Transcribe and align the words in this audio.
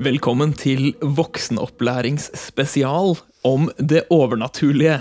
Velkommen 0.00 0.52
til 0.54 0.92
voksenopplæringsspesial 1.02 3.16
om 3.42 3.66
det 3.74 4.04
overnaturlige. 4.14 5.00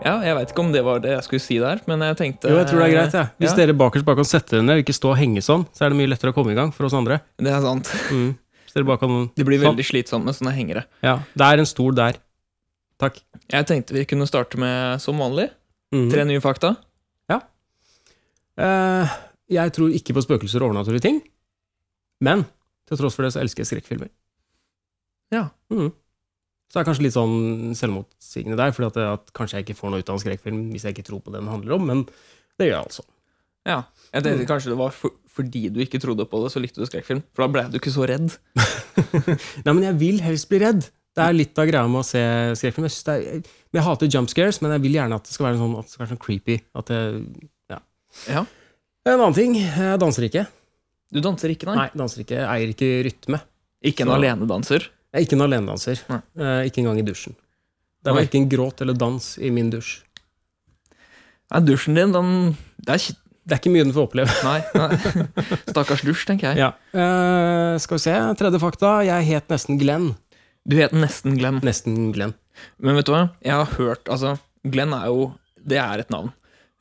Ja, 0.00 0.16
jeg 0.24 0.32
veit 0.32 0.48
ikke 0.48 0.64
om 0.64 0.72
det 0.72 0.80
var 0.86 1.02
det 1.04 1.12
jeg 1.12 1.20
skulle 1.26 1.44
si 1.44 1.58
der, 1.60 1.76
men 1.84 2.00
jeg 2.08 2.16
tenkte 2.16 2.48
Jo, 2.48 2.56
jeg 2.62 2.70
tror 2.70 2.80
det 2.80 2.88
er 2.88 2.96
greit. 2.96 3.12
Ja. 3.20 3.26
Hvis 3.36 3.52
dere 3.60 3.76
bakerst 3.76 4.08
bare 4.08 4.16
kan 4.22 4.30
sette 4.32 4.56
dere 4.56 4.64
ned 4.64 4.80
og 4.80 4.84
ikke 4.86 4.96
stå 4.96 5.12
og 5.12 5.20
henge 5.20 5.44
sånn, 5.44 5.68
så 5.76 5.84
er 5.84 5.92
det 5.92 6.00
mye 6.00 6.08
lettere 6.08 6.32
å 6.32 6.36
komme 6.40 6.56
i 6.56 6.58
gang 6.62 6.72
for 6.72 6.88
oss 6.88 6.96
andre. 6.96 7.20
Det 7.36 7.52
er 7.52 7.60
sant. 7.60 7.84
Mm. 8.08 8.32
Hvis 8.64 8.80
dere 8.80 8.88
bare 8.88 9.04
kan 9.04 9.28
Det 9.36 9.44
blir 9.44 9.60
sånn. 9.60 9.76
veldig 9.76 9.88
slitsomt 9.92 10.24
med 10.24 10.40
sånne 10.40 10.56
hengere. 10.56 10.88
Ja, 11.04 11.20
det 11.36 11.44
er 11.52 11.60
en 11.60 11.68
stol 11.68 11.92
der. 12.00 12.16
Takk. 13.00 13.18
Jeg 13.50 13.66
tenkte 13.66 13.96
vi 13.96 14.04
kunne 14.08 14.28
starte 14.28 14.60
med, 14.60 15.00
som 15.00 15.18
vanlig, 15.18 15.48
mm. 15.94 16.08
tre 16.12 16.26
nye 16.28 16.42
fakta. 16.44 16.76
Eh, 18.60 19.12
jeg 19.56 19.72
tror 19.76 19.94
ikke 19.94 20.14
på 20.16 20.24
spøkelser 20.24 20.62
og 20.62 20.70
overnaturlige 20.70 21.06
ting, 21.06 21.20
men 22.24 22.44
til 22.88 23.00
tross 23.00 23.16
for 23.16 23.26
det 23.26 23.32
så 23.34 23.42
elsker 23.42 23.64
jeg 23.64 23.70
skrekkfilmer. 23.70 24.10
Ja. 25.34 25.48
Mm. 25.72 25.92
Så 26.70 26.78
det 26.78 26.82
er 26.82 26.86
kanskje 26.86 27.06
litt 27.06 27.16
sånn 27.16 27.72
selvmotsigende 27.78 28.58
der, 28.58 28.74
fordi 28.74 28.90
at, 28.90 28.98
at 29.18 29.32
kanskje 29.34 29.58
jeg 29.58 29.68
ikke 29.68 29.78
får 29.80 29.94
noe 29.94 30.02
ut 30.02 30.12
av 30.12 30.18
en 30.18 30.22
skrekkfilm 30.22 30.60
hvis 30.74 30.84
jeg 30.86 30.94
ikke 30.94 31.06
tror 31.08 31.22
på 31.24 31.32
det 31.32 31.40
den 31.40 31.50
handler 31.50 31.78
om, 31.78 31.88
men 31.88 32.04
det 32.60 32.68
gjør 32.68 32.76
jeg 32.76 32.84
altså. 32.84 33.06
Ja. 33.68 33.80
Jeg 34.14 34.24
tenkte 34.26 34.46
kanskje 34.48 34.72
det 34.72 34.78
var 34.80 34.94
for, 34.94 35.16
fordi 35.30 35.66
du 35.72 35.80
ikke 35.82 36.00
trodde 36.02 36.26
på 36.30 36.44
det, 36.44 36.52
så 36.52 36.62
likte 36.62 36.82
du 36.82 36.88
skrekkfilm. 36.88 37.24
For 37.34 37.46
da 37.46 37.50
ble 37.54 37.66
du 37.70 37.78
ikke 37.80 37.94
så 37.94 38.06
redd. 38.08 38.32
Nei, 39.64 39.72
men 39.72 39.84
jeg 39.86 39.98
vil 40.00 40.22
helst 40.24 40.50
bli 40.50 40.62
redd. 40.62 40.88
Det 41.16 41.24
er 41.26 41.34
litt 41.34 41.58
av 41.58 41.66
greia 41.66 41.88
med 41.90 42.00
å 42.00 42.06
se 42.06 42.20
skrekkfilm. 42.60 42.86
Jeg, 42.86 43.40
jeg 43.74 43.82
hater 43.82 44.10
jump 44.14 44.30
scares, 44.30 44.60
men 44.62 44.74
jeg 44.76 44.84
vil 44.84 44.94
gjerne 45.00 45.16
at 45.18 45.26
det 45.26 45.34
skal 45.34 45.48
være 45.48 45.58
sånn, 45.58 45.72
at 45.80 45.88
det 45.88 45.94
skal 45.94 46.04
være 46.04 46.12
sånn 46.12 46.22
creepy. 46.22 46.56
At 46.78 46.92
det, 46.92 47.00
ja. 47.72 47.80
Ja. 48.30 48.44
En 49.10 49.16
annen 49.16 49.34
ting, 49.36 49.56
jeg 49.58 49.98
danser 50.02 50.28
ikke. 50.28 50.44
Du 51.10 51.18
danser 51.24 51.50
ikke, 51.50 51.66
nei? 51.66 51.74
Nei, 51.80 51.88
danser 51.98 52.22
ikke. 52.22 52.36
Jeg 52.38 52.46
eier 52.46 52.72
ikke 52.76 52.90
rytme. 53.08 53.40
Ikke 53.90 54.04
en 54.06 54.12
Så- 54.12 54.18
alenedanser? 54.20 54.86
Jeg 55.10 55.18
er 55.18 55.26
ikke 55.26 55.38
en 55.40 55.46
alenedanser. 55.48 56.02
Eh, 56.14 56.60
ikke 56.70 56.84
engang 56.84 57.00
i 57.00 57.06
dusjen. 57.08 57.34
Det 58.04 58.14
var 58.14 58.22
ikke 58.22 58.38
en 58.38 58.48
gråt 58.48 58.80
eller 58.80 58.94
dans 58.94 59.26
i 59.42 59.50
min 59.50 59.70
dusj. 59.72 59.98
Nei, 61.50 61.60
dusjen 61.66 61.98
din, 61.98 62.12
den 62.14 62.30
Det 62.78 62.94
er 62.94 63.00
ikke 63.02 63.16
Det 63.50 63.56
er 63.56 63.58
ikke 63.58 63.72
mye 63.74 63.82
den 63.88 63.92
får 63.96 64.06
oppleve. 64.06 64.34
Nei. 64.46 64.60
nei. 64.76 64.96
Stakkars 65.72 66.02
dusj, 66.06 66.24
tenker 66.28 66.52
jeg. 66.52 66.60
Ja. 66.62 66.68
Eh, 66.94 67.78
skal 67.82 67.96
vi 67.98 68.02
se, 68.04 68.14
tredje 68.38 68.60
fakta. 68.62 68.92
Jeg 69.08 69.26
het 69.26 69.48
nesten 69.50 69.78
Glenn. 69.80 70.12
Du 70.68 70.76
het 70.76 70.92
nesten 70.92 71.38
Glenn. 71.38 71.60
Nesten 71.64 72.12
Glenn. 72.14 72.34
Men 72.82 72.98
vet 72.98 73.06
du 73.08 73.12
hva? 73.14 73.22
Jeg 73.44 73.54
har 73.56 73.70
hørt 73.78 74.08
Altså, 74.12 74.34
Glenn 74.68 74.92
er 74.92 75.06
jo 75.08 75.30
Det 75.56 75.78
er 75.80 76.02
et 76.02 76.10
navn. 76.12 76.32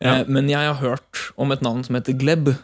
Ja. 0.04 0.18
Eh, 0.22 0.26
men 0.32 0.50
jeg 0.52 0.60
har 0.60 0.76
hørt 0.80 1.22
om 1.38 1.52
et 1.52 1.62
navn 1.64 1.84
som 1.84 1.96
heter 1.98 2.16
Gleb, 2.20 2.54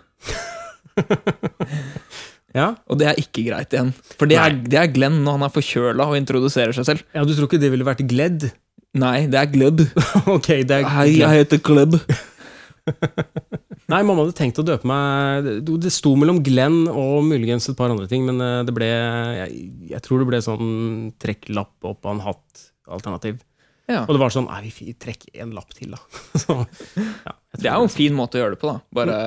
Ja. 2.56 2.70
og 2.88 2.96
det 3.02 3.08
er 3.10 3.18
ikke 3.20 3.44
greit 3.50 3.74
igjen. 3.76 3.90
For 4.16 4.30
det 4.32 4.38
er, 4.40 4.54
det 4.64 4.78
er 4.80 4.88
Glenn 4.96 5.18
når 5.26 5.36
han 5.36 5.44
er 5.50 5.52
forkjøla 5.52 6.06
og 6.08 6.16
introduserer 6.16 6.72
seg 6.78 6.86
selv. 6.88 7.02
ja, 7.12 7.26
du 7.28 7.34
tror 7.36 7.50
ikke 7.50 7.60
det 7.60 7.72
ville 7.74 7.84
vært 7.88 8.06
Gledd? 8.08 8.46
Nei, 8.96 9.26
det 9.28 9.42
er 9.42 9.50
Gleb. 9.52 9.84
ok, 10.38 10.48
det 10.64 10.78
er 10.78 10.88
Hei, 10.94 11.10
jeg 11.20 11.42
heter 11.42 11.60
Gleb. 11.60 11.98
Nei, 13.92 14.02
mamma 14.02 14.24
hadde 14.24 14.34
tenkt 14.38 14.58
å 14.58 14.66
døpe 14.66 14.88
meg 14.90 15.46
Det 15.70 15.92
sto 15.94 16.16
mellom 16.18 16.40
Glenn 16.46 16.88
og 16.90 17.20
muligens 17.28 17.68
et 17.70 17.78
par 17.78 17.92
andre 17.94 18.08
ting, 18.10 18.24
men 18.26 18.42
eh, 18.42 18.62
det 18.66 18.74
ble 18.74 18.88
Jeg, 18.90 19.66
jeg 19.92 20.06
tror 20.06 20.24
det 20.24 20.30
ble 20.32 20.40
sånn 20.42 20.72
trekk 21.22 21.52
lapp 21.54 21.86
opp 21.86 22.08
av 22.08 22.16
en 22.16 22.24
hatt-alternativ. 22.26 23.44
Ja. 23.86 24.02
Og 24.08 24.16
det 24.16 24.22
var 24.24 24.34
sånn 24.34 24.48
Nei, 24.50 24.72
vi 24.74 24.96
trekk 24.98 25.28
en 25.38 25.54
lapp 25.58 25.76
til, 25.78 25.94
da. 25.94 26.02
Så, 26.42 26.58
ja, 26.98 27.36
Det 27.54 27.70
er 27.70 27.78
jo 27.78 27.86
en 27.86 27.94
fin 27.94 28.18
måte 28.18 28.40
å 28.40 28.44
gjøre 28.44 28.58
det 28.58 28.62
på, 28.64 28.72
da. 28.74 28.82
Bare 28.98 29.20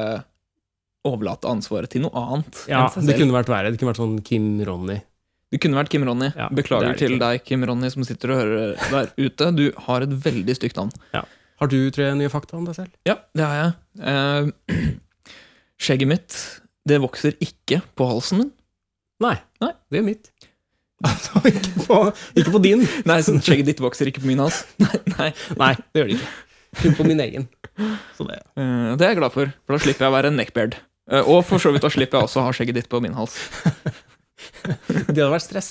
overlate 1.09 1.49
ansvaret 1.49 1.93
til 1.93 2.03
noe 2.05 2.19
annet 2.19 2.65
Ja, 2.69 2.88
det 2.91 3.15
kunne 3.16 3.37
vært 3.37 3.53
verre. 3.53 3.71
Det 3.71 3.78
kunne 3.81 3.93
vært 3.94 4.03
sånn 4.03 4.19
Kim 4.27 4.56
Ronny. 4.66 4.99
Det 5.49 5.62
kunne 5.62 5.78
vært 5.78 5.93
Kim 5.93 6.03
Ronny. 6.05 6.28
Ja, 6.37 6.50
Beklager 6.53 6.91
er 6.91 6.99
til 7.00 7.15
deg, 7.21 7.41
Kim 7.47 7.62
Ronny, 7.65 7.88
som 7.94 8.05
sitter 8.05 8.34
og 8.34 8.41
hører 8.43 8.75
der 8.93 9.12
ute. 9.16 9.49
Du 9.56 9.65
har 9.87 10.05
et 10.05 10.12
veldig 10.27 10.56
stygt 10.59 10.77
navn. 10.77 10.91
Har 11.58 11.70
du 11.70 11.78
tre 11.94 12.10
nye 12.14 12.30
fakta 12.32 12.56
om 12.58 12.66
deg 12.69 12.76
selv? 12.78 12.94
Ja, 13.08 13.19
det 13.36 13.46
har 13.46 13.58
jeg. 13.58 13.72
Eh, 14.12 14.88
skjegget 15.82 16.10
mitt, 16.10 16.36
det 16.88 17.00
vokser 17.02 17.38
ikke 17.44 17.80
på 17.98 18.08
halsen 18.10 18.42
min. 18.44 18.52
Nei. 19.22 19.36
Nei. 19.62 19.72
Det 19.91 20.00
er 20.00 20.06
mitt. 20.06 20.30
Altså, 21.06 21.42
ikke 21.50 21.86
på, 21.86 22.00
ikke 22.38 22.54
på 22.54 22.62
din. 22.62 22.84
Nei, 23.08 23.20
skjegget 23.26 23.72
ditt 23.72 23.82
vokser 23.82 24.10
ikke 24.10 24.22
på 24.24 24.30
min 24.30 24.42
hals. 24.42 24.64
Nei, 24.84 25.00
nei. 25.16 25.30
Nei, 25.58 25.72
det 25.92 26.02
gjør 26.02 26.12
det 26.12 26.19
ikke. 26.19 26.34
Kun 26.78 26.94
på 26.98 27.06
min 27.08 27.22
egen. 27.24 27.48
Så 28.19 28.26
det 28.28 28.38
Eh, 28.58 28.92
det 28.98 29.06
er 29.06 29.12
jeg 29.12 29.20
glad 29.20 29.30
for, 29.34 29.50
for 29.66 29.76
da 29.76 29.82
slipper 29.82 30.06
jeg 30.06 30.10
å 30.10 30.16
være 30.16 30.30
en 30.32 30.38
neckbeard. 30.40 30.75
Eh, 31.10 31.22
og 31.30 31.44
for 31.46 31.62
så 31.62 31.70
vidt 31.75 31.84
da 31.86 31.90
slipper 31.92 32.19
jeg 32.19 32.28
også 32.28 32.40
å 32.42 32.48
ha 32.48 32.54
skjegget 32.56 32.80
ditt 32.80 32.88
på 32.90 32.98
min 33.04 33.14
hals. 33.14 33.36
Det 35.09 35.19
hadde 35.19 35.31
vært 35.32 35.44
stress. 35.44 35.69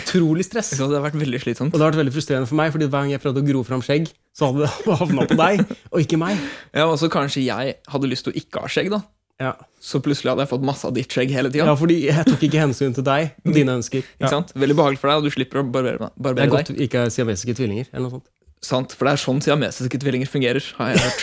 Utrolig 0.00 0.44
stress. 0.46 0.70
Så 0.74 0.86
det 0.86 0.96
hadde 0.96 1.04
vært 1.10 1.18
veldig 1.20 1.40
slitsomt. 1.42 1.72
Og 1.74 1.76
det 1.78 1.84
hadde 1.84 1.92
vært 1.96 2.02
veldig 2.04 2.14
frustrerende 2.16 2.48
for 2.50 2.58
meg, 2.60 2.72
fordi 2.74 2.88
hver 2.88 3.04
gang 3.04 3.12
jeg 3.12 3.22
prøvde 3.24 3.42
å 3.42 3.46
gro 3.50 3.62
fram 3.68 3.82
skjegg, 3.84 4.08
så 4.38 4.48
hadde 4.48 4.64
det 4.66 4.96
havna 5.02 5.26
på 5.28 5.36
deg, 5.38 5.62
og 5.92 6.02
ikke 6.04 6.18
meg. 6.20 6.40
Ja, 6.72 6.86
og 6.88 6.96
så 7.02 7.10
kanskje 7.12 7.44
jeg 7.44 7.76
hadde 7.92 8.10
lyst 8.10 8.24
til 8.28 8.32
å 8.34 8.40
ikke 8.40 8.64
ha 8.64 8.70
skjegg, 8.72 8.90
da. 8.96 9.02
Ja, 9.38 9.52
Så 9.78 10.00
plutselig 10.02 10.32
hadde 10.32 10.42
jeg 10.42 10.50
fått 10.50 10.64
masse 10.66 10.82
av 10.88 10.96
ditt 10.96 11.12
skjegg 11.14 11.30
hele 11.30 11.46
tida. 11.52 11.68
ja 11.68 11.76
fordi 11.78 12.00
jeg 12.08 12.24
tok 12.26 12.40
ikke 12.48 12.58
hensyn 12.64 12.90
til 12.96 13.04
deg 13.06 13.28
og 13.46 13.52
dine 13.54 13.76
ønsker. 13.78 14.02
Ikke 14.18 14.32
sant? 14.32 14.50
Veldig 14.58 14.74
behagelig 14.80 14.98
for 14.98 15.12
deg, 15.12 15.20
og 15.20 15.28
du 15.28 15.30
slipper 15.36 15.60
å 15.60 15.62
barbere, 15.68 16.08
Det 16.18 16.42
er 16.42 16.50
godt 16.50 16.72
deg. 16.72 16.80
ikke 16.88 17.04
er 17.06 17.12
siamesiske 17.14 17.54
tvillinger, 17.60 17.86
eller 17.92 18.08
noe 18.08 18.16
sånt. 18.16 18.26
Sant? 18.66 18.96
For 18.98 19.06
det 19.06 19.12
er 19.14 19.22
sånn 19.22 19.38
siamesiske 19.44 20.00
tvillinger 20.02 20.26
fungerer, 20.32 20.64
har 20.80 20.90
jeg 20.90 21.04
hørt. 21.04 21.22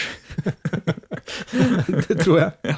Det 2.07 2.17
tror 2.21 2.37
jeg. 2.39 2.51
Ja. 2.71 2.77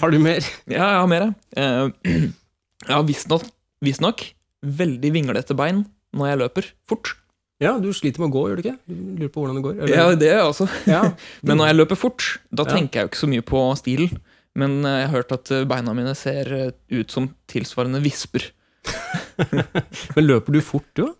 Har 0.00 0.10
du 0.14 0.18
mer? 0.22 0.40
Ja, 0.64 0.80
jeg 0.80 1.00
har 1.02 1.06
mer, 1.12 1.28
jeg. 1.56 2.32
Jeg 2.84 2.92
har 2.92 3.06
visstnok 3.08 3.46
visstnok 3.84 4.22
veldig 4.66 5.10
vinglete 5.14 5.54
bein 5.56 5.84
når 6.16 6.30
jeg 6.30 6.40
løper 6.42 6.68
fort. 6.88 7.14
Ja, 7.62 7.74
du 7.80 7.88
sliter 7.96 8.20
med 8.20 8.28
å 8.28 8.34
gå, 8.34 8.42
gjør 8.50 8.58
du 8.60 8.62
ikke? 8.66 8.76
Du 8.84 8.94
lurer 9.20 9.30
på 9.32 9.40
hvordan 9.42 9.56
det 9.58 9.64
går? 9.64 9.76
Ja, 9.88 10.06
det 10.12 10.28
gjør 10.28 10.40
jeg 10.42 10.48
også. 10.50 10.66
ja. 10.92 11.02
Men 11.48 11.60
når 11.60 11.70
jeg 11.70 11.78
løper 11.78 11.96
fort, 12.00 12.26
da 12.52 12.66
Ja. 12.66 12.74
tenker 12.76 13.00
jeg 13.00 13.06
jo 13.06 13.10
ikke 13.12 13.22
så 13.22 13.30
mye 13.32 13.44
på 13.48 13.62
stilen. 13.80 14.18
Men 14.56 14.78
eh, 14.84 14.98
jeg 15.02 15.08
har 15.08 15.14
hørt 15.16 15.32
at 15.36 15.50
eh, 15.52 15.64
beina 15.68 15.92
mine 15.96 16.12
ser 16.16 16.52
eh, 16.56 16.70
ut 16.96 17.12
som 17.12 17.30
tilsvarende 17.48 18.00
visper. 18.04 18.50
Men 20.16 20.24
løper 20.26 20.52
du 20.56 20.60
fort, 20.64 20.88
du? 20.96 21.06
da? 21.06 21.16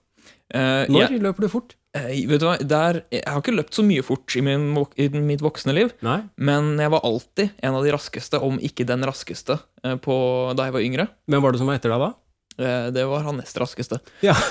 Når 0.92 1.02
ja. 1.10 1.20
løper 1.24 1.44
du 1.46 1.50
fort? 1.52 1.74
Eh, 1.96 2.26
vet 2.30 2.42
du 2.42 2.46
hva, 2.48 2.56
der, 2.60 3.00
jeg 3.12 3.24
har 3.26 3.40
ikke 3.42 3.54
løpt 3.56 3.74
så 3.78 3.84
mye 3.86 4.04
fort 4.06 4.36
i, 4.36 4.42
min, 4.44 4.68
i 5.00 5.08
mitt 5.16 5.42
voksne 5.44 5.74
liv, 5.76 5.90
Nei. 6.06 6.20
men 6.36 6.74
jeg 6.82 6.92
var 6.92 7.04
alltid 7.08 7.50
en 7.64 7.78
av 7.78 7.84
de 7.86 7.94
raskeste, 7.96 8.40
om 8.44 8.60
ikke 8.60 8.86
den 8.88 9.02
raskeste, 9.08 9.58
eh, 9.84 9.96
på, 10.02 10.16
da 10.58 10.68
jeg 10.68 10.76
var 10.76 10.86
yngre. 10.86 11.08
Hvem 11.30 11.42
var 11.44 11.52
det 11.56 11.62
som 11.62 11.70
var 11.72 11.80
etter 11.80 11.92
deg 11.94 12.04
da? 12.06 12.12
Eh, 12.56 12.86
Det 12.96 13.02
var 13.08 13.24
han 13.26 13.36
nest 13.42 13.58
raskeste. 13.60 13.98
Ja. 14.24 14.36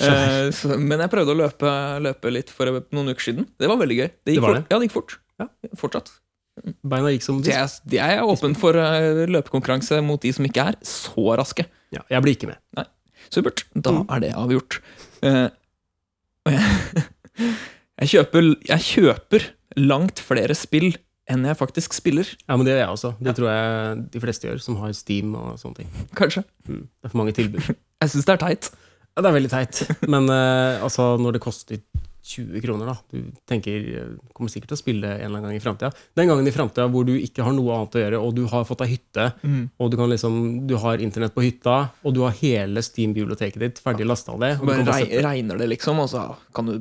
Eh, 0.00 0.48
men 0.80 1.02
jeg 1.02 1.10
prøvde 1.12 1.34
å 1.34 1.36
løpe, 1.36 1.70
løpe 2.00 2.30
litt 2.32 2.48
for 2.54 2.70
noen 2.94 3.10
uker 3.12 3.26
siden. 3.26 3.44
Det 3.60 3.68
var 3.68 3.76
veldig 3.76 3.96
gøy. 3.98 4.06
Det 4.24 4.32
gikk, 4.32 4.40
Det 4.40 4.54
det. 4.54 4.60
fort. 4.62 4.70
Ja, 4.72 4.78
det 4.80 4.86
gikk 4.86 4.94
fort. 4.94 5.16
Ja. 5.42 5.46
Fortsatt. 5.76 6.08
Beina 6.80 7.10
gikk 7.12 7.24
som 7.26 7.42
jeg, 7.44 7.68
jeg 7.92 8.16
er 8.16 8.24
åpen 8.24 8.56
for 8.56 8.76
løpekonkurranse 9.28 10.00
mot 10.04 10.20
de 10.24 10.32
som 10.32 10.48
ikke 10.48 10.64
er 10.72 10.78
så 10.86 11.26
raske. 11.36 11.66
Ja, 11.92 12.00
jeg 12.08 12.24
blir 12.24 12.36
ikke 12.38 12.48
med. 12.54 12.88
Supert. 13.30 13.64
Da 13.74 13.92
Mm. 13.94 14.04
er 14.10 14.20
det 14.24 14.32
avgjort. 14.34 14.80
Uh, 15.22 15.48
jeg, 16.48 16.60
jeg, 18.00 18.08
kjøper, 18.14 18.48
jeg 18.68 18.80
kjøper 18.86 19.46
langt 19.78 20.18
flere 20.24 20.54
spill 20.58 20.90
enn 21.30 21.44
jeg 21.46 21.54
faktisk 21.60 21.94
spiller, 21.94 22.26
Ja, 22.48 22.56
men 22.56 22.66
det 22.66 22.72
gjør 22.74 22.80
jeg 22.82 22.90
også. 22.96 23.10
Det 23.22 23.34
tror 23.38 23.50
jeg 23.52 24.00
de 24.16 24.20
fleste 24.24 24.48
gjør, 24.48 24.58
som 24.64 24.76
har 24.82 24.92
Steam 24.98 25.34
og 25.38 25.52
sånne 25.62 25.76
ting. 25.84 25.90
kanskje. 26.18 26.42
Mm. 26.66 26.80
Det 26.90 27.06
er 27.06 27.12
for 27.12 27.20
mange 27.22 27.34
tilbud. 27.36 27.68
Jeg 28.02 28.10
syns 28.10 28.24
det 28.26 28.32
er 28.34 28.40
teit. 28.40 28.70
Ja, 29.14 29.20
det 29.22 29.28
er 29.28 29.34
veldig 29.36 29.50
teit. 29.52 29.80
Men 30.08 30.26
uh, 30.32 30.80
altså, 30.82 31.12
når 31.20 31.36
det 31.36 31.42
koster 31.44 31.78
20 32.22 32.60
kroner, 32.60 32.90
da 32.90 32.96
Du 33.10 33.32
tenker 33.48 33.86
eh, 33.96 34.12
kommer 34.36 34.52
sikkert 34.52 34.72
til 34.72 34.78
å 34.78 34.80
spille 34.80 35.08
en 35.08 35.24
eller 35.24 35.38
annen 35.38 35.48
gang 35.48 35.56
i 35.56 35.62
framtida. 35.62 35.90
Den 36.18 36.28
gangen 36.30 36.46
i 36.46 36.52
framtida 36.54 36.86
hvor 36.92 37.06
du 37.08 37.14
ikke 37.16 37.46
har 37.46 37.54
noe 37.56 37.78
annet 37.78 37.96
å 37.96 38.04
gjøre, 38.04 38.20
og 38.20 38.36
du 38.36 38.44
har 38.50 38.66
fått 38.68 38.84
deg 38.84 38.92
hytte, 38.94 39.26
og 39.80 39.90
du, 39.90 39.96
kan 40.00 40.12
liksom, 40.12 40.38
du 40.68 40.76
har 40.82 41.02
internett 41.02 41.34
på 41.36 41.44
hytta, 41.44 41.76
og 42.04 42.16
du 42.16 42.22
har 42.26 42.36
hele 42.42 42.84
Steam-biblioteket 42.84 43.60
ditt 43.62 43.82
ferdig 43.82 44.08
lasta 44.08 44.36
du 44.36 44.40
Bare 44.40 44.84
bare 44.86 45.22
regner 45.24 45.60
det, 45.60 45.70
liksom, 45.74 46.02
og 46.04 46.10
så 46.12 46.28
kan 46.54 46.68
du 46.68 46.80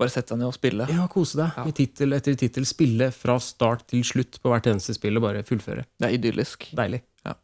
bare 0.00 0.12
sette 0.12 0.32
deg 0.32 0.40
ned 0.40 0.48
og 0.48 0.56
spille. 0.56 0.86
ja, 0.88 1.06
kose 1.12 1.36
deg. 1.42 1.56
Ja. 1.60 1.66
I 1.68 1.76
tittel 1.76 2.16
etter 2.16 2.36
tittel. 2.40 2.64
Spille 2.68 3.10
fra 3.12 3.36
start 3.42 3.84
til 3.92 4.04
slutt 4.06 4.40
på 4.40 4.52
hvert 4.52 4.68
eneste 4.70 4.96
spill, 4.96 5.20
og 5.20 5.26
bare 5.26 5.44
fullføre. 5.46 5.84
Det 6.00 6.08
er 6.08 6.16
idyllisk. 6.16 6.70
Deilig. 6.76 7.02
Ja. 7.26 7.36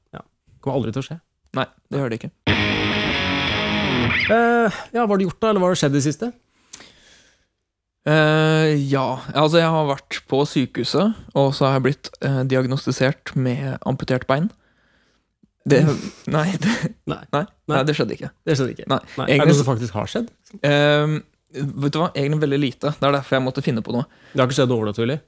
Kommer 0.65 0.81
aldri 0.81 0.97
til 0.97 1.05
å 1.05 1.09
skje. 1.11 1.19
Nei, 1.57 1.67
det 1.93 2.01
gjør 2.01 2.13
det 2.13 2.21
ikke. 2.21 2.33
Uh, 4.27 4.73
ja, 4.91 5.05
hva 5.05 5.13
har 5.13 5.21
du 5.21 5.27
gjort, 5.29 5.39
da? 5.39 5.53
Eller 5.53 5.63
hva 5.63 5.71
har 5.71 5.79
skjedd 5.79 5.95
i 5.95 6.01
det 6.01 6.07
siste? 6.09 6.33
Eh, 8.07 8.77
ja, 8.87 9.07
altså 9.35 9.59
jeg 9.59 9.71
har 9.75 9.89
vært 9.89 10.21
på 10.31 10.43
sykehuset, 10.47 11.17
og 11.35 11.49
så 11.57 11.67
har 11.67 11.79
jeg 11.79 11.85
blitt 11.89 12.11
uh, 12.23 12.45
diagnostisert 12.47 13.33
med 13.35 13.81
amputert 13.89 14.29
bein. 14.31 14.47
Det 15.67 15.81
Nei, 16.31 16.53
det, 16.63 16.75
Nei. 17.11 17.23
nei, 17.35 17.43
nei, 17.67 17.81
det 17.89 17.97
skjedde 17.99 18.15
ikke. 18.15 18.31
Det 18.47 18.55
skjedde 18.55 18.77
ikke. 18.77 18.87
Nei. 18.93 19.01
Er 19.27 19.41
det 19.43 19.49
noe 19.51 19.59
som 19.59 19.67
faktisk 19.67 19.97
har 19.99 20.11
skjedd? 20.13 20.29
Uh, 20.63 21.17
vet 21.57 21.97
du 21.97 21.99
hva, 21.99 22.13
egentlig 22.15 22.45
veldig 22.45 22.61
lite. 22.63 22.93
Det 22.95 23.09
er 23.09 23.17
derfor 23.19 23.41
jeg 23.41 23.47
måtte 23.49 23.65
finne 23.67 23.83
på 23.83 23.97
noe. 23.97 24.07
Det 24.33 24.39
har 24.39 24.47
ikke 24.47 24.61
skjedd 24.61 24.77
overnaturlig? 24.77 25.19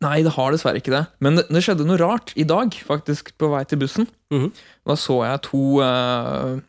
Nei, 0.00 0.22
det 0.24 0.32
har 0.32 0.54
dessverre 0.54 0.80
ikke 0.80 0.94
det. 0.94 1.02
Men 1.24 1.36
det, 1.36 1.44
det 1.52 1.60
skjedde 1.66 1.84
noe 1.84 2.00
rart 2.00 2.32
i 2.40 2.46
dag, 2.48 2.72
faktisk, 2.88 3.34
på 3.36 3.50
vei 3.52 3.66
til 3.68 3.82
bussen. 3.84 4.08
Mhm. 4.32 4.48
Da 4.88 4.96
så 5.00 5.20
jeg 5.26 5.44
to 5.50 5.66
eh, 5.84 6.62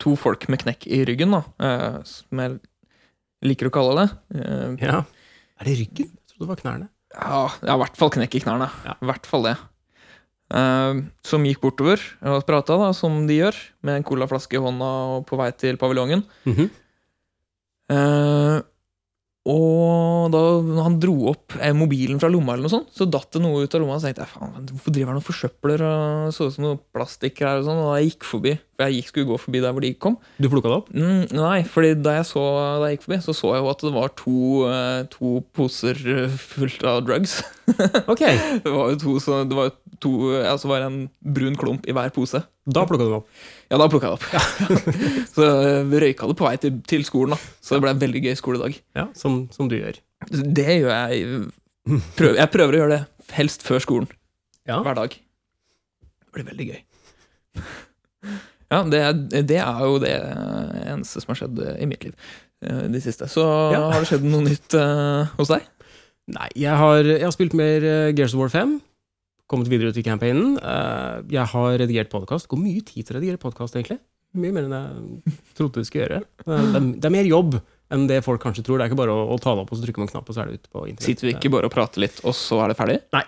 To 0.00 0.14
folk 0.16 0.44
med 0.50 0.62
knekk 0.62 0.86
i 0.88 1.02
ryggen, 1.06 1.34
da. 1.36 1.42
jeg 1.62 2.54
liker 3.42 3.68
å 3.70 3.74
kalle 3.74 3.94
det. 4.02 4.08
Eh, 4.40 4.88
Ja. 4.88 5.02
Er 5.60 5.64
det 5.68 5.76
ryggen? 5.78 6.08
Jeg 6.10 6.32
trodde 6.32 6.46
det 6.46 6.48
var 6.52 6.60
knærne. 6.62 6.88
ja, 7.14 7.42
ja, 7.62 7.74
i 7.74 7.78
hvert 7.82 7.96
fall 8.00 8.10
knekk 8.10 8.34
i 8.34 8.40
knærne. 8.40 8.70
Ja. 8.86 8.94
I 9.02 9.06
hvert 9.10 9.26
fall 9.28 9.42
det. 9.50 9.56
Uh, 10.52 11.02
som 11.24 11.44
gikk 11.48 11.62
bortover 11.62 12.00
og 12.28 12.42
prata, 12.44 12.76
som 12.92 13.26
de 13.26 13.38
gjør, 13.38 13.56
med 13.82 13.96
en 14.00 14.04
colaflaske 14.04 14.58
i 14.58 14.60
hånda 14.60 14.88
og 15.14 15.26
på 15.26 15.38
vei 15.40 15.50
til 15.56 15.78
paviljongen. 15.80 16.24
Mhm. 16.44 16.66
Eh, 17.92 18.60
og 19.42 20.28
da 20.30 20.40
han 20.84 21.00
dro 21.02 21.16
opp 21.32 21.56
eh, 21.58 21.72
mobilen 21.74 22.20
fra 22.22 22.28
lomma, 22.30 22.54
eller 22.54 22.68
noe 22.68 22.74
sånt, 22.76 22.92
så 22.94 23.08
datt 23.10 23.32
det 23.34 23.40
noe 23.42 23.64
ut 23.64 23.74
av 23.74 23.82
lomma. 23.82 23.96
Og 23.96 24.02
så 24.02 24.08
tenkte 24.08 24.22
jeg, 24.22 24.30
faen, 24.36 24.68
hvorfor 24.70 24.94
driver 24.94 25.10
han 25.10 25.18
og 25.18 25.26
forsøpler 25.26 25.82
og 25.88 26.34
så 26.36 26.46
ut 26.46 26.54
som 26.54 26.66
noe 26.68 26.78
plastikk 26.94 27.42
her? 27.42 27.58
Og 27.58 27.66
sånn, 27.66 27.80
og 27.82 27.88
da 27.90 27.96
jeg 27.98 28.12
gikk 28.12 28.28
forbi, 28.28 28.52
for 28.78 28.86
jeg 28.86 29.00
gikk, 29.00 29.10
skulle 29.10 29.30
gå 29.32 29.40
forbi 29.42 29.64
der 29.64 29.74
hvor 29.74 29.82
de 29.82 29.90
kom. 30.06 30.18
Du 30.38 30.46
plukka 30.52 30.70
det 30.70 30.78
opp? 30.78 30.92
Mm, 30.94 31.24
nei, 31.34 31.58
fordi 31.74 31.90
da 32.06 32.14
jeg, 32.20 32.28
så, 32.30 32.44
da 32.78 32.92
jeg 32.92 33.00
gikk 33.00 33.08
forbi, 33.08 33.20
så 33.26 33.34
så 33.40 33.52
jeg 33.56 33.64
jo 33.64 33.72
at 33.72 33.84
det 33.88 33.94
var 33.98 34.14
to, 34.22 34.38
eh, 34.70 35.00
to 35.16 35.34
poser 35.58 36.04
eh, 36.14 36.38
fullt 36.54 36.86
av 36.92 37.02
drugs. 37.08 37.40
Ok, 38.06 38.22
Det 38.62 38.70
var 38.70 38.94
jo 38.94 39.02
to, 39.02 39.16
så 39.22 39.42
det 39.48 39.58
var 39.58 39.74
to, 40.02 40.14
altså 40.38 40.70
var 40.70 40.86
en 40.86 41.02
brun 41.18 41.58
klump 41.58 41.90
i 41.90 41.94
hver 41.98 42.14
pose. 42.14 42.44
Da 42.64 42.84
plukka 42.86 43.02
du 43.04 43.10
det 43.10 43.16
opp. 43.18 43.28
Ja, 43.72 43.78
da 43.80 43.88
plukka 43.90 44.10
jeg 44.12 44.14
det 44.14 44.18
opp. 44.20 44.84
så 45.34 45.46
eh, 45.50 45.80
vi 45.90 46.00
røyka 46.04 46.28
det 46.30 46.36
på 46.38 46.46
vei 46.46 46.54
til, 46.62 46.76
til 46.86 47.02
skolen, 47.08 47.34
da. 47.34 47.52
Så 47.64 47.74
det 47.74 47.82
ble 47.82 47.90
en 47.96 48.02
veldig 48.02 48.22
gøy 48.28 48.36
skoledag. 48.38 48.76
Ja, 48.98 49.08
som, 49.18 49.48
som 49.54 49.70
du 49.70 49.74
gjør. 49.80 49.98
Det 50.30 50.68
gjør 50.78 50.92
jeg 50.92 51.48
Prøver, 52.14 52.36
Jeg 52.38 52.50
prøver 52.54 52.76
å 52.76 52.78
gjøre 52.84 52.96
det 53.00 53.32
helst 53.34 53.64
før 53.66 53.82
skolen. 53.82 54.06
Ja. 54.70 54.76
Hver 54.86 54.94
dag. 55.00 55.16
Det 55.18 56.30
blir 56.36 56.46
veldig 56.46 56.68
gøy. 56.68 56.78
Ja, 58.72 58.78
det, 58.88 59.00
det 59.50 59.58
er 59.58 59.82
jo 59.82 59.98
det 60.00 60.12
eneste 60.86 61.20
som 61.24 61.32
har 61.34 61.40
skjedd 61.42 61.58
i 61.74 61.88
mitt 61.90 62.06
liv 62.06 62.14
eh, 62.62 62.84
de 62.94 63.02
siste. 63.02 63.26
Så 63.28 63.42
Ja. 63.74 63.88
har 63.90 63.98
det 63.98 64.08
skjedd 64.12 64.24
noe 64.30 64.46
nytt 64.46 64.78
uh, 64.78 65.26
hos 65.40 65.50
deg? 65.50 65.66
Nei, 66.32 66.46
jeg 66.62 66.78
har, 66.78 67.02
jeg 67.02 67.26
har 67.26 67.34
spilt 67.34 67.58
mer 67.58 67.82
Gears 68.14 68.32
of 68.38 68.40
War 68.44 68.52
5. 68.54 68.78
Kommet 69.52 69.68
videre 69.68 69.92
ut 69.92 69.98
i 70.00 70.04
campaignen. 70.06 70.54
Eh, 70.56 71.18
jeg 71.34 71.44
har 71.52 71.74
redigert 71.82 72.08
podkast. 72.12 72.48
Går 72.48 72.60
mye 72.62 72.80
tid 72.88 73.04
til 73.04 73.16
å 73.16 73.18
redigere 73.18 73.40
podkast, 73.42 73.76
egentlig. 73.76 73.98
Mye 74.40 74.54
mer 74.56 74.64
enn 74.64 74.72
jeg 74.78 75.34
trodde 75.58 75.82
det 75.82 75.88
skulle 75.90 76.06
gjøre. 76.06 76.20
Eh, 76.46 76.62
Det 76.72 76.78
er, 76.80 76.86
det 77.02 77.08
er 77.10 77.12
mer 77.18 77.28
jobb 77.28 77.58
enn 77.92 78.06
det 78.08 78.22
folk 78.24 78.40
kanskje 78.40 78.64
tror. 78.64 78.80
Det 78.80 78.86
er 78.86 78.92
ikke 78.94 79.00
bare 79.02 79.12
å, 79.12 79.26
å 79.34 79.36
ta 79.44 79.52
det 79.52 79.66
opp 79.66 79.74
og 79.74 79.76
så 79.76 79.84
trykke 79.84 80.00
på 80.00 80.06
en 80.06 80.12
knapp, 80.14 80.30
og 80.32 80.34
så 80.38 80.40
er 80.40 80.48
det 80.48 80.62
ute 80.62 80.72
på 80.72 80.86
internett. 80.88 81.04
Sitter 81.04 81.28
vi 81.28 81.34
ikke 81.36 81.52
bare 81.52 81.68
og 81.68 81.74
prater 81.74 82.00
litt, 82.06 82.22
og 82.24 82.32
så 82.38 82.62
er 82.64 82.72
det 82.72 82.78
ferdig? 82.80 82.96
Nei. 83.12 83.22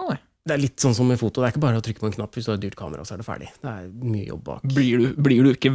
Nei. 0.00 0.16
Det 0.48 0.54
er 0.56 0.62
litt 0.62 0.80
sånn 0.80 0.96
som 0.96 1.04
med 1.12 1.20
foto. 1.20 1.42
Det 1.42 1.50
er 1.50 1.52
ikke 1.52 1.64
bare 1.66 1.82
å 1.82 1.84
trykke 1.84 2.00
på 2.00 2.08
en 2.08 2.16
knapp 2.16 2.32
hvis 2.38 2.48
du 2.48 2.54
har 2.54 2.56
et 2.56 2.64
dyrt 2.64 2.78
kamera, 2.80 3.04
så 3.04 3.18
er 3.18 3.20
det 3.20 3.26
ferdig. 3.28 3.50
Det 3.60 3.68
er 3.74 3.90
mye 4.00 4.24
jobb 4.30 4.40
bak. 4.46 4.64
Blir 4.72 5.02
du, 5.04 5.10
blir 5.20 5.44
du 5.44 5.50
ikke 5.52 5.74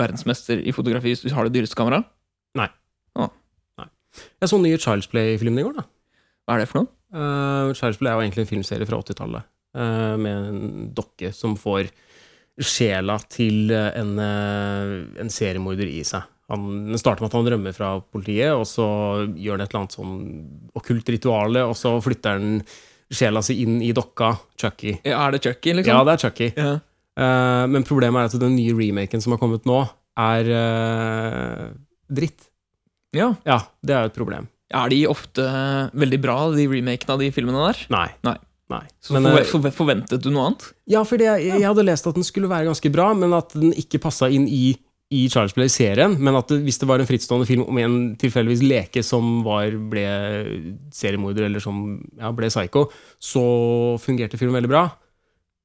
verdensmester 0.00 0.64
i 0.64 0.72
fotografi 0.72 1.12
hvis 1.12 1.26
du 1.26 1.28
har 1.36 1.44
det 1.44 1.52
dyreste 1.58 1.76
kameraet? 1.76 2.08
Jeg 4.16 4.48
så 4.48 4.56
den 4.56 4.64
nye 4.64 4.78
Child's 4.80 5.10
Play-filmen 5.12 5.60
i 5.60 5.64
går, 5.66 5.74
da. 5.76 5.82
Hva 6.48 6.54
er 6.56 6.62
det 6.62 6.70
for 6.70 6.80
noe? 6.80 6.88
Uh, 7.16 7.72
Child's 7.76 8.00
er 8.02 8.12
jo 8.12 8.22
egentlig 8.22 8.44
en 8.44 8.50
filmserie 8.50 8.86
fra 8.88 8.98
80-tallet, 9.00 9.46
uh, 9.78 10.14
med 10.20 10.48
en 10.50 10.88
dokke 10.96 11.32
som 11.34 11.56
får 11.58 11.88
sjela 12.56 13.18
til 13.28 13.68
eh, 13.74 13.90
en, 14.00 14.14
uh, 14.16 15.20
en 15.20 15.28
seriemorder 15.32 15.90
i 15.92 16.00
seg. 16.08 16.24
Han, 16.48 16.62
den 16.88 17.00
starter 17.00 17.24
med 17.24 17.28
at 17.28 17.36
han 17.36 17.48
rømmer 17.52 17.74
fra 17.76 17.90
politiet, 18.00 18.54
og 18.56 18.64
så 18.70 18.86
gjør 19.34 19.58
han 19.58 19.64
et 19.64 19.72
eller 19.72 19.82
annet 19.82 19.96
sånn 19.96 20.14
okkult 20.78 21.10
rituale, 21.12 21.64
og 21.68 21.74
så 21.76 21.92
flytter 22.00 22.38
han 22.38 22.60
sjela 23.12 23.42
si 23.44 23.58
inn 23.64 23.80
i 23.84 23.90
dokka, 23.96 24.30
Chucky. 24.56 24.94
Ja, 25.04 25.26
er 25.26 25.36
det 25.36 25.42
Chucky, 25.44 25.74
Ja, 25.74 25.78
liksom? 25.82 26.00
det 26.08 26.14
er 26.14 26.22
Chucky. 26.24 26.48
Ja. 26.56 26.72
Uh, 27.16 27.64
men 27.72 27.84
problemet 27.88 28.24
er 28.24 28.32
at 28.32 28.40
den 28.40 28.56
nye 28.56 28.76
remaken 28.76 29.24
som 29.24 29.34
har 29.36 29.40
kommet 29.42 29.68
nå, 29.68 29.82
er 30.16 30.48
eh, 30.48 31.64
dritt. 32.08 32.48
ja. 33.12 33.34
Ja, 33.44 33.58
det 33.84 33.94
er 33.94 34.06
jo 34.06 34.12
et 34.14 34.16
problem. 34.16 34.46
Er 34.74 34.90
de 34.90 35.04
ofte 35.06 35.44
veldig 35.94 36.18
bra, 36.22 36.36
de 36.54 36.66
remakene 36.70 37.14
av 37.14 37.22
de 37.22 37.30
filmene 37.34 37.68
der? 37.68 37.82
Nei. 37.94 38.08
Nei. 38.26 38.38
Nei. 38.72 38.82
Så 38.98 39.14
Men, 39.14 39.28
forve 39.46 39.70
eh, 39.70 39.74
forventet 39.74 40.24
du 40.24 40.32
noe 40.34 40.48
annet? 40.48 40.64
Ja, 40.90 41.04
for 41.06 41.22
jeg, 41.22 41.44
jeg 41.46 41.62
hadde 41.62 41.84
lest 41.86 42.08
at 42.10 42.16
den 42.18 42.26
skulle 42.26 42.50
være 42.50 42.66
ganske 42.66 42.90
bra, 42.90 43.12
men 43.14 43.34
at 43.36 43.54
den 43.54 43.70
ikke 43.78 44.00
passa 44.02 44.26
inn 44.32 44.48
i, 44.50 44.72
i 45.14 45.20
Charles 45.30 45.54
Play-serien. 45.54 46.16
Men 46.18 46.38
at 46.40 46.50
det, 46.50 46.58
hvis 46.66 46.80
det 46.82 46.88
var 46.90 47.02
en 47.02 47.06
frittstående 47.06 47.46
film 47.46 47.62
om 47.62 47.78
en 47.78 47.96
tilfeldigvis 48.18 48.64
leke 48.66 49.04
som 49.06 49.44
var, 49.46 49.70
ble 49.92 50.06
seriemorder, 50.94 51.46
eller 51.46 51.62
som 51.62 51.84
ja, 52.18 52.32
ble 52.34 52.50
psycho, 52.50 52.88
så 53.22 53.44
fungerte 54.02 54.40
filmen 54.40 54.58
veldig 54.58 54.72
bra. 54.74 54.88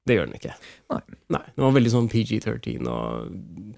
Det 0.06 0.18
gjør 0.18 0.30
den 0.30 0.38
ikke. 0.38 0.53
Nei. 0.94 1.01
Nei 1.33 1.44
Den 1.56 1.65
var 1.65 1.75
veldig 1.77 1.94
sånn 1.94 2.09
PG-13 2.12 2.86
og 2.89 3.33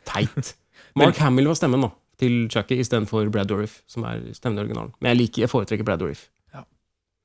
teit. 0.08 0.54
Mark 1.00 1.20
Hamill 1.24 1.48
var 1.48 1.60
stemmen, 1.60 1.88
da. 1.88 1.96
Til 2.24 2.36
Chucky 2.54 2.80
istedenfor 2.80 3.28
Brad 3.34 3.50
Dourif, 3.52 3.82
som 3.92 4.06
er 4.08 4.24
stemmen 4.38 4.62
i 4.62 4.64
originalen. 4.64 4.94
Men 5.04 5.12
jeg 5.14 5.20
liker, 5.26 5.44
jeg 5.44 5.52
foretrekker 5.52 5.84
Brad 5.88 6.00
Dourif. 6.00 6.30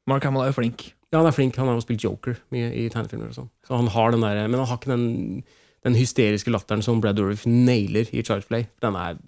Mark 0.09 0.25
Hamill 0.25 0.43
er 0.47 0.51
jo 0.51 0.57
flink. 0.57 0.87
Ja, 1.13 1.19
han 1.21 1.27
er 1.29 1.35
flink. 1.37 1.57
Han 1.61 1.69
har 1.69 1.75
jo 1.77 1.83
spilt 1.85 2.03
Joker 2.05 2.39
mye 2.55 2.71
i 2.73 2.87
tegnefilmer 2.93 3.29
og 3.31 3.37
sånn. 3.37 3.51
Så 3.69 3.77
han 3.77 3.91
har 3.93 4.15
den 4.15 4.23
der, 4.25 4.39
men 4.49 4.57
han 4.59 4.67
har 4.71 4.79
ikke 4.81 4.91
den, 4.95 5.43
den 5.85 5.95
hysteriske 5.99 6.51
latteren 6.53 6.81
som 6.85 7.03
Brad 7.05 7.17
Dourif 7.21 7.45
nailer 7.49 8.09
i 8.17 8.23
Charge 8.25 8.49
Play. 8.49 8.65
Den 8.81 8.97
er, 8.97 9.19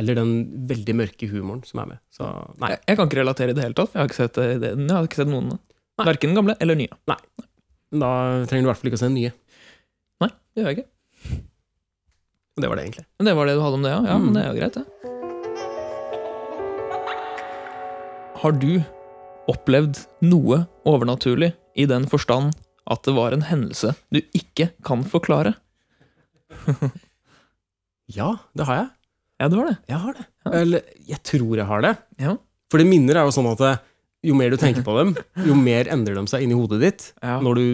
eller 0.00 0.16
den 0.16 0.32
veldig 0.70 0.94
mørke 1.02 1.28
humoren 1.28 1.60
som 1.68 1.82
er 1.84 1.90
med. 1.92 2.00
Så 2.16 2.24
nei. 2.62 2.72
Jeg, 2.72 2.80
jeg 2.88 2.96
kan 3.02 3.10
ikke 3.12 3.20
relatere 3.20 3.52
i 3.52 3.58
det 3.58 3.66
hele 3.66 3.76
tatt. 3.76 3.92
Jeg 3.92 4.00
har 4.02 4.08
ikke 4.10 4.20
sett, 4.22 4.40
det- 4.40 4.60
det- 4.64 4.72
jeg 4.80 4.96
har 4.96 5.10
ikke 5.10 5.20
sett 5.20 5.32
noen. 5.34 5.52
Verken 6.00 6.32
den 6.32 6.40
gamle 6.40 6.56
eller 6.64 6.80
nye. 6.80 6.96
Nei. 7.12 7.20
Da 7.92 8.10
trenger 8.48 8.64
du 8.64 8.66
i 8.66 8.72
hvert 8.72 8.80
fall 8.80 8.90
ikke 8.90 9.00
å 9.00 9.04
se 9.04 9.10
den 9.12 9.20
nye. 9.20 9.32
Nei, 10.24 10.30
det 10.56 10.64
gjør 10.64 10.72
jeg 10.72 10.78
ikke. 10.80 10.88
Det 12.62 12.68
var 12.68 12.76
det, 12.76 12.84
egentlig. 12.88 13.04
Det 13.24 13.32
var 13.36 13.46
det 13.48 13.54
du 13.56 13.62
hadde 13.64 13.76
om 13.78 13.84
det, 13.84 13.92
ja? 13.92 14.00
Ja, 14.08 14.16
Mm. 14.18 14.24
men 14.24 14.34
det 14.36 14.42
er 14.42 14.48
jo 14.52 14.60
greit, 14.60 14.74
det. 14.80 14.86
Har 18.42 18.56
du 18.58 18.82
opplevd 19.50 20.00
noe 20.26 20.64
overnaturlig 20.88 21.52
i 21.78 21.86
den 21.86 22.08
forstand 22.10 22.56
at 22.90 23.04
det 23.06 23.14
var 23.14 23.34
en 23.34 23.44
hendelse 23.46 23.92
du 24.10 24.18
ikke 24.34 24.72
kan 24.86 25.06
forklare? 25.06 25.56
Ja, 28.12 28.34
det 28.58 28.66
har 28.68 28.76
jeg. 28.76 28.88
Ja, 29.40 29.46
det 29.48 29.56
var 29.56 29.68
det. 29.70 29.76
Jeg 29.88 29.98
har 30.02 30.16
det. 30.18 30.24
Ja. 30.44 30.50
Eller, 30.58 30.88
jeg 31.08 31.18
tror 31.24 31.52
jeg 31.56 31.64
har 31.64 31.84
det. 31.84 31.92
Ja. 32.20 32.34
For 32.68 32.82
det 32.82 32.86
minner 32.90 33.16
er 33.16 33.24
jo 33.24 33.32
sånn 33.32 33.48
at 33.48 33.62
jo 34.26 34.34
mer 34.36 34.52
du 34.52 34.58
tenker 34.60 34.84
på 34.84 34.96
dem, 34.98 35.14
jo 35.48 35.56
mer 35.56 35.88
endrer 35.88 36.18
de 36.18 36.24
seg 36.28 36.44
inni 36.44 36.58
hodet 36.58 36.82
ditt. 36.82 37.06
Ja. 37.22 37.38
Når 37.40 37.56
du 37.56 37.64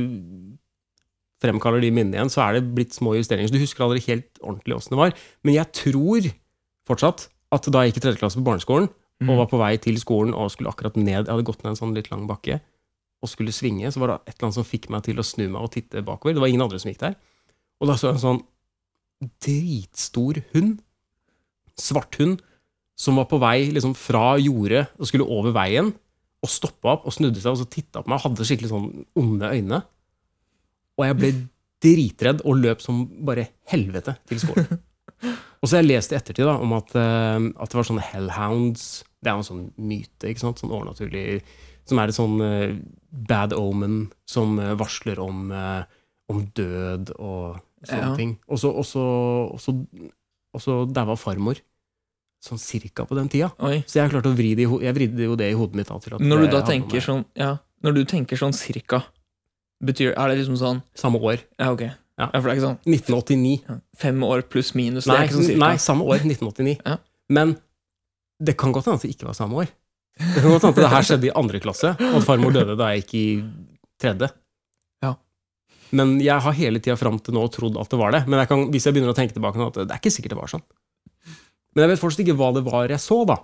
fremkaller 1.42 1.82
de 1.82 1.90
minnene 1.90 2.20
igjen, 2.20 2.30
så 2.30 2.44
er 2.44 2.58
det 2.58 2.70
blitt 2.76 2.94
små 2.94 3.16
justeringer. 3.16 3.50
Så 3.50 3.56
du 3.56 3.64
husker 3.64 3.88
aldri 3.88 4.04
helt 4.06 4.38
ordentlig 4.44 4.78
åssen 4.78 4.94
det 4.94 5.00
var. 5.00 5.16
Men 5.42 5.58
jeg 5.58 5.74
tror 5.80 6.30
fortsatt 6.86 7.26
at 7.56 7.68
da 7.72 7.82
jeg 7.82 7.92
gikk 7.92 8.00
i 8.00 8.04
tredje 8.06 8.22
klasse 8.22 8.38
på 8.38 8.46
barneskolen, 8.46 8.88
Mm. 9.18 9.32
og 9.32 9.40
var 9.40 9.48
på 9.50 9.58
vei 9.58 9.72
til 9.82 9.96
skolen 9.98 10.30
og 10.30 10.52
skulle 10.54 10.70
akkurat 10.70 10.94
ned 10.94 11.24
Jeg 11.24 11.26
hadde 11.26 11.46
gått 11.46 11.64
ned 11.64 11.72
en 11.72 11.78
sånn 11.80 11.94
litt 11.96 12.06
lang 12.12 12.28
bakke 12.30 12.60
og 13.18 13.30
skulle 13.32 13.50
svinge, 13.50 13.90
så 13.90 13.98
var 13.98 14.12
det 14.12 14.16
et 14.20 14.36
eller 14.36 14.46
annet 14.46 14.58
som 14.60 14.66
fikk 14.66 14.84
meg 14.94 15.02
til 15.08 15.18
å 15.18 15.26
snu 15.26 15.48
meg 15.48 15.58
og 15.58 15.72
titte 15.74 16.04
bakover. 16.06 16.36
Det 16.36 16.42
var 16.44 16.52
ingen 16.52 16.62
andre 16.62 16.78
som 16.78 16.92
gikk 16.92 17.00
der. 17.02 17.16
Og 17.82 17.90
da 17.90 17.96
så 17.98 18.12
jeg 18.12 18.14
en 18.14 18.22
sånn 18.22 18.44
dritstor 19.42 20.38
hund, 20.52 20.76
svart 21.74 22.14
hund, 22.20 22.44
som 22.98 23.18
var 23.18 23.26
på 23.30 23.40
vei 23.42 23.72
liksom 23.74 23.96
fra 23.98 24.36
jordet 24.38 24.84
og 24.98 25.10
skulle 25.10 25.26
over 25.26 25.54
veien, 25.56 25.90
og 26.38 26.50
stoppa 26.52 26.92
opp 26.94 27.08
og 27.10 27.14
snudde 27.16 27.42
seg 27.42 27.56
og 27.56 27.58
så 27.58 27.66
titta 27.66 28.04
på 28.04 28.10
meg 28.10 28.20
og 28.20 28.28
hadde 28.28 28.46
skikkelig 28.46 28.70
sånn 28.70 28.88
onde 29.18 29.50
øyne. 29.50 29.80
Og 30.98 31.06
jeg 31.08 31.18
ble 31.18 31.32
dritredd 31.82 32.44
og 32.46 32.62
løp 32.62 32.82
som 32.82 33.02
bare 33.26 33.48
helvete 33.70 34.14
til 34.30 34.46
skolen. 34.46 34.78
Og 35.58 35.66
så 35.66 35.74
har 35.74 35.80
jeg 35.82 35.88
lest 35.88 36.12
i 36.12 36.14
ettertid 36.14 36.46
da, 36.46 36.52
om 36.62 36.70
at, 36.76 36.92
eh, 36.94 37.46
at 37.58 37.72
det 37.72 37.74
var 37.74 37.86
sånne 37.88 38.04
hellhounds 38.12 38.84
Det 39.22 39.30
er 39.30 39.34
jo 39.36 39.42
en 39.42 39.48
sånn 39.48 39.64
myte, 39.76 40.28
ikke 40.30 40.44
sant? 40.44 40.60
Sånn 40.62 40.70
overnaturlig 40.74 41.40
Som 41.88 41.98
er 41.98 42.10
et 42.10 42.18
sånn 42.18 42.36
uh, 42.42 42.74
bad 43.10 43.54
omen 43.56 44.10
som 44.28 44.58
eh, 44.60 44.74
varsler 44.76 45.18
om, 45.24 45.48
uh, 45.50 45.82
om 46.28 46.42
død 46.54 47.14
og 47.16 47.56
sånne 47.86 48.10
Ja. 48.10 48.14
ting. 48.18 48.34
Og 48.46 48.58
så, 48.60 48.68
daua 50.92 51.16
farmor. 51.16 51.62
Sånn 52.44 52.60
cirka 52.60 53.06
på 53.08 53.16
den 53.16 53.30
tida. 53.32 53.48
Oi. 53.64 53.80
Så 53.88 53.98
jeg 53.98 54.12
klarte 54.12 54.30
å 54.30 54.36
vri 54.36 54.52
det 54.54 54.66
i 54.68 54.82
jeg 54.84 54.94
vridde 54.94 55.24
jo 55.24 55.34
det 55.40 55.48
i 55.50 55.56
hodet 55.58 55.74
mitt. 55.80 55.88
Da, 55.88 56.18
Når 56.20 56.44
du 56.44 56.50
da 56.52 56.60
tenker 56.62 57.00
sånn 57.02 57.24
Ja, 57.34 57.56
når 57.82 57.94
du 57.94 58.04
tenker 58.04 58.36
sånn 58.36 58.52
cirka, 58.54 59.02
betyr 59.82 60.12
Er 60.12 60.28
det 60.28 60.38
liksom 60.44 60.58
sånn 60.60 60.82
Samme 60.94 61.18
år. 61.18 61.40
Ja, 61.58 61.72
ok. 61.72 61.88
Ja. 62.18 62.28
for 62.34 62.42
det 62.42 62.50
er 62.50 62.56
ikke 62.58 62.68
sånn 62.68 62.78
1989. 62.84 63.80
fem 63.96 64.22
år 64.26 64.42
pluss 64.42 64.74
minus. 64.74 65.04
det 65.06 65.14
Nei, 65.14 65.26
sånn 65.30 65.58
nei, 65.58 65.76
samme 65.78 66.02
år. 66.04 66.18
1989. 66.26 66.80
Ja. 66.84 66.96
Men 67.30 67.56
det 68.38 68.54
kan 68.58 68.72
godt 68.74 68.88
hende 68.88 69.00
at 69.00 69.06
det 69.06 69.14
ikke 69.14 69.28
var 69.28 69.36
samme 69.36 69.62
år. 69.62 69.70
Det 70.18 70.42
kan 70.42 70.50
godt 70.50 70.66
hende 70.66 70.74
at 70.74 70.82
det 70.82 70.92
her 70.92 71.06
skjedde 71.06 71.28
i 71.28 71.34
andre 71.38 71.60
klasse, 71.62 71.94
og 71.94 72.18
at 72.20 72.26
farmor 72.26 72.54
døde 72.54 72.76
da 72.78 72.92
jeg 72.92 73.04
gikk 73.04 73.14
i 73.18 73.26
tredje. 74.02 74.30
Ja. 75.04 75.12
Men 75.98 76.16
jeg 76.22 76.42
har 76.44 76.56
hele 76.58 76.82
tida 76.82 76.98
fram 77.00 77.18
til 77.22 77.36
nå 77.36 77.44
trodd 77.54 77.78
at 77.80 77.90
det 77.92 78.00
var 78.00 78.14
det. 78.14 78.24
Men 78.30 78.42
jeg 78.42 78.50
kan, 78.50 78.66
hvis 78.74 78.88
jeg 78.88 78.96
begynner 78.96 79.14
å 79.14 79.18
tenke 79.18 79.36
tilbake 79.36 79.60
nå, 79.60 79.70
at 79.72 79.80
det 79.84 79.90
er 79.94 80.02
ikke 80.02 80.14
sikkert 80.14 80.36
det 80.36 80.40
var 80.40 80.52
sånn. 80.54 80.66
Men 81.74 81.84
jeg 81.84 81.92
vet 81.94 82.02
fortsatt 82.02 82.24
ikke 82.26 82.38
hva 82.38 82.50
det 82.56 82.64
var 82.66 82.90
jeg 82.90 83.02
så, 83.02 83.22
da. 83.28 83.38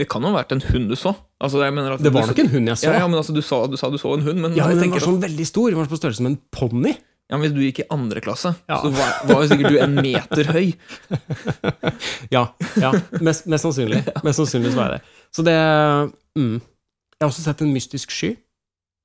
Det 0.00 0.06
kan 0.08 0.24
jo 0.24 0.30
ha 0.32 0.38
vært 0.38 0.54
en 0.54 0.62
hund 0.70 0.88
du 0.88 0.96
så. 0.96 1.12
Altså, 1.44 1.60
jeg 1.60 1.74
mener 1.76 1.92
at 1.96 2.00
Det 2.00 2.12
var 2.14 2.28
nok 2.30 2.38
en 2.40 2.52
hund 2.54 2.70
jeg 2.72 2.80
så. 2.80 2.88
Ja, 2.88 3.02
ja, 3.02 3.08
men 3.10 3.20
altså, 3.20 3.34
du 3.36 3.42
sa 3.44 3.58
du, 3.68 3.76
sa 3.76 3.90
du 3.92 3.98
så 4.00 4.14
en 4.16 4.24
hund, 4.24 4.40
men 4.40 4.56
Ja, 4.56 4.68
men 4.70 4.80
den 4.80 4.94
var 4.94 5.04
sånn 5.04 5.20
veldig 5.20 5.46
stor. 5.48 5.68
Den 5.68 5.80
var 5.80 5.90
på 5.90 5.98
størrelse 6.00 6.24
med 6.24 6.36
en 6.36 6.40
ponni. 6.54 6.94
Ja, 7.30 7.38
men 7.38 7.46
Hvis 7.46 7.54
du 7.54 7.60
gikk 7.62 7.78
i 7.84 7.88
andre 7.94 8.20
klasse, 8.24 8.50
Ja. 8.68 8.80
så 8.82 8.90
var, 8.90 9.10
var 9.28 9.44
jo 9.44 9.48
sikkert 9.52 9.70
du 9.70 9.78
en 9.78 9.94
meter 9.94 10.50
høy. 10.50 10.72
Ja, 12.34 12.48
ja 12.80 12.90
mest, 13.22 13.46
mest 13.46 13.64
sannsynlig. 13.66 14.02
Mest 14.26 14.40
sannsynlig 14.40 14.72
så 14.72 14.80
var 14.80 14.90
jeg 14.90 14.98
det. 14.98 15.24
Så 15.34 15.44
det 15.46 15.56
mm. 16.38 16.56
Jeg 16.58 17.22
har 17.22 17.30
også 17.30 17.44
sett 17.44 17.62
en 17.62 17.72
mystisk 17.74 18.14
sky. 18.14 18.30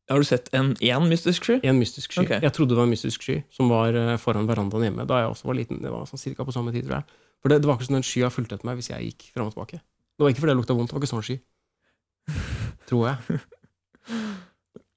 Har 0.09 0.21
du 0.21 0.27
sett 0.27 0.49
en 0.53 0.73
én 0.85 1.07
mystisk 1.09 1.47
sky? 1.47 1.57
En 1.65 1.79
mystisk 1.81 2.13
sky. 2.13 2.23
Okay. 2.25 2.41
Jeg 2.43 2.53
trodde 2.53 2.73
det 2.73 2.77
var 2.79 2.87
en 2.87 2.93
mystisk 2.93 3.25
sky 3.25 3.39
som 3.53 3.71
var 3.73 3.97
eh, 3.97 4.15
foran 4.21 4.45
verandaen 4.49 4.85
hjemme 4.85 5.05
da 5.09 5.23
jeg 5.23 5.33
også 5.33 5.49
var 5.49 5.57
liten. 5.57 5.81
Det 5.81 5.91
var 5.91 6.05
sånn 6.09 6.21
cirka 6.21 6.45
på 6.45 6.53
samme 6.55 6.73
tid, 6.75 6.85
tror 6.87 7.01
jeg. 7.01 7.19
For 7.41 7.51
det, 7.51 7.59
det 7.63 7.69
var 7.69 7.77
ikke 7.77 7.89
sånn 7.89 7.99
en 7.99 8.05
sky 8.05 8.23
har 8.25 8.33
fulgt 8.33 8.53
etter 8.53 8.69
meg 8.69 8.79
hvis 8.79 8.91
jeg 8.93 9.09
gikk 9.09 9.27
fram 9.33 9.49
og 9.49 9.55
tilbake. 9.55 9.81
Det 10.15 10.25
var 10.25 10.31
ikke 10.31 10.45
fordi 10.45 10.53
det 10.53 10.59
lukta 10.61 10.77
vondt, 10.77 10.93
det 10.93 10.97
var 10.97 11.03
ikke 11.03 11.13
sånn 11.13 11.25
sky. 11.25 11.37
Tror 12.89 13.09
jeg. 13.09 13.41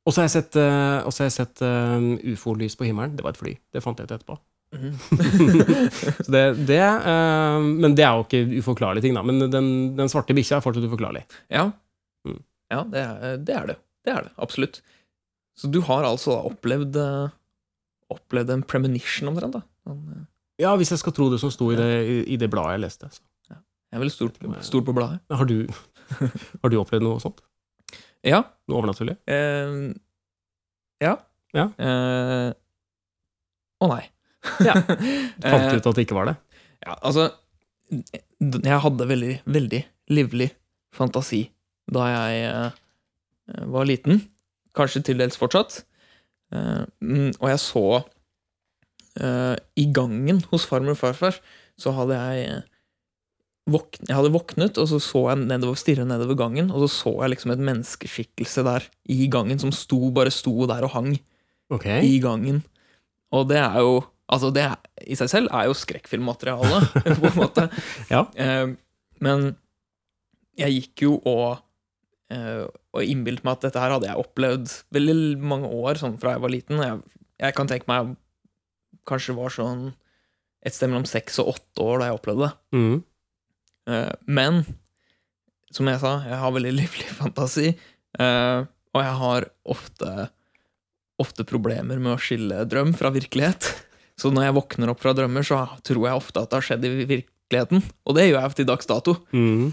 Og 0.09 0.15
så 0.15 0.23
har 0.23 0.29
jeg 0.31 0.35
sett, 0.38 0.57
uh, 0.57 1.05
har 1.05 1.27
jeg 1.29 1.35
sett 1.35 1.61
eh, 1.67 2.05
ufo-lys 2.33 2.79
på 2.81 2.87
himmelen. 2.88 3.12
Det 3.19 3.25
var 3.27 3.35
et 3.37 3.41
fly. 3.41 3.53
Det 3.77 3.83
fant 3.85 3.99
jeg 4.00 4.09
ut 4.09 4.15
etterpå. 4.17 4.38
Mm. 4.73 4.95
Så 6.25 6.33
det, 6.33 6.43
det, 6.69 6.79
uh, 6.81 7.59
men 7.61 7.93
det 7.97 8.05
er 8.07 8.17
jo 8.17 8.25
ikke 8.25 8.62
uforklarlige 8.62 9.05
ting, 9.05 9.17
da. 9.19 9.23
Men 9.29 9.45
den, 9.53 9.69
den 9.99 10.09
svarte 10.12 10.37
bikkja 10.37 10.59
er 10.59 10.65
fortsatt 10.65 10.88
uforklarlig. 10.88 11.27
Ja, 11.53 11.69
Mm. 12.27 12.41
ja 12.73 12.81
det, 12.91 13.00
er, 13.05 13.37
det 13.47 13.55
er 13.55 13.67
det. 13.71 13.75
Det 14.05 14.11
er 14.11 14.25
det, 14.27 14.33
absolutt. 14.43 14.81
Så 15.59 15.69
du 15.71 15.79
har 15.87 16.03
altså 16.09 16.35
opplevd 16.49 16.97
Opplevd 18.09 18.50
en 18.55 18.62
premonition 18.65 19.29
omtrent, 19.29 19.59
da? 19.59 19.61
Eh, 19.91 20.25
Ja, 20.65 20.73
hvis 20.81 20.91
jeg 20.91 20.99
skal 21.03 21.12
tro 21.15 21.29
det 21.31 21.38
som 21.43 21.53
sto 21.55 21.69
i 21.71 21.77
det, 21.79 21.87
i, 22.09 22.17
i 22.35 22.38
det 22.41 22.49
bladet 22.50 22.79
jeg 22.79 22.83
leste. 22.87 23.11
Så. 23.15 23.21
Jeg 23.53 23.97
er 23.97 24.03
veldig 24.03 24.15
stor, 24.15 24.33
stor 24.65 24.83
på 24.85 24.95
bladet. 24.97 25.21
Har, 25.31 25.47
du, 25.47 25.69
har 26.65 26.73
du 26.73 26.77
opplevd 26.81 27.05
noe 27.07 27.21
sånt? 27.23 27.38
Ja. 28.27 28.43
Noe 28.69 28.81
overnaturlig? 28.81 29.17
Uh, 29.31 29.93
ja. 31.03 31.15
Ja. 31.57 31.69
uh, 31.79 32.51
oh 33.85 33.93
nei. 33.93 34.05
Ja. 34.65 34.75
Fant 35.43 35.45
Eh, 35.45 35.69
du 35.71 35.79
ut 35.79 35.87
at 35.91 35.97
det 35.99 36.05
ikke 36.07 36.17
var 36.19 36.29
det? 36.31 36.35
Ja, 36.87 36.95
altså 37.03 37.29
Jeg 37.91 38.81
hadde 38.85 39.07
veldig, 39.09 39.33
veldig 39.49 39.81
livlig 40.15 40.51
fantasi 40.95 41.49
da 41.89 42.05
jeg 42.13 42.51
uh, 42.53 43.65
var 43.73 43.89
liten. 43.89 44.21
Kanskje 44.77 45.03
til 45.09 45.21
dels 45.23 45.39
fortsatt. 45.41 45.83
Eh, 46.53 46.85
mm, 47.05 47.33
og 47.43 47.49
jeg 47.51 47.61
så 47.61 47.83
eh, 49.21 49.57
I 49.77 49.85
gangen 49.93 50.39
hos 50.49 50.65
farmor 50.69 50.95
og 50.95 51.01
farfar 51.03 51.37
så 51.79 51.93
hadde 51.93 52.17
jeg 52.17 52.47
eh, 52.49 52.63
Jeg 53.69 54.17
hadde 54.17 54.33
våknet, 54.33 54.79
og 54.81 54.89
så 54.91 55.01
så 55.03 55.25
jeg 55.31 55.43
nedover, 55.45 55.77
stirre 55.79 56.07
nedover 56.09 56.39
gangen, 56.39 56.71
og 56.73 56.87
så 56.87 56.89
så 56.95 57.15
jeg 57.23 57.35
liksom 57.35 57.53
et 57.55 57.65
menneskeskikkelse 57.69 58.65
der 58.67 58.87
i 59.13 59.29
gangen 59.31 59.61
som 59.61 59.73
sto, 59.75 60.01
bare 60.15 60.33
sto 60.33 60.67
der 60.71 60.87
og 60.89 60.95
hang 60.95 61.13
okay. 61.71 62.01
i 62.07 62.19
gangen. 62.25 62.63
Og 63.35 63.49
det 63.51 63.61
er 63.65 63.83
jo 63.85 63.99
Altså, 64.29 64.51
det 64.53 64.61
er, 64.61 64.75
i 65.09 65.17
seg 65.17 65.31
selv 65.33 65.49
er 65.57 65.71
jo 65.71 65.73
skrekkfilmmateriale, 65.73 66.83
på 67.17 67.31
en 67.31 67.39
måte. 67.39 67.63
Ja. 68.13 68.27
Eh, 68.37 68.75
men 69.25 69.47
jeg 70.61 70.75
gikk 70.75 71.05
jo 71.07 71.15
og 71.23 71.63
eh, 72.29 72.67
og 72.93 73.05
innbilte 73.05 73.47
meg 73.47 73.57
at 73.57 73.69
dette 73.69 73.83
her 73.83 73.95
hadde 73.95 74.09
jeg 74.11 74.21
opplevd 74.21 74.75
veldig 74.95 75.17
mange 75.41 75.71
år, 75.73 76.01
sånn 76.01 76.19
fra 76.21 76.35
jeg 76.35 76.45
var 76.45 76.53
liten. 76.53 76.83
Jeg, 76.85 77.23
jeg 77.41 77.57
kan 77.57 77.71
tenke 77.71 77.89
meg 77.91 78.03
jeg 78.03 78.19
kanskje 79.09 79.39
var 79.39 79.55
sånn 79.55 79.87
et 80.67 80.75
sted 80.75 80.91
mellom 80.91 81.07
seks 81.09 81.39
og 81.41 81.55
åtte 81.55 81.85
år 81.85 82.03
da 82.03 82.11
jeg 82.11 82.19
opplevde 82.19 82.49
det. 82.49 82.77
Mm. 82.77 82.97
Eh, 83.88 84.11
men 84.28 84.62
som 85.75 85.88
jeg 85.90 86.00
sa, 86.02 86.14
jeg 86.28 86.38
har 86.40 86.54
veldig 86.54 86.75
livlig 86.83 87.09
fantasi, 87.18 87.73
eh, 88.18 88.61
og 88.97 89.02
jeg 89.04 89.16
har 89.23 89.47
ofte, 89.68 90.28
ofte 91.21 91.45
problemer 91.49 92.00
med 92.00 92.14
å 92.16 92.21
skille 92.23 92.62
drøm 92.68 92.95
fra 92.99 93.11
virkelighet. 93.14 93.68
Så 94.18 94.33
når 94.35 94.49
jeg 94.49 94.57
våkner 94.57 94.90
opp 94.90 94.99
fra 95.04 95.12
drømmer, 95.14 95.45
så 95.47 95.61
tror 95.87 96.09
jeg 96.09 96.18
ofte 96.18 96.40
at 96.42 96.50
det 96.50 96.57
har 96.59 96.64
skjedd 96.66 96.87
i 96.88 96.95
virkeligheten. 97.07 97.85
Og 98.02 98.16
det 98.16 98.25
gjør 98.26 98.40
jeg 98.42 98.57
til 98.59 98.66
dags 98.66 98.88
dato. 98.90 99.12
Mm. 99.30 99.68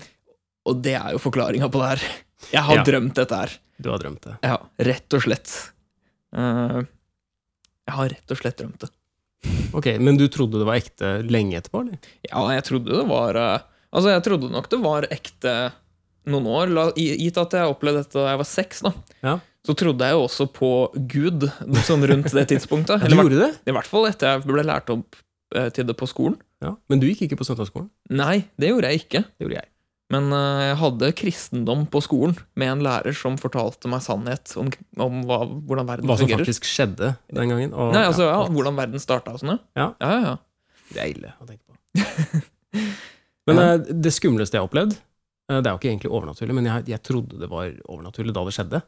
Og 0.69 0.83
det 0.85 0.93
er 0.99 1.15
jo 1.15 1.21
forklaringa 1.23 1.65
på 1.73 1.81
det 1.81 1.87
her. 1.95 2.03
Jeg 2.51 2.61
har 2.67 2.77
Ja. 2.77 2.83
drømt 2.85 3.15
dette 3.17 3.39
her. 3.39 3.55
Du 3.81 3.89
har 3.89 3.97
drømt 4.03 4.21
det. 4.21 4.35
Ja, 4.45 4.59
rett 4.85 5.15
og 5.17 5.23
slett. 5.25 5.49
Eh, 6.37 6.77
jeg 7.89 7.95
har 7.97 8.13
rett 8.13 8.35
og 8.35 8.37
slett 8.43 8.61
drømt 8.61 8.85
det. 8.85 8.91
Ok, 9.73 9.89
Men 9.97 10.21
du 10.21 10.27
trodde 10.29 10.61
det 10.61 10.69
var 10.69 10.77
ekte 10.77 11.09
lenge 11.25 11.57
etterpå, 11.57 11.81
eller? 11.81 11.97
Ja, 12.29 12.45
jeg 12.53 12.67
trodde 12.69 12.93
det 13.01 13.07
var 13.09 13.41
Altså, 13.95 14.11
jeg 14.11 14.23
trodde 14.27 14.51
nok 14.51 14.69
det 14.71 14.79
var 14.83 15.07
ekte 15.13 15.55
noen 16.29 16.47
år. 16.51 16.71
La, 16.73 16.87
gitt 16.99 17.37
at 17.41 17.53
jeg 17.55 17.69
opplevde 17.71 18.01
dette 18.03 18.17
da 18.19 18.31
jeg 18.33 18.41
var 18.41 18.49
seks, 18.49 18.81
da. 18.85 18.91
Ja. 19.25 19.35
Så 19.65 19.73
trodde 19.77 20.05
jeg 20.05 20.13
jo 20.17 20.25
også 20.27 20.45
på 20.53 20.71
Gud 21.09 21.47
sånn 21.87 22.03
rundt 22.09 22.27
det 22.35 22.43
tidspunktet. 22.51 23.01
Eller 23.05 23.17
du 23.17 23.23
gjorde 23.29 23.45
det? 23.47 23.53
i 23.65 23.73
hvert 23.73 23.89
fall 23.89 24.05
etter 24.09 24.35
jeg 24.35 24.43
ble 24.45 24.65
lært 24.67 24.91
opp 24.93 25.15
eh, 25.57 25.69
til 25.73 25.87
det 25.89 25.95
på 25.97 26.09
skolen. 26.09 26.35
Ja. 26.61 26.75
Men 26.91 27.01
du 27.01 27.07
gikk 27.09 27.23
ikke 27.27 27.39
på 27.39 27.47
søndagsskolen? 27.47 27.87
Nei, 28.13 28.43
det 28.61 28.69
gjorde 28.73 28.91
jeg 28.91 29.05
ikke. 29.05 29.23
Det 29.25 29.47
gjorde 29.47 29.57
jeg. 29.61 29.69
Men 30.13 30.29
eh, 30.37 30.59
jeg 30.67 30.75
hadde 30.83 31.09
kristendom 31.17 31.87
på 31.89 32.01
skolen 32.05 32.35
med 32.61 32.75
en 32.75 32.83
lærer 32.85 33.17
som 33.17 33.39
fortalte 33.41 33.89
meg 33.89 34.03
sannhet 34.05 34.53
om, 34.61 34.69
om 35.01 35.23
hva, 35.25 35.39
hvordan 35.49 35.89
verden 35.89 36.11
Hva 36.11 36.19
som 36.19 36.27
fungerer. 36.27 36.45
faktisk 36.45 36.69
skjedde 36.69 37.15
den 37.33 37.49
gangen. 37.55 37.73
Og, 37.73 37.89
Nei, 37.95 38.03
altså, 38.11 38.27
ja, 38.29 38.43
hvordan 38.53 38.77
verden 38.77 39.01
starta 39.01 39.33
og 39.33 39.41
sånn, 39.41 39.57
Ja. 39.77 39.89
ja. 39.97 40.11
ja, 40.13 40.21
ja. 40.29 40.35
Det 40.93 41.01
er 41.01 41.09
ille 41.15 41.33
å 41.41 41.49
tenke 41.49 41.65
på. 41.65 41.73
Men 43.47 43.57
Ja. 43.61 43.65
eh, 43.75 43.93
det 44.01 44.11
skumleste 44.13 44.57
jeg 44.57 44.61
har 44.63 44.67
opplevd, 44.69 44.93
eh, 45.49 45.59
det 45.61 45.67
er 45.67 45.71
jo 45.75 45.79
ikke 45.79 45.91
egentlig 45.93 46.11
overnaturlig, 46.11 46.55
men 46.57 46.65
jeg, 46.65 46.87
jeg 46.95 47.01
trodde 47.05 47.39
det 47.39 47.49
var 47.51 47.71
overnaturlig 47.87 48.33
da 48.33 48.43
det 48.47 48.53
skjedde, 48.57 48.81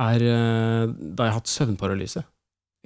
er 0.00 0.22
eh, 0.24 0.86
da 1.16 1.26
jeg 1.26 1.32
har 1.34 1.38
hatt 1.40 1.50
søvnparalyse. 1.52 2.22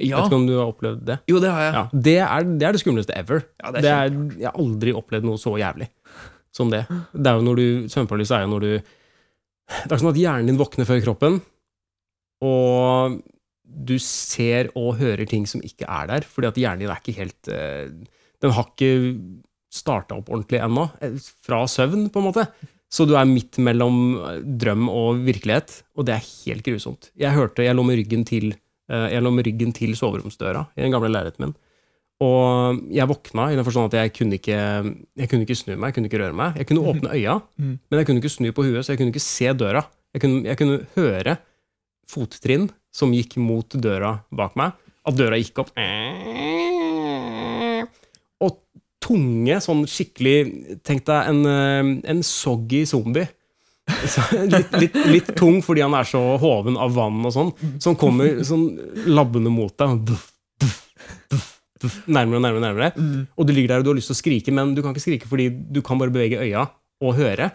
Ja. 0.02 0.16
Vet 0.18 0.26
ikke 0.32 0.40
om 0.40 0.46
du 0.48 0.56
har 0.58 0.72
opplevd 0.72 1.04
det? 1.06 1.20
Jo, 1.30 1.38
det 1.38 1.50
har 1.54 1.60
jeg. 1.62 1.74
Ja, 1.76 1.84
det, 2.08 2.16
er, 2.18 2.46
det 2.58 2.66
er 2.66 2.72
det 2.74 2.80
skumleste 2.82 3.14
ever. 3.14 3.44
Ja, 3.62 3.70
Det 3.70 3.84
er, 3.86 4.16
jeg 4.40 4.48
har 4.48 4.58
aldri 4.58 4.90
opplevd 4.98 5.24
noe 5.28 5.38
så 5.38 5.52
jævlig 5.60 5.86
som 6.54 6.70
det. 6.70 6.80
Det 7.14 7.26
er 7.30 7.38
jo 7.38 7.44
når 7.46 7.56
du, 7.60 7.66
Søvnparalyse 7.92 8.34
er 8.34 8.42
jo 8.42 8.50
når 8.56 8.60
du 8.66 8.72
Det 9.84 9.92
er 9.94 10.02
sånn 10.02 10.10
at 10.10 10.18
hjernen 10.18 10.50
din 10.50 10.58
våkner 10.58 10.84
før 10.88 10.98
kroppen, 11.06 11.38
og 12.44 13.20
du 13.64 13.94
ser 14.02 14.68
og 14.76 14.98
hører 15.00 15.24
ting 15.30 15.46
som 15.50 15.62
ikke 15.64 15.86
er 15.88 16.10
der, 16.10 16.26
fordi 16.28 16.50
at 16.50 16.58
hjernen 16.60 16.84
din 16.84 16.90
er 16.92 17.00
ikke 17.00 17.16
helt 17.16 17.48
Den 18.42 18.52
har 18.54 18.66
ikke 18.74 18.90
starta 19.74 20.14
opp 20.20 20.28
ordentlig 20.30 20.60
ennå, 20.62 20.84
eh, 21.02 21.16
fra 21.44 21.64
søvn, 21.70 22.06
på 22.14 22.20
en 22.22 22.28
måte. 22.30 22.46
Så 22.94 23.06
du 23.10 23.16
er 23.18 23.26
midt 23.26 23.58
mellom 23.58 23.96
eh, 24.22 24.38
drøm 24.62 24.86
og 24.92 25.24
virkelighet, 25.26 25.80
og 25.98 26.06
det 26.06 26.14
er 26.14 26.28
helt 26.46 26.62
grusomt. 26.66 27.10
Jeg 27.18 27.34
hørte 27.34 27.64
Jeg 27.66 27.74
lå 27.74 27.82
med 27.86 27.98
ryggen 27.98 28.22
til, 28.28 28.52
eh, 28.88 29.20
med 29.20 29.46
ryggen 29.48 29.72
til 29.74 29.96
soveromsdøra 29.98 30.66
i 30.76 30.82
den 30.86 30.92
gamle 30.94 31.10
leiligheten 31.10 31.40
min. 31.48 31.54
Og 32.22 32.78
jeg 32.94 33.08
våkna 33.10 33.48
i 33.50 33.56
den 33.58 33.64
forstand 33.66 33.90
at 33.92 33.98
jeg 33.98 34.12
kunne, 34.14 34.38
ikke, 34.38 34.58
jeg 35.18 35.28
kunne 35.28 35.42
ikke 35.44 35.56
snu 35.58 35.74
meg, 35.76 35.88
jeg 35.90 35.94
kunne 35.96 36.08
ikke 36.08 36.20
røre 36.22 36.36
meg. 36.38 36.54
Jeg 36.56 36.66
kunne 36.70 36.86
åpne 36.86 37.10
øya, 37.18 37.40
Mhm. 37.58 37.78
men 37.90 37.98
jeg 37.98 38.06
kunne 38.06 38.20
ikke 38.22 38.30
snu 38.36 38.52
på 38.54 38.62
huet, 38.64 38.84
så 38.86 38.92
jeg 38.94 38.98
kunne 39.02 39.10
ikke 39.12 39.20
se 39.26 39.50
døra. 39.58 39.82
Jeg 40.14 40.20
kunne, 40.22 40.44
jeg 40.46 40.56
kunne 40.56 40.86
høre 40.94 41.36
fottrinn 42.08 42.70
som 42.94 43.10
gikk 43.12 43.36
mot 43.42 43.68
døra 43.74 44.20
bak 44.30 44.54
meg. 44.56 44.72
At 45.04 45.16
døra 45.18 45.36
gikk 45.36 45.58
opp. 45.58 45.70
Og 48.44 48.56
tunge, 49.04 49.60
sånn 49.62 49.84
skikkelig 49.90 50.36
Tenk 50.86 51.04
deg 51.08 51.30
en, 51.30 51.40
eh, 51.48 52.10
en 52.12 52.22
soggy 52.26 52.84
zombie. 52.88 53.26
Så 53.84 54.22
litt, 54.48 54.72
litt, 54.80 54.94
litt 55.12 55.34
tung 55.36 55.58
fordi 55.64 55.82
han 55.84 55.94
er 55.96 56.06
så 56.08 56.20
hoven 56.40 56.78
av 56.80 56.94
vann 56.96 57.20
og 57.24 57.34
sånn, 57.34 57.50
som 57.82 57.98
kommer 58.00 58.40
sånn 58.46 58.70
labbende 59.12 59.52
mot 59.52 59.74
deg. 59.80 60.06
Duff, 60.08 61.50
nærmere 62.08 62.38
og 62.38 62.44
nærmere. 62.46 62.56
og 62.56 62.64
nærmere. 62.64 62.92
Mm. 62.96 63.26
Og 63.36 63.46
du 63.46 63.52
ligger 63.52 63.74
der 63.74 63.82
og 63.82 63.84
du 63.84 63.92
har 63.92 63.98
lyst 63.98 64.08
til 64.12 64.16
å 64.16 64.22
skrike, 64.22 64.54
men 64.56 64.72
du 64.76 64.80
kan 64.80 64.94
ikke 64.94 65.04
skrike 65.04 65.28
fordi 65.28 65.50
du 65.52 65.82
kan 65.84 66.00
bare 66.00 66.14
bevege 66.14 66.40
øya 66.40 66.64
og 67.04 67.18
høre. 67.18 67.50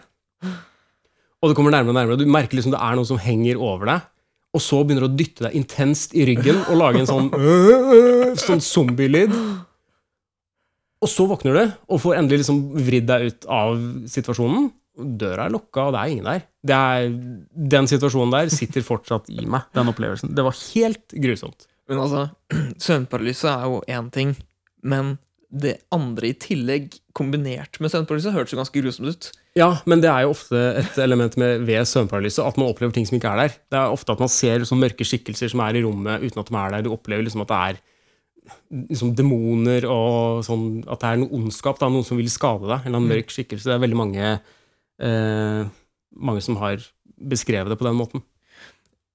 Og 1.40 1.50
det 1.50 1.56
kommer 1.56 1.72
nærmere 1.74 1.94
og 1.94 1.98
nærmere, 1.98 2.18
og 2.18 2.22
du 2.22 2.30
merker 2.30 2.58
liksom 2.58 2.74
det 2.74 2.82
er 2.84 2.98
noe 2.98 3.08
som 3.08 3.20
henger 3.20 3.58
over 3.58 3.90
deg. 3.90 4.08
Og 4.50 4.62
så 4.62 4.80
begynner 4.82 5.06
du 5.06 5.12
å 5.12 5.18
dytte 5.18 5.46
deg 5.46 5.56
intenst 5.60 6.14
i 6.18 6.24
ryggen 6.26 6.58
og 6.66 6.78
lage 6.80 7.02
en 7.02 7.10
sånn 7.10 7.28
sånn 8.38 8.62
zombielyd. 8.64 9.34
Og 11.00 11.08
så 11.08 11.24
våkner 11.28 11.56
du 11.56 11.62
og 11.88 12.02
får 12.02 12.18
endelig 12.18 12.42
liksom 12.42 12.60
vridd 12.86 13.08
deg 13.08 13.30
ut 13.30 13.48
av 13.48 13.80
situasjonen. 14.10 14.68
Døra 15.00 15.46
er 15.46 15.54
lokka, 15.54 15.86
og 15.88 15.94
det 15.94 16.00
er 16.02 16.12
ingen 16.12 16.28
der. 16.28 16.44
Det 16.66 16.76
er, 16.76 17.08
den 17.74 17.88
situasjonen 17.88 18.34
der 18.34 18.52
sitter 18.52 18.84
fortsatt 18.84 19.30
i 19.32 19.46
meg, 19.48 19.70
den 19.76 19.88
opplevelsen. 19.92 20.34
Det 20.36 20.44
var 20.44 20.58
helt 20.74 21.16
grusomt. 21.24 21.66
Men 21.90 22.04
altså, 22.04 22.26
søvnparalyse 22.86 23.48
er 23.50 23.66
jo 23.70 23.80
én 23.88 24.10
ting, 24.12 24.36
men 24.84 25.16
det 25.50 25.80
andre 25.90 26.30
i 26.30 26.36
tillegg, 26.38 26.92
kombinert 27.16 27.80
med 27.82 27.90
søvnparalyse, 27.90 28.34
hørtes 28.34 28.54
jo 28.54 28.60
ganske 28.60 28.82
grusomt 28.84 29.10
ut. 29.10 29.30
Ja, 29.58 29.72
men 29.90 30.02
det 30.02 30.10
er 30.12 30.22
jo 30.22 30.34
ofte 30.36 30.58
et 30.78 30.98
element 31.02 31.34
med, 31.40 31.64
ved 31.66 31.88
søvnparalyse 31.90 32.44
at 32.46 32.60
man 32.60 32.68
opplever 32.70 32.94
ting 32.94 33.08
som 33.08 33.16
ikke 33.18 33.32
er 33.32 33.40
der. 33.46 33.56
Det 33.72 33.80
er 33.80 33.94
ofte 33.96 34.14
at 34.14 34.22
man 34.22 34.30
ser 34.30 34.60
liksom 34.62 34.78
mørke 34.78 35.06
skikkelser 35.06 35.50
som 35.50 35.64
er 35.64 35.80
i 35.80 35.82
rommet 35.82 36.22
uten 36.22 36.44
at 36.44 36.52
de 36.52 36.60
er 36.60 36.76
der. 36.76 36.84
Du 36.86 36.92
opplever 36.94 37.26
liksom 37.26 37.42
at 37.42 37.50
det 37.50 37.62
er 37.70 37.80
liksom 38.70 39.14
demoner 39.18 39.84
og 39.90 40.44
sånn 40.46 40.84
At 40.88 41.00
det 41.02 41.08
er 41.10 41.20
noe 41.22 41.34
ondskap, 41.40 41.78
da, 41.80 41.88
noen 41.90 42.06
som 42.06 42.16
vil 42.20 42.30
skade 42.30 42.66
deg. 42.68 42.80
En 42.84 42.90
eller 42.90 42.98
annen 43.00 43.08
Mm. 43.10 43.14
mørk 43.16 43.30
skikkelse. 43.34 43.64
Det 43.68 43.74
er 43.76 43.84
veldig 43.86 43.98
mange 44.00 44.26
eh, 45.00 45.64
Mange 46.16 46.42
som 46.42 46.56
har 46.60 46.82
beskrevet 47.20 47.68
det 47.70 47.78
på 47.78 47.86
den 47.86 47.98
måten. 47.98 48.22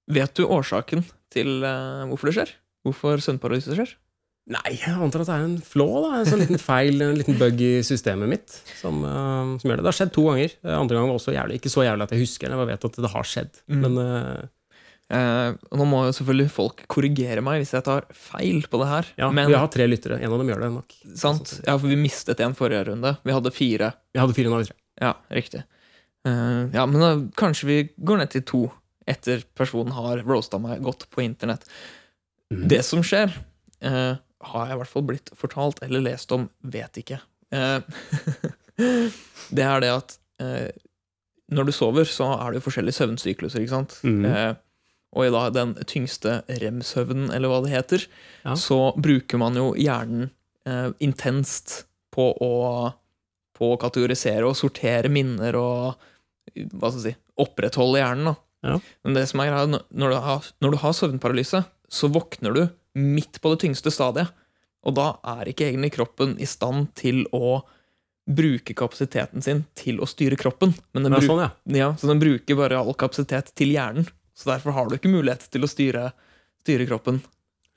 Vet 0.08 0.34
du 0.38 0.46
årsaken 0.46 1.04
til 1.34 1.64
eh, 1.66 2.06
hvorfor 2.12 2.30
det 2.30 2.36
skjer? 2.38 2.52
Hvorfor 2.86 3.22
søvnparalyse 3.26 3.76
skjer? 3.76 3.96
Nei, 4.46 4.76
jeg 4.78 4.94
antar 4.94 5.24
at 5.24 5.30
det 5.32 5.36
er 5.40 5.44
en 5.48 5.56
flå, 5.66 5.88
da. 6.06 6.20
En 6.20 6.28
sånn 6.30 6.44
liten 6.44 6.60
feil, 6.62 7.02
en 7.02 7.16
liten 7.18 7.34
bug 7.40 7.58
i 7.66 7.80
systemet 7.82 8.30
mitt 8.30 8.54
som, 8.78 9.00
uh, 9.02 9.56
som 9.58 9.66
gjør 9.72 9.80
det. 9.80 9.86
Det 9.88 9.90
har 9.90 9.98
skjedd 9.98 10.12
to 10.14 10.26
ganger. 10.28 10.52
Eh, 10.62 10.76
Andre 10.78 11.00
gang 11.00 11.08
var 11.10 11.18
også 11.18 11.34
jævlig. 11.34 11.58
Ikke 11.58 11.72
så 11.74 11.82
jævlig 11.88 12.06
at 12.06 12.14
jeg 12.14 12.22
husker 12.22 12.52
det, 12.54 12.60
jeg 12.62 12.70
vet 12.70 12.86
at 12.86 13.00
det 13.02 13.12
har 13.16 13.26
skjedd. 13.26 13.58
Mm. 13.66 13.80
Men 13.82 13.98
eh, 14.04 14.44
Eh, 15.14 15.52
nå 15.78 15.86
må 15.86 16.00
jo 16.08 16.14
selvfølgelig 16.18 16.50
folk 16.50 16.80
korrigere 16.90 17.44
meg 17.46 17.60
hvis 17.62 17.76
jeg 17.76 17.86
tar 17.86 18.08
feil 18.18 18.64
på 18.72 18.80
det 18.82 18.88
her. 18.90 19.12
ja, 19.22 19.28
Men 19.30 19.52
vi 19.52 19.58
har 19.60 19.70
tre 19.74 19.86
lyttere. 19.86 20.18
En 20.18 20.34
av 20.34 20.42
dem 20.42 20.50
gjør 20.50 20.64
det 20.66 20.72
nok. 20.74 20.96
sant? 21.16 21.60
Ja, 21.68 21.76
for 21.78 21.92
vi 21.92 21.98
mistet 22.00 22.42
en 22.42 22.56
forrige 22.58 22.88
runde. 22.90 23.16
Vi 23.24 23.36
hadde 23.36 23.54
fire. 23.54 23.92
Vi 24.16 24.22
hadde 24.24 24.34
fire 24.38 24.50
nå, 24.50 24.64
vi 24.64 24.72
tre. 24.72 24.78
Ja, 25.04 25.14
riktig. 25.30 25.62
Eh, 26.26 26.64
ja, 26.74 26.86
men 26.90 26.98
da 27.04 27.12
kanskje 27.38 27.70
vi 27.70 27.78
går 28.02 28.24
ned 28.24 28.34
til 28.34 28.46
to 28.50 28.64
etter 29.06 29.44
personen 29.54 29.94
har 29.94 30.24
roasta 30.26 30.58
meg 30.58 30.82
godt 30.82 31.06
på 31.14 31.22
internett. 31.22 31.68
Mm. 32.50 32.66
Det 32.72 32.82
som 32.86 33.04
skjer, 33.06 33.30
eh, 33.86 34.16
har 34.46 34.66
jeg 34.66 34.74
i 34.76 34.80
hvert 34.82 34.90
fall 34.90 35.06
blitt 35.06 35.30
fortalt 35.38 35.84
eller 35.86 36.02
lest 36.02 36.32
om, 36.34 36.48
vet 36.66 36.98
ikke. 37.02 37.20
Eh, 37.54 37.80
det 39.56 39.66
er 39.70 39.86
det 39.86 39.92
at 39.94 40.18
eh, 40.42 40.72
når 41.54 41.70
du 41.70 41.72
sover, 41.78 42.10
så 42.10 42.32
er 42.40 42.52
det 42.56 42.60
jo 42.64 42.66
forskjellige 42.72 42.98
søvnsykluser, 42.98 43.62
ikke 43.62 43.76
sant? 43.78 44.00
Mhm. 44.02 44.56
Og 45.16 45.26
i 45.28 45.32
da 45.32 45.46
den 45.56 45.74
tyngste 45.88 46.42
rem-søvnen, 46.62 47.30
eller 47.34 47.48
hva 47.52 47.62
det 47.64 47.72
heter, 47.72 48.06
Ja. 48.44 48.54
så 48.60 48.92
bruker 49.00 49.40
man 49.40 49.56
jo 49.56 49.70
hjernen 49.80 50.30
eh, 50.68 50.90
intenst 51.00 51.86
på 52.12 52.34
å, 52.42 52.94
på 53.56 53.70
å 53.74 53.80
kategorisere 53.80 54.44
og 54.48 54.56
sortere 54.60 55.08
minner 55.10 55.56
og 55.56 55.96
hva 56.76 56.90
skal 56.92 57.02
jeg 57.02 57.14
si, 57.14 57.20
opprettholde 57.42 58.00
hjernen. 58.02 58.26
da. 58.34 58.36
Ja. 58.66 58.80
Men 59.06 59.14
det 59.18 59.28
som 59.30 59.40
er 59.44 59.52
greia, 59.52 59.68
når- 59.92 60.10
du 60.12 60.16
har, 60.26 60.42
når 60.62 60.72
du 60.72 60.78
har 60.78 60.94
søvnparalyse, 60.94 61.66
så 61.90 62.10
våkner 62.12 62.54
du 62.54 62.64
midt 62.96 63.40
på 63.42 63.52
det 63.54 63.62
tyngste 63.66 63.92
stadiet. 63.92 64.30
Og 64.86 64.96
da 64.96 65.18
er 65.24 65.46
ikke 65.52 65.70
egentlig 65.72 65.94
kroppen 65.96 66.36
i 66.40 66.46
stand 66.46 66.94
til 66.96 67.26
å 67.34 67.64
bruke 68.28 68.74
kapasiteten 68.74 69.42
sin 69.44 69.66
til 69.78 70.00
å 70.02 70.08
styre 70.10 70.38
kroppen. 70.38 70.74
Men 70.94 71.04
den, 71.08 71.14
sånn, 71.22 71.42
ja. 71.46 71.50
ja, 71.78 71.90
så 72.00 72.08
den 72.10 72.20
bruker 72.22 72.58
bare 72.58 72.78
all 72.80 72.94
kapasitet 72.98 73.52
til 73.56 73.74
hjernen. 73.76 74.08
Så 74.36 74.52
derfor 74.52 74.76
har 74.76 74.90
du 74.90 74.98
ikke 74.98 75.12
mulighet 75.12 75.48
til 75.52 75.64
å 75.64 75.70
styre, 75.72 76.10
styre 76.64 76.88
kroppen. 76.90 77.22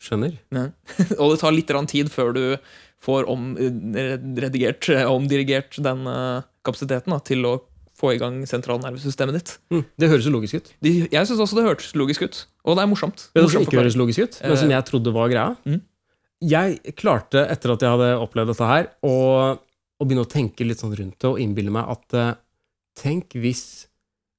Skjønner. 0.02 0.36
Og 1.20 1.32
det 1.32 1.40
tar 1.40 1.54
litt 1.54 1.72
tid 1.90 2.10
før 2.12 2.34
du 2.34 2.44
får 3.02 3.28
om, 3.30 3.52
redigert, 3.58 4.88
eh, 4.90 5.06
omdirigert 5.06 5.78
den 5.82 6.06
eh, 6.10 6.46
kapasiteten 6.66 7.14
da, 7.14 7.18
til 7.22 7.46
å 7.46 7.58
få 7.98 8.12
i 8.14 8.18
gang 8.20 8.40
sentralnervesystemet 8.46 9.38
ditt. 9.38 9.52
Mm, 9.74 9.84
det 9.98 10.10
høres 10.10 10.26
jo 10.26 10.34
logisk 10.34 10.58
ut. 10.58 10.72
De, 10.84 10.92
jeg 11.10 11.30
syns 11.30 11.42
også 11.42 11.58
det 11.58 11.66
hørtes 11.66 11.94
logisk 11.98 12.26
ut. 12.26 12.40
Og 12.66 12.78
det 12.78 12.84
er 12.84 12.90
morsomt. 12.90 13.24
Det 13.32 13.42
som 13.42 13.48
Morsomt 13.48 13.66
ikke 13.66 13.80
høres 13.80 13.98
logisk 13.98 14.22
ut, 14.22 14.38
men 14.44 14.60
som 14.60 14.74
jeg 14.74 14.86
trodde 14.90 15.14
var 15.14 15.32
greia. 15.32 15.54
Mm. 15.66 15.80
Jeg 16.48 16.94
klarte, 16.98 17.42
etter 17.50 17.74
at 17.74 17.82
jeg 17.82 17.96
hadde 17.96 18.12
opplevd 18.22 18.52
dette 18.52 18.68
her, 18.70 18.90
å, 19.02 19.16
å 19.58 20.06
begynne 20.06 20.26
å 20.26 20.30
tenke 20.30 20.66
litt 20.66 20.82
sånn 20.82 20.94
rundt 20.94 21.18
det 21.18 21.30
og 21.30 21.40
innbille 21.42 21.74
meg 21.74 21.90
at 21.96 22.18
eh, 22.18 22.30
tenk, 22.98 23.34
hvis, 23.42 23.64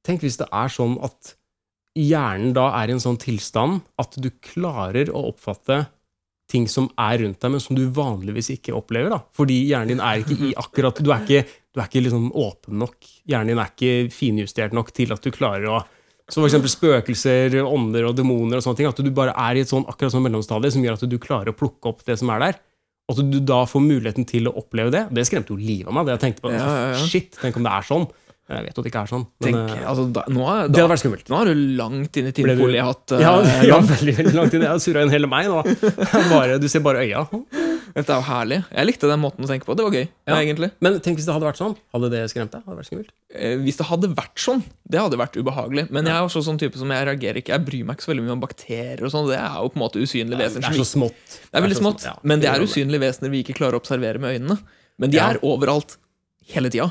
tenk 0.07 0.23
hvis 0.23 0.39
det 0.39 0.47
er 0.55 0.71
sånn 0.71 0.95
at 1.03 1.35
hjernen 1.97 2.53
da 2.55 2.69
er 2.79 2.89
i 2.89 2.95
en 2.95 3.03
sånn 3.03 3.19
tilstand 3.21 3.81
at 4.01 4.17
du 4.21 4.29
klarer 4.43 5.11
å 5.11 5.27
oppfatte 5.31 5.85
ting 6.49 6.65
som 6.69 6.87
er 6.97 7.19
rundt 7.21 7.41
deg, 7.43 7.53
men 7.53 7.61
som 7.61 7.77
du 7.77 7.83
vanligvis 7.93 8.49
ikke 8.55 8.73
opplever. 8.77 9.13
da. 9.13 9.19
Fordi 9.37 9.59
hjernen 9.69 9.93
din 9.93 10.01
er 10.01 10.23
ikke 10.23 10.37
i 10.49 10.55
akkurat 10.57 10.97
Du 10.97 11.11
er 11.13 11.21
ikke, 11.21 11.43
du 11.45 11.81
er 11.81 11.89
ikke 11.89 12.03
liksom 12.07 12.31
åpen 12.33 12.79
nok. 12.81 12.97
Hjernen 13.29 13.53
din 13.53 13.61
er 13.61 13.69
ikke 13.69 14.09
finjustert 14.13 14.73
nok 14.73 14.89
til 14.97 15.13
at 15.13 15.21
du 15.25 15.29
klarer 15.35 15.69
å 15.69 15.83
så 16.29 16.43
eksempel 16.45 16.69
spøkelser, 16.69 17.55
ånder 17.65 18.05
og 18.05 18.17
demoner 18.17 18.59
og 18.59 18.65
sånne 18.65 18.77
ting. 18.77 18.89
At 18.89 18.99
du 19.01 19.09
bare 19.13 19.33
er 19.33 19.57
i 19.57 19.63
et 19.63 19.71
sånn 19.71 19.87
akkurat 19.89 20.13
sånn 20.13 20.25
mellomstadie 20.27 20.69
som 20.75 20.83
gjør 20.85 20.99
at 20.99 21.05
du 21.09 21.17
klarer 21.21 21.49
å 21.49 21.57
plukke 21.57 21.89
opp 21.89 22.03
det 22.05 22.19
som 22.21 22.29
er 22.33 22.43
der. 22.43 22.59
Og 23.09 23.17
at 23.17 23.31
du 23.33 23.39
da 23.41 23.63
får 23.65 23.81
muligheten 23.81 24.27
til 24.29 24.45
å 24.45 24.53
oppleve 24.61 24.93
det. 24.93 25.07
Det 25.09 25.25
skremte 25.25 25.55
jo 25.55 25.57
livet 25.57 25.89
av 25.89 25.97
meg. 25.97 26.05
det 26.05 26.19
jeg 26.19 26.23
tenkte 26.27 26.45
på. 26.45 26.51
Ja, 26.53 26.67
ja, 26.69 26.91
ja. 26.93 26.99
Shit, 27.09 27.33
tenk 27.41 27.57
om 27.57 27.65
det 27.65 27.73
er 27.73 27.87
sånn. 27.87 28.05
Jeg 28.49 28.65
vet 28.65 28.77
at 28.79 28.81
det 28.81 28.89
ikke 28.89 29.01
er 29.05 29.09
sånn. 29.11 29.23
Men 29.43 29.45
Tenk, 29.53 29.73
eh, 29.77 29.81
altså, 29.91 30.03
da, 30.13 30.23
nå, 30.33 30.41
er, 30.49 30.69
det 30.73 30.79
hadde 30.81 30.89
vært 30.89 31.01
skummelt. 31.03 31.27
nå 31.29 31.37
er 31.41 31.49
du 31.51 31.59
langt 31.77 32.17
inn 32.17 32.29
i 32.29 32.31
tinnfoliet 32.33 32.81
hatt 32.87 33.13
uh, 33.13 33.19
Ja, 33.21 33.33
eh, 33.45 33.65
ja, 33.69 33.77
veldig, 33.85 34.15
veldig 34.23 34.33
langt 34.39 34.55
inn. 34.57 34.63
Jeg 34.65 34.71
har 34.73 34.79
surra 34.81 35.03
inn 35.05 35.11
hele 35.13 35.29
meg 35.29 35.51
nå. 35.51 35.59
Bare, 36.33 36.55
du 36.57 36.65
ser 36.71 36.81
bare 36.81 37.03
øya. 37.05 37.21
Dette 37.93 38.09
er 38.13 38.17
jo 38.17 38.25
herlig. 38.25 38.57
Jeg 38.73 38.87
likte 38.89 39.09
den 39.09 39.21
måten 39.21 39.45
å 39.45 39.49
tenke 39.49 39.65
på. 39.69 39.75
Det 39.77 39.85
var 39.85 39.93
gøy, 39.99 40.07
Ja. 40.29 40.39
egentlig. 40.41 40.71
Men 40.81 40.97
tenk 41.05 41.17
hvis 41.21 41.27
det 41.29 41.33
hadde 41.35 41.45
vært 41.45 41.61
sånn. 41.61 41.75
Hadde 41.93 42.09
det 42.13 42.23
skremt 42.33 42.53
deg? 42.53 42.63
Hadde 42.65 42.73
det 42.77 42.81
vært 42.81 42.89
skummelt? 42.89 43.13
Eh, 43.33 43.55
Hvis 43.65 43.77
det 43.77 43.87
hadde 43.89 44.09
vært 44.17 44.41
sånn, 44.41 44.63
det 44.89 45.01
hadde 45.01 45.17
vært 45.21 45.37
ubehagelig. 45.37 45.85
Men 45.93 46.05
jeg 46.09 46.15
er 46.17 46.25
også 46.25 46.41
sånn 46.45 46.57
type 46.61 46.77
som 46.81 46.89
jeg 46.93 47.05
reagerer 47.09 47.41
ikke 47.43 47.53
Jeg 47.53 47.65
bryr 47.69 47.85
meg 47.85 47.97
ikke 47.97 48.07
så 48.07 48.13
veldig 48.13 48.25
mye 48.25 48.35
om 48.37 48.43
bakterier 48.43 49.05
og 49.05 49.13
sånn. 49.13 49.29
Det 49.29 49.37
er 49.37 49.57
jo 49.61 49.69
på 49.69 49.77
en 49.77 49.85
måte 49.85 50.01
usynlige 50.01 50.37
Det 50.37 50.49
vesener. 50.49 50.69
er 50.73 50.81
så 50.81 50.89
smått. 50.89 51.37
Det 51.49 51.53
er 51.61 51.65
veldig 51.65 51.79
smått, 51.81 52.05
men 52.25 52.41
det 52.41 52.49
er 52.49 52.65
usynlige 52.65 53.05
vesener 53.05 53.29
vi 53.33 53.43
ikke 53.45 53.57
klarer 53.61 53.77
å 53.77 53.81
observere 53.83 54.21
med 54.21 54.37
øynene. 54.39 54.57
Men 54.97 55.13
de 55.13 55.21
er 55.21 55.37
overalt 55.45 55.97
hele 56.49 56.69
tida. 56.73 56.89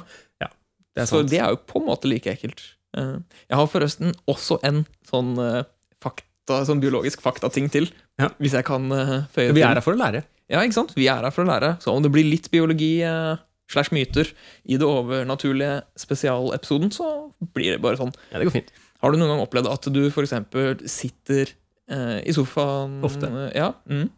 Det 0.99 1.07
Så 1.09 1.23
det 1.29 1.39
er 1.41 1.53
jo 1.55 1.61
på 1.69 1.81
en 1.81 1.87
måte 1.89 2.11
like 2.11 2.27
ekkelt. 2.35 2.63
Eh, 2.97 3.17
Jeg 3.49 3.57
har 3.61 3.67
forresten 3.71 4.15
også 4.29 4.59
en 4.67 4.85
sånn 5.09 5.35
eh, 5.39 5.63
fakta, 6.03 6.63
sånn 6.67 6.81
biologisk 6.83 7.23
faktating 7.23 7.71
til, 7.71 7.89
Ja. 8.19 8.29
hvis 8.41 8.53
jeg 8.59 8.65
kan 8.67 8.89
føye 8.91 9.49
til. 9.53 9.55
Vi 9.55 9.63
er 9.63 9.75
her 9.79 9.85
for 9.85 9.95
å 9.95 10.01
lære. 10.01 10.25
Ja, 10.49 10.63
ikke 10.65 10.75
sant? 10.79 10.95
Vi 10.97 11.07
er 11.07 11.21
her 11.23 11.31
for 11.31 11.45
å 11.45 11.49
lære. 11.51 11.77
Så 11.85 11.93
om 11.95 12.03
det 12.03 12.11
blir 12.11 12.25
litt 12.25 12.51
biologi 12.51 13.03
eh, 13.05 13.37
slash 13.69 13.91
myter 13.93 14.31
i 14.65 14.79
det 14.81 14.87
overnaturlige 14.89 15.83
spesialepisoden, 16.01 16.91
så 16.91 17.31
blir 17.53 17.75
det 17.77 17.83
bare 17.85 17.99
sånn. 18.01 18.15
Ja, 18.33 18.39
det 18.41 18.47
går 18.49 18.55
fint. 18.63 18.71
Har 19.03 19.13
du 19.13 19.19
noen 19.21 19.29
gang 19.37 19.43
opplevd 19.45 19.69
at 19.71 19.91
du 19.93 20.01
eksempel 20.25 20.81
sitter 20.89 21.53
eh, 21.91 22.23
i 22.27 22.33
sofaen 22.33 23.03
Ofte. 23.05 23.29
eh, 23.29 23.53
Ja. 23.61 23.75
Mm, 23.87 24.09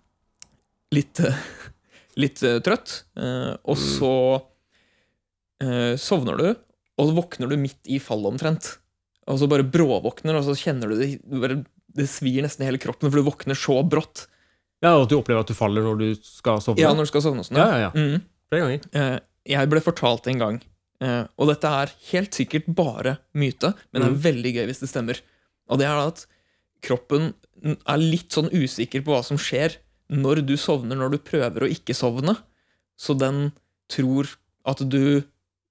litt 0.94 1.18
eh, 1.20 1.34
litt 2.22 2.40
eh, 2.46 2.60
trøtt, 2.60 3.02
eh, 3.18 3.56
og 3.66 3.76
Mm. 3.76 3.98
så 3.98 4.14
eh, 5.62 5.96
sovner 6.00 6.38
du, 6.38 6.48
og 7.00 7.08
så 7.08 7.16
våkner 7.16 7.48
du 7.50 7.56
midt 7.60 7.80
i 7.88 7.98
fallet 8.02 8.28
omtrent. 8.34 8.74
Og 9.30 9.38
så 9.40 9.48
bare 9.48 9.64
bråvåkner, 9.64 10.36
og 10.36 10.44
så 10.46 10.54
kjenner 10.58 10.90
du 10.92 10.98
det 11.00 11.10
bare, 11.30 11.62
Det 11.90 12.04
svir 12.06 12.44
nesten 12.44 12.62
i 12.62 12.68
hele 12.68 12.78
kroppen, 12.78 13.10
for 13.10 13.18
du 13.18 13.26
våkner 13.26 13.56
så 13.58 13.80
brått. 13.82 14.26
Ja, 14.82 14.92
Og 14.96 15.02
at 15.08 15.10
du 15.10 15.16
opplever 15.18 15.40
at 15.42 15.48
du 15.50 15.54
faller 15.58 15.82
når 15.82 15.98
du 15.98 16.08
skal 16.22 16.60
sovne. 16.62 16.78
Ja, 16.84 16.92
når 16.94 17.08
du 17.08 17.10
skal 17.10 17.24
sovne 17.24 17.42
sånn. 17.44 17.58
ja, 17.58 17.66
ja, 17.72 17.78
ja. 17.88 17.90
Mm. 17.96 18.22
Flere 18.50 18.62
ganger. 18.62 18.84
Eh, 18.94 19.18
jeg 19.56 19.70
ble 19.72 19.80
fortalt 19.82 20.28
en 20.30 20.38
gang, 20.38 20.60
eh, 21.02 21.24
og 21.36 21.48
dette 21.50 21.64
er 21.80 21.90
helt 22.12 22.30
sikkert 22.38 22.68
bare 22.74 23.16
myte, 23.34 23.74
men 23.92 24.02
det 24.02 24.10
Mm. 24.10 24.14
er 24.14 24.22
veldig 24.32 24.52
gøy 24.54 24.66
hvis 24.70 24.80
det 24.84 24.88
stemmer. 24.92 25.20
Og 25.68 25.78
det 25.78 25.86
er 25.90 25.98
at 26.06 26.26
kroppen 26.82 27.34
er 27.64 27.98
litt 27.98 28.30
sånn 28.30 28.50
usikker 28.54 29.02
på 29.04 29.12
hva 29.14 29.24
som 29.24 29.36
skjer 29.36 29.76
når 30.10 30.46
du 30.46 30.54
sovner 30.56 30.96
når 30.96 31.10
du 31.10 31.18
prøver 31.18 31.66
å 31.66 31.70
ikke 31.70 31.94
sovne. 31.94 32.36
Så 32.98 33.18
den 33.18 33.52
tror 33.88 34.30
at 34.64 34.78
du 34.88 35.22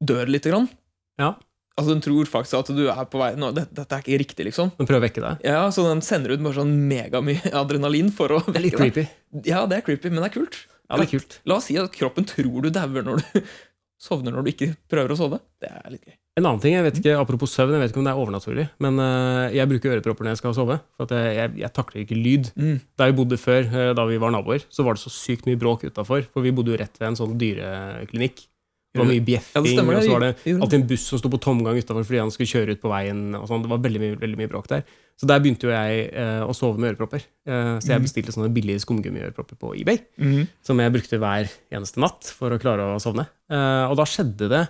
dør 0.03 0.27
lite 0.27 0.51
grann. 0.51 0.69
Ja. 1.19 1.33
Altså 1.79 1.93
Den 1.93 2.01
tror 2.03 2.27
faktisk 2.27 2.57
at 2.59 2.71
du 2.75 2.81
er 2.91 3.05
på 3.07 3.21
vei 3.21 3.29
nå, 3.39 3.53
dette, 3.55 3.71
dette 3.77 3.95
er 3.95 4.03
ikke 4.03 4.17
riktig, 4.19 4.47
liksom. 4.49 4.73
Den 4.75 4.87
prøver 4.89 4.99
å 4.99 5.07
vekke 5.07 5.23
deg. 5.23 5.45
Ja, 5.47 5.61
Så 5.71 5.85
den 5.87 6.01
sender 6.03 6.33
ut 6.35 6.43
bare 6.43 6.57
sånn 6.59 6.73
megamye 6.89 7.39
adrenalin 7.61 8.11
for 8.15 8.35
å 8.35 8.41
Det 8.49 8.57
er 8.57 8.65
litt 8.67 8.75
creepy. 8.79 9.05
deg. 9.07 9.47
Ja, 9.53 9.63
det 9.69 9.79
er 9.79 9.85
creepy, 9.87 10.11
men 10.11 10.23
det 10.25 10.31
er 10.31 10.37
kult. 10.41 10.57
Ja, 10.89 10.97
det 10.97 11.05
er 11.07 11.13
kult. 11.19 11.37
La 11.47 11.59
oss 11.61 11.69
si 11.69 11.77
at 11.79 11.93
kroppen 11.95 12.25
tror 12.27 12.65
du 12.65 12.71
dauer 12.73 13.05
når 13.05 13.21
du 13.21 13.39
sovner 14.09 14.35
når 14.35 14.43
du 14.47 14.51
ikke 14.51 14.73
prøver 14.91 15.13
å 15.15 15.19
sove. 15.19 15.39
Det 15.61 15.69
er 15.71 15.93
litt 15.93 16.03
gøy. 16.09 16.15
En 16.39 16.45
annen 16.47 16.61
ting, 16.63 16.71
jeg 16.75 16.85
vet 16.85 16.99
ikke, 17.01 17.15
Apropos 17.19 17.51
søvn, 17.51 17.73
jeg 17.75 17.81
vet 17.83 17.91
ikke 17.91 17.99
om 17.99 18.05
det 18.07 18.11
er 18.13 18.19
overnaturlig, 18.21 18.63
men 18.79 18.99
eh, 19.03 19.55
jeg 19.57 19.67
bruker 19.71 19.95
ørepropper 19.97 20.23
når 20.27 20.35
jeg 20.35 20.39
skal 20.39 20.53
sove. 20.55 20.77
For 20.95 21.07
at 21.07 21.15
jeg, 21.15 21.33
jeg, 21.35 21.55
jeg 21.63 21.71
takler 21.75 22.03
ikke 22.05 22.15
lyd. 22.19 22.51
Mm. 22.55 22.77
Da 22.99 23.07
vi 23.09 23.15
bodde 23.17 23.39
før, 23.39 23.67
eh, 23.67 23.89
da 23.97 24.05
vi 24.07 24.19
var 24.23 24.31
naboer, 24.35 24.63
så 24.71 24.85
var 24.87 24.95
det 24.95 25.03
så 25.03 25.11
sykt 25.11 25.47
mye 25.49 25.59
bråk 25.59 25.83
utafor. 25.89 26.23
For 26.31 26.45
vi 26.45 26.53
bodde 26.55 26.71
jo 26.75 26.79
rett 26.79 26.95
ved 27.01 27.09
en 27.11 27.19
sånn 27.19 27.35
dyreklinikk. 27.41 28.45
Det 28.89 28.97
var 28.97 29.05
mye 29.05 29.21
bjeffing, 29.21 29.65
ja, 29.69 29.83
og 29.85 30.01
så 30.03 30.09
var 30.15 30.23
det 30.23 30.29
alltid 30.49 30.73
en 30.79 30.87
buss 30.89 31.03
som 31.11 31.19
sto 31.21 31.29
på 31.29 31.37
tomgang 31.39 31.77
utafor 31.77 32.03
fordi 32.07 32.19
han 32.23 32.31
skulle 32.33 32.49
kjøre 32.49 32.73
ut 32.73 32.81
på 32.81 32.89
veien. 32.89 33.35
og 33.37 33.45
sånn. 33.47 33.61
Det 33.61 33.69
var 33.69 33.77
veldig 33.83 33.99
mye, 34.01 34.15
veldig 34.17 34.37
mye 34.39 34.49
bråk 34.49 34.67
der. 34.71 34.81
Så 35.19 35.27
der 35.29 35.39
begynte 35.43 35.67
jo 35.67 35.69
jeg 35.69 36.07
eh, 36.13 36.41
å 36.41 36.55
sove 36.57 36.79
med 36.81 36.95
ørepropper. 36.95 37.21
Eh, 37.45 37.77
så 37.83 37.87
jeg 37.93 37.99
Mhm. 37.99 38.07
bestilte 38.07 38.33
sånne 38.33 38.49
billige 38.55 38.79
skumgummiørepropper 38.81 39.59
på 39.61 39.75
eBay. 39.79 39.99
Mhm. 40.17 40.47
som 40.63 40.79
jeg 40.79 40.91
brukte 40.93 41.19
hver 41.19 41.49
eneste 41.71 41.99
natt 42.01 42.23
for 42.33 42.49
å 42.49 42.59
klare 42.59 42.81
å 42.95 42.97
sovne. 42.99 43.27
Eh, 43.51 43.85
og 43.91 43.95
da 43.97 44.03
skjedde 44.09 44.49
det 44.49 44.69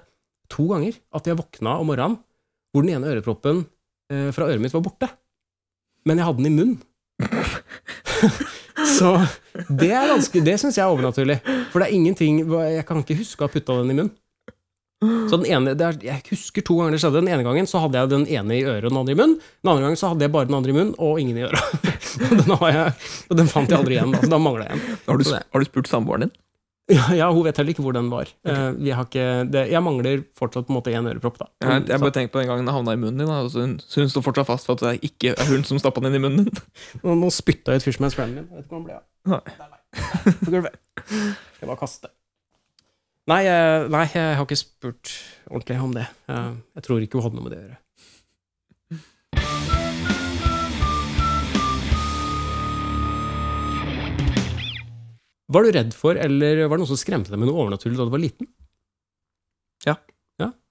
to 0.49 0.67
ganger 0.67 0.95
at 1.13 1.23
jeg 1.23 1.38
våkna 1.38 1.79
om 1.79 1.88
morgenen 1.88 2.19
hvor 2.73 2.84
den 2.84 2.95
ene 3.01 3.08
øreproppen 3.15 3.65
eh, 4.12 4.32
fra 4.32 4.47
øret 4.51 4.60
mitt 4.60 4.73
var 4.73 4.82
borte. 4.82 5.10
Men 6.05 6.17
jeg 6.17 6.25
hadde 6.25 6.43
den 6.43 6.51
i 6.51 6.55
munnen. 6.60 6.82
Så 8.89 9.13
det 9.69 9.91
er 9.93 10.10
ganske 10.13 10.41
Det 10.45 10.56
syns 10.62 10.80
jeg 10.80 10.86
er 10.86 10.93
overnaturlig. 10.93 11.39
For 11.71 11.82
det 11.82 11.89
er 11.89 11.95
ingenting 11.97 12.41
Jeg 12.47 12.86
kan 12.88 13.04
ikke 13.04 13.19
huske 13.19 13.43
å 13.43 13.47
ha 13.49 13.54
putta 13.54 13.78
den 13.82 13.93
i 13.93 13.97
munnen. 13.99 14.15
Så 14.99 15.38
den 15.39 15.47
ene, 15.47 15.75
er, 15.80 15.95
Jeg 16.04 16.25
husker 16.28 16.65
to 16.65 16.75
ganger 16.80 16.97
det 16.97 16.99
skjedde. 17.04 17.21
Den 17.21 17.32
ene 17.32 17.45
gangen 17.47 17.69
så 17.69 17.80
hadde 17.86 18.02
jeg 18.02 18.12
den 18.12 18.25
ene 18.28 18.58
i 18.58 18.65
øret 18.67 18.89
og 18.89 18.91
den 18.91 18.99
andre 18.99 19.15
i 19.15 19.19
munnen. 19.21 19.38
Den 19.63 19.71
andre 19.71 19.86
gangen 19.88 20.02
så 20.02 20.12
hadde 20.12 20.28
jeg 20.28 20.34
bare 20.34 20.49
den 20.49 20.58
andre 20.58 20.73
i 20.73 20.75
munnen 20.75 20.95
og 20.99 21.21
ingen 21.23 21.39
i 21.39 21.45
øret. 21.47 21.78
Og 23.30 23.38
den, 23.38 23.47
fant 23.47 23.69
jeg 23.69 23.78
aldri 23.78 23.95
igjen. 23.95 24.15
Så 24.19 24.28
da 24.32 24.39
mangla 24.41 24.65
jeg 24.65 24.75
en. 24.75 24.97
Har 25.08 25.19
du, 25.21 25.30
har 25.30 25.62
du 25.62 25.67
spurt 25.67 25.88
samboeren 25.88 26.25
din? 26.25 26.34
Ja, 27.19 27.28
hun 27.30 27.43
vet 27.45 27.60
heller 27.60 27.73
ikke 27.75 27.84
hvor 27.86 27.93
den 27.93 28.10
var. 28.10 28.30
Okay. 28.41 28.75
vi 28.80 28.93
har 28.95 29.06
ikke, 29.06 29.25
det, 29.54 29.65
jeg 29.69 29.82
mangler 29.86 30.23
fortsatt 30.38 30.65
på 30.67 30.73
en 30.73 30.78
måte 30.80 30.93
én 30.95 31.10
ørepropp. 31.12 31.38
da. 31.41 31.49
Jeg, 31.62 31.88
jeg 31.91 32.02
bare 32.02 32.15
tenkte 32.15 32.34
på 32.34 32.41
den 32.41 32.49
gangen 32.49 32.69
det 32.69 32.73
havna 32.75 32.95
i 32.95 33.02
munnen 33.02 33.21
din. 33.21 33.30
da, 33.30 33.41
og 33.45 33.52
Så 33.54 33.65
hun, 33.65 33.75
så 33.84 34.02
hun 34.04 34.10
står 34.13 34.25
fortsatt 34.25 34.49
fast 34.49 34.69
for 34.69 34.80
at 34.80 34.86
det 34.88 35.12
ikke 35.12 35.36
er 35.36 35.52
hun 35.52 35.65
som 35.67 35.82
stappa 35.82 36.02
den 36.02 36.13
inn 36.13 36.21
i 36.21 36.23
munnen 36.25 36.47
din. 36.49 36.63
Nå, 37.04 37.17
nå 37.19 37.30
spytta 37.34 37.75
jeg 37.75 37.84
ut 37.84 37.89
Fishman's 37.89 38.17
Friend 38.17 38.34
min. 38.34 38.47
Jeg 38.49 38.62
vet 38.62 38.65
ikke 38.65 38.78
hvor 38.78 38.82
den 38.82 38.89
ble 38.89 38.97
av. 38.97 39.06
Nei. 39.30 39.75
På 40.39 40.54
gulvet. 40.54 40.80
Skal 41.58 41.69
bare 41.69 41.80
kaste. 41.84 42.12
Nei, 43.30 43.43
jeg, 43.45 43.86
nei, 43.93 44.06
jeg 44.10 44.38
har 44.39 44.47
ikke 44.47 44.58
spurt 44.58 45.13
ordentlig 45.52 45.78
om 45.86 45.93
det. 45.93 46.08
Jeg, 46.32 46.58
jeg 46.80 46.86
tror 46.88 47.06
ikke 47.06 47.19
hun 47.19 47.28
hadde 47.28 47.38
noe 47.38 47.45
med 47.45 47.54
det 47.54 47.60
å 47.60 47.65
gjøre. 47.67 47.80
Var 55.49 55.65
du 55.65 55.71
redd 55.73 55.95
for, 55.97 56.17
eller 56.19 56.63
var 56.67 56.77
det 56.77 56.83
noe 56.83 56.91
som 56.91 56.99
skremte 56.99 57.33
deg 57.33 57.41
med 57.41 57.49
noe 57.49 57.63
overnaturlig 57.63 57.97
da 57.97 58.05
du 58.05 58.13
var 58.13 58.21
liten? 58.21 58.49
Ja. 59.88 59.95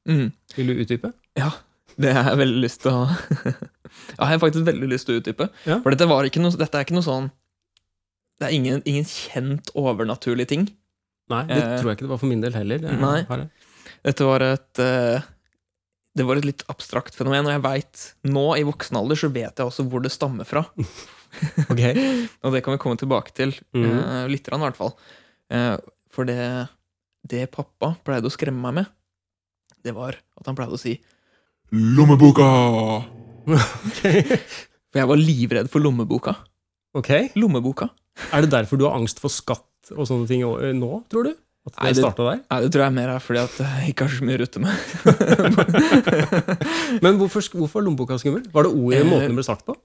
Mm. 0.08 0.30
Vil 0.56 0.70
du 0.70 0.78
utdype? 0.82 1.12
Ja. 1.36 1.50
Det 1.98 2.12
har 2.14 2.30
jeg 2.30 2.38
veldig 2.40 2.60
lyst 2.62 2.80
til 2.84 2.94
å 2.94 3.00
Ja, 3.08 4.22
jeg 4.22 4.30
har 4.30 4.40
faktisk 4.40 4.66
veldig 4.68 4.88
lyst 4.88 5.08
til 5.08 5.16
å 5.18 5.22
utdype. 5.22 5.48
Ja. 5.68 5.80
For 5.84 5.92
dette, 5.92 6.06
var 6.08 6.28
ikke 6.28 6.40
noe, 6.42 6.54
dette 6.56 6.78
er 6.78 6.86
ikke 6.86 6.96
noe 6.96 7.06
sånn 7.06 7.26
Det 8.38 8.46
er 8.48 8.54
ingen, 8.54 8.82
ingen 8.88 9.06
kjent 9.08 9.72
overnaturlig 9.76 10.46
ting. 10.50 10.68
Nei, 11.32 11.42
det 11.50 11.58
Eh, 11.58 11.74
tror 11.80 11.90
jeg 11.90 11.98
ikke 11.98 12.06
det 12.06 12.12
var 12.14 12.22
for 12.22 12.30
min 12.30 12.44
del 12.44 12.54
heller. 12.56 12.80
Det, 12.84 12.94
nei. 13.02 13.18
det. 13.26 13.90
Dette 14.06 14.28
var 14.28 14.44
et 14.46 14.80
uh, 14.80 15.26
Det 16.16 16.24
var 16.28 16.40
et 16.40 16.48
litt 16.48 16.64
abstrakt 16.72 17.18
fenomen, 17.18 17.50
og 17.50 17.56
jeg 17.56 17.64
vet, 17.66 18.06
nå 18.30 18.46
i 18.56 18.64
voksen 18.68 18.96
alder 19.00 19.18
så 19.18 19.32
vet 19.34 19.58
jeg 19.60 19.66
også 19.66 19.84
hvor 19.90 20.04
det 20.04 20.14
stammer 20.14 20.48
fra. 20.48 20.64
Ok. 21.72 21.82
Og 22.44 22.54
det 22.54 22.62
kan 22.64 22.74
vi 22.74 22.80
komme 22.82 22.98
tilbake 23.00 23.34
til. 23.36 23.52
Mm. 23.76 23.84
eh, 23.86 24.24
litt, 24.32 24.48
i 24.48 24.60
hvert 24.62 24.78
fall. 24.78 24.94
Eh, 25.52 25.76
for 26.12 26.28
det, 26.28 26.38
det 27.28 27.46
pappa 27.54 27.94
pleide 28.06 28.26
å 28.30 28.32
skremme 28.34 28.60
meg 28.64 28.74
med, 28.82 28.86
det 29.86 29.92
var 29.96 30.16
at 30.18 30.46
han 30.48 30.56
pleide 30.58 30.74
å 30.74 30.80
si 30.80 30.96
'Lommeboka'! 31.72 33.04
For 34.88 34.96
jeg 35.02 35.08
var 35.10 35.20
livredd 35.20 35.68
for 35.68 35.84
lommeboka. 35.84 36.32
ok. 36.96 37.10
Lommeboka? 37.36 37.90
Er 38.32 38.40
det 38.44 38.50
derfor 38.54 38.76
du 38.80 38.86
har 38.88 38.96
angst 38.96 39.20
for 39.20 39.28
skatt 39.32 39.92
og 39.94 40.06
sånne 40.08 40.26
ting 40.28 40.40
nå, 40.42 40.90
tror 41.12 41.28
du? 41.28 41.34
At 41.68 41.76
Nei, 41.76 41.90
det 41.92 41.96
det- 41.98 42.04
starta 42.06 42.24
der? 42.30 42.40
Nei, 42.50 42.60
det 42.64 42.70
tror 42.72 42.84
jeg 42.86 42.94
mer 42.96 43.08
er 43.12 43.20
fordi 43.20 43.40
at 43.44 43.58
jeg 43.60 43.92
ikke 43.92 44.06
har 44.08 44.12
så 44.16 44.24
mye 44.24 44.38
å 44.38 44.40
rutte 44.40 44.60
med. 44.64 44.72
Men 47.04 47.18
hvorfor, 47.20 47.44
hvorfor 47.60 47.84
lommeboka 47.84 48.16
skummel? 48.20 48.46
Var 48.52 48.62
det 48.64 48.72
ordet 48.72 49.00
i 49.04 49.08
måten 49.08 49.28
det 49.34 49.38
ble 49.38 49.44
sagt 49.46 49.66
på? 49.68 49.76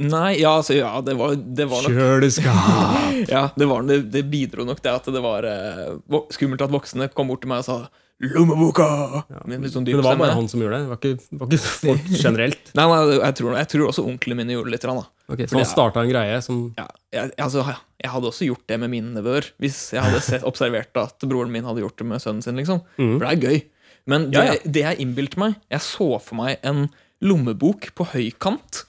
Nei, 0.00 0.38
ja, 0.40 0.54
altså, 0.56 0.72
ja, 0.78 0.92
det 1.04 1.14
var, 1.18 1.34
det 1.36 1.66
var 1.68 1.82
nok 1.84 1.92
Kjøleskap! 1.92 3.00
Ja, 3.34 3.42
det, 3.56 3.66
var, 3.68 3.82
det, 3.84 3.98
det 4.10 4.22
bidro 4.32 4.64
nok 4.64 4.80
til 4.82 4.94
at 4.94 5.10
det 5.12 5.20
var 5.22 5.44
eh, 5.46 6.22
skummelt 6.32 6.64
at 6.64 6.72
voksne 6.72 7.10
kom 7.12 7.28
bort 7.28 7.44
til 7.44 7.52
meg 7.52 7.60
og 7.60 7.68
sa 7.68 7.76
'Lommeboka!' 8.22 8.86
Ja, 9.26 9.40
en 9.42 9.64
sånn 9.66 9.82
Men 9.82 9.98
det 9.98 10.04
var 10.06 10.18
bare 10.20 10.36
han 10.36 10.46
som 10.48 10.62
gjorde 10.62 10.78
det? 10.78 10.84
Det 10.84 10.90
var 10.92 10.98
ikke, 11.00 11.38
var 11.40 11.48
ikke 11.48 11.70
folk 11.82 12.10
generelt? 12.14 12.70
Nei, 12.78 12.84
nei, 12.86 13.00
jeg 13.18 13.36
tror, 13.40 13.56
jeg 13.58 13.70
tror 13.72 13.88
også 13.88 14.04
onklene 14.06 14.38
mine 14.38 14.54
gjorde 14.54 14.70
det 14.70 14.76
litt. 14.76 14.86
Da. 14.86 15.04
Okay, 15.34 15.48
så 15.50 15.56
han 15.56 15.64
det 15.64 15.70
starta 15.72 16.04
en 16.04 16.12
greie 16.12 16.36
som 16.44 16.60
Ja, 16.78 16.86
jeg, 17.12 17.32
altså, 17.42 17.64
jeg 17.66 18.12
hadde 18.14 18.30
også 18.30 18.46
gjort 18.46 18.64
det 18.70 18.78
med 18.84 18.92
mine 18.94 19.10
nevøer, 19.16 19.50
hvis 19.62 19.80
jeg 19.96 20.06
hadde 20.06 20.22
sett, 20.22 20.46
observert 20.46 21.02
at 21.02 21.26
broren 21.26 21.50
min 21.52 21.66
hadde 21.66 21.82
gjort 21.82 21.98
det 21.98 22.06
med 22.14 22.22
sønnen 22.22 22.46
sin. 22.46 22.56
liksom. 22.62 22.84
Mm. 22.94 23.16
For 23.18 23.26
det 23.26 23.32
er 23.32 23.42
gøy. 23.42 23.60
Men 24.06 24.30
det, 24.30 24.38
Ja, 24.38 24.54
ja. 24.54 24.58
det 24.64 24.82
jeg 24.86 24.98
innbilte 25.04 25.38
meg 25.38 25.58
Jeg 25.70 25.84
så 25.86 26.08
for 26.22 26.38
meg 26.40 26.62
en 26.66 26.88
lommebok 27.22 27.92
på 27.98 28.06
høykant 28.14 28.84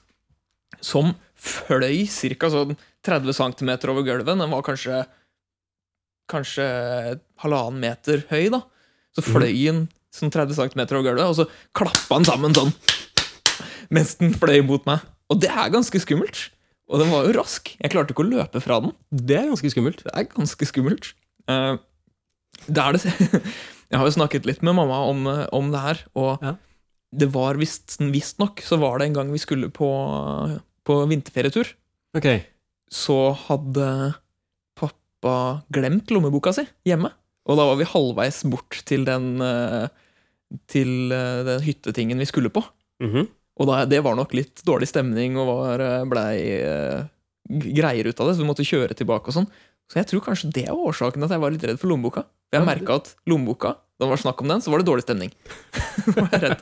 som 0.84 1.14
fløy 1.40 2.04
ca. 2.08 2.50
sånn 2.54 2.76
30 3.04 3.34
cm 3.36 3.70
over 3.92 4.04
gulvet. 4.06 4.26
Den 4.38 4.52
var 4.52 4.62
kanskje 4.64 5.06
kanskje 6.32 6.66
halvannen 7.44 7.82
meter 7.84 8.24
høy, 8.30 8.50
da. 8.54 8.62
Så 9.16 9.22
Mhm. 9.24 9.34
fløy 9.34 9.66
den 9.66 9.90
sånn 10.14 10.32
30 10.32 10.56
cm 10.56 10.82
over 10.96 11.04
gulvet, 11.04 11.28
og 11.28 11.36
så 11.36 11.50
klappa 11.76 12.16
den 12.18 12.26
sammen 12.26 12.54
sånn 12.54 12.74
mens 13.92 14.16
den 14.16 14.34
fløy 14.34 14.62
mot 14.66 14.86
meg. 14.86 15.02
Og 15.30 15.40
det 15.42 15.50
er 15.50 15.70
ganske 15.70 16.00
skummelt. 16.02 16.50
Og 16.90 17.00
den 17.00 17.10
var 17.12 17.26
jo 17.26 17.34
rask. 17.40 17.76
Jeg 17.80 17.92
klarte 17.92 18.12
ikke 18.14 18.24
å 18.26 18.30
løpe 18.30 18.62
fra 18.62 18.80
den. 18.82 18.94
Det 19.12 19.38
er 19.38 19.48
ganske 19.50 19.70
skummelt. 19.72 20.04
Det 20.04 20.12
er 20.14 20.26
ganske 20.26 20.66
skummelt. 20.68 21.14
Uh, 21.48 21.78
det 22.68 22.78
er 22.78 22.94
det 22.94 23.04
Jeg 23.94 24.00
har 24.00 24.06
jo 24.10 24.16
snakket 24.18 24.46
litt 24.46 24.64
med 24.64 24.74
mamma 24.76 25.04
om, 25.08 25.28
eh, 25.28 25.48
om 25.54 25.70
det 25.72 25.80
her, 25.80 26.00
og 26.16 26.40
Ja. 26.42 26.56
det 27.14 27.28
var 27.32 27.54
visst- 27.56 28.00
visstnok 28.00 28.62
så 28.64 28.80
var 28.80 28.98
det 28.98 29.06
en 29.08 29.14
gang 29.14 29.32
vi 29.32 29.38
skulle 29.38 29.70
på, 29.70 29.86
på 30.88 31.00
vinterferietur. 31.10 31.74
okay. 32.18 32.44
Så 32.92 33.34
hadde 33.48 34.14
pappa 34.80 35.36
glemt 35.74 36.12
lommeboka 36.14 36.54
si 36.56 36.66
hjemme. 36.88 37.12
Og 37.50 37.60
da 37.60 37.68
var 37.68 37.80
vi 37.80 37.88
halvveis 37.88 38.44
bort 38.48 38.84
til 38.88 39.04
den, 39.08 39.42
eh, 39.42 39.88
til 40.72 41.12
eh, 41.12 41.42
den 41.48 41.64
hyttetingen 41.66 42.20
vi 42.20 42.30
skulle 42.30 42.54
på. 42.54 42.64
Mhm. 43.04 43.28
Og 43.62 43.68
da, 43.70 43.84
det 43.86 44.00
var 44.02 44.16
nok 44.18 44.32
litt 44.34 44.64
dårlig 44.66 44.88
stemning 44.90 45.36
og 45.38 45.50
var, 45.52 45.82
eh, 45.84 46.06
blei 46.10 46.38
greier 47.44 48.08
ut 48.08 48.20
av 48.20 48.28
det, 48.28 48.36
så 48.36 48.42
vi 48.42 48.48
måtte 48.48 48.66
kjøre 48.66 48.96
tilbake 48.98 49.30
og 49.30 49.36
sånn. 49.36 49.50
Så 49.92 50.00
jeg 50.00 50.08
tror 50.10 50.24
kanskje 50.26 50.52
det 50.56 50.70
var 50.70 50.80
årsaken 50.90 51.26
at 51.26 51.34
jeg 51.36 51.44
var 51.44 51.52
litt 51.54 51.66
redd 51.68 51.80
for 51.82 51.92
lommeboka. 51.92 52.24
Jeg 52.54 52.66
merka 52.66 52.96
at 53.02 53.14
lommeboka, 53.30 53.76
da 54.00 54.06
det 54.06 54.14
var 54.14 54.22
snakk 54.22 54.42
om 54.42 54.48
den, 54.48 54.62
så 54.64 54.72
var 54.72 54.82
det 54.82 54.88
dårlig 54.88 55.06
stemning. 55.06 55.32
Nå 56.08 56.24
var 56.24 56.34
jeg 56.34 56.44
redd. 56.48 56.62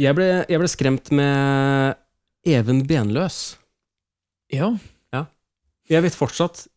Jeg 0.00 0.16
ble, 0.16 0.28
jeg 0.48 0.60
ble 0.62 0.68
skremt 0.70 1.10
med 1.12 1.98
Even 2.48 2.84
Benløs. 2.88 3.58
Ja. 5.12 5.26
Jeg 5.90 6.04
vet 6.06 6.16
fortsatt, 6.16 6.68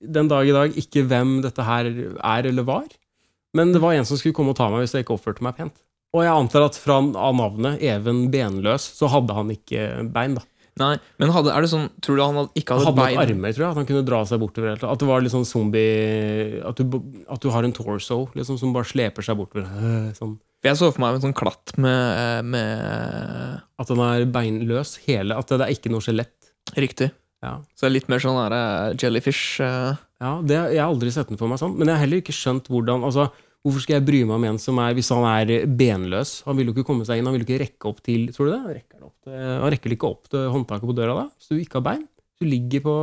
den 0.00 0.28
dag 0.30 0.48
i 0.48 0.54
dag, 0.54 0.74
ikke 0.80 1.04
hvem 1.08 1.38
dette 1.44 1.64
her 1.64 1.86
er 1.86 2.48
eller 2.50 2.66
var. 2.66 2.88
Men 3.56 3.72
det 3.72 3.80
var 3.82 3.94
en 3.96 4.06
som 4.08 4.18
skulle 4.18 4.36
komme 4.36 4.52
og 4.52 4.58
ta 4.58 4.68
meg 4.70 4.82
hvis 4.84 4.96
jeg 4.96 5.06
ikke 5.06 5.16
oppførte 5.16 5.44
meg 5.46 5.56
pent. 5.58 5.76
Og 6.10 6.24
jeg 6.26 6.34
antar 6.34 6.66
at 6.66 6.78
fra 6.78 6.98
av 6.98 7.36
navnet 7.38 7.82
Even 7.86 8.24
Benløs, 8.32 8.82
så 8.98 9.08
hadde 9.12 9.36
han 9.36 9.52
ikke 9.54 9.86
bein, 10.10 10.36
da. 10.36 10.44
Nei, 10.80 10.94
men 11.20 11.32
hadde, 11.34 11.52
er 11.54 11.64
det 11.64 11.70
sånn, 11.70 11.88
tror 12.02 12.18
du 12.18 12.22
han 12.24 12.38
hadde, 12.40 12.52
ikke 12.56 12.76
hadde, 12.76 12.88
hadde 12.88 12.98
bein? 12.98 13.16
Hadde 13.18 13.34
armer, 13.36 13.54
tror 13.54 13.64
jeg. 13.64 13.72
At 13.72 13.80
han 13.80 13.88
kunne 13.88 14.06
dra 14.08 14.20
seg 14.26 14.42
bortover. 14.42 14.84
At 14.90 15.02
det 15.02 15.08
var 15.08 15.24
litt 15.24 15.34
sånn 15.34 15.48
zombie 15.48 16.60
At 16.66 16.80
du, 16.80 17.00
at 17.30 17.42
du 17.42 17.50
har 17.54 17.66
en 17.66 17.74
torso 17.76 18.22
liksom, 18.38 18.58
som 18.60 18.72
bare 18.74 18.88
sleper 18.90 19.26
seg 19.26 19.38
bortover. 19.38 19.70
Sånn. 20.20 20.38
Jeg 20.60 20.76
så 20.76 20.90
for 20.92 21.00
meg 21.00 21.16
en 21.16 21.24
sånn 21.24 21.36
klatt 21.36 21.72
med, 21.80 22.00
eh, 22.20 22.42
med 22.44 23.60
At 23.80 23.88
den 23.88 24.02
er 24.04 24.26
beinløs, 24.28 24.98
hele. 25.06 25.38
At 25.38 25.48
det 25.48 25.64
er 25.64 25.72
ikke 25.72 25.92
noe 25.92 26.04
skjelett. 26.04 26.36
Riktig. 26.76 27.10
Ja. 27.40 27.62
Så 27.72 27.86
det 27.86 27.88
er 27.88 27.96
litt 27.96 28.10
mer 28.12 28.20
sånn 28.20 28.36
der, 28.36 28.52
eh, 28.52 28.96
jellyfish 29.00 29.60
eh. 29.64 29.96
Ja, 30.20 30.42
det, 30.44 30.74
Jeg 30.74 30.82
har 30.82 30.92
aldri 30.92 31.10
sett 31.10 31.28
den 31.28 31.38
for 31.40 31.48
meg 31.48 31.58
sånn. 31.58 31.78
Men 31.78 31.88
jeg 31.88 31.96
har 31.96 32.04
heller 32.04 32.20
ikke 32.20 32.36
skjønt 32.36 32.68
hvordan 32.68 33.06
altså, 33.08 33.30
Hvorfor 33.64 33.80
skal 33.84 33.98
jeg 33.98 34.06
bry 34.08 34.20
meg 34.24 34.36
om 34.36 34.44
en 34.44 34.58
som 34.60 34.78
er 34.80 34.94
Hvis 34.96 35.10
han 35.12 35.24
er 35.24 35.66
benløs 35.66 36.42
Han 36.44 36.56
vil 36.56 36.68
jo 36.68 36.74
ikke 36.76 36.86
komme 36.88 37.04
seg 37.04 37.20
inn, 37.20 37.26
han 37.28 37.36
vil 37.36 37.44
jo 37.44 37.48
ikke 37.48 37.64
rekke 37.64 37.88
opp 37.88 38.00
til 38.04 38.28
Tror 38.32 38.48
du 38.48 38.52
det? 38.52 38.60
Han 38.60 38.76
rekker, 38.76 38.96
det 39.00 39.08
opp 39.08 39.18
til, 39.24 39.34
han 39.64 39.72
rekker 39.74 39.96
ikke 39.96 40.08
opp 40.12 40.30
til 40.32 40.46
håndtaket 40.52 40.88
på 40.88 40.96
døra 40.96 41.16
da? 41.16 41.26
Hvis 41.36 41.48
du 41.48 41.56
ikke 41.56 41.80
har 41.80 41.86
bein? 41.88 42.06
Du 42.40 42.48
ligger 42.48 42.84
på 42.84 42.96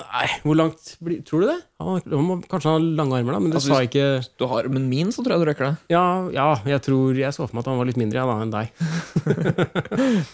Nei, 0.00 0.26
hvor 0.44 0.56
langt 0.58 0.92
blir 1.04 1.20
Tror 1.26 1.44
du 1.44 1.46
det? 1.50 1.58
Han, 1.80 2.00
han 2.50 2.64
har 2.66 2.80
lange 3.00 3.16
armer, 3.20 3.36
da, 3.36 3.40
men 3.42 3.52
det 3.52 3.60
Altså, 3.60 3.74
sa 3.74 3.80
ikke 3.86 4.06
Hvis 4.18 4.30
du 4.40 4.46
har 4.50 4.64
armen 4.64 4.88
min, 4.90 5.12
så 5.14 5.22
tror 5.24 5.36
jeg 5.36 5.44
du 5.44 5.48
rekker 5.50 5.68
det. 5.70 5.74
ja, 5.94 6.04
ja, 6.34 6.48
jeg 6.74 6.82
tror 6.86 7.20
Jeg 7.20 7.36
så 7.36 7.46
for 7.46 7.54
meg 7.56 7.64
at 7.64 7.72
han 7.72 7.80
var 7.80 7.90
litt 7.90 8.00
mindre 8.00 8.22
ja, 8.22 8.26
da, 8.28 8.36
enn 8.44 8.54
deg. 8.54 8.66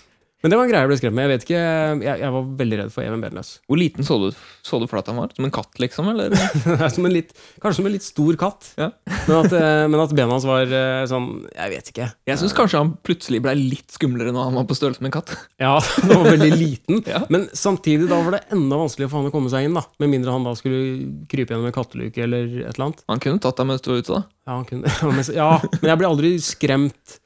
Men 0.45 0.53
det 0.53 0.59
var 0.59 0.67
en 0.67 0.71
greie 0.71 0.85
jeg 0.85 0.91
ble 0.91 0.97
skremt 1.01 1.17
med. 1.17 1.25
Jeg 1.25 1.33
vet 1.33 1.45
ikke, 1.47 1.61
jeg, 2.05 2.21
jeg 2.21 2.33
var 2.35 2.49
veldig 2.59 2.79
redd 2.83 2.91
for 2.93 3.03
Even 3.07 3.23
Benløs. 3.25 3.51
Hvor 3.67 3.79
liten 3.81 4.07
så 4.07 4.19
du, 4.21 4.27
så 4.67 4.79
du 4.79 4.85
for 4.85 4.99
deg 4.99 5.07
at 5.07 5.09
han 5.11 5.21
var? 5.23 5.31
Som 5.39 5.47
en 5.49 5.55
katt, 5.57 5.79
liksom? 5.81 6.11
Eller? 6.13 6.37
som 6.95 7.09
en 7.09 7.15
litt, 7.15 7.33
kanskje 7.63 7.81
som 7.81 7.89
en 7.89 7.95
litt 7.95 8.05
stor 8.05 8.37
katt. 8.41 8.69
Ja. 8.77 8.91
Men, 9.27 9.35
at, 9.41 9.55
eh, 9.57 9.87
men 9.91 10.03
at 10.03 10.13
bena 10.15 10.37
hans 10.37 10.45
var 10.47 10.71
eh, 10.71 11.03
sånn 11.11 11.27
Jeg 11.51 11.71
vet 11.73 11.89
ikke. 11.91 12.07
Jeg 12.29 12.39
syns 12.39 12.55
kanskje 12.55 12.79
han 12.79 12.93
plutselig 13.07 13.41
ble 13.43 13.57
litt 13.59 13.91
skumlere 13.97 14.31
når 14.35 14.51
han 14.51 14.59
var 14.61 14.69
på 14.69 14.77
størrelse 14.79 15.03
med 15.03 15.11
en 15.11 15.17
katt. 15.17 15.33
Ja, 15.67 15.75
han 15.81 16.13
var 16.13 16.29
veldig 16.37 16.53
liten. 16.53 17.01
Ja. 17.09 17.25
Men 17.33 17.49
samtidig 17.57 18.11
da 18.13 18.21
var 18.23 18.37
det 18.37 18.45
enda 18.55 18.79
vanskeligere 18.79 19.11
for 19.11 19.23
han 19.23 19.33
å 19.33 19.35
komme 19.35 19.51
seg 19.51 19.67
inn. 19.67 19.75
da 19.79 19.83
Med 20.03 20.13
mindre 20.13 20.35
han 20.37 20.47
da 20.47 20.53
skulle 20.59 21.25
krype 21.33 21.55
gjennom 21.55 21.71
en 21.71 21.75
katteluke 21.75 22.23
eller 22.23 22.45
et 22.67 22.75
eller 22.77 22.89
annet. 22.91 23.03
Han 23.11 23.23
kunne 23.25 23.43
tatt 23.43 23.59
deg 23.59 23.71
mens 23.73 23.83
du 23.83 23.91
var 23.91 24.03
ute, 24.03 24.19
da. 24.21 24.23
Ja, 24.47 24.59
han 24.61 24.67
kunne, 24.69 24.93
ja, 25.35 25.49
men 25.81 25.91
jeg 25.91 25.99
ble 25.99 26.11
aldri 26.13 26.37
skremt. 26.45 27.17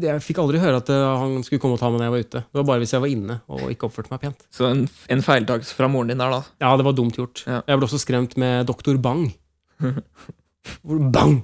Jeg 0.00 0.20
fikk 0.24 0.40
aldri 0.42 0.60
høre 0.60 0.80
at 0.82 0.90
eh, 0.92 1.04
han 1.22 1.44
skulle 1.46 1.62
komme 1.62 1.78
og 1.78 1.82
ta 1.82 1.88
meg 1.88 2.00
når 2.02 2.06
jeg 2.06 2.14
var 2.14 2.24
ute. 2.24 2.42
Det 2.44 2.60
var 2.60 2.66
bare 2.68 2.82
hvis 2.82 2.94
jeg 2.96 3.04
var 3.04 3.12
inne 3.12 3.36
og 3.48 3.68
ikke 3.72 3.88
oppførte 3.88 4.12
meg 4.12 4.24
pent. 4.24 4.42
Så 4.52 4.66
en, 4.68 4.82
en 5.14 5.22
feiltakelse 5.24 5.76
fra 5.76 5.88
moren 5.92 6.12
din 6.12 6.20
der, 6.20 6.34
da. 6.34 6.42
Ja, 6.62 6.72
det 6.76 6.86
var 6.88 6.96
dumt 6.98 7.16
gjort. 7.16 7.44
Ja. 7.48 7.62
Jeg 7.64 7.80
ble 7.80 7.88
også 7.88 8.00
skremt 8.02 8.36
med 8.40 8.68
Doktor 8.68 8.98
Bang. 9.00 9.30
Bang! 11.16 11.40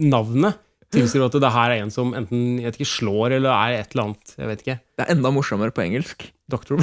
Navnet 0.00 0.62
tilsier 0.92 1.24
at 1.26 1.36
det 1.40 1.50
her 1.52 1.74
er 1.74 1.82
en 1.82 1.92
som 1.92 2.12
enten 2.16 2.60
jeg 2.60 2.70
vet 2.70 2.78
ikke, 2.80 2.92
slår 2.94 3.36
eller 3.38 3.52
er 3.52 3.80
et 3.82 3.92
eller 3.92 4.08
annet. 4.08 4.34
Jeg 4.38 4.50
vet 4.50 4.64
ikke. 4.64 4.78
Det 4.96 5.04
er 5.04 5.12
enda 5.16 5.32
morsommere 5.34 5.74
på 5.74 5.84
engelsk. 5.84 6.28
Doktor 6.48 6.80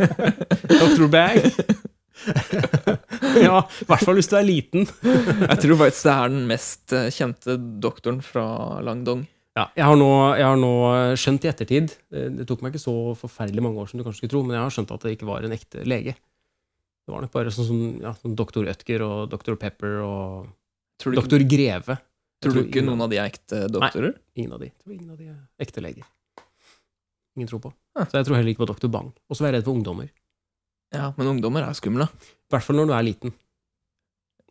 Doktor 0.82 1.08
Bang. 1.12 1.40
ja, 3.42 3.60
I 3.60 3.88
hvert 3.88 4.04
fall 4.04 4.18
hvis 4.18 4.30
du 4.30 4.36
er 4.38 4.46
liten. 4.46 4.86
Jeg 4.86 5.58
tror 5.62 5.80
faktisk 5.84 6.06
det 6.08 6.14
er 6.14 6.32
den 6.32 6.44
mest 6.50 6.94
eh, 6.96 7.08
kjente 7.14 7.58
doktoren 7.82 8.22
fra 8.24 8.46
Langdong. 8.86 9.26
Ja, 9.56 9.70
jeg, 9.72 9.84
har 9.88 9.96
nå, 9.96 10.08
jeg 10.36 10.44
har 10.44 10.58
nå 10.60 10.70
skjønt 11.16 11.46
i 11.46 11.48
ettertid 11.48 11.92
eh, 12.12 12.26
Det 12.28 12.44
tok 12.44 12.60
meg 12.60 12.74
ikke 12.74 12.82
så 12.82 12.92
forferdelig 13.16 13.62
mange 13.64 13.80
år 13.80 13.88
som 13.88 13.96
du 13.96 14.04
kanskje 14.04 14.20
skulle 14.20 14.34
tro, 14.34 14.42
men 14.44 14.58
jeg 14.58 14.66
har 14.66 14.74
skjønt 14.74 14.92
at 14.92 15.06
det 15.06 15.14
ikke 15.16 15.28
var 15.30 15.46
en 15.46 15.54
ekte 15.56 15.84
lege. 15.88 16.12
Det 17.06 17.14
var 17.14 17.24
nok 17.24 17.32
bare 17.32 17.52
sånn 17.54 17.68
som 17.68 17.80
ja, 18.02 18.12
sånn 18.20 18.34
doktor 18.36 18.68
Ødger 18.68 19.04
og 19.06 19.30
doktor 19.32 19.56
Pepper 19.60 20.02
og 20.04 20.52
Tror 21.00 21.14
ikke, 21.14 21.22
doktor 21.22 21.44
Greve. 21.48 21.96
tror 22.42 22.56
du 22.56 22.60
ikke 22.66 22.84
noen 22.84 23.04
av 23.04 23.10
de 23.12 23.20
er 23.20 23.30
ekte 23.30 23.62
doktorer? 23.72 24.14
Ingen 24.36 24.54
av 24.56 24.62
de. 24.64 24.68
Jeg 24.72 24.82
tror 24.82 24.94
ingen 24.96 25.14
av 25.14 25.18
de 25.20 25.30
er 25.30 25.64
ekte 25.66 25.84
leger. 25.84 26.06
Ingen 27.36 27.50
tror 27.52 27.62
på. 27.66 27.72
Ja. 27.96 28.04
Så 28.04 28.20
jeg 28.20 28.28
tror 28.28 28.38
heller 28.38 28.52
ikke 28.52 28.64
på 28.64 28.70
doktor 28.72 28.92
Bang. 28.92 29.10
Og 29.28 29.36
så 29.36 29.44
er 29.44 29.50
jeg 29.52 29.58
redd 29.58 29.68
for 29.68 29.76
ungdommer. 29.76 30.12
Ja, 30.96 31.10
men 31.16 31.32
ungdommer 31.32 31.64
er 31.66 31.76
skumle. 31.76 32.08
I 32.08 32.54
hvert 32.54 32.64
fall 32.64 32.80
når 32.80 32.90
du 32.90 32.94
er 32.96 33.08
liten. 33.08 33.34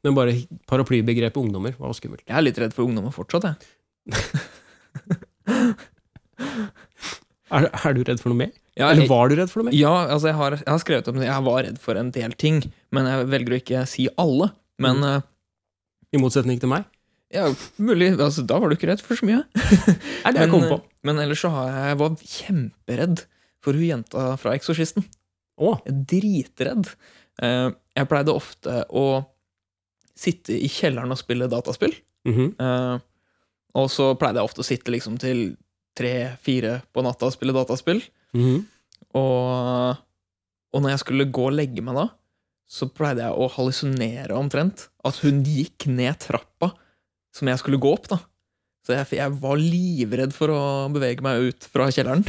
Men 0.06 0.18
bare 0.18 0.36
paraplybegrepet 0.70 1.42
ungdommer 1.42 1.78
var 1.82 1.94
skummelt. 1.98 2.26
Jeg 2.28 2.38
er 2.38 2.46
litt 2.46 2.62
redd 2.62 2.76
for 2.78 2.86
ungdommer 2.86 3.14
fortsatt, 3.14 3.50
jeg. 3.52 4.14
Er, 7.56 7.68
er 7.70 7.94
du 7.94 8.02
redd 8.08 8.20
for 8.20 8.32
noe 8.34 8.40
mer? 8.40 8.54
Ja, 8.76 8.88
Eller 8.92 9.06
var 9.08 9.30
du 9.30 9.36
redd 9.38 9.52
for 9.52 9.62
noe 9.62 9.70
mer? 9.70 9.76
ja 9.78 9.92
altså 10.12 10.32
jeg 10.32 10.36
har, 10.40 10.56
jeg 10.58 10.68
har 10.72 10.80
skrevet 10.82 11.06
det. 11.14 11.28
Jeg 11.28 11.44
var 11.46 11.62
redd 11.64 11.78
for 11.80 12.00
en 12.02 12.10
del 12.16 12.34
ting, 12.42 12.58
men 12.96 13.06
jeg 13.08 13.28
velger 13.32 13.54
å 13.56 13.60
ikke 13.62 13.84
si 13.88 14.08
alle. 14.20 14.50
Men 14.82 14.98
Mm. 15.00 15.06
eh, 15.12 15.22
I 16.18 16.22
motsetning 16.24 16.60
til 16.60 16.70
meg? 16.74 16.86
ja, 17.36 17.46
mulig, 17.78 18.14
altså, 18.22 18.44
da 18.48 18.58
var 18.60 18.70
du 18.70 18.76
ikke 18.78 18.88
redd 18.90 19.02
for 19.04 19.16
så 19.20 19.26
mye. 19.28 19.44
Er 20.26 20.34
det 20.36 20.42
jeg 20.46 20.52
kom 20.52 20.66
på. 20.70 20.78
eh, 20.82 20.90
men 21.04 21.18
ellers 21.20 21.42
så 21.46 21.50
har 21.54 21.70
jeg, 21.70 21.86
jeg 21.94 21.98
var 22.02 22.18
kjemperedd 22.34 23.24
for 23.66 23.74
hun 23.78 23.88
jenta 23.88 24.26
fra 24.42 24.54
Eksorsisten. 24.58 25.06
Oh. 25.58 25.78
Jeg 25.86 25.94
er 25.94 26.04
dritredd. 26.12 26.92
Eh, 27.46 27.70
Jeg 27.96 28.10
pleide 28.12 28.34
ofte 28.36 28.82
å 28.92 29.06
sitte 30.16 30.56
i 30.58 30.68
kjelleren 30.72 31.12
og 31.12 31.20
spille 31.22 31.48
dataspill. 31.52 31.94
mhm. 32.28 32.56
Eh, 32.60 32.98
og 33.76 33.90
så 33.92 34.12
pleide 34.20 34.40
jeg 34.42 34.50
ofte 34.50 34.64
å 34.64 34.68
sitte 34.68 34.94
liksom 34.94 35.18
til 35.22 35.46
tre-fire 35.96 36.80
på 36.96 37.04
natta 37.06 37.28
og 37.30 37.36
spille 37.36 37.56
dataspill. 37.56 38.02
Mhm. 38.36 38.64
Og, 39.16 40.00
og 40.76 40.82
når 40.84 40.92
jeg 40.96 41.04
skulle 41.06 41.30
gå 41.32 41.46
og 41.48 41.56
legge 41.56 41.84
meg 41.86 41.96
da, 41.96 42.10
så 42.68 42.88
pleide 42.92 43.24
jeg 43.24 43.38
å 43.38 43.48
hallusinere 43.54 44.36
omtrent 44.36 44.90
at 45.08 45.20
hun 45.24 45.44
gikk 45.46 45.86
ned 45.88 46.18
trappa 46.20 46.74
som 47.36 47.48
jeg 47.52 47.62
skulle 47.62 47.80
gå 47.80 47.92
opp. 47.96 48.10
da. 48.12 48.18
Så 48.86 48.96
jeg, 48.98 49.08
jeg 49.20 49.36
var 49.42 49.62
livredd 49.62 50.34
for 50.36 50.52
å 50.52 50.62
bevege 50.94 51.24
meg 51.26 51.52
ut 51.52 51.70
fra 51.72 51.92
kjelleren. 51.94 52.26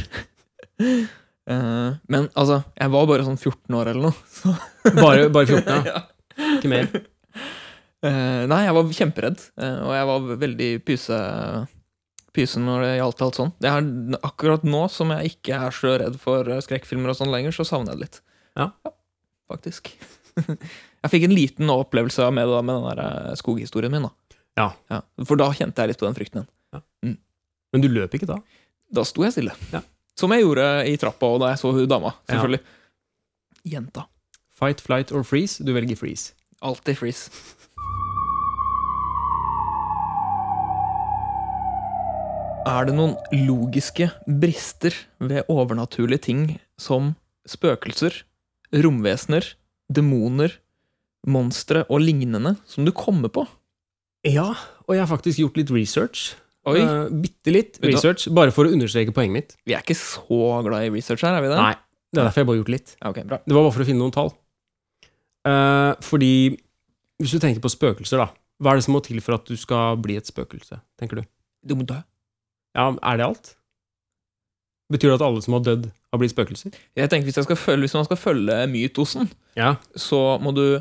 Eh, 1.47 1.91
men 2.11 2.25
altså, 2.35 2.57
jeg 2.75 2.91
var 2.91 3.05
bare 3.07 3.23
sånn 3.23 3.37
14 3.39 3.75
år 3.79 3.87
eller 3.93 4.09
noe. 4.09 4.15
Så. 4.27 4.51
Bare, 4.97 5.29
bare 5.31 5.47
14, 5.47 5.69
ja. 5.71 5.77
Ja. 5.95 6.49
Ikke 6.57 6.71
mer. 6.73 6.89
Eh, 8.07 8.43
nei, 8.47 8.61
jeg 8.63 8.75
var 8.77 8.93
kjemperedd, 8.99 9.41
eh, 9.59 9.79
og 9.83 9.95
jeg 9.95 10.07
var 10.09 10.27
veldig 10.43 10.69
pyse, 10.87 11.17
pyse 12.35 12.61
når 12.61 12.85
det 12.85 12.91
gjaldt 12.99 13.23
alt 13.25 13.39
sånn. 13.39 13.53
Det 13.63 13.71
er 13.71 14.19
akkurat 14.27 14.67
nå 14.67 14.83
som 14.93 15.11
jeg 15.15 15.33
ikke 15.33 15.57
er 15.67 15.75
så 15.75 15.97
redd 16.03 16.19
for 16.21 16.47
eh, 16.51 16.61
skrekkfilmer 16.63 17.11
og 17.11 17.19
sånn 17.19 17.33
lenger, 17.33 17.55
så 17.55 17.65
savner 17.67 17.93
jeg 17.93 17.99
det 17.99 18.05
litt. 18.05 18.21
Ja. 18.59 18.69
Faktisk. 19.51 19.91
jeg 20.45 21.11
fikk 21.13 21.27
en 21.27 21.35
liten 21.35 21.73
opplevelse 21.73 22.29
med, 22.35 22.47
det 22.51 22.63
med 22.69 22.79
den 22.79 23.01
der 23.01 23.39
skoghistorien 23.39 23.93
min. 23.93 24.07
da. 24.07 24.39
Ja. 24.57 25.01
For 25.27 25.39
da 25.39 25.51
kjente 25.53 25.83
jeg 25.83 25.93
litt 25.93 26.01
på 26.01 26.07
den 26.07 26.17
frykten 26.17 26.43
igjen. 26.43 27.17
Men 27.75 27.83
du 27.83 27.89
løp 27.91 28.13
ikke 28.15 28.29
da? 28.29 28.39
Da 28.95 29.03
sto 29.05 29.25
jeg 29.25 29.35
stille. 29.35 29.53
Ja. 29.73 29.83
Som 30.17 30.31
jeg 30.33 30.45
gjorde 30.45 30.65
i 30.89 30.95
trappa 30.97 31.29
og 31.29 31.41
da 31.43 31.51
jeg 31.51 31.59
så 31.61 31.73
hun 31.75 31.89
dama. 31.89 32.13
Selvfølgelig. 32.29 32.61
Jenta. 33.67 34.07
Fight, 34.57 34.81
flight 34.81 35.11
or 35.13 35.25
freeze? 35.27 35.61
Du 35.61 35.73
velger 35.75 35.99
freeze. 35.99 36.31
Alltid 36.61 36.97
freeze. 36.97 37.29
Er 42.67 42.87
det 42.89 42.95
noen 42.97 43.13
logiske 43.47 44.09
brister 44.27 44.95
ved 45.23 45.47
overnaturlige 45.51 46.25
ting 46.27 46.41
som 46.79 47.13
spøkelser, 47.47 48.11
romvesener, 48.75 49.45
demoner, 49.87 50.57
monstre 51.27 51.85
og 51.87 52.03
lignende 52.03 52.57
som 52.67 52.83
du 52.87 52.91
kommer 52.95 53.31
på? 53.31 53.45
Ja, 54.27 54.49
og 54.83 54.97
jeg 54.97 55.03
har 55.05 55.09
faktisk 55.13 55.39
gjort 55.39 55.61
litt 55.61 55.71
research. 55.71 56.33
Oi, 56.67 56.81
Uh, 56.83 57.07
Bitte 57.23 57.53
litt 57.55 57.77
research, 57.79 58.25
bare 58.35 58.51
for 58.51 58.67
å 58.67 58.73
understreke 58.75 59.13
poenget 59.15 59.31
mitt. 59.37 59.53
vi 59.63 59.71
er 59.77 59.79
ikke 59.85 59.95
så 59.95 60.59
glad 60.65 60.83
i 60.83 60.91
research 60.91 61.23
her, 61.23 61.37
er 61.37 61.45
vi 61.45 61.47
det? 61.53 61.55
Nei, 61.61 61.75
det 62.11 62.19
er 62.19 62.27
derfor 62.27 62.43
jeg 62.43 62.49
bare 62.49 62.59
gjort 62.59 62.73
litt. 62.73 62.95
Okay, 63.07 63.23
bra. 63.23 63.39
Det 63.47 63.55
var 63.55 63.63
bare 63.63 63.75
for 63.77 63.85
å 63.85 63.87
finne 63.87 64.03
noen 64.03 64.11
tall. 64.11 64.33
Eh, 65.47 65.93
fordi 66.03 66.31
hvis 67.21 67.33
du 67.33 67.39
tenker 67.41 67.63
på 67.63 67.71
spøkelser, 67.71 68.19
da. 68.25 68.27
Hva 68.61 68.73
er 68.73 68.79
det 68.79 68.85
som 68.87 68.95
må 68.97 69.01
til 69.05 69.19
for 69.21 69.37
at 69.37 69.45
du 69.47 69.55
skal 69.59 69.97
bli 70.01 70.15
et 70.17 70.27
spøkelse, 70.29 70.79
tenker 70.99 71.21
du? 71.21 71.27
Du 71.67 71.75
må 71.77 71.85
dø. 71.87 71.97
Ja, 72.77 72.89
Er 73.01 73.17
det 73.21 73.25
alt? 73.25 73.53
Betyr 74.91 75.11
det 75.11 75.17
at 75.19 75.25
alle 75.27 75.41
som 75.43 75.53
har 75.57 75.63
dødd, 75.65 75.87
har 76.13 76.19
blitt 76.21 76.31
spøkelser? 76.31 76.71
Jeg 76.95 77.09
tenker 77.11 77.27
hvis, 77.27 77.35
jeg 77.41 77.43
skal 77.47 77.59
følge, 77.59 77.83
hvis 77.87 77.95
man 77.97 78.05
skal 78.07 78.19
følge 78.21 78.59
mytosen, 78.71 79.29
Ja. 79.57 79.75
så 79.99 80.39
må 80.41 80.53
du, 80.55 80.79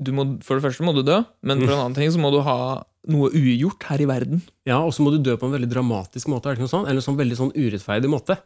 du 0.00 0.12
må, 0.12 0.26
For 0.44 0.56
det 0.60 0.62
første 0.66 0.84
må 0.86 0.94
du 0.94 1.02
dø, 1.02 1.22
men 1.42 1.58
for 1.60 1.66
Mm. 1.66 1.72
en 1.72 1.78
annen 1.86 1.94
ting 1.96 2.10
så 2.12 2.20
må 2.22 2.30
du 2.30 2.40
ha 2.46 2.84
noe 3.08 3.30
ugjort 3.34 3.82
her 3.88 4.00
i 4.00 4.06
verden. 4.06 4.42
ja 4.66 4.78
og 4.82 4.92
så 4.92 5.02
må 5.02 5.10
du 5.10 5.18
dø 5.22 5.36
på 5.36 5.46
en 5.46 5.52
veldig 5.58 5.70
dramatisk 5.72 6.28
måte, 6.28 6.46
er 6.46 6.54
det 6.54 6.58
ikke 6.60 6.68
noe 6.68 6.74
sånn? 6.76 6.86
Eller 6.88 7.00
en 7.02 7.08
sånn 7.08 7.18
veldig 7.18 7.36
sånn 7.36 7.52
urettferdig 7.56 8.08
måte. 8.10 8.38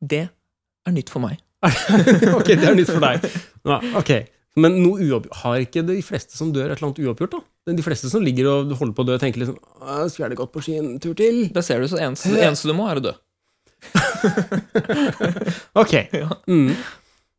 Det 0.00 0.28
er 0.86 0.92
nytt 0.92 1.10
for 1.10 1.20
meg. 1.20 1.38
ok, 2.38 2.46
det 2.46 2.64
er 2.64 2.74
nytt 2.78 2.88
for 2.90 3.00
deg. 3.00 3.20
Ja, 3.66 3.80
ok. 3.98 4.12
Men 4.56 4.78
noe 4.82 5.20
Har 5.42 5.58
ikke 5.60 5.84
de 5.86 6.00
fleste 6.02 6.36
som 6.38 6.52
dør, 6.52 6.70
et 6.72 6.78
eller 6.78 6.88
annet 6.88 7.02
uoppgjort? 7.04 7.36
da? 7.36 7.72
De 7.76 7.84
fleste 7.84 8.08
som 8.10 8.22
ligger 8.24 8.48
og 8.48 8.72
holder 8.78 8.94
på 8.96 9.04
å 9.04 9.08
dø, 9.10 9.18
tenker 9.20 9.42
liksom 9.42 9.58
«Åh, 9.82 10.06
Skulle 10.08 10.24
gjerne 10.26 10.38
gått 10.40 10.52
på 10.54 10.62
ski 10.64 10.78
en 10.80 10.94
tur 11.02 11.14
til. 11.14 11.44
Da 11.54 11.60
ser 11.62 11.82
du, 11.82 11.88
så 11.90 12.00
eneste, 12.00 12.32
det 12.32 12.44
eneste 12.48 12.70
du 12.70 12.74
må, 12.78 12.88
er 12.88 13.02
å 13.02 13.06
dø. 13.10 13.14
Ok. 15.78 15.92
Mm. 16.48 16.72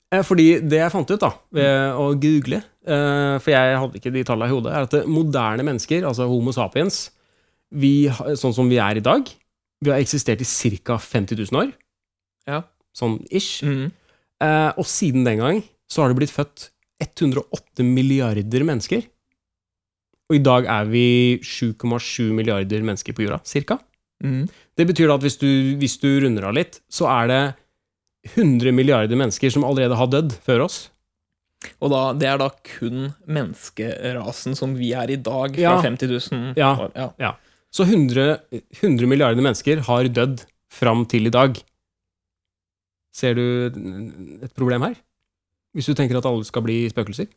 Eh, 0.10 0.24
Fordi 0.26 0.46
det 0.66 0.80
jeg 0.80 0.92
fant 0.94 1.12
ut 1.12 1.22
da, 1.22 1.30
ved 1.54 1.98
å 2.00 2.06
google, 2.18 2.62
eh, 2.86 3.36
for 3.42 3.52
jeg 3.54 3.76
hadde 3.82 4.00
ikke 4.00 4.14
de 4.16 4.24
tallene 4.26 4.50
i 4.50 4.54
hodet, 4.56 4.72
er 4.74 4.88
at 4.88 5.10
moderne 5.10 5.66
mennesker, 5.68 6.06
altså 6.08 6.26
homo 6.30 6.54
sapiens, 6.56 7.10
vi, 7.70 8.08
sånn 8.40 8.56
som 8.56 8.70
vi 8.72 8.80
er 8.82 8.98
i 8.98 9.04
dag, 9.06 9.30
vi 9.86 9.92
har 9.94 10.02
eksistert 10.02 10.42
i 10.42 10.48
ca. 10.82 10.98
50 10.98 11.38
000 11.52 11.60
år. 11.62 11.70
Ja. 12.50 12.64
Sånn 12.98 13.20
ish. 13.30 13.62
Mhm. 13.66 13.92
Eh, 14.42 14.72
og 14.80 14.88
siden 14.88 15.26
den 15.28 15.42
gang 15.44 15.62
så 15.92 16.02
har 16.02 16.10
det 16.14 16.18
blitt 16.22 16.32
født 16.34 16.70
108 17.04 17.86
milliarder 17.86 18.66
mennesker. 18.68 19.06
Og 20.30 20.36
i 20.38 20.44
dag 20.46 20.68
er 20.70 20.86
vi 20.92 21.06
7,7 21.42 22.30
milliarder 22.38 22.84
mennesker 22.86 23.16
på 23.18 23.24
jorda, 23.26 23.40
cirka. 23.48 23.80
Mm. 24.24 24.46
Det 24.78 24.86
betyr 24.90 25.14
at 25.16 25.24
hvis 25.24 25.40
du, 25.42 25.48
hvis 25.80 25.96
du 26.02 26.10
runder 26.22 26.50
av 26.50 26.54
litt, 26.58 26.82
så 26.92 27.08
er 27.10 27.32
det 27.32 27.42
100 28.36 28.74
milliarder 28.76 29.16
mennesker 29.18 29.50
som 29.54 29.64
allerede 29.66 29.96
har 29.98 30.10
dødd 30.12 30.36
før 30.46 30.66
oss. 30.68 30.80
Og 31.84 31.90
da, 31.92 32.02
det 32.16 32.28
er 32.30 32.38
da 32.40 32.50
kun 32.80 33.10
menneskerasen 33.28 34.56
som 34.56 34.76
vi 34.80 34.92
er 34.96 35.12
i 35.12 35.18
dag, 35.20 35.56
fra 35.56 35.62
Ja. 35.62 35.82
50 35.82 36.08
000 36.32 36.54
Ja. 36.60 36.74
år. 36.78 36.94
Ja. 37.20 37.34
Så 37.72 37.84
100, 37.88 38.40
100 38.82 39.08
milliarder 39.08 39.42
mennesker 39.42 39.82
har 39.88 40.04
dødd 40.08 40.46
fram 40.72 41.06
til 41.10 41.28
i 41.28 41.34
dag. 41.34 41.58
Ser 43.16 43.34
du 43.36 43.44
et 44.44 44.54
problem 44.56 44.82
her? 44.86 44.96
Hvis 45.78 45.90
du 45.90 45.94
tenker 45.98 46.18
at 46.20 46.26
alle 46.30 46.46
skal 46.48 46.64
bli 46.66 46.82
spøkelser? 46.92 47.30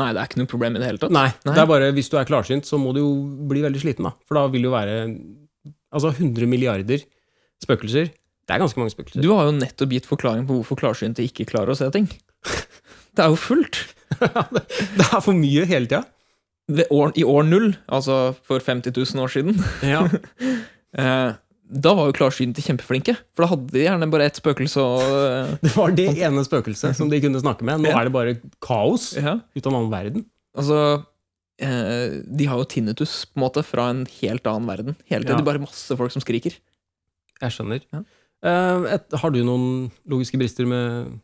Nei, 0.00 0.10
det 0.12 0.20
er 0.20 0.28
ikke 0.28 0.40
noe 0.42 0.50
problem 0.50 0.76
i 0.76 0.80
det 0.82 0.88
hele 0.90 1.00
tatt. 1.00 1.12
Nei, 1.14 1.28
Nei. 1.46 1.54
det 1.56 1.62
er 1.62 1.68
bare 1.70 1.92
hvis 1.96 2.10
du 2.12 2.16
er 2.20 2.26
klarsynt, 2.28 2.66
så 2.68 2.78
må 2.80 2.92
du 2.96 3.00
jo 3.00 3.10
bli 3.48 3.62
veldig 3.64 3.80
sliten, 3.80 4.08
da. 4.08 4.12
For 4.28 4.38
da 4.38 4.46
vil 4.52 4.64
det 4.66 4.70
jo 4.70 4.76
være 4.76 4.96
Altså 5.96 6.10
100 6.12 6.48
milliarder 6.50 7.00
spøkelser. 7.62 8.10
Det 8.46 8.52
er 8.52 8.60
ganske 8.60 8.78
mange 8.78 8.92
spøkelser. 8.92 9.22
Du 9.24 9.30
har 9.32 9.46
jo 9.48 9.54
nettopp 9.56 9.94
gitt 9.94 10.08
forklaring 10.10 10.44
på 10.48 10.58
hvorfor 10.58 10.76
klarsynte 10.82 11.24
ikke 11.24 11.46
klarer 11.48 11.72
å 11.72 11.78
se 11.78 11.88
ting. 11.94 12.08
Det 13.16 13.24
er 13.24 13.30
jo 13.32 13.38
fullt. 13.40 13.78
det 14.20 15.06
er 15.06 15.22
for 15.24 15.32
mye 15.32 15.64
hele 15.70 15.88
tida. 15.88 16.02
I 16.68 17.24
år 17.24 17.46
null, 17.48 17.70
altså 17.88 18.34
for 18.44 18.60
50 18.60 18.92
000 18.92 19.22
år 19.24 19.32
siden, 19.32 19.56
Ja. 19.86 20.02
da 21.66 21.92
var 21.98 22.10
jo 22.10 22.14
klarsynte 22.14 22.62
kjempeflinke. 22.62 23.16
For 23.34 23.42
da 23.44 23.50
hadde 23.54 23.72
de 23.74 23.82
gjerne 23.82 24.08
bare 24.12 24.28
ett 24.30 24.38
spøkelse 24.38 24.82
og 24.82 25.02
eh, 25.32 25.56
Det 25.64 25.72
var 25.74 25.94
det 25.98 26.06
ene 26.22 26.44
spøkelset 26.46 26.94
som 26.98 27.10
de 27.10 27.20
kunne 27.24 27.42
snakke 27.42 27.66
med. 27.66 27.82
Nå 27.82 27.90
Ja. 27.90 27.98
er 28.00 28.08
det 28.10 28.14
bare 28.14 28.36
kaos 28.62 29.12
ja. 29.18 29.38
ut 29.56 29.66
av 29.66 29.72
en 29.72 29.78
annen 29.80 29.90
verden. 29.94 30.26
Altså 30.56 30.78
eh, 31.58 32.22
De 32.26 32.46
har 32.46 32.62
jo 32.62 32.68
tinnitus 32.70 33.24
på 33.26 33.40
en 33.40 33.46
måte 33.48 33.64
fra 33.66 33.88
en 33.90 34.04
helt 34.20 34.46
annen 34.46 34.70
verden. 34.70 34.96
Hele 35.10 35.24
tiden. 35.26 35.34
Ja. 35.34 35.42
Det 35.42 35.46
er 35.46 35.50
bare 35.52 35.64
masse 35.66 35.98
folk 35.98 36.14
som 36.14 36.22
skriker. 36.24 36.54
Jeg 37.42 37.52
skjønner. 37.56 37.82
Ja. 37.92 38.04
Eh, 38.46 38.86
et, 38.96 39.18
har 39.20 39.34
du 39.34 39.42
noen 39.44 39.90
logiske 40.08 40.38
brister 40.40 40.68
med 40.70 41.16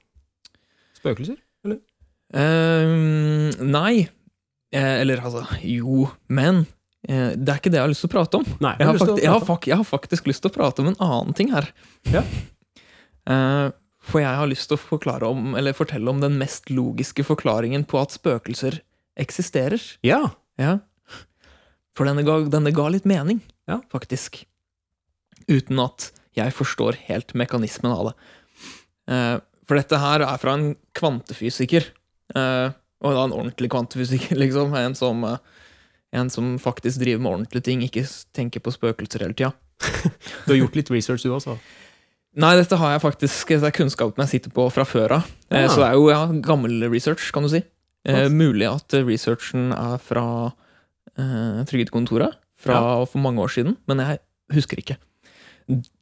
spøkelser? 0.98 1.38
Eh, 2.32 2.92
nei. 3.62 4.08
Eh, 4.72 4.94
eller 5.02 5.20
altså 5.20 5.44
Jo, 5.62 6.06
men 6.32 6.64
det 7.02 7.48
er 7.50 7.58
ikke 7.58 7.70
det 7.72 7.78
jeg 7.80 7.82
har 7.86 7.90
lyst 7.90 8.04
til 8.04 8.10
å 8.10 8.14
prate 8.14 8.38
om. 8.38 8.44
Nei. 8.62 8.74
Jeg 8.78 8.86
har, 8.86 8.94
lyst 8.94 9.04
til 9.04 9.12
å 9.12 9.16
fakt 9.16 9.24
jeg, 9.24 9.32
har 9.32 9.44
fakt, 9.46 9.66
jeg 9.72 9.78
har 9.80 9.88
faktisk 9.88 10.28
lyst 10.30 10.44
til 10.44 10.52
å 10.52 10.54
prate 10.54 10.82
om 10.84 10.90
en 10.92 10.98
annen 11.02 11.34
ting 11.38 11.50
her. 11.54 11.66
Ja. 12.12 12.22
Eh, 13.26 13.68
For 14.02 14.18
jeg 14.22 14.34
har 14.38 14.48
lyst 14.50 14.66
til 14.70 14.78
å 14.78 15.26
om, 15.28 15.52
eller 15.54 15.72
fortelle 15.78 16.10
om 16.10 16.20
den 16.22 16.38
mest 16.40 16.70
logiske 16.74 17.22
forklaringen 17.26 17.84
på 17.86 18.00
at 18.02 18.10
spøkelser 18.14 18.80
eksisterer. 19.18 19.78
Ja. 20.02 20.32
Ja. 20.58 20.78
For 21.94 22.08
denne 22.08 22.24
ga, 22.26 22.40
denne 22.50 22.72
ga 22.74 22.88
litt 22.88 23.04
mening, 23.04 23.42
Ja. 23.68 23.80
faktisk. 23.92 24.44
Uten 25.48 25.78
at 25.82 26.10
jeg 26.34 26.50
forstår 26.54 26.96
helt 27.06 27.34
mekanismen 27.34 27.92
av 27.92 28.10
det. 28.10 28.14
Eh, 29.12 29.38
for 29.66 29.76
dette 29.78 29.98
her 29.98 30.22
er 30.22 30.38
fra 30.38 30.54
en 30.54 30.76
kvantefysiker. 30.94 31.84
Eh, 32.34 32.70
og 33.02 33.14
da 33.14 33.24
en 33.24 33.34
ordentlig 33.34 33.70
kvantefysiker, 33.70 34.34
liksom. 34.42 34.74
En 34.74 34.94
som, 34.94 35.22
eh, 35.24 35.38
en 36.12 36.30
som 36.32 36.56
faktisk 36.60 37.00
driver 37.00 37.22
med 37.24 37.32
ordentlige 37.32 37.64
ting, 37.68 37.82
ikke 37.86 38.04
tenker 38.36 38.60
på 38.64 38.72
spøkelser 38.74 39.24
hele 39.24 39.36
tida. 39.38 39.52
Du 40.46 40.52
har 40.52 40.58
gjort 40.60 40.76
litt 40.78 40.90
research, 40.92 41.24
du 41.24 41.32
også. 41.34 41.56
Nei, 42.38 42.54
dette 42.56 42.78
har 42.80 42.94
jeg 42.94 43.02
faktisk 43.02 43.50
Det 43.50 43.66
er 43.68 43.74
kunnskap 43.76 44.16
jeg 44.22 44.30
sitter 44.30 44.52
på 44.54 44.64
fra 44.72 44.84
før 44.88 45.18
av. 45.18 45.30
Eh, 45.50 45.64
Ja. 45.64 45.68
Så 45.68 45.82
det 45.82 45.88
er 45.90 45.96
jo 45.98 46.08
ja, 46.10 46.20
gammel 46.44 46.84
research, 46.92 47.30
kan 47.34 47.44
du 47.44 47.50
si. 47.52 47.62
Eh, 48.08 48.28
mulig 48.32 48.66
at 48.70 48.94
researchen 49.04 49.72
er 49.76 49.98
fra 50.02 50.24
eh, 51.18 51.62
Trygdekontoret 51.68 52.38
fra 52.62 52.78
for 53.10 53.18
mange 53.22 53.42
år 53.42 53.50
siden, 53.50 53.76
men 53.90 53.98
jeg 54.02 54.20
husker 54.54 54.78
ikke. 54.78 54.96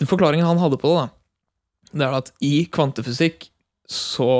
Forklaringen 0.05 0.46
han 0.46 0.61
hadde 0.61 0.79
på 0.81 0.90
det, 0.92 1.07
da, 1.07 1.09
det 2.01 2.07
er 2.07 2.16
at 2.18 2.31
i 2.44 2.66
kvantefysikk 2.73 3.49
så 3.90 4.31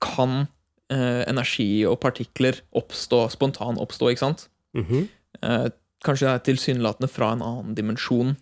kan 0.00 0.46
eh, 0.90 1.22
energi 1.30 1.84
og 1.88 2.00
partikler 2.02 2.60
oppstå, 2.76 3.24
spontan 3.32 3.80
oppstå, 3.80 4.10
ikke 4.12 4.24
sant? 4.26 4.48
Mhm. 4.76 5.08
Eh, 5.42 5.68
kanskje 6.04 6.26
det 6.26 6.34
er 6.34 6.46
tilsynelatende 6.48 7.10
fra 7.12 7.32
en 7.34 7.42
annen 7.44 7.74
dimensjon. 7.76 8.36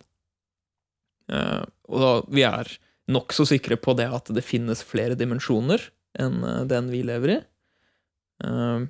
Eh, 1.29 1.63
og 1.89 2.03
da, 2.03 2.11
vi 2.31 2.45
er 2.47 2.71
nokså 3.09 3.45
sikre 3.49 3.77
på 3.81 3.95
det 3.97 4.07
at 4.13 4.29
det 4.33 4.45
finnes 4.45 4.83
flere 4.85 5.17
dimensjoner 5.19 5.89
enn 6.19 6.43
eh, 6.45 6.63
den 6.69 6.89
vi 6.93 7.03
lever 7.05 7.35
i. 7.35 7.39
Eh, 8.45 8.87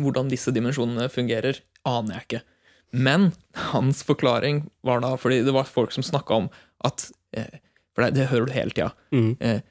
hvordan 0.00 0.30
disse 0.32 0.52
dimensjonene 0.54 1.10
fungerer, 1.12 1.60
aner 1.88 2.16
jeg 2.20 2.26
ikke. 2.28 2.42
Men 2.92 3.32
hans 3.72 4.02
forklaring 4.04 4.66
var 4.84 5.02
da 5.04 5.14
fordi 5.20 5.42
det 5.46 5.54
var 5.56 5.68
folk 5.68 5.92
som 5.94 6.04
snakka 6.04 6.44
om 6.44 6.48
at 6.84 7.10
eh, 7.36 7.60
For 7.92 8.06
det, 8.06 8.14
det 8.16 8.30
hører 8.30 8.48
du 8.48 8.52
hele 8.56 8.72
tida. 8.72 8.92
Mhm. 9.12 9.62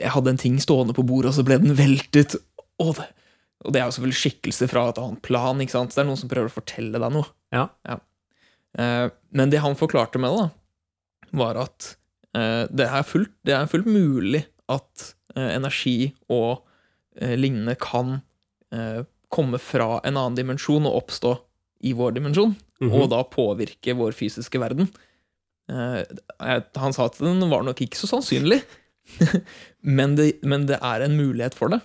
Jeg 0.00 0.12
hadde 0.14 0.32
en 0.34 0.40
ting 0.40 0.56
stående 0.62 0.94
på 0.96 1.04
bordet, 1.06 1.30
og 1.32 1.36
så 1.38 1.44
ble 1.46 1.58
den 1.62 1.76
veltet. 1.78 2.36
Og 2.80 2.94
det, 2.96 3.06
og 3.64 3.74
det 3.74 3.80
er 3.82 3.88
jo 3.90 3.94
selvfølgelig 3.98 4.20
skikkelse 4.22 4.68
fra 4.72 4.86
et 4.90 4.98
annet 5.02 5.20
plan. 5.26 5.60
ikke 5.60 5.74
sant? 5.76 5.92
Så 5.92 6.00
det 6.00 6.04
er 6.06 6.10
noen 6.10 6.20
som 6.22 6.30
prøver 6.32 6.48
å 6.50 6.54
fortelle 6.54 7.00
deg 7.02 7.12
noe. 7.14 7.28
Ja. 7.52 7.66
Eh, 8.78 9.06
men 9.36 9.50
det 9.52 9.60
han 9.64 9.76
forklarte 9.78 10.20
med 10.22 10.32
det, 10.32 10.46
da, 10.48 11.36
var 11.42 11.58
at 11.66 11.92
eh, 12.38 12.64
det, 12.70 12.86
er 12.88 13.04
fullt, 13.06 13.32
det 13.46 13.54
er 13.56 13.68
fullt 13.70 13.88
mulig 13.90 14.44
at 14.70 15.10
eh, 15.36 15.50
energi 15.58 16.12
og 16.30 16.62
eh, 17.20 17.36
lignende 17.38 17.76
kan 17.80 18.20
eh, 18.72 19.02
komme 19.30 19.60
fra 19.62 19.98
en 20.06 20.16
annen 20.16 20.38
dimensjon 20.38 20.86
og 20.88 21.02
oppstå 21.04 21.36
i 21.86 21.94
vår 21.96 22.16
dimensjon, 22.18 22.56
Mhm. 22.80 22.94
og 22.96 23.10
da 23.12 23.18
påvirke 23.28 23.92
vår 23.92 24.14
fysiske 24.16 24.56
verden. 24.56 24.86
Eh, 25.68 26.00
han 26.80 26.94
sa 26.96 27.04
at 27.10 27.18
den 27.20 27.42
var 27.50 27.60
nok 27.66 27.82
ikke 27.84 27.98
så 28.00 28.08
sannsynlig, 28.08 28.62
men, 29.98 30.16
det, 30.18 30.32
men 30.46 30.66
det 30.70 30.78
er 30.82 31.04
en 31.06 31.16
mulighet 31.18 31.54
for 31.58 31.68
det. 31.74 31.80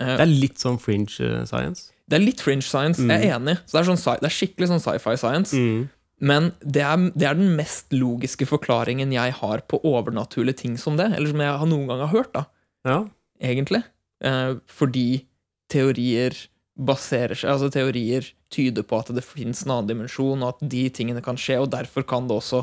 Eh, 0.00 0.14
Det 0.16 0.24
er 0.26 0.32
litt 0.32 0.58
sånn 0.62 0.78
fringe 0.82 1.08
eh, 1.24 1.44
science. 1.48 1.90
det 2.08 2.18
er 2.20 2.24
litt 2.24 2.40
fringe 2.44 2.62
science, 2.66 3.00
jeg 3.02 3.28
er 3.30 3.36
enig. 3.38 3.56
Så 3.66 3.76
det 3.78 3.82
er, 3.82 3.90
sånn, 3.96 4.20
det 4.22 4.28
er 4.30 4.34
skikkelig 4.36 4.68
sånn 4.72 4.82
sci-fi 4.84 5.16
science. 5.20 5.56
Mm. 5.56 5.86
Men 6.26 6.50
det 6.64 6.80
er, 6.86 6.96
det 7.12 7.26
er 7.28 7.34
den 7.36 7.56
mest 7.58 7.92
logiske 7.92 8.46
forklaringen 8.48 9.10
jeg 9.12 9.34
har 9.36 9.60
på 9.68 9.80
overnaturlige 9.84 10.56
ting 10.62 10.76
som 10.80 10.96
det. 10.96 11.10
Eller 11.16 11.28
som 11.28 11.42
jeg 11.44 11.58
har 11.60 11.68
noen 11.68 11.86
gang 11.90 12.00
har 12.06 12.12
hørt, 12.14 12.32
da, 12.32 12.44
Ja. 12.88 13.02
egentlig. 13.42 13.82
Eh, 14.24 14.54
fordi 14.66 15.26
teorier 15.68 16.32
baserer 16.76 17.34
seg 17.36 17.50
Altså 17.52 17.68
teorier 17.72 18.24
tyder 18.52 18.84
på 18.86 18.98
at 19.00 19.10
det 19.16 19.24
fins 19.24 19.64
en 19.64 19.72
annen 19.74 19.88
dimensjon, 19.90 20.40
og 20.44 20.54
at 20.54 20.68
de 20.70 20.86
tingene 20.94 21.22
kan 21.24 21.36
skje, 21.40 21.58
og 21.60 21.70
derfor 21.72 22.04
kan 22.06 22.28
det 22.28 22.36
også 22.38 22.62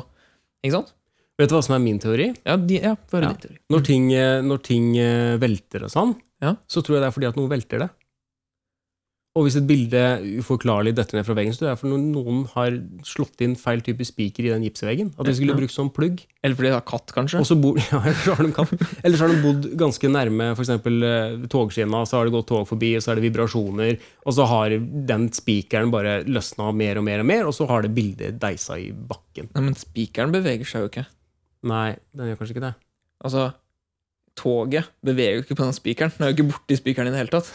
Ikke 0.64 0.78
sant? 0.80 0.92
Vet 1.40 1.50
du 1.50 1.56
hva 1.56 1.64
som 1.66 1.74
er 1.74 1.82
min 1.82 1.98
teori? 1.98 2.28
Ja, 2.46 2.54
de, 2.56 2.76
ja 2.78 2.94
Ja. 2.94 3.20
din 3.32 3.40
teori. 3.42 3.58
Når 3.74 3.84
ting, 3.84 4.12
eh, 4.14 4.40
når 4.42 4.62
ting 4.62 4.96
eh, 4.98 5.36
velter 5.42 5.82
og 5.84 5.90
sånn, 5.90 6.16
Ja. 6.40 6.54
så 6.68 6.82
tror 6.82 6.96
jeg 6.96 7.02
det 7.02 7.08
er 7.10 7.16
fordi 7.20 7.28
at 7.28 7.36
noe 7.36 7.48
velter 7.50 7.78
det. 7.80 7.90
Og 9.36 9.48
hvis 9.48 9.56
et 9.58 9.66
bilde 9.66 9.98
uforklarlig 10.38 10.92
detter 10.94 11.16
ned 11.18 11.26
fra 11.26 11.34
veggen, 11.34 11.50
så 11.52 11.66
er 11.66 11.74
det 11.74 11.80
fordi 11.80 11.98
noen 11.98 12.44
har 12.52 12.70
slått 13.02 13.40
inn 13.42 13.56
feil 13.58 13.80
type 13.82 13.98
spiker 14.06 14.44
i 14.46 14.52
den 14.52 14.62
gipsveggen. 14.62 15.08
At 15.18 15.26
de 15.26 15.34
skulle 15.34 15.50
Ja. 15.50 15.58
brukt 15.58 15.72
som 15.74 15.90
plugg. 15.90 16.20
Eller 16.44 16.54
fordi 16.54 16.68
de 16.70 16.74
har 16.78 16.82
katt, 16.86 17.10
kanskje? 17.10 17.40
Og 17.40 17.46
så 17.50 17.60
bor, 17.60 17.74
ja, 17.90 17.98
eller 17.98 18.14
så 18.22 18.36
har 18.36 18.46
de 18.46 18.52
katt. 18.52 19.02
Eller 19.02 19.16
så 19.18 19.26
har 19.26 19.34
de 19.34 19.42
bodd 19.42 19.76
ganske 19.76 20.06
nærme 20.06 20.54
f.eks. 20.54 20.70
togskinna, 21.50 22.04
så 22.06 22.12
har 22.20 22.24
det 22.26 22.32
gått 22.36 22.46
tog 22.46 22.68
forbi, 22.68 22.94
og 22.94 23.02
så 23.02 23.10
er 23.10 23.14
det 23.18 23.26
vibrasjoner, 23.32 23.98
og 24.24 24.32
så 24.38 24.46
har 24.46 24.70
den 24.78 25.28
spikeren 25.34 25.90
bare 25.90 26.22
løsna 26.30 26.70
mer 26.72 26.98
og 26.98 27.04
mer 27.10 27.18
og 27.18 27.26
mer, 27.26 27.44
og 27.44 27.52
så 27.58 27.66
har 27.66 27.82
det 27.82 27.92
bildet 27.92 28.38
deisa 28.38 28.78
i 28.78 28.92
bakken. 28.92 29.50
Nei, 29.52 29.62
men 29.66 29.74
spikeren 29.74 30.30
beveger 30.30 30.64
seg 30.64 30.86
jo 30.86 30.88
ikke. 30.94 31.06
Nei, 31.64 31.96
den 32.14 32.28
gjør 32.30 32.38
kanskje 32.40 32.54
ikke 32.56 32.66
det. 32.66 32.74
Altså, 33.24 33.44
toget 34.36 34.88
beveger 35.06 35.38
jo 35.38 35.44
ikke 35.46 35.56
på 35.56 35.64
den 35.64 35.76
spikeren. 35.76 36.12
Den 36.18 36.26
er 36.26 36.32
jo 36.32 36.36
ikke 36.36 36.50
borti 36.52 36.76
spikeren 36.76 37.08
i 37.08 37.14
det 37.14 37.22
hele 37.22 37.32
tatt. 37.32 37.48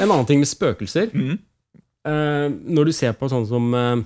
En 0.00 0.08
annen 0.10 0.26
ting 0.28 0.40
med 0.40 0.48
spøkelser 0.48 1.10
Mm. 1.12 1.36
eh, 2.06 2.48
Når 2.48 2.84
du 2.88 2.92
ser 2.96 3.12
på 3.18 3.28
sånn 3.28 3.46
som 3.48 3.74
eh, 3.74 4.02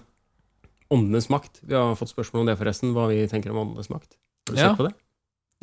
Åndenes 0.95 1.29
makt 1.31 1.61
Vi 1.67 1.75
har 1.75 1.95
fått 1.99 2.11
spørsmål 2.13 2.41
om 2.45 2.47
det, 2.51 2.59
forresten. 2.59 2.93
Hva 2.95 3.09
vi 3.11 3.27
tenker 3.31 3.51
om 3.55 3.63
Åndenes 3.69 3.91
makt. 3.91 4.17
Har 4.49 4.55
du 4.55 4.61
Ja. 4.61 4.69
sett 4.69 4.79
på 4.79 4.89
det? 4.89 4.95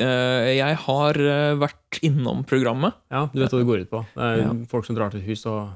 Eh, 0.02 0.56
Jeg 0.58 0.76
har 0.88 1.14
eh, 1.20 1.56
vært 1.60 2.00
innom 2.02 2.44
programmet. 2.46 2.94
Ja, 3.12 3.28
du 3.34 3.40
vet 3.40 3.52
hva 3.52 3.60
det 3.60 3.68
går 3.68 3.82
ut 3.86 3.90
på. 3.92 4.06
Det 4.16 4.24
er 4.24 4.38
Ja. 4.46 4.54
folk 4.68 4.86
som 4.86 4.96
drar 4.96 5.12
til 5.12 5.22
hus 5.22 5.46
og 5.46 5.72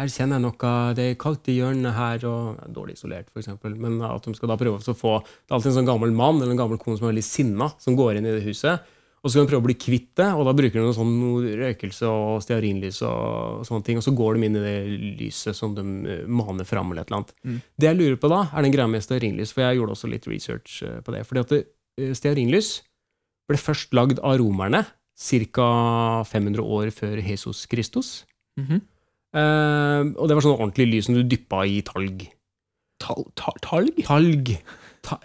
her 0.00 0.08
kjenner 0.08 0.38
jeg 0.38 0.44
noe, 0.46 0.72
det 0.96 1.04
er 1.04 1.20
kaldt 1.20 1.50
i 1.52 1.58
hjørnet 1.58 1.92
her, 1.92 2.24
og 2.24 2.56
ja, 2.56 2.70
dårlig 2.72 2.96
isolert, 2.96 3.28
f.eks. 3.28 3.50
Men 3.76 4.00
at 4.08 4.24
de 4.24 4.32
skal 4.38 4.48
da 4.48 4.56
prøve 4.60 4.80
å 4.80 4.96
få 4.96 5.18
Det 5.20 5.52
er 5.52 5.58
alltid 5.58 5.72
en 5.74 5.78
sånn 5.82 5.90
gammel 5.90 6.14
mann 6.16 6.40
eller 6.40 6.54
en 6.54 6.62
gammel 6.62 6.80
kone 6.80 6.96
som 6.96 7.06
er 7.08 7.12
veldig 7.12 7.24
sinna, 7.26 7.68
som 7.82 7.98
går 7.98 8.16
inn 8.16 8.28
i 8.28 8.32
det 8.38 8.44
huset. 8.46 8.86
Og 9.22 9.30
så 9.30 9.36
skal 9.36 9.44
de 9.44 9.50
prøve 9.52 9.62
å 9.62 9.66
bli 9.68 9.76
kvitt 9.78 10.08
det, 10.18 10.30
og 10.34 10.48
da 10.48 10.54
bruker 10.58 10.80
de 10.80 10.82
noe 10.82 10.96
sånn 10.96 11.12
noe 11.20 11.52
røkelse 11.60 12.08
og 12.10 12.40
stearinlys 12.42 13.02
og 13.06 13.60
sånne 13.68 13.86
ting, 13.86 14.00
og 14.00 14.06
så 14.06 14.14
går 14.18 14.34
de 14.34 14.48
inn 14.48 14.56
i 14.58 14.62
det 14.64 14.78
lyset 15.20 15.54
som 15.54 15.76
de 15.76 15.84
eh, 16.10 16.24
maner 16.26 16.66
fram, 16.66 16.90
eller 16.90 17.04
et 17.04 17.12
eller 17.12 17.20
annet. 17.20 17.36
Mm. 17.46 17.60
Det 17.78 17.88
jeg 17.90 17.98
lurer 18.00 18.16
på 18.24 18.32
da, 18.32 18.40
er 18.50 18.66
den 18.66 18.74
greia 18.74 18.88
med 18.90 19.04
stearinlys, 19.04 19.52
for 19.54 19.62
jeg 19.62 19.78
gjorde 19.78 19.94
også 19.94 20.10
litt 20.10 20.26
research 20.26 20.80
eh, 20.88 20.98
på 21.06 21.14
det. 21.14 21.22
Fordi 21.28 21.44
at 21.44 21.54
eh, 21.60 22.10
stearinlys 22.18 22.72
ble 23.50 23.60
først 23.60 23.94
lagd 23.94 24.18
av 24.24 24.40
romerne 24.42 24.82
ca. 25.22 25.68
500 26.26 26.64
år 26.64 26.90
før 26.96 27.22
Jesus 27.22 27.62
Kristus. 27.70 28.24
Mhm. 28.58 28.82
Uh, 29.32 30.12
og 30.20 30.28
det 30.28 30.36
var 30.36 30.44
sånn 30.44 30.58
ordentlig 30.58 30.88
lys 30.90 31.08
som 31.08 31.16
du 31.16 31.22
dyppa 31.24 31.64
i 31.68 31.80
talg. 31.86 32.26
Tal, 33.02 33.24
ta, 33.38 33.54
talg? 33.64 33.96
Talg. 34.06 34.52
Ta, 35.02 35.18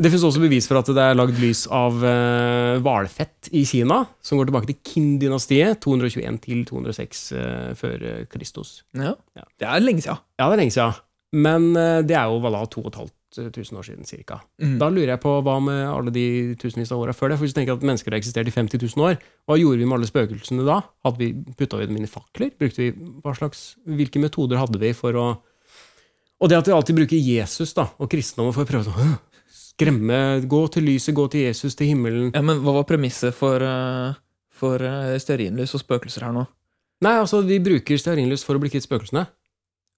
det 0.00 0.08
fins 0.08 0.22
også 0.24 0.40
bevis 0.40 0.64
for 0.70 0.80
at 0.80 0.88
det 0.96 1.02
er 1.02 1.18
lagd 1.18 1.36
lys 1.42 1.66
av 1.76 1.98
eh, 2.06 2.78
hvalfett 2.80 3.50
uh, 3.50 3.56
i 3.60 3.66
Kina, 3.68 3.98
som 4.24 4.40
går 4.40 4.48
tilbake 4.48 4.70
til 4.70 4.78
Qin-dynastiet, 4.86 5.82
221-206 5.84 7.20
uh, 7.34 7.40
eh, 7.42 7.66
før 7.76 8.06
Kristus. 8.32 8.78
Ja. 8.96 9.12
ja. 9.36 9.44
Det 9.60 9.68
er 9.68 9.84
lenge 9.84 10.06
sia. 10.06 10.16
Ja, 10.40 10.46
det 10.46 10.54
er 10.54 10.62
lenge 10.62 10.76
sia. 10.78 10.88
Men 11.36 11.68
det 11.76 12.16
er 12.16 12.30
jo 12.32 12.40
voilà, 12.42 12.64
2500 12.66 13.19
1000 13.38 13.78
år 13.78 13.86
siden 13.86 14.08
ca. 14.26 14.40
Mm. 14.60 14.78
Da 14.80 14.88
lurer 14.90 15.12
jeg 15.14 15.22
på 15.22 15.32
hva 15.46 15.56
med 15.62 15.80
alle 15.86 16.12
de 16.14 16.24
tusenvis 16.60 16.90
av 16.94 17.02
åra 17.04 17.14
før 17.16 17.30
det? 17.30 17.38
For 17.38 17.46
hvis 17.46 17.54
du 17.54 17.60
tenker 17.60 17.76
at 17.76 17.86
mennesker 17.86 18.10
har 18.10 18.18
eksistert 18.18 18.50
i 18.50 18.54
50 18.54 18.82
000 18.82 19.06
år, 19.06 19.20
hva 19.46 19.58
gjorde 19.60 19.78
vi 19.78 19.86
med 19.86 19.98
alle 19.98 20.10
spøkelsene 20.10 20.66
da? 20.66 20.80
Hadde 21.06 21.22
vi 21.22 21.30
Putta 21.58 21.78
vi 21.78 21.86
dem 21.86 22.00
inn 22.00 22.08
i 22.08 22.10
fakler? 22.10 22.52
Brukte 22.58 22.82
vi, 22.82 22.90
hva 23.22 23.34
slags, 23.36 23.74
hvilke 23.86 24.22
metoder 24.22 24.60
hadde 24.60 24.80
vi 24.82 24.92
for 24.96 25.14
å 25.14 25.26
Og 26.40 26.48
det 26.48 26.56
at 26.56 26.68
vi 26.68 26.72
alltid 26.72 26.96
bruker 26.96 27.20
Jesus 27.20 27.74
da, 27.76 27.90
og 28.00 28.08
kristendommen 28.10 28.54
for 28.56 28.64
å 28.64 28.70
prøve 28.70 28.88
å 28.88 29.02
øh, 29.04 29.16
skremme 29.52 30.40
Gå 30.48 30.62
til 30.72 30.88
lyset, 30.88 31.14
gå 31.14 31.26
til 31.28 31.46
Jesus, 31.48 31.76
til 31.76 31.92
himmelen. 31.92 32.30
Ja, 32.34 32.40
Men 32.42 32.62
hva 32.64 32.80
var 32.80 32.88
premisset 32.88 33.36
for, 33.36 33.60
øh, 33.60 34.14
for 34.48 34.80
øh, 34.80 35.18
stearinlys 35.20 35.76
og 35.76 35.84
spøkelser 35.84 36.24
her 36.26 36.32
nå? 36.36 36.46
Nei, 37.04 37.16
altså, 37.16 37.40
vi 37.44 37.60
bruker 37.64 37.96
stearinlys 38.00 38.44
for 38.44 38.56
å 38.56 38.60
bli 38.60 38.72
kvitt 38.72 38.84
spøkelsene. 38.84 39.26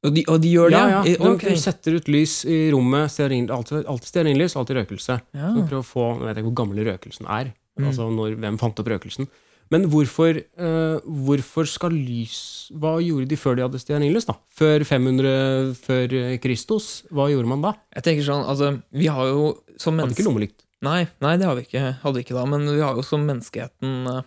Og 0.02 0.14
de, 0.16 0.24
og 0.26 0.40
de 0.42 0.50
gjør 0.50 0.72
det? 0.74 0.78
Ja, 0.80 0.88
ja. 0.96 1.02
De, 1.06 1.12
Du, 1.20 1.28
ok. 1.30 1.44
setter 1.62 1.94
ut 2.00 2.08
lys 2.10 2.40
i 2.50 2.56
rommet, 2.74 3.10
stearin, 3.14 3.46
alltid, 3.54 3.84
alltid 3.86 4.08
stearinlys, 4.10 4.56
alltid 4.58 4.80
røkelse. 4.80 5.20
Ja. 5.38 5.52
Så 5.54 5.62
prøv 5.70 5.78
å 5.78 5.86
få, 5.86 6.06
Jeg 6.18 6.26
vet 6.26 6.40
ikke 6.42 6.48
hvor 6.50 6.58
gammel 6.64 6.84
røkelsen 6.90 7.28
er, 7.30 7.52
Mm. 7.72 7.86
altså 7.88 8.04
når, 8.12 8.34
hvem 8.36 8.58
fant 8.60 8.76
opp 8.82 8.88
røkelsen. 8.92 9.26
Men 9.72 9.86
hvorfor, 9.88 10.36
uh, 10.60 10.98
hvorfor 11.00 11.64
skal 11.64 11.94
lys 11.96 12.68
Hva 12.76 12.98
gjorde 13.00 13.28
de 13.30 13.36
før 13.40 13.56
de 13.56 13.62
hadde 13.64 13.80
stearinlys? 13.80 14.26
da? 14.28 14.34
Før 14.52 14.84
500 14.84 15.72
før 15.80 16.12
eh, 16.18 16.34
Kristus? 16.42 17.04
Hva 17.08 17.30
gjorde 17.32 17.48
man 17.48 17.62
da? 17.64 17.72
Jeg 17.96 18.04
tenker 18.04 18.26
sånn, 18.26 18.44
altså, 18.44 18.74
vi 18.92 19.06
har 19.08 19.30
jo 19.30 19.46
som 19.80 19.96
Hadde 19.98 20.12
ikke 20.12 20.26
lommelykt. 20.28 20.66
Nei, 20.82 21.06
nei, 21.22 21.36
det 21.40 21.46
har 21.46 21.54
vi 21.56 21.62
ikke, 21.64 21.82
hadde 22.02 22.18
vi 22.18 22.24
ikke 22.26 22.34
da, 22.36 22.44
men 22.44 22.66
vi 22.68 22.80
har 22.82 22.94
jo 22.98 23.02
som 23.06 23.24
menneskeheten 23.24 24.06
eh, 24.12 24.22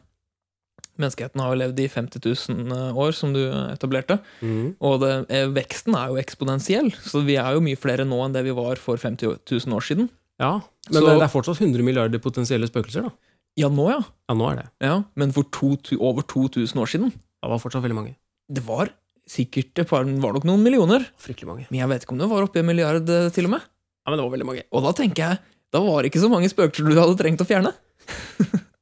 Menneskeheten 1.01 1.41
har 1.43 1.51
jo 1.53 1.59
levd 1.59 1.79
i 1.83 1.87
50 1.91 2.21
000 2.23 2.93
år, 2.95 3.11
som 3.13 3.33
du 3.35 3.41
etablerte. 3.73 4.19
Mm. 4.41 4.75
Og 4.79 4.99
det, 5.01 5.11
eh, 5.29 5.47
veksten 5.51 5.95
er 5.99 6.07
jo 6.13 6.19
eksponentiell, 6.21 6.91
så 7.03 7.23
vi 7.25 7.35
er 7.41 7.53
jo 7.57 7.63
mye 7.65 7.75
flere 7.79 8.05
nå 8.07 8.19
enn 8.25 8.33
det 8.33 8.43
vi 8.47 8.51
var 8.55 8.75
for 8.79 8.95
50 8.97 9.39
000 9.43 9.75
år 9.75 9.83
siden. 9.83 10.09
Ja, 10.39 10.61
Men 10.91 11.01
Så- 11.01 11.05
det 11.17 11.23
er 11.23 11.31
fortsatt 11.33 11.57
100 11.59 11.81
milliarder 11.83 12.19
potensielle 12.19 12.67
spøkelser, 12.69 13.03
da. 13.03 13.11
Ja, 13.57 13.67
nå, 13.69 13.89
ja. 13.89 14.01
Ja, 14.29 14.35
nå 14.35 14.51
er 14.51 14.55
det. 14.57 14.67
ja. 14.81 15.03
Men 15.15 15.31
for 15.31 15.43
to, 15.43 15.77
over 15.99 16.21
2000 16.21 16.75
år 16.77 16.87
siden 16.91 17.11
Det 17.11 17.49
var 17.49 17.57
fortsatt 17.59 17.81
veldig 17.83 17.95
mange. 17.95 18.15
Det 18.51 18.63
var 18.65 18.89
sikkert 19.27 19.79
et 19.79 19.87
par, 19.87 20.03
var 20.03 20.33
nok 20.33 20.43
noen 20.45 20.61
millioner. 20.61 21.05
Fryktelig 21.17 21.47
mange. 21.47 21.65
Men 21.71 21.79
jeg 21.79 21.89
vet 21.89 22.03
ikke 22.05 22.11
om 22.11 22.17
det 22.19 22.29
var 22.29 22.43
oppi 22.43 22.59
en 22.59 22.65
milliard, 22.67 23.09
eh, 23.09 23.29
til 23.29 23.45
og 23.45 23.51
med. 23.51 23.61
Ja, 24.05 24.11
men 24.11 24.17
det 24.19 24.25
var 24.29 24.37
veldig 24.37 24.45
mange. 24.45 24.63
Og 24.71 24.83
da 24.83 24.91
tenker 24.93 25.15
jeg, 25.29 25.39
da 25.73 25.79
var 25.81 26.03
det 26.03 26.11
ikke 26.11 26.21
så 26.21 26.29
mange 26.29 26.49
spøkelser 26.49 26.89
du 26.89 26.99
hadde 26.99 27.17
trengt 27.17 27.41
å 27.41 27.47
fjerne. 27.49 27.73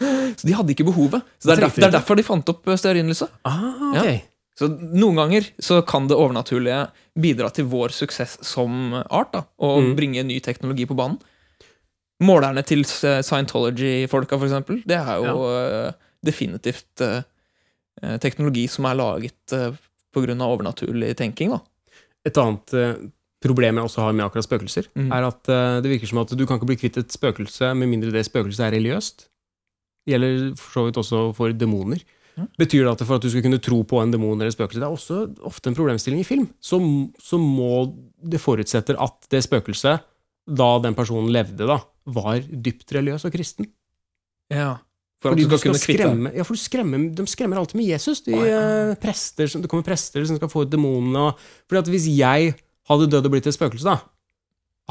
så 0.00 0.46
de 0.48 0.54
hadde 0.56 0.72
ikke 0.74 0.86
behovet. 0.88 1.22
Så 1.38 1.50
det 1.50 1.56
er, 1.58 1.62
derfor, 1.66 1.80
det 1.80 1.86
er 1.88 1.92
de 1.92 1.98
derfor 1.98 2.16
de 2.20 2.24
fant 2.26 2.48
opp 2.52 2.68
eh, 2.72 2.78
stearinlyset. 2.80 3.32
Ah, 3.44 3.90
ok. 3.94 4.26
Så 4.60 4.68
noen 4.76 5.16
ganger 5.16 5.46
så 5.62 5.78
kan 5.88 6.08
det 6.10 6.16
overnaturlige 6.20 6.82
bidra 7.20 7.48
til 7.54 7.64
vår 7.72 7.92
suksess 7.96 8.38
som 8.44 8.92
art, 9.08 9.30
da, 9.32 9.44
og 9.64 9.82
Mm. 9.82 9.94
bringe 9.96 10.24
ny 10.26 10.40
teknologi 10.44 10.84
på 10.88 10.96
banen. 10.98 11.18
Målerne 12.20 12.60
til 12.68 12.80
eh, 12.84 13.22
Scientology-folka, 13.24 14.36
for 14.36 14.44
eksempel, 14.50 14.82
det 14.84 14.98
er 15.00 15.22
jo 15.24 15.46
eh, 15.48 15.92
definitivt 16.26 17.00
eh, 17.00 17.22
teknologi 18.20 18.66
som 18.68 18.84
er 18.88 18.94
laget 18.96 19.52
uh, 19.56 19.72
pga. 20.12 20.36
overnaturlig 20.44 21.14
tenking, 21.16 21.50
da. 21.52 21.60
Et 22.24 22.36
annet 22.40 22.72
uh, 22.76 22.94
problem 23.44 23.76
jeg 23.76 23.84
også 23.88 24.00
har 24.04 24.12
med 24.12 24.24
akkurat 24.26 24.44
spøkelser, 24.44 24.88
Mm. 24.96 25.10
er 25.12 25.26
at 25.28 25.42
det 25.82 25.90
virker 25.90 26.08
som 26.08 26.18
at 26.20 26.32
du 26.36 26.46
kan 26.46 26.56
ikke 26.58 26.66
bli 26.68 26.76
kvitt 26.76 26.96
et 27.00 27.12
spøkelse 27.12 27.74
med 27.76 27.88
mindre 27.88 28.12
det 28.12 28.24
spøkelset 28.28 28.66
er 28.68 28.76
religiøst. 28.76 29.29
Gjelder 30.08 30.50
for 30.58 30.72
så 30.72 30.86
vidt 30.86 30.98
også 31.02 31.22
for 31.36 31.52
demoner. 31.56 32.00
Mm. 32.38 32.46
Betyr 32.60 32.84
det 32.86 32.92
at 32.92 33.02
for 33.04 33.18
at 33.18 33.24
du 33.24 33.30
skal 33.32 33.42
kunne 33.44 33.60
tro 33.62 33.80
på 33.84 33.98
en 34.00 34.12
demon 34.14 34.38
eller 34.38 34.52
spøkelse 34.54 34.80
Det 34.80 34.86
er 34.86 34.94
også 34.94 35.16
ofte 35.48 35.70
en 35.70 35.76
problemstilling 35.76 36.22
i 36.22 36.26
film. 36.26 36.46
Så, 36.62 36.78
så 37.20 37.40
må 37.40 37.90
det 38.20 38.40
forutsetter 38.40 38.98
at 39.02 39.26
det 39.32 39.42
spøkelset, 39.44 40.06
da 40.50 40.70
den 40.82 40.96
personen 40.98 41.30
levde, 41.34 41.66
da, 41.68 41.80
var 42.10 42.40
dypt 42.40 42.94
religiøs 42.96 43.26
og 43.28 43.34
kristen. 43.34 43.68
Ja. 44.50 44.78
For 45.20 45.34
Fordi 45.34 45.44
du 45.44 45.58
skal 45.60 45.76
skal 45.76 45.98
skremme, 45.98 46.30
ja, 46.32 46.46
for 46.48 46.56
du 46.56 46.62
skremmer, 46.62 47.02
De 47.12 47.26
skremmer 47.28 47.60
alltid 47.60 47.76
med 47.76 47.90
Jesus. 47.90 48.22
De, 48.24 48.32
oh, 48.38 48.46
ja. 48.46 48.60
eh, 48.88 48.94
prester, 49.02 49.50
det 49.60 49.68
kommer 49.68 49.84
prester 49.84 50.24
som 50.24 50.38
skal 50.38 50.48
få 50.48 50.64
ut 50.64 50.72
demonene. 50.72 51.34
Fordi 51.68 51.82
at 51.82 51.92
Hvis 51.92 52.08
jeg 52.08 52.54
hadde 52.88 53.10
dødd 53.12 53.28
og 53.28 53.34
blitt 53.34 53.50
et 53.50 53.56
spøkelse, 53.58 53.84
da 53.84 54.00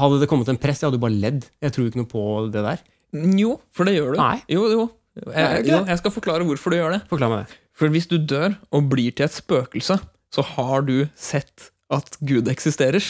hadde 0.00 0.20
det 0.22 0.30
kommet 0.30 0.48
en 0.48 0.60
prest, 0.60 0.80
jeg 0.80 0.88
hadde 0.88 1.00
jo 1.00 1.02
bare 1.02 1.18
ledd. 1.18 1.48
Jeg 1.60 1.74
tror 1.74 1.90
ikke 1.90 2.00
noe 2.00 2.08
på 2.08 2.22
det 2.54 2.62
der. 2.64 2.84
Jo, 3.36 3.56
for 3.74 3.88
det 3.88 3.98
gjør 3.98 4.14
du. 4.14 4.20
Nei. 4.22 4.38
Jo, 4.48 4.68
jo. 4.70 4.86
Jeg, 5.26 5.66
jo, 5.68 5.82
jeg 5.88 6.00
skal 6.00 6.14
forklare 6.14 6.46
hvorfor 6.48 6.72
du 6.72 6.78
gjør 6.78 6.96
det. 6.96 7.02
Forklar 7.10 7.32
meg 7.32 7.44
det. 7.44 7.58
For 7.76 7.92
hvis 7.92 8.08
du 8.10 8.16
dør 8.18 8.56
og 8.72 8.88
blir 8.92 9.12
til 9.16 9.26
et 9.26 9.36
spøkelse, 9.36 9.98
så 10.30 10.44
har 10.54 10.84
du 10.86 10.96
sett 11.18 11.70
at 11.92 12.16
Gud 12.24 12.48
eksisterer. 12.52 13.02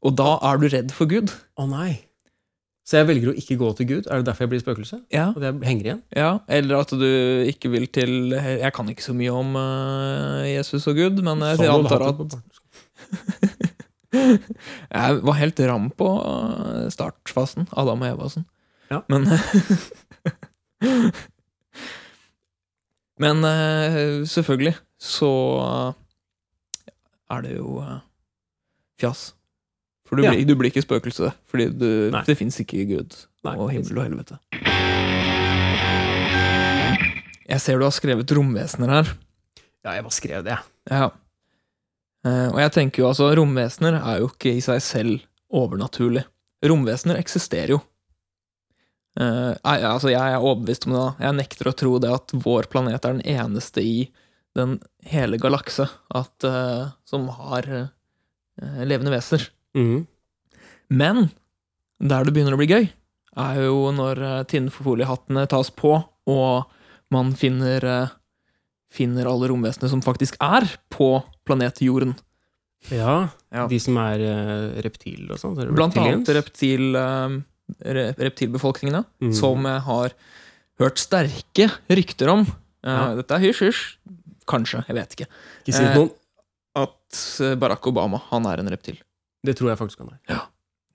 Og 0.00 0.14
da 0.16 0.38
er 0.48 0.60
du 0.62 0.68
redd 0.72 0.94
for 0.96 1.10
Gud. 1.10 1.32
Å 1.60 1.66
nei. 1.68 2.00
Så 2.88 2.98
jeg 2.98 3.06
velger 3.10 3.30
å 3.30 3.36
ikke 3.38 3.54
gå 3.60 3.68
til 3.78 3.86
Gud? 3.86 4.06
Er 4.08 4.18
det 4.22 4.26
derfor 4.26 4.46
jeg 4.46 4.50
blir 4.54 4.62
spøkelse? 4.64 4.96
Ja, 5.14 5.28
Og 5.36 5.44
jeg 5.44 5.60
henger 5.68 5.84
igjen? 5.90 6.00
ja. 6.16 6.30
Eller 6.50 6.80
at 6.80 6.90
du 6.90 7.06
ikke 7.46 7.70
vil 7.70 7.86
til 7.92 8.32
Jeg 8.34 8.72
kan 8.74 8.88
ikke 8.90 9.04
så 9.04 9.14
mye 9.14 9.30
om 9.30 9.52
uh, 9.54 10.42
Jesus 10.48 10.88
og 10.90 10.98
Gud, 10.98 11.20
men 11.22 11.44
jeg 11.44 11.60
hadde 11.60 11.76
antar 11.76 12.08
at. 12.08 12.38
Jeg 14.10 15.20
var 15.22 15.36
helt 15.38 15.60
ram 15.70 15.86
på 15.94 16.06
eh, 16.18 16.86
startfasen. 16.90 17.68
Adam 17.78 18.02
og 18.02 18.08
Eva 18.08 18.26
og 18.26 18.32
sånn. 18.34 18.46
Ja. 18.90 19.04
Men 19.12 19.28
Men 23.20 23.44
eh, 23.44 24.24
selvfølgelig 24.28 24.74
så 25.00 25.28
eh, 25.64 26.94
er 27.36 27.42
det 27.44 27.56
jo 27.58 27.74
eh, 27.84 27.98
fjas. 29.00 29.34
For 30.08 30.16
du, 30.18 30.24
Ja. 30.24 30.32
blir, 30.32 30.46
du 30.48 30.54
blir 30.58 30.70
ikke 30.72 30.82
spøkelse, 30.82 31.30
fordi 31.46 31.68
du, 31.78 31.88
det 32.26 32.36
fins 32.38 32.56
ikke 32.64 32.82
Gud 32.88 33.14
Nei, 33.46 33.54
og 33.56 33.70
himmel 33.70 34.00
og 34.00 34.04
helvete. 34.08 34.38
Jeg 37.50 37.60
ser 37.62 37.78
du 37.78 37.84
har 37.86 37.94
skrevet 37.94 38.32
romvesener 38.34 38.90
her. 38.90 39.12
Ja, 39.84 39.94
jeg 39.96 40.04
bare 40.06 40.14
skrev 40.16 40.42
det. 40.46 40.56
Ja. 40.90 41.06
Og 42.26 42.58
jeg 42.60 42.72
tenker 42.74 43.02
jo 43.02 43.08
altså, 43.08 43.30
romvesener 43.38 43.96
er 44.00 44.20
jo 44.20 44.28
ikke 44.30 44.52
i 44.58 44.60
seg 44.64 44.82
selv 44.84 45.22
overnaturlig. 45.50 46.24
Romvesener 46.66 47.18
eksisterer 47.18 47.72
jo. 47.76 47.80
Eh, 49.20 49.52
nei, 49.66 49.76
altså, 49.84 50.08
jeg 50.12 50.32
er 50.34 50.40
overbevist 50.40 50.86
om 50.88 50.94
det. 50.94 51.00
da. 51.02 51.26
Jeg 51.26 51.36
nekter 51.42 51.68
å 51.68 51.76
tro 51.76 51.96
det 52.00 52.12
at 52.14 52.32
vår 52.32 52.70
planet 52.72 53.04
er 53.04 53.18
den 53.18 53.24
eneste 53.28 53.84
i 53.84 53.96
den 54.56 54.78
hele 55.06 55.38
galakse 55.38 55.84
at, 56.16 56.32
uh, 56.42 56.88
som 57.06 57.28
har 57.30 57.68
uh, 57.70 57.90
levende 58.82 59.12
vesener. 59.12 59.44
Mm. 59.78 60.06
Men 60.90 61.28
der 62.02 62.24
det 62.26 62.34
begynner 62.34 62.56
å 62.56 62.58
bli 62.58 62.70
gøy, 62.70 62.88
er 63.38 63.60
jo 63.62 63.92
når 63.94 64.22
uh, 64.24 64.32
tinnfoliehattene 64.50 65.44
tas 65.52 65.70
på, 65.70 65.92
og 66.30 66.72
man 67.14 67.30
finner, 67.38 67.86
finner 68.90 69.28
alle 69.30 69.52
romvesenene 69.52 69.92
som 69.92 70.02
faktisk 70.02 70.38
er 70.42 70.66
på 70.90 71.12
planet 71.46 71.82
Jorden. 71.84 72.16
Ja, 72.90 73.28
Ja. 73.52 73.66
de 73.68 73.78
som 73.82 73.98
er 74.00 74.22
uh, 74.24 74.82
reptiler 74.82 75.34
og 75.36 75.42
sånn. 75.42 75.58
Blant 75.76 75.98
annet 76.00 76.30
reptil, 76.32 76.94
eh, 77.84 77.92
re, 77.94 78.04
reptilbefolkningen, 78.18 79.04
Mhm. 79.20 79.32
som 79.34 79.64
jeg 79.66 79.80
har 79.86 80.12
hørt 80.80 80.98
sterke 80.98 81.70
rykter 81.90 82.28
om. 82.32 82.46
Eh, 82.84 82.90
Ja. 82.90 83.14
Dette 83.14 83.30
er 83.36 83.38
hysj-hysj. 83.44 83.96
Kanskje, 84.46 84.84
jeg 84.88 84.96
vet 84.96 85.10
ikke. 85.16 85.26
Ikke 85.66 85.74
si 85.76 85.84
eh, 85.84 85.94
noen. 85.94 86.10
At 86.74 87.20
eh, 87.40 87.54
Barack 87.56 87.86
Obama, 87.86 88.18
han 88.30 88.46
er 88.46 88.58
en 88.60 88.68
reptil. 88.68 88.96
Det 89.44 89.56
tror 89.56 89.70
jeg 89.70 89.78
faktisk 89.78 89.98
han 89.98 90.08
er. 90.14 90.46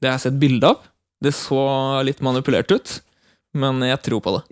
Det 0.01 0.09
har 0.09 0.17
jeg 0.17 0.21
sett 0.32 0.39
bilde 0.39 0.63
av. 0.67 0.82
Det 1.21 1.32
så 1.34 2.03
litt 2.03 2.19
manipulert 2.21 2.69
ut, 2.71 2.99
men 3.53 3.80
jeg 3.82 4.01
tror 4.03 4.21
på 4.21 4.36
det. 4.36 4.43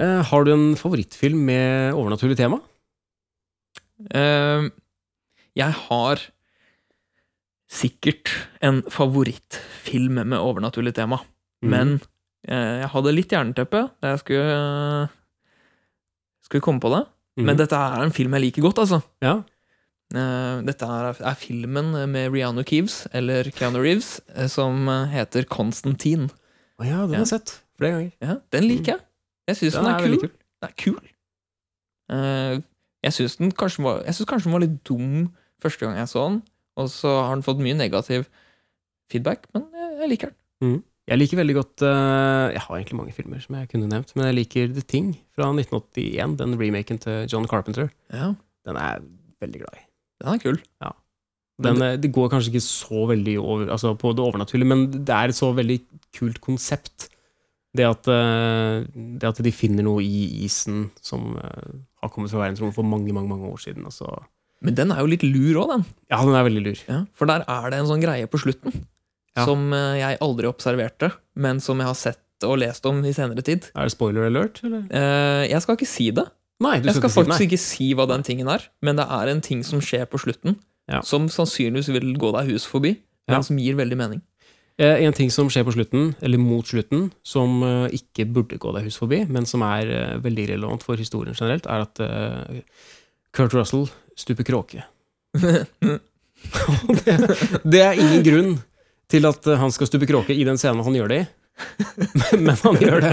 Eh, 0.00 0.22
har 0.24 0.44
du 0.46 0.52
en 0.54 0.76
favorittfilm 0.80 1.42
med 1.44 1.92
overnaturlig 1.98 2.36
tema? 2.38 2.60
Eh, 4.14 4.68
jeg 5.58 5.72
har 5.76 6.22
sikkert 7.70 8.32
en 8.66 8.80
favorittfilm 8.90 10.18
med 10.26 10.38
overnaturlig 10.38 10.94
tema, 10.96 11.20
Mm. 11.62 11.68
men 11.70 11.90
eh, 12.48 12.80
jeg 12.80 12.88
hadde 12.88 13.12
litt 13.12 13.32
jernteppe 13.34 13.82
da 14.00 14.14
jeg 14.14 14.20
skulle, 14.22 15.08
skulle 16.46 16.64
komme 16.64 16.80
på 16.82 16.90
det. 16.94 17.02
Mm. 17.38 17.44
Men 17.50 17.58
dette 17.60 17.76
er 17.76 18.02
en 18.04 18.12
film 18.16 18.32
jeg 18.36 18.44
liker 18.46 18.64
godt, 18.64 18.80
altså. 18.84 18.98
Ja. 19.24 19.34
Eh, 20.16 20.62
dette 20.66 20.88
er, 20.88 21.20
er 21.20 21.36
filmen 21.38 21.92
med 22.10 22.32
Rihanna 22.34 22.64
Keeves, 22.66 23.02
eller 23.14 23.44
Keanu 23.54 23.78
Reeves, 23.84 24.16
eh, 24.34 24.48
som 24.50 24.88
heter 25.12 25.44
Konstantin. 25.52 26.30
Å 26.80 26.86
ja, 26.88 27.02
den 27.04 27.12
Ja. 27.12 27.20
har 27.20 27.26
jeg 27.26 27.32
sett 27.34 27.54
flere 27.78 27.92
ganger. 27.98 28.12
Ja, 28.24 28.38
den 28.56 28.64
liker 28.68 28.94
jeg. 28.96 29.00
Jeg 29.52 29.56
syns 29.60 29.74
Den 29.78 29.86
er 29.86 30.00
kul. 30.00 30.16
Den 30.20 30.70
er 30.70 30.74
kul. 30.80 31.00
Eh, 32.10 32.60
jeg 33.04 33.12
syns 33.12 33.36
kanskje 33.36 33.84
kanskje 34.26 34.44
den 34.48 34.52
var 34.56 34.60
litt 34.64 34.80
dum 34.84 35.30
første 35.62 35.84
gang 35.86 35.96
jeg 36.00 36.08
så 36.08 36.24
den, 36.28 36.42
og 36.80 36.88
så 36.92 37.12
har 37.22 37.34
den 37.36 37.46
fått 37.46 37.60
mye 37.62 37.76
negativ 37.78 38.26
feedback, 39.10 39.46
men 39.54 39.66
jeg, 39.74 40.08
liker 40.12 40.32
den. 40.32 40.78
Jeg 41.10 41.18
liker 41.18 41.40
veldig 41.40 41.56
godt 41.56 41.82
uh, 41.82 42.52
Jeg 42.54 42.62
har 42.62 42.76
egentlig 42.76 42.98
mange 43.00 43.14
filmer 43.16 43.42
som 43.42 43.56
jeg 43.58 43.68
kunne 43.72 43.88
nevnt, 43.90 44.12
men 44.14 44.28
jeg 44.28 44.36
liker 44.38 44.72
The 44.76 44.84
Thing 44.86 45.12
fra 45.34 45.48
1981, 45.50 46.36
den 46.38 46.56
remaken 46.60 47.00
til 47.02 47.24
John 47.30 47.48
Carpenter. 47.50 47.90
Ja, 48.14 48.32
Den 48.68 48.78
er 48.78 48.94
jeg 48.94 49.06
veldig 49.42 49.62
glad 49.64 49.78
i. 49.78 49.86
den 50.20 50.34
er 50.34 50.42
kul. 50.42 50.58
Den, 51.60 51.82
eh, 51.84 51.96
det 52.00 52.12
går 52.12 52.30
kanskje 52.32 52.54
ikke 52.54 52.64
så 52.64 53.06
veldig 53.10 53.34
over, 53.40 53.66
altså 53.74 53.92
på 53.94 54.14
det 54.16 54.24
overnaturlige, 54.24 54.68
men 54.68 54.86
det 54.92 55.12
er 55.12 55.28
et 55.28 55.36
så 55.36 55.50
veldig 55.52 55.80
kult 56.16 56.40
konsept. 56.40 57.08
Det 57.76 57.84
at, 57.86 58.08
eh, 58.08 58.86
det 59.20 59.28
at 59.28 59.42
de 59.44 59.52
finner 59.52 59.84
noe 59.84 60.00
i 60.02 60.44
isen 60.46 60.90
som 61.02 61.36
har 61.36 62.08
kommet 62.08 62.32
fra 62.32 62.40
verdensrommet 62.46 62.74
for 62.74 62.82
mange 62.86 63.12
mange, 63.12 63.28
mange 63.28 63.46
år 63.50 63.60
siden. 63.60 63.84
Altså. 63.84 64.08
Men 64.62 64.74
den 64.76 64.90
er 64.92 65.00
jo 65.00 65.06
litt 65.08 65.22
lur 65.24 65.62
òg, 65.62 65.68
den. 65.72 65.84
Ja, 66.10 66.18
den 66.24 66.34
er 66.36 66.44
veldig 66.44 66.62
lur. 66.66 66.80
Ja, 66.88 66.98
for 67.16 67.26
der 67.30 67.44
er 67.48 67.70
det 67.72 67.78
en 67.80 67.86
sånn 67.88 68.02
greie 68.02 68.26
på 68.28 68.40
slutten 68.42 68.74
Ja. 69.36 69.44
som 69.46 69.72
eh, 69.72 69.96
jeg 70.00 70.18
aldri 70.20 70.48
observerte, 70.50 71.12
men 71.36 71.60
som 71.60 71.78
jeg 71.78 71.86
har 71.86 71.94
sett 71.96 72.20
og 72.44 72.58
lest 72.58 72.84
om 72.88 73.02
i 73.04 73.12
senere 73.12 73.42
tid. 73.44 73.70
Er 73.76 73.84
det 73.88 73.92
spoiler 73.94 74.26
alert, 74.28 74.60
eller? 74.64 74.84
Eh, 74.90 75.48
jeg 75.50 75.60
skal 75.62 75.76
ikke 75.76 75.86
si 75.88 76.10
det. 76.10 76.24
Nei, 76.60 76.78
du 76.80 76.88
Jeg 76.88 76.96
skal 76.96 77.10
si 77.10 77.20
faktisk 77.20 77.38
nei. 77.40 77.46
ikke 77.48 77.58
si 77.60 77.94
hva 77.94 78.06
den 78.08 78.22
tingen 78.22 78.48
er, 78.48 78.66
men 78.82 78.96
det 78.96 79.06
er 79.08 79.28
en 79.32 79.40
ting 79.40 79.62
som 79.64 79.80
skjer 79.80 80.04
på 80.06 80.18
slutten, 80.20 80.56
Ja. 80.88 81.00
som 81.02 81.28
sannsynligvis 81.28 81.88
vil 81.92 82.14
gå 82.16 82.32
deg 82.36 82.50
hus 82.52 82.66
forbi, 82.66 82.98
men 83.28 83.42
som 83.42 83.56
gir 83.56 83.74
veldig 83.76 83.96
mening. 83.96 84.20
Eh, 84.78 85.04
En 85.06 85.12
ting 85.12 85.30
som 85.30 85.48
skjer 85.48 85.64
på 85.64 85.72
slutten, 85.72 86.14
eller 86.22 86.38
mot 86.38 86.64
slutten, 86.66 87.12
som 87.22 87.62
ikke 87.92 88.24
burde 88.32 88.58
gå 88.58 88.74
deg 88.74 88.84
hus 88.84 88.96
forbi, 88.98 89.24
men 89.28 89.46
som 89.46 89.62
er 89.62 90.18
veldig 90.20 90.48
relevant 90.48 90.82
for 90.82 90.96
historien 90.96 91.34
generelt, 91.34 91.66
er 91.66 91.80
at 91.82 92.62
Kurt 93.32 93.54
Russell 93.54 93.88
stuper 94.20 94.46
kråke. 94.46 94.86
Det, 96.40 97.14
det 97.68 97.80
er 97.84 97.98
ingen 98.00 98.22
grunn 98.24 98.54
til 99.12 99.28
at 99.28 99.44
eh, 99.44 99.58
han 99.60 99.72
skal 99.74 99.90
stupe 99.90 100.08
kråke 100.08 100.32
i 100.32 100.46
den 100.46 100.56
scenen 100.60 100.80
han 100.86 100.96
gjør 100.96 101.10
det 101.12 101.18
i, 101.20 101.26
men, 102.40 102.54
han 102.62 102.78
gjør 102.80 103.04
det. 103.04 103.12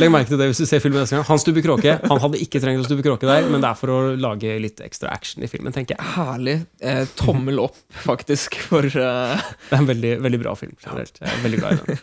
Legg 0.00 0.10
merke 0.12 0.32
til 0.32 0.40
det 0.40 0.48
hvis 0.50 0.60
du 0.60 0.66
ser 0.66 0.82
filmen 0.82 1.00
neste 1.00 1.16
gang. 1.16 1.24
Han 1.28 1.40
stuper 1.40 1.64
kråke. 1.64 1.94
Han 2.10 2.20
hadde 2.20 2.40
ikke 2.42 2.60
trengt 2.60 2.82
å 2.82 2.88
stupe 2.88 3.04
kråke 3.06 3.28
der, 3.28 3.46
men 3.48 3.62
det 3.62 3.70
er 3.70 3.78
for 3.78 3.92
å 3.94 3.98
lage 4.20 4.56
litt 4.60 4.82
ekstra 4.84 5.12
action 5.14 5.46
i 5.46 5.50
filmen, 5.50 5.72
tenker 5.74 5.96
jeg. 5.96 6.08
Herlig. 6.16 6.56
Eh, 6.82 7.04
tommel 7.18 7.62
opp, 7.62 7.78
faktisk, 8.04 8.58
for 8.66 8.84
uh... 8.84 9.38
Det 9.38 9.70
er 9.70 9.80
en 9.80 9.90
veldig, 9.92 10.12
veldig 10.26 10.42
bra 10.42 10.56
film. 10.58 10.74
generelt. 10.82 11.22
Jeg 11.22 11.30
er 11.30 11.46
veldig 11.46 11.62
glad 11.62 11.76
i 11.76 11.84
den. 11.86 12.02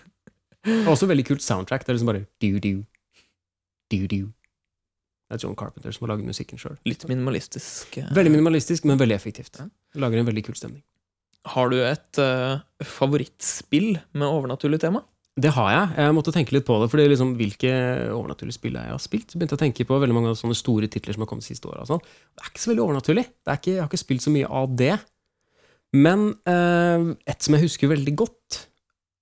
Og 0.85 0.93
også 0.95 1.09
veldig 1.11 1.27
kult 1.27 1.45
soundtrack. 1.45 1.85
Det 1.85 1.91
er 1.91 1.99
liksom 1.99 2.13
bare 2.13 2.25
du-du, 2.41 2.85
du-du. 3.91 4.21
Det 5.31 5.37
er 5.37 5.45
John 5.45 5.55
Carpenter 5.55 5.93
som 5.95 6.03
har 6.03 6.17
laget 6.17 6.27
musikken 6.27 6.59
sjøl. 6.59 6.75
litt 6.83 7.05
minimalistisk. 7.07 8.01
eh. 8.01 8.09
Veldig 8.11 8.33
minimalistisk, 8.33 8.83
men 8.89 8.99
veldig 8.99 9.15
effektivt. 9.15 9.61
Ja. 9.61 9.69
Lager 10.03 10.19
en 10.19 10.27
veldig 10.27 10.43
kul 10.43 10.57
stemning. 10.59 10.81
Har 11.47 11.71
du 11.71 11.77
et 11.79 12.19
uh, 12.19 12.59
favorittspill 12.83 13.95
med 14.11 14.27
overnaturlig 14.27 14.81
tema? 14.83 15.05
Det 15.39 15.53
har 15.55 15.69
jeg. 15.71 15.93
Jeg 16.03 16.13
måtte 16.17 16.33
tenke 16.35 16.53
litt 16.53 16.65
på 16.67 16.75
det. 16.81 16.89
fordi 16.91 17.05
liksom, 17.07 17.31
Hvilke 17.39 17.71
overnaturlige 18.11 18.57
spill 18.57 18.75
jeg 18.75 18.91
har 18.91 18.99
spilt? 18.99 19.31
Så 19.31 19.39
begynte 19.39 19.55
jeg 19.55 19.61
å 19.61 19.63
tenke 19.63 19.87
på 19.87 19.99
veldig 20.03 20.17
mange 20.17 20.33
sånne 20.35 20.57
store 20.59 20.89
titler 20.91 21.15
som 21.15 21.23
har 21.23 21.31
kommet 21.31 21.47
siste 21.47 21.71
året. 21.71 21.87
Sånn. 21.87 22.03
Det 22.03 22.43
er 22.43 22.51
ikke 22.51 22.65
så 22.65 22.71
veldig 22.73 22.83
overnaturlig. 22.83 23.23
Det 23.39 23.53
er 23.53 23.61
ikke, 23.61 23.71
jeg 23.77 23.81
har 23.81 23.89
ikke 23.89 24.01
spilt 24.03 24.25
så 24.27 24.35
mye 24.35 24.51
av 24.61 24.75
det. 24.83 24.91
Men 25.95 26.27
uh, 26.43 27.15
et 27.23 27.47
som 27.47 27.55
jeg 27.55 27.65
husker 27.65 27.93
veldig 27.95 28.15
godt, 28.19 28.59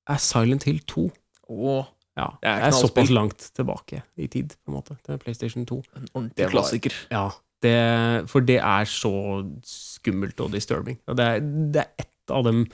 er 0.09 0.19
Silent 0.25 0.65
Hill 0.65 0.81
2. 0.89 1.05
Å, 1.53 1.77
Ja, 2.19 2.27
Det 2.43 2.49
er 2.51 2.59
jeg 2.65 2.67
er 2.73 2.75
såpass 2.75 3.11
langt 3.15 3.45
tilbake 3.55 4.01
i 4.19 4.27
tid, 4.27 4.55
på 4.65 4.73
en 4.73 4.77
måte, 4.81 4.97
til 5.07 5.17
PlayStation 5.21 5.65
2. 5.69 5.77
en 5.95 6.07
ordentlig 6.13 6.35
Det 6.35 6.45
var- 6.49 6.51
klassiker. 6.57 6.95
Ja, 7.13 7.25
det, 7.63 8.29
For 8.29 8.41
det 8.43 8.57
er 8.59 8.85
så 8.91 9.11
skummelt 9.63 10.39
og 10.43 10.51
disturbing. 10.51 10.99
Og 11.07 11.15
det, 11.19 11.25
er, 11.25 11.39
det 11.73 11.83
er 11.85 12.05
et 12.05 12.33
av 12.35 12.43
de 12.47 12.65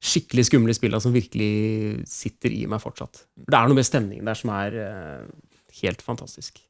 skikkelig 0.00 0.46
skumle 0.48 0.72
spillene 0.76 1.00
som 1.04 1.12
virkelig 1.12 2.06
sitter 2.08 2.52
i 2.56 2.62
meg 2.70 2.80
fortsatt. 2.80 3.24
Det 3.36 3.56
er 3.56 3.68
noe 3.68 3.76
med 3.76 3.84
stemningen 3.88 4.24
der 4.30 4.38
som 4.38 4.52
er 4.54 4.76
uh, 4.80 5.26
helt 5.82 6.00
fantastisk. 6.04 6.60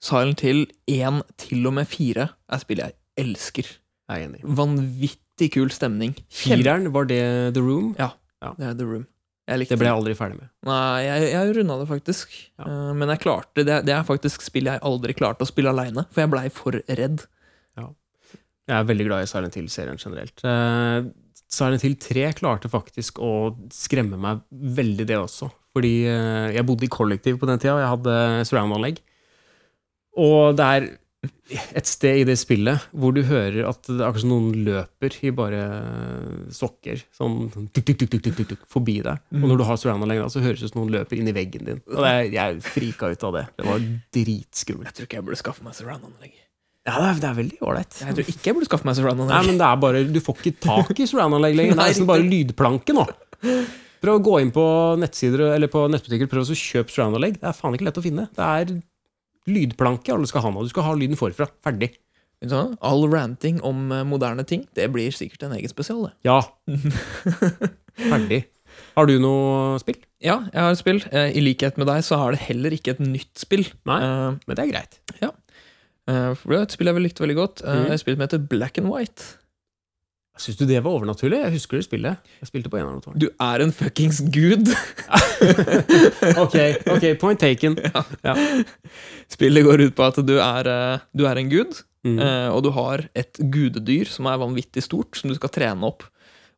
Silent 0.00 0.40
Hill 0.40 0.62
1 0.88 1.22
til 1.36 1.66
og 1.68 1.74
med 1.76 1.86
4 1.90 2.24
er 2.48 2.62
spill 2.62 2.80
jeg 2.80 2.94
elsker. 3.20 3.68
Jeg 4.08 4.22
er 4.24 4.28
enig. 4.30 4.40
Vanvittig 4.44 5.50
kul 5.52 5.68
stemning. 5.70 6.14
Fireren, 6.32 6.88
var 6.94 7.04
det 7.10 7.20
The 7.54 7.60
Room? 7.62 7.92
Ja, 7.98 8.08
Det 8.56 8.66
er 8.70 8.74
The 8.80 8.88
Room. 8.88 9.06
Det 9.50 9.78
ble 9.80 9.90
jeg 9.90 9.98
aldri 9.98 10.14
ferdig 10.18 10.38
med. 10.38 10.50
Nei, 10.68 11.00
jeg, 11.06 11.28
jeg 11.32 11.54
runda 11.56 11.76
det 11.80 11.88
faktisk. 11.90 12.36
Ja. 12.60 12.68
Uh, 12.68 12.92
men 12.96 13.10
jeg 13.14 13.22
klarte 13.24 13.64
det, 13.66 13.80
det 13.88 13.94
er 13.96 14.06
faktisk 14.06 14.44
spill 14.46 14.70
jeg 14.70 14.82
aldri 14.86 15.16
klarte 15.18 15.46
å 15.46 15.50
spille 15.50 15.72
aleine, 15.74 16.06
for 16.10 16.22
jeg 16.22 16.32
blei 16.32 16.46
for 16.54 16.78
redd. 16.86 17.26
Jeg 18.70 18.78
er 18.78 18.86
veldig 18.86 19.06
glad 19.08 19.24
i 19.24 19.30
Silent 19.30 19.56
Hill-serien 19.58 19.98
generelt. 19.98 20.44
Uh, 20.46 21.10
Silent 21.50 21.82
Hill 21.82 21.96
3 21.98 22.28
klarte 22.38 22.70
faktisk 22.70 23.18
å 23.18 23.56
skremme 23.74 24.18
meg 24.20 24.44
veldig, 24.50 25.08
det 25.10 25.18
også. 25.18 25.50
Fordi 25.74 25.94
uh, 26.06 26.50
jeg 26.54 26.66
bodde 26.68 26.86
i 26.86 26.92
kollektiv 26.92 27.40
på 27.40 27.48
den 27.50 27.58
tida, 27.58 27.74
og 27.74 27.82
jeg 27.82 27.92
hadde 27.96 28.46
surround-anlegg. 28.46 29.00
Og 30.20 30.54
det 30.58 30.68
er 30.76 30.86
et 31.50 31.88
sted 31.88 32.22
i 32.22 32.24
det 32.24 32.36
spillet 32.40 32.84
hvor 32.96 33.12
du 33.12 33.20
hører 33.26 33.66
at 33.68 33.82
det 33.88 33.98
er 33.98 34.06
akkurat 34.06 34.22
som 34.22 34.30
noen 34.32 34.62
løper 34.64 35.16
i 35.26 35.32
bare 35.36 35.62
sokker. 36.54 37.02
Sånn 37.16 37.50
tuk, 37.76 37.90
tuk, 37.90 38.14
tuk, 38.22 38.62
forbi 38.70 39.00
deg. 39.04 39.20
Og 39.36 39.44
når 39.50 39.60
du 39.60 39.64
har 39.68 39.80
surround-anlegg, 39.80 40.22
så 40.32 40.40
høres 40.44 40.62
det 40.62 40.70
ut 40.70 40.74
som 40.74 40.82
noen 40.84 40.94
løper 40.96 41.20
inn 41.20 41.28
i 41.28 41.34
veggen 41.36 41.66
din. 41.68 41.82
Og 41.92 42.00
det 42.06 42.14
jeg 42.36 42.62
frika 42.64 43.10
ut 43.12 43.26
av 43.28 43.36
det. 43.36 43.44
Det 43.58 43.66
var 43.68 43.84
dritskummelt. 44.16 44.88
Jeg 44.88 44.96
tror 44.96 45.10
ikke 45.10 45.20
jeg 45.20 45.28
burde 45.28 45.42
skaffe 45.42 45.66
meg 45.66 45.76
surround-anlegg. 45.76 46.38
Ja, 46.88 46.96
det 46.96 47.08
er, 47.10 47.18
det 47.20 47.28
er 47.28 47.36
veldig 47.42 47.60
ålreit. 47.68 47.98
Jeg 48.00 48.16
tror 48.16 48.32
ikke 48.32 48.48
jeg 48.48 48.56
burde 48.56 48.70
skaffe 48.70 48.88
meg 48.88 48.94
Nei, 48.94 49.00
surround-anlegg. 49.02 49.50
men 49.50 49.60
det 49.60 49.66
er 49.68 49.80
bare 49.84 50.04
Du 50.08 50.20
får 50.24 50.40
ikke 50.40 50.56
tak 50.64 50.94
i 50.96 51.08
surround-anlegg 51.10 51.58
lenger. 51.58 51.76
Det 51.76 51.84
er 51.84 51.92
nesten 51.92 52.08
bare 52.08 52.24
lydplanke 52.24 52.96
nå. 52.96 53.04
Prøv 54.00 54.16
å 54.16 54.22
gå 54.24 54.38
inn 54.40 54.52
på 54.54 54.64
nettsider 54.96 55.50
eller 55.50 55.68
på 55.68 55.82
nettbutikker 55.92 56.30
prøv 56.30 56.48
å 56.48 56.56
kjøpe 56.56 56.94
surround-anlegg. 56.94 57.36
Det 57.42 57.50
er 57.50 57.58
faen 57.58 57.76
ikke 57.76 57.90
lett 57.90 58.00
å 58.00 58.04
finne. 58.04 58.24
Det 58.32 58.46
er 58.46 58.72
lydplanke 59.52 60.14
alle 60.14 60.28
skal 60.30 60.44
ha 60.46 60.52
noe. 60.54 60.66
Du 60.66 60.72
skal 60.72 60.86
ha 60.86 60.94
lyden 60.98 61.18
forfra. 61.18 61.48
Ferdig. 61.64 61.92
Hva? 62.48 62.62
All 62.88 63.04
ranting 63.12 63.58
om 63.66 63.90
eh, 63.92 64.06
moderne 64.08 64.46
ting, 64.48 64.64
det 64.76 64.86
blir 64.94 65.12
sikkert 65.12 65.44
en 65.44 65.56
egen 65.58 65.72
spesial, 65.72 66.06
det. 66.08 66.14
Ja. 66.24 66.38
Ferdig. 68.12 68.46
Har 68.96 69.10
du 69.10 69.18
noe 69.20 69.76
spill? 69.82 69.98
Ja, 70.24 70.38
jeg 70.48 70.62
har 70.62 70.72
et 70.72 70.80
spill. 70.80 71.02
Eh, 71.12 71.34
I 71.36 71.42
likhet 71.44 71.76
med 71.80 71.90
deg 71.90 72.00
så 72.06 72.16
har 72.20 72.32
det 72.32 72.46
heller 72.46 72.72
ikke 72.76 72.94
et 72.94 73.02
nytt 73.04 73.34
spill. 73.40 73.66
Nei. 73.88 74.00
uh, 74.00 74.40
Men 74.46 74.56
det 74.56 74.64
er 74.64 74.72
greit. 74.72 75.00
Ja. 75.20 75.34
for 76.08 76.50
det 76.50 76.58
er 76.58 76.64
et 76.64 76.74
spill 76.74 76.90
jeg 76.90 76.96
vel 76.96 77.06
likte 77.06 77.24
veldig 77.26 77.38
godt. 77.38 77.62
Uh, 77.66 77.84
mm. 77.84 77.92
Et 77.92 78.02
spill 78.02 78.16
som 78.16 78.24
heter 78.24 78.48
Black 78.50 78.80
and 78.80 78.88
White. 78.90 79.39
Syns 80.40 80.56
du 80.56 80.64
det 80.64 80.78
var 80.80 80.94
overnaturlig? 80.96 81.36
Jeg 81.44 81.52
husker 81.58 81.76
det 81.76 81.84
spillet. 81.84 82.30
Jeg 82.40 82.48
spilte 82.48 82.70
på 82.72 82.78
en 82.80 82.88
av 82.88 83.18
Du 83.20 83.26
er 83.28 83.64
en 83.64 83.72
fuckings 83.76 84.22
gud! 84.32 84.70
Ok, 86.40 86.56
ok, 86.90 87.04
point 87.20 87.40
taken. 87.40 87.76
Spillet 89.34 89.64
går 89.66 89.86
ut 89.86 89.94
på 89.96 90.04
at 90.06 90.18
du 90.26 90.34
er, 90.40 90.68
eh, 90.68 91.04
du 91.16 91.26
er 91.28 91.40
en 91.40 91.52
gud, 91.52 91.82
Mm. 92.00 92.16
eh, 92.16 92.48
og 92.48 92.62
du 92.64 92.70
har 92.72 93.02
et 93.14 93.36
gudedyr 93.52 94.08
som 94.08 94.24
er 94.30 94.38
vanvittig 94.40 94.80
stort, 94.86 95.18
som 95.20 95.28
du 95.28 95.34
skal 95.36 95.50
trene 95.52 95.84
opp. 95.84 96.06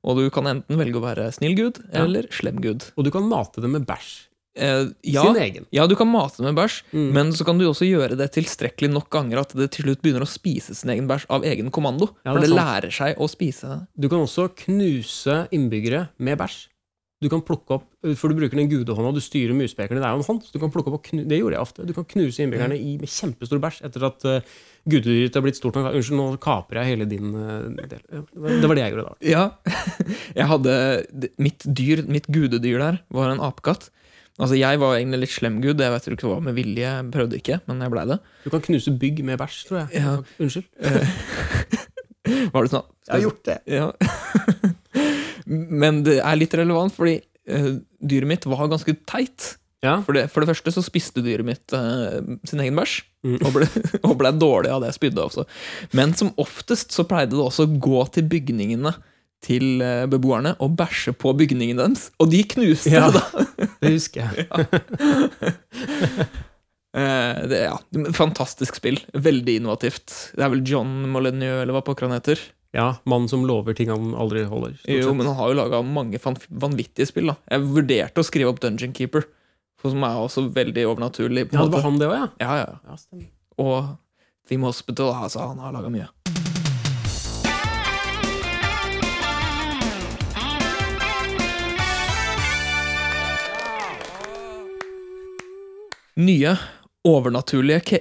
Og 0.06 0.16
du 0.20 0.28
kan 0.30 0.46
enten 0.46 0.78
velge 0.78 0.94
å 1.00 1.02
være 1.02 1.32
snill 1.34 1.56
gud 1.58 1.80
Ja. 1.92 2.04
eller 2.04 2.28
slem 2.30 2.60
gud. 2.62 2.84
Og 2.96 3.02
du 3.04 3.10
kan 3.10 3.26
mate 3.26 3.60
det 3.60 3.68
med 3.70 3.82
bæsj. 3.84 4.28
Eh, 4.54 4.88
ja, 5.08 5.22
Sin 5.24 5.36
egen. 5.40 5.64
ja, 5.72 5.86
du 5.88 5.94
kan 5.96 6.08
mate 6.12 6.36
det 6.42 6.44
med 6.50 6.58
bæsj, 6.58 6.82
Mm. 6.92 7.12
men 7.12 7.30
så 7.32 7.44
kan 7.44 7.56
du 7.56 7.64
også 7.70 7.86
gjøre 7.88 8.16
det 8.20 8.32
tilstrekkelig 8.34 8.90
nok 8.92 9.08
ganger 9.08 9.40
at 9.40 9.54
det 9.56 9.70
til 9.72 9.86
slutt 9.86 10.02
begynner 10.02 10.26
å 10.26 10.28
spise 10.28 10.74
sin 10.76 10.90
egen 10.92 11.08
bæsj 11.08 11.24
av 11.30 11.42
egen 11.48 11.70
kommando. 11.70 12.10
Ja, 12.26 12.34
for 12.34 12.40
det 12.40 12.50
det 12.50 12.58
er 12.58 12.60
lærer 12.60 12.92
seg 12.92 13.16
å 13.16 13.28
spise. 13.32 13.86
Du 13.98 14.08
kan 14.12 14.18
også 14.20 14.50
knuse 14.66 15.48
innbyggere 15.52 16.10
med 16.18 16.36
bæsj. 16.38 16.66
Du 17.22 17.28
kan 17.30 17.40
plukke 17.40 17.76
opp, 17.78 17.84
For 18.18 18.28
du 18.28 18.34
bruker 18.34 18.56
den 18.58 18.66
gudehånda, 18.68 19.12
du 19.14 19.20
styrer 19.22 19.54
muspekerne. 19.54 20.00
Det 20.02 20.08
er 20.08 20.10
jo 20.10 20.18
en 20.18 20.26
hånd. 20.26 20.42
så 20.42 20.50
du 20.52 20.58
kan 20.58 20.72
plukke 20.74 20.88
opp 20.90 20.94
og 20.98 21.02
knu, 21.04 21.22
Det 21.24 21.38
gjorde 21.38 21.54
jeg 21.54 21.60
ofte. 21.62 21.86
Du 21.86 21.92
kan 21.94 22.04
knuse 22.04 22.40
innbyggerne 22.42 22.74
i, 22.74 22.96
med 22.98 23.06
kjempestor 23.08 23.60
bæsj 23.62 23.84
etter 23.86 24.02
at 24.08 24.24
uh, 24.26 24.40
gudedyret 24.90 25.36
er 25.36 25.40
blitt 25.40 25.54
stort 25.54 25.76
nok. 25.78 25.94
Unnskyld, 25.94 26.18
nå 26.18 26.36
kaprer 26.42 26.82
jeg 26.82 26.98
hele 26.98 27.06
din 27.08 27.30
uh, 27.32 27.70
del. 27.86 28.00
Det 28.10 28.26
var- 28.34 28.58
det 28.60 28.68
var 28.68 28.74
det 28.74 28.82
jeg 28.82 28.92
gjorde 28.92 29.06
da. 29.06 29.14
Ja. 29.22 29.50
Jeg 30.34 30.46
hadde 30.50 31.30
Mitt 31.38 31.62
dyr, 31.62 32.02
mitt 32.08 32.26
gudedyr 32.26 32.78
der, 32.82 32.98
var 33.08 33.30
en 33.30 33.38
apekatt. 33.40 33.90
Altså, 34.40 34.56
jeg 34.56 34.80
var 34.80 34.96
egentlig 34.96 35.20
litt 35.26 35.34
slem 35.34 35.58
gud. 35.62 35.80
Jeg 35.82 35.92
vet 35.92 36.06
ikke 36.14 36.30
hva 36.30 36.38
med 36.44 36.56
vilje, 36.56 36.86
jeg 36.86 37.08
prøvde 37.12 37.38
ikke, 37.38 37.58
men 37.68 37.82
jeg 37.84 37.92
blei 37.92 38.04
det. 38.08 38.18
Du 38.44 38.50
kan 38.54 38.64
knuse 38.64 38.94
bygg 39.02 39.20
med 39.28 39.40
bæsj, 39.42 39.58
tror 39.68 39.82
jeg. 39.82 40.02
Ja. 40.02 40.14
Unnskyld. 40.40 40.68
Var 42.54 42.64
det 42.64 42.72
sånn? 42.72 42.86
Jeg 43.08 43.12
har 43.12 43.24
gjort 43.26 43.42
det. 43.48 43.58
Ja. 43.68 43.88
Men 45.82 46.02
det 46.06 46.20
er 46.22 46.38
litt 46.38 46.54
relevant, 46.56 46.94
fordi 46.94 47.16
uh, 47.50 47.72
dyret 47.98 48.30
mitt 48.30 48.46
var 48.48 48.70
ganske 48.70 48.94
teit. 49.10 49.56
Ja. 49.82 49.96
For 50.06 50.14
det, 50.14 50.28
for 50.30 50.44
det 50.44 50.52
første 50.52 50.72
så 50.76 50.84
spiste 50.86 51.24
dyret 51.26 51.46
mitt 51.46 51.74
uh, 51.74 52.20
sin 52.48 52.62
egen 52.62 52.78
bæsj, 52.78 53.00
Mm. 53.22 53.36
og, 53.46 53.52
ble, 53.54 53.66
og 54.08 54.16
ble 54.18 54.32
dårlig 54.34 54.70
av 54.74 54.80
det 54.82 54.88
jeg 54.90 54.96
spydde 54.96 55.22
også. 55.22 55.44
Men 55.94 56.10
som 56.18 56.32
oftest 56.42 56.90
så 56.90 57.04
pleide 57.06 57.36
det 57.36 57.44
også 57.44 57.68
å 57.68 57.76
gå 57.78 58.00
til 58.16 58.24
bygningene 58.26 58.90
til 59.42 59.82
eh, 59.82 60.04
beboerne 60.10 60.54
og 60.62 60.76
bæsje 60.78 61.12
på 61.18 61.32
bygningen 61.38 61.80
deres. 61.82 62.08
Og 62.22 62.30
de 62.30 62.42
knuste 62.46 62.92
Ja. 62.94 63.08
det, 63.10 63.20
da! 63.20 63.66
Det 63.82 63.92
husker 63.96 64.20
jeg. 64.22 64.46
Det 66.92 67.48
det, 67.48 67.58
ja, 67.64 67.78
fantastisk 68.12 68.76
spill. 68.76 68.98
Veldig 69.16 69.54
innovativt. 69.62 70.12
Det 70.36 70.44
er 70.44 70.50
vel 70.52 70.60
John 70.68 71.06
Molyneux, 71.08 71.62
eller 71.62 71.72
hva 71.72 71.80
pokker 71.86 72.04
han 72.04 72.18
heter? 72.18 72.40
Ja, 72.76 72.98
Mannen 73.08 73.30
som 73.32 73.46
lover 73.48 73.72
ting 73.76 73.88
han 73.88 74.10
aldri 74.16 74.42
holder. 74.48 74.74
Jo, 74.84 75.06
sett. 75.06 75.16
men 75.16 75.26
han 75.28 75.36
har 75.38 75.48
jo 75.52 75.56
laga 75.56 75.80
mange 75.84 76.20
vanvittige 76.20 77.08
spill. 77.08 77.32
da 77.32 77.36
Jeg 77.48 77.64
vurderte 77.64 78.20
å 78.20 78.26
skrive 78.28 78.52
opp 78.52 78.60
Dungeon 78.60 78.92
Keeper, 78.96 79.24
for 79.80 79.92
som 79.92 80.04
er 80.04 80.20
også 80.20 80.46
veldig 80.52 80.84
overnaturlig. 80.92 81.46
på 81.50 81.56
Ja, 81.56 81.64
det 81.64 81.72
var 81.72 81.80
måte. 81.80 81.82
han 81.88 81.98
det 82.00 82.08
òg, 82.10 82.16
ja. 82.20 82.28
Ja, 82.44 82.56
ja. 82.60 82.70
ja. 82.92 83.24
Og 83.64 83.96
Theme 84.48 84.68
Hospital, 84.68 85.14
altså, 85.16 85.48
han 85.48 85.64
har 85.64 85.72
laga 85.72 85.88
mye. 85.92 86.08
Nye 96.20 96.56
overnaturlige 97.08 97.80
ke 97.88 98.00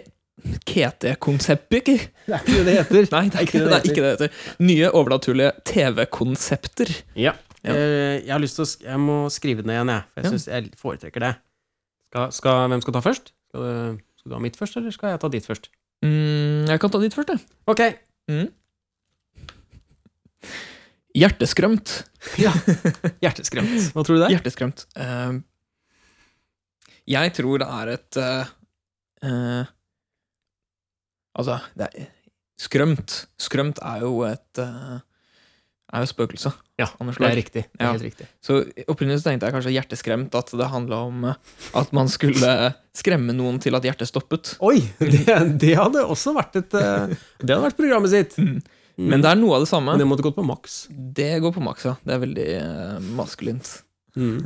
KT-konsepter 0.66 1.84
Det 1.86 1.93
er 2.34 2.41
ikke 2.41 2.55
det 2.57 2.66
det 2.66 2.74
heter. 2.80 3.07
Nei, 3.14 3.28
det 3.30 3.38
er 3.38 3.45
ikke 3.45 3.59
det 3.62 3.68
det, 3.70 3.76
er 3.78 3.86
ikke 3.91 4.01
det 4.01 4.03
det 4.03 4.12
heter. 4.16 4.55
Nye 4.66 4.89
overnaturlige 4.97 5.51
TV-konsepter. 5.70 6.91
Ja. 7.16 7.36
Ja. 7.62 7.76
Eh, 7.76 8.24
Jeg 8.26 8.32
har 8.34 8.41
lyst 8.41 8.57
til 8.57 8.66
å 8.66 8.70
sk 8.72 8.88
Jeg 8.88 8.97
må 9.03 9.18
skrive 9.30 9.62
det 9.62 9.70
ned 9.70 9.78
igjen, 9.78 9.91
jeg. 9.93 10.07
For 10.16 10.24
jeg 10.26 10.32
syns 10.34 10.47
jeg 10.49 10.72
foretrekker 10.82 11.22
det. 11.28 11.34
Skal, 12.09 12.32
skal, 12.36 12.64
hvem 12.74 12.82
skal 12.84 12.95
ta 12.97 13.03
først? 13.05 13.30
Skal 13.51 13.68
du, 13.68 14.01
skal 14.20 14.34
du 14.34 14.36
ha 14.36 14.41
mitt 14.43 14.57
først, 14.59 14.80
eller 14.82 14.95
skal 14.95 15.14
jeg 15.14 15.22
ta 15.22 15.30
ditt 15.32 15.45
først? 15.47 15.70
Mm, 16.01 16.66
jeg 16.72 16.82
kan 16.82 16.91
ta 16.95 16.99
ditt 17.03 17.14
først, 17.16 17.36
jeg. 17.36 17.45
Ok. 17.70 17.84
Mm. 18.34 18.49
Hjerteskrømt. 21.22 21.93
Ja. 22.41 22.51
Hjerteskrømt. 23.24 23.91
Hva 23.93 24.03
tror 24.07 24.16
du 24.18 24.22
det 24.24 24.28
er? 24.30 24.34
Hjerteskrømt. 24.38 24.86
Eh, 24.95 25.39
jeg 27.10 27.34
tror 27.38 27.62
det 27.62 27.68
er 27.68 27.93
et 27.95 28.20
uh, 28.22 28.49
eh, 29.26 29.70
Altså, 31.32 31.62
det 31.80 31.88
er 31.88 32.10
Skrømt. 32.62 33.14
Skrømt 33.41 33.80
er 33.82 34.04
jo 34.04 34.20
et 34.28 34.60
uh, 34.62 34.99
er 35.91 36.04
jo 36.04 36.10
spøkelse. 36.12 36.52
Ja, 36.78 36.86
det 36.99 37.16
er 37.26 37.36
riktig. 37.36 37.64
Det 37.72 37.80
er 37.80 37.88
Ja. 37.88 37.91
helt 37.95 38.04
riktig. 38.06 38.28
Så 38.39 38.60
opprinnelig 38.88 39.22
så 39.24 39.32
tenkte 39.32 39.47
jeg 39.47 39.56
kanskje 39.56 39.74
hjerteskremt, 39.74 40.36
at 40.36 40.52
det 40.52 40.68
handla 40.70 40.99
om 41.08 41.26
at 41.26 41.91
man 41.91 42.08
skulle 42.08 42.76
skremme 42.93 43.34
noen 43.34 43.58
til 43.60 43.76
at 43.76 43.84
hjertet 43.84 44.08
stoppet. 44.08 44.58
Oi! 44.62 44.78
Det, 44.99 45.58
det 45.58 45.74
hadde 45.76 46.06
også 46.06 46.36
vært 46.38 46.56
et 46.62 46.70
Det 46.70 47.49
hadde 47.49 47.64
vært 47.66 47.80
programmet 47.82 48.14
sitt. 48.14 48.38
Mm. 48.38 48.62
Men 49.10 49.24
det 49.24 49.32
er 49.32 49.39
noe 49.39 49.58
av 49.58 49.66
det 49.66 49.72
samme. 49.72 49.93
Men 49.93 50.04
det 50.04 50.08
måtte 50.10 50.26
gått 50.26 50.38
på 50.38 50.45
maks. 50.45 50.86
Det 50.91 51.32
går 51.41 51.56
på 51.56 51.64
maks, 51.64 51.88
ja. 51.89 51.95
Det 52.06 52.16
er 52.16 52.22
veldig 52.24 52.47
uh, 52.62 53.10
maskulint. 53.18 53.72
Mm. 54.16 54.45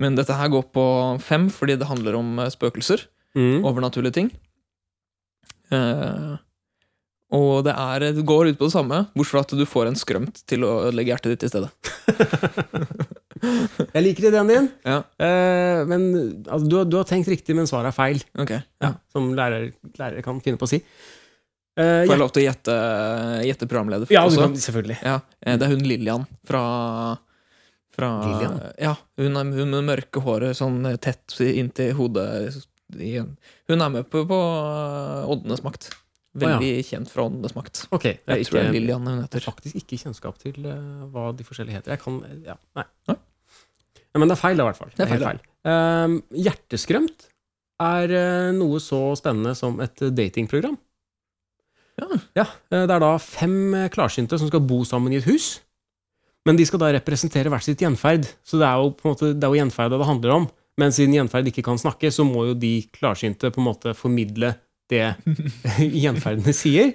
Men 0.00 0.16
dette 0.16 0.36
her 0.36 0.48
går 0.52 0.68
på 0.74 0.84
fem, 1.22 1.48
fordi 1.52 1.76
det 1.80 1.88
handler 1.90 2.16
om 2.20 2.38
eh, 2.40 2.50
spøkelser. 2.52 3.04
Mm. 3.36 3.60
Overnaturlige 3.68 4.16
ting. 4.16 4.30
Eh, 5.70 6.38
og 7.30 7.60
det, 7.62 7.76
er, 7.78 8.08
det 8.16 8.24
går 8.26 8.48
ut 8.50 8.56
på 8.58 8.66
det 8.66 8.74
samme, 8.74 9.04
bortsett 9.14 9.36
fra 9.36 9.42
at 9.44 9.52
du 9.60 9.66
får 9.68 9.90
en 9.92 9.98
skrømt 10.00 10.40
til 10.50 10.64
å 10.66 10.72
legge 10.90 11.12
hjertet 11.12 11.36
ditt 11.36 11.46
i 11.46 11.50
stedet. 11.52 11.70
Jeg 13.94 14.02
liker 14.04 14.26
ideen 14.28 14.50
din, 14.50 14.66
Ja, 14.84 14.98
eh, 15.22 15.78
men 15.88 16.02
altså, 16.44 16.66
du, 16.68 16.74
du 16.90 16.96
har 16.98 17.06
tenkt 17.08 17.30
riktig, 17.30 17.54
men 17.56 17.68
svaret 17.70 17.92
er 17.92 17.96
feil. 17.96 18.18
Okay, 18.42 18.60
Ja. 18.82 18.90
Som 19.14 19.30
lærer, 19.38 19.70
lærere 19.96 20.24
kan 20.26 20.42
finne 20.44 20.58
på 20.60 20.66
å 20.68 20.72
si. 20.74 20.80
Eh, 21.78 22.02
Får 22.02 22.10
jeg 22.10 22.16
ja, 22.16 22.20
lov 22.20 22.32
til 22.34 22.42
å 22.42 22.46
gjette, 22.48 22.74
gjette 23.46 23.68
programleder? 23.70 24.10
ja, 24.12 24.24
kan, 24.34 24.58
selvfølgelig. 24.60 24.98
Ja, 25.06 25.14
eh, 25.46 25.54
det 25.56 25.68
er 25.68 25.72
hun 25.76 25.86
Lillian 25.86 26.26
fra, 26.50 26.64
fra 28.00 28.10
Lillian? 28.24 28.58
Ja, 28.80 28.96
hun, 29.20 29.38
er, 29.38 29.54
hun 29.60 29.76
med 29.76 29.88
mørke 29.92 30.24
håret 30.24 30.58
sånn 30.58 30.82
tett 31.02 31.38
inntil 31.46 31.94
hodet. 32.00 32.58
Hun 32.96 33.76
er 33.76 33.92
med 33.94 34.08
på, 34.10 34.24
på 34.26 34.44
Oddenes 35.30 35.62
makt. 35.66 35.92
Veldig 36.38 36.74
kjent 36.86 37.10
fra 37.10 37.24
Åndenes 37.26 37.56
makt. 37.56 37.84
Okay, 37.90 38.20
jeg, 38.22 38.44
Jeg 38.44 38.46
tror 38.46 38.58
det 38.60 38.66
er 38.68 38.74
Lillian 38.76 39.08
hun 39.08 39.22
heter. 39.24 39.42
faktisk 39.42 39.80
ikke 39.80 39.98
kjennskap 39.98 40.38
til 40.38 40.60
uh, 40.62 41.08
hva 41.10 41.30
de 41.34 41.46
forskjellige 41.46 41.80
heter. 41.80 41.96
Jeg 41.96 42.02
kan 42.04 42.20
Ja, 42.46 42.54
nei. 42.78 42.86
Nei. 43.10 43.16
Ja, 44.10 44.18
men 44.18 44.30
det 44.30 44.36
er 44.36 44.40
feil, 44.40 44.58
da, 44.58 44.64
i 44.64 44.70
hvert 44.70 44.78
fall. 44.78 44.92
Det 44.94 45.04
er 45.04 45.10
feil, 45.10 45.24
helt 45.24 45.26
feil. 45.26 45.42
Um, 45.70 46.14
hjerteskrømt 46.34 47.26
er 47.82 48.14
uh, 48.14 48.52
noe 48.54 48.78
så 48.82 49.00
spennende 49.18 49.56
som 49.58 49.78
et 49.82 50.02
eh, 50.02 50.14
datingprogram. 50.14 50.78
Ja. 52.00 52.06
ja. 52.38 52.46
Det 52.72 52.94
er 52.94 53.02
da 53.02 53.10
fem 53.22 53.74
eh, 53.76 53.90
klarsynte 53.92 54.38
som 54.40 54.48
skal 54.50 54.62
bo 54.64 54.80
sammen 54.88 55.14
i 55.14 55.18
et 55.20 55.28
hus. 55.28 55.58
Men 56.48 56.56
de 56.56 56.64
skal 56.68 56.80
da 56.80 56.88
representere 56.96 57.50
hvert 57.52 57.66
sitt 57.66 57.82
gjenferd. 57.84 58.24
Så 58.46 58.60
det 58.60 58.66
er 58.68 58.80
jo 58.80 58.94
på 58.96 59.04
en 59.08 59.12
måte, 59.14 59.32
det 59.36 59.44
er 59.44 59.52
jo 59.52 59.60
gjenferdet 59.60 60.00
det 60.00 60.08
handler 60.08 60.36
om. 60.38 60.46
Men 60.80 60.94
siden 60.96 61.12
gjenferd 61.18 61.50
ikke 61.50 61.64
kan 61.66 61.80
snakke, 61.80 62.08
så 62.14 62.24
må 62.24 62.46
jo 62.48 62.54
de 62.56 62.78
klarsynte 62.96 63.50
på 63.52 63.60
en 63.60 63.66
måte 63.68 63.92
formidle 63.98 64.54
det 64.90 65.04
gjenferdene 66.04 66.54
sier. 66.56 66.94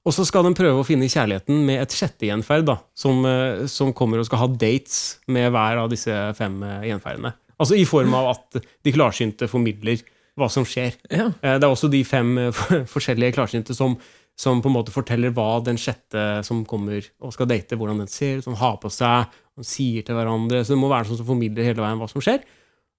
Og 0.00 0.14
så 0.16 0.24
skal 0.24 0.46
de 0.48 0.54
prøve 0.56 0.80
å 0.80 0.86
finne 0.86 1.10
kjærligheten 1.12 1.58
med 1.68 1.82
et 1.82 1.92
sjette 1.94 2.24
gjenferd, 2.30 2.64
da, 2.70 2.78
som, 2.96 3.20
eh, 3.28 3.66
som 3.68 3.92
kommer 3.96 4.22
og 4.22 4.28
skal 4.30 4.40
ha 4.46 4.48
dates 4.48 5.18
med 5.28 5.50
hver 5.52 5.82
av 5.82 5.90
disse 5.92 6.14
fem 6.38 6.56
eh, 6.64 6.86
gjenferdene. 6.88 7.34
Altså 7.60 7.76
i 7.76 7.84
form 7.84 8.16
av 8.16 8.30
at 8.32 8.62
de 8.64 8.94
klarsynte 8.96 9.50
formidler 9.52 10.00
hva 10.40 10.48
som 10.48 10.64
skjer. 10.64 10.96
Ja. 11.12 11.26
Eh, 11.44 11.58
Det 11.60 11.66
er 11.66 11.68
også 11.68 11.90
de 11.92 12.00
fem 12.08 12.32
forskjellige 12.94 13.36
klarsynte 13.36 13.76
som, 13.76 13.98
som 14.38 14.62
på 14.62 14.70
en 14.70 14.76
måte 14.78 14.92
forteller 14.94 15.34
hva 15.36 15.58
den 15.64 15.78
sjette 15.80 16.40
som 16.46 16.62
kommer 16.68 17.04
og 17.20 17.34
skal 17.34 17.48
date, 17.50 17.76
hvordan 17.76 18.00
den 18.04 18.10
ser 18.10 18.38
ut, 18.40 18.46
som 18.46 18.56
har 18.60 18.78
på 18.80 18.88
seg, 18.92 19.28
og 19.58 19.66
sier 19.66 20.06
til 20.06 20.16
hverandre. 20.16 20.62
Så 20.64 20.74
det 20.74 20.80
må 20.80 20.88
være 20.92 21.10
sånn 21.10 21.20
som 21.20 21.28
formidler 21.28 21.66
hele 21.66 21.82
veien 21.84 22.00
hva 22.00 22.08
som 22.08 22.24
skjer. 22.24 22.40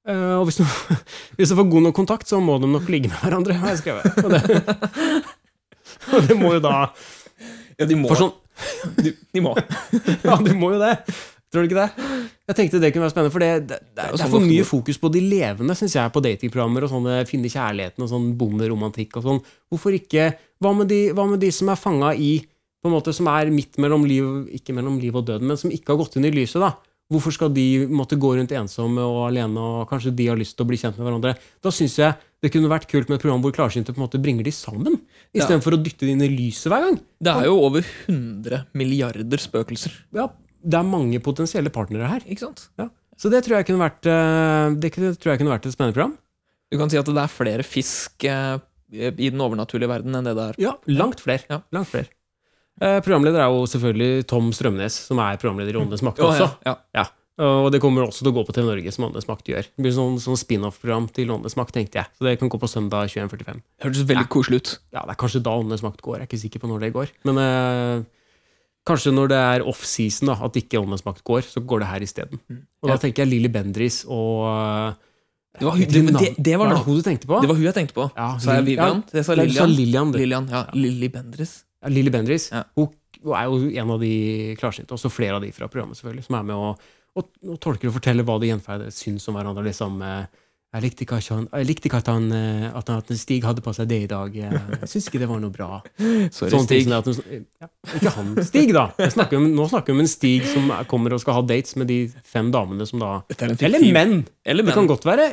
Eh, 0.08 0.36
Og 0.38 0.46
hvis 0.50 0.62
du, 0.62 0.66
hvis 1.40 1.50
du 1.50 1.58
får 1.58 1.72
god 1.72 1.88
nok 1.88 1.98
kontakt, 1.98 2.30
så 2.30 2.42
må 2.44 2.60
de 2.62 2.70
nok 2.70 2.90
ligge 2.94 3.10
med 3.10 3.18
hverandre, 3.24 3.58
har 3.58 3.74
jeg 3.74 3.82
skrevet. 3.82 4.22
Og 4.22 4.30
det, 4.36 4.44
og 6.14 6.30
det 6.30 6.38
må 6.38 6.56
jo 6.58 6.64
da 6.64 6.76
ja, 7.80 7.88
de 7.90 7.98
må. 7.98 8.14
Sånn 8.18 8.34
de, 9.02 9.16
de 9.34 9.42
må. 9.42 9.56
Ja, 10.28 10.38
de 10.38 10.54
må 10.54 10.76
jo 10.76 10.82
det. 10.82 10.96
Tror 11.52 11.66
du 11.66 11.68
ikke 11.68 11.82
det? 11.82 12.10
Jeg 12.48 12.56
tenkte 12.56 12.80
det 12.80 12.92
kunne 12.94 13.04
være 13.08 13.12
spennende, 13.12 13.34
for 13.34 13.44
det, 13.44 13.50
det, 13.68 13.80
det, 13.82 14.04
er, 14.06 14.14
det 14.14 14.20
sånn 14.22 14.30
er 14.30 14.34
for 14.38 14.46
mye 14.46 14.68
fokus 14.68 15.00
på 15.02 15.10
de 15.12 15.24
levende, 15.26 15.76
syns 15.76 15.98
jeg, 15.98 16.14
på 16.14 16.22
datingprogrammer 16.24 16.86
og 16.86 16.92
sånne 16.94 17.18
finne 17.28 17.52
kjærligheten 17.52 18.06
og 18.06 18.12
sånn 18.12 18.30
bonderomantikk 18.40 19.18
og 19.20 19.26
sånn. 19.26 19.42
Hvorfor 19.72 19.98
ikke 19.98 20.30
Hva 20.62 20.72
med 20.78 20.88
de, 20.92 21.00
hva 21.18 21.26
med 21.30 21.42
de 21.42 21.50
som 21.52 21.70
er 21.74 21.80
fanga 21.80 22.14
i 22.16 22.36
på 22.82 22.90
en 22.90 22.96
måte 22.96 23.14
Som 23.14 23.28
er 23.30 23.50
midt 23.54 23.78
mellom 23.82 24.06
liv 24.10 24.48
Ikke 24.58 24.74
mellom 24.78 25.00
liv 25.02 25.16
og 25.18 25.26
døden, 25.28 25.48
men 25.50 25.58
som 25.60 25.74
ikke 25.74 25.94
har 25.94 26.00
gått 26.02 26.16
inn 26.18 26.26
i 26.30 26.34
lyset, 26.34 26.62
da? 26.62 26.72
Hvorfor 27.12 27.34
skal 27.36 27.50
de 27.52 27.86
måtte 27.92 28.16
gå 28.16 28.30
rundt 28.38 28.54
ensomme 28.56 29.04
og 29.04 29.26
alene, 29.28 29.60
og 29.60 29.90
kanskje 29.90 30.14
de 30.16 30.30
har 30.30 30.38
lyst 30.40 30.56
til 30.56 30.64
å 30.64 30.70
bli 30.70 30.78
kjent 30.80 30.96
med 30.96 31.04
hverandre? 31.10 31.34
Da 31.60 31.74
syns 31.76 31.98
jeg 32.00 32.16
det 32.42 32.52
kunne 32.54 32.70
vært 32.72 32.88
kult 32.88 33.10
med 33.12 33.18
et 33.18 33.26
program 33.26 33.42
hvor 33.44 33.52
klarsynte 33.52 33.92
på 33.92 34.00
en 34.00 34.06
måte 34.06 34.22
bringer 34.24 34.48
de 34.48 34.54
sammen, 34.56 34.96
Ja. 35.36 35.42
istedenfor 35.44 35.76
å 35.76 35.82
dytte 35.84 36.08
de 36.08 36.14
inn 36.16 36.24
i 36.24 36.30
lyset 36.32 36.72
hver 36.72 36.86
gang. 36.88 37.02
Det 37.20 37.34
er 37.36 37.50
jo 37.50 37.58
over 37.68 37.84
100 38.08 38.62
milliarder 38.80 39.44
spøkelser. 39.44 39.92
Ja, 40.16 40.30
det 40.64 40.80
er 40.80 40.88
mange 40.88 41.20
potensielle 41.20 41.70
partnere 41.70 42.08
her. 42.08 42.24
Ikke 42.32 42.48
sant? 42.48 42.70
Ja. 42.80 42.88
Så 43.20 43.30
det 43.30 43.44
tror 43.44 43.60
jeg 43.60 43.68
kunne 43.68 43.84
vært, 43.84 44.08
eh, 44.08 44.80
det 44.80 44.94
tror 44.96 45.34
jeg 45.36 45.44
kunne 45.44 45.52
vært 45.52 45.68
et 45.68 45.76
spennende 45.76 45.94
program. 46.00 46.16
Du 46.72 46.78
kan 46.80 46.90
si 46.90 46.96
at 46.98 47.06
det 47.12 47.18
er 47.18 47.28
flere 47.28 47.64
fisk 47.68 48.24
eh, 48.24 48.56
i 48.92 49.30
den 49.32 49.42
overnaturlige 49.44 49.90
verden 49.92 50.18
enn 50.18 50.28
det 50.28 50.36
det 50.38 50.50
er. 50.52 50.60
Ja, 50.62 50.76
langt 50.92 51.24
flere. 51.24 51.48
Ja. 51.50 51.62
Langt 51.76 51.92
flere. 51.94 52.12
Eh, 52.82 53.00
programleder 53.06 53.44
er 53.44 53.54
jo 53.54 53.66
selvfølgelig 53.70 54.28
Tom 54.32 54.52
Strømnes, 54.56 54.96
som 55.08 55.20
er 55.24 55.40
programleder 55.42 55.76
i 55.76 55.82
Åndenes 55.82 56.04
makt 56.06 56.24
også. 56.26 56.52
ja, 56.68 56.78
ja. 56.98 57.08
Og 57.42 57.72
det 57.74 57.80
kommer 57.82 58.04
også 58.06 58.22
til 58.22 58.30
å 58.30 58.36
gå 58.36 58.42
på 58.46 58.54
TV 58.54 58.68
Norge, 58.68 58.92
som 58.94 59.06
Åndenes 59.08 59.26
makt 59.26 59.48
gjør. 59.50 59.66
Det 59.66 59.82
blir 59.82 59.94
sånn, 59.96 60.18
sånn 60.22 60.38
spin-off-program 60.38 61.08
til 61.16 61.32
Åndenes 61.34 61.56
makt, 61.58 61.74
tenkte 61.74 61.98
jeg. 61.98 62.12
Så 62.20 62.28
det 62.28 62.36
kan 62.38 62.52
gå 62.54 62.60
på 62.62 62.70
søndag 62.70 63.10
21.45. 63.10 63.62
Hørtes 63.82 64.04
veldig 64.12 64.28
koselig 64.30 64.60
ut. 64.62 64.74
Ja, 64.94 65.06
det 65.08 65.16
er 65.16 65.20
kanskje 65.24 65.42
da 65.48 65.56
Åndenes 65.58 65.82
makt 65.82 66.04
går. 66.06 66.20
Jeg 66.20 66.28
er 66.28 66.30
ikke 66.30 66.42
sikker 66.44 66.62
på 66.62 66.70
når 66.70 66.84
det 66.86 66.92
går. 66.94 67.14
Men 67.26 67.40
eh, 67.42 68.04
kanskje 68.92 69.16
når 69.16 69.32
det 69.32 69.40
er 69.56 69.66
off-season, 69.72 70.30
da, 70.30 70.38
at 70.46 70.60
ikke 70.62 70.84
Åndenes 70.84 71.06
makt 71.08 71.24
går, 71.32 71.48
så 71.48 71.64
går 71.66 71.82
det 71.82 71.90
her 71.90 72.06
isteden. 72.06 72.44
Og 72.84 72.92
da 72.94 73.00
tenker 73.02 73.24
jeg 73.24 73.32
Lilly 73.32 73.50
Bendris 73.56 74.04
og 74.06 74.46
eh, 74.52 75.00
Det 75.60 75.66
var, 75.68 75.76
det, 75.78 76.02
det, 76.16 76.30
det 76.40 76.54
var 76.58 76.70
Hva 76.72 76.78
er 76.80 76.86
hun 76.86 76.96
du 76.96 77.04
tenkte 77.04 77.28
på? 77.28 77.42
Det 77.44 77.50
var 77.50 77.58
hun 77.60 77.66
jeg 77.66 77.76
tenkte 77.76 77.96
på. 77.98 78.06
Ja, 78.16 78.30
Sa 78.40 78.56
jeg 78.56 78.66
Vivian? 78.70 79.02
Ja, 79.04 79.12
Det 79.18 79.24
sa 79.28 79.36
Nei, 79.36 79.50
sa 79.52 79.66
Lillian. 79.68 79.76
Lillian. 79.76 80.12
Lillian, 80.16 80.48
ja. 80.52 80.62
Lilly 80.74 81.10
Bendriss. 81.12 81.54
Ja, 81.84 81.92
Lilly 81.92 82.14
Bendriss. 82.14 82.46
Ja. 82.54 82.64
Hun, 82.80 82.88
hun 83.22 83.36
er 83.36 83.50
jo 83.52 83.58
en 83.84 83.92
av 83.98 84.00
de 84.06 84.14
klarsynte, 84.62 84.96
også 84.96 85.12
flere 85.12 85.36
av 85.38 85.44
de 85.44 85.52
fra 85.56 85.68
programmet, 85.68 86.00
selvfølgelig, 86.00 86.24
som 86.30 86.38
er 86.40 86.48
med 86.48 86.56
og, 86.56 86.88
og, 87.20 87.28
og 87.52 87.60
tolker 87.62 87.92
og 87.92 87.98
forteller 87.98 88.26
hva 88.28 88.38
de 88.42 88.50
gjenferdede 88.54 88.96
syns 88.96 89.28
om 89.28 89.36
hverandre. 89.38 89.66
liksom 89.68 90.00
eh, 90.08 90.24
jeg 90.72 90.82
likte 90.86 91.04
ikke, 91.04 91.18
han, 91.36 91.48
jeg 91.52 91.68
likte 91.68 91.90
ikke 91.90 92.00
at, 92.00 92.08
han, 92.08 92.28
eh, 92.32 92.66
at, 92.80 92.88
han, 92.88 93.02
at 93.04 93.10
Stig 93.20 93.44
hadde 93.44 93.60
på 93.66 93.74
seg 93.76 93.90
det 93.92 93.98
i 94.06 94.08
dag. 94.08 94.36
eh, 94.40 94.54
Jeg 94.82 94.88
syns 94.94 95.10
ikke 95.10 95.20
det 95.20 95.28
var 95.28 95.42
noe 95.44 95.52
bra. 95.52 95.82
Sorry, 96.32 96.52
Sånn 96.54 96.64
Stig. 96.64 96.86
det 96.88 96.96
at 96.96 97.10
ja, 97.62 97.68
Ikke 97.98 98.14
han. 98.16 98.30
Stig, 98.48 98.72
da! 98.78 98.86
Snakker 99.12 99.42
om, 99.42 99.50
nå 99.58 99.66
snakker 99.68 99.92
vi 99.92 99.98
om 100.00 100.04
en 100.06 100.12
Stig 100.12 100.46
som 100.48 100.72
er- 100.72 100.88
kommer 100.88 101.12
og 101.18 101.20
skal 101.24 101.36
ha 101.42 101.44
dates 101.44 101.76
med 101.76 101.92
de 101.92 101.98
fem 102.24 102.52
damene 102.56 102.88
som 102.88 103.04
da 103.04 103.12
Eller 103.36 103.84
menn! 103.92 104.22
Eller 104.46 104.64
menn! 104.64 104.72
Det 104.72 104.78
kan 104.80 104.88
godt 104.88 105.06
være 105.12 105.28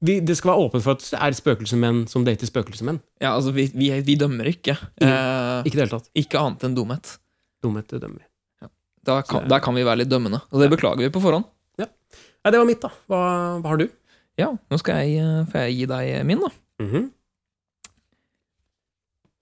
vi, 0.00 0.14
Det 0.24 0.32
skal 0.38 0.54
være 0.54 0.64
åpent 0.64 0.82
for 0.86 0.96
at 0.96 1.04
det 1.04 1.18
er 1.20 1.34
spøkelsesmenn 1.36 2.06
som 2.08 2.24
dater 2.24 2.48
spøkelsesmenn. 2.48 3.02
Ja, 3.20 3.34
altså, 3.36 3.52
vi, 3.52 3.66
vi, 3.76 3.90
vi 4.00 4.14
dømmer 4.16 4.48
ikke. 4.48 4.78
Eh, 4.96 5.60
Ikke 5.68 5.74
i 5.74 5.76
det 5.76 5.82
hele 5.84 5.92
tatt. 5.98 6.08
ikke 6.16 6.40
annet 6.40 6.64
enn 6.70 6.78
dumhet. 6.78 7.18
Dumhet 7.60 7.92
dømmer. 8.00 8.24
Da 9.04 9.20
kan, 9.28 9.44
der 9.48 9.60
kan 9.60 9.76
vi 9.76 9.84
være 9.84 10.00
litt 10.02 10.08
dømmende. 10.08 10.40
Og 10.52 10.60
det 10.64 10.70
beklager 10.72 11.04
vi 11.04 11.12
på 11.12 11.20
forhånd. 11.20 11.44
Nei, 11.80 12.48
det 12.54 12.56
var 12.56 12.64
mitt, 12.68 12.80
da. 12.80 12.88
Hva, 13.12 13.20
hva 13.60 13.68
har 13.74 13.76
du? 13.82 13.86
Ja, 14.40 14.50
nå 14.56 14.78
skal 14.80 15.02
jeg, 15.04 15.20
eh, 15.20 15.44
får 15.52 15.66
jeg 15.66 15.76
gi 15.82 15.86
deg 15.90 16.12
min, 16.28 16.40
da. 16.46 16.50
Mhm. 16.84 17.08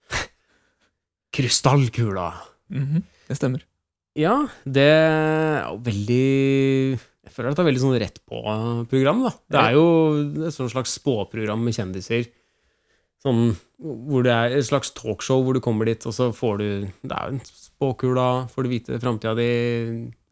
Krystallkula. 1.35 2.29
Mhm, 2.73 3.03
Det 3.29 3.37
stemmer. 3.37 3.61
Ja, 4.17 4.33
det 4.65 4.81
er 4.89 5.61
jo 5.69 5.77
veldig 5.85 6.99
Jeg 6.99 7.31
føler 7.35 7.51
at 7.53 7.59
det 7.59 7.61
er 7.63 7.67
veldig 7.69 7.81
sånn 7.83 7.99
rett 8.01 8.17
på-program, 8.27 9.19
da. 9.27 9.31
Det 9.53 9.59
er 9.61 9.75
jo 9.77 9.85
et 10.47 10.55
sånn 10.55 10.71
slags 10.71 10.95
spåprogram 10.97 11.61
med 11.63 11.75
kjendiser. 11.77 12.25
Sånn 13.21 13.53
hvor 13.79 14.23
det 14.25 14.31
er 14.33 14.55
et 14.57 14.65
slags 14.65 14.89
talkshow 14.95 15.43
hvor 15.45 15.53
du 15.55 15.61
kommer 15.63 15.85
dit, 15.85 16.01
og 16.09 16.13
så 16.15 16.31
får 16.35 16.57
du 16.57 16.67
Det 17.03 17.11
er 17.13 17.29
jo 17.29 17.35
en 17.37 17.41
spåkula, 17.45 18.27
får 18.49 18.63
du 18.65 18.69
vite 18.71 18.99
framtida 18.99 19.35
di, 19.37 19.47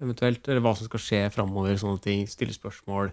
eventuelt, 0.02 0.42
eller 0.50 0.64
hva 0.66 0.74
som 0.76 0.88
skal 0.90 1.00
skje 1.04 1.22
framover, 1.36 1.78
sånne 1.80 2.02
ting. 2.02 2.26
Stille 2.28 2.56
spørsmål. 2.56 3.12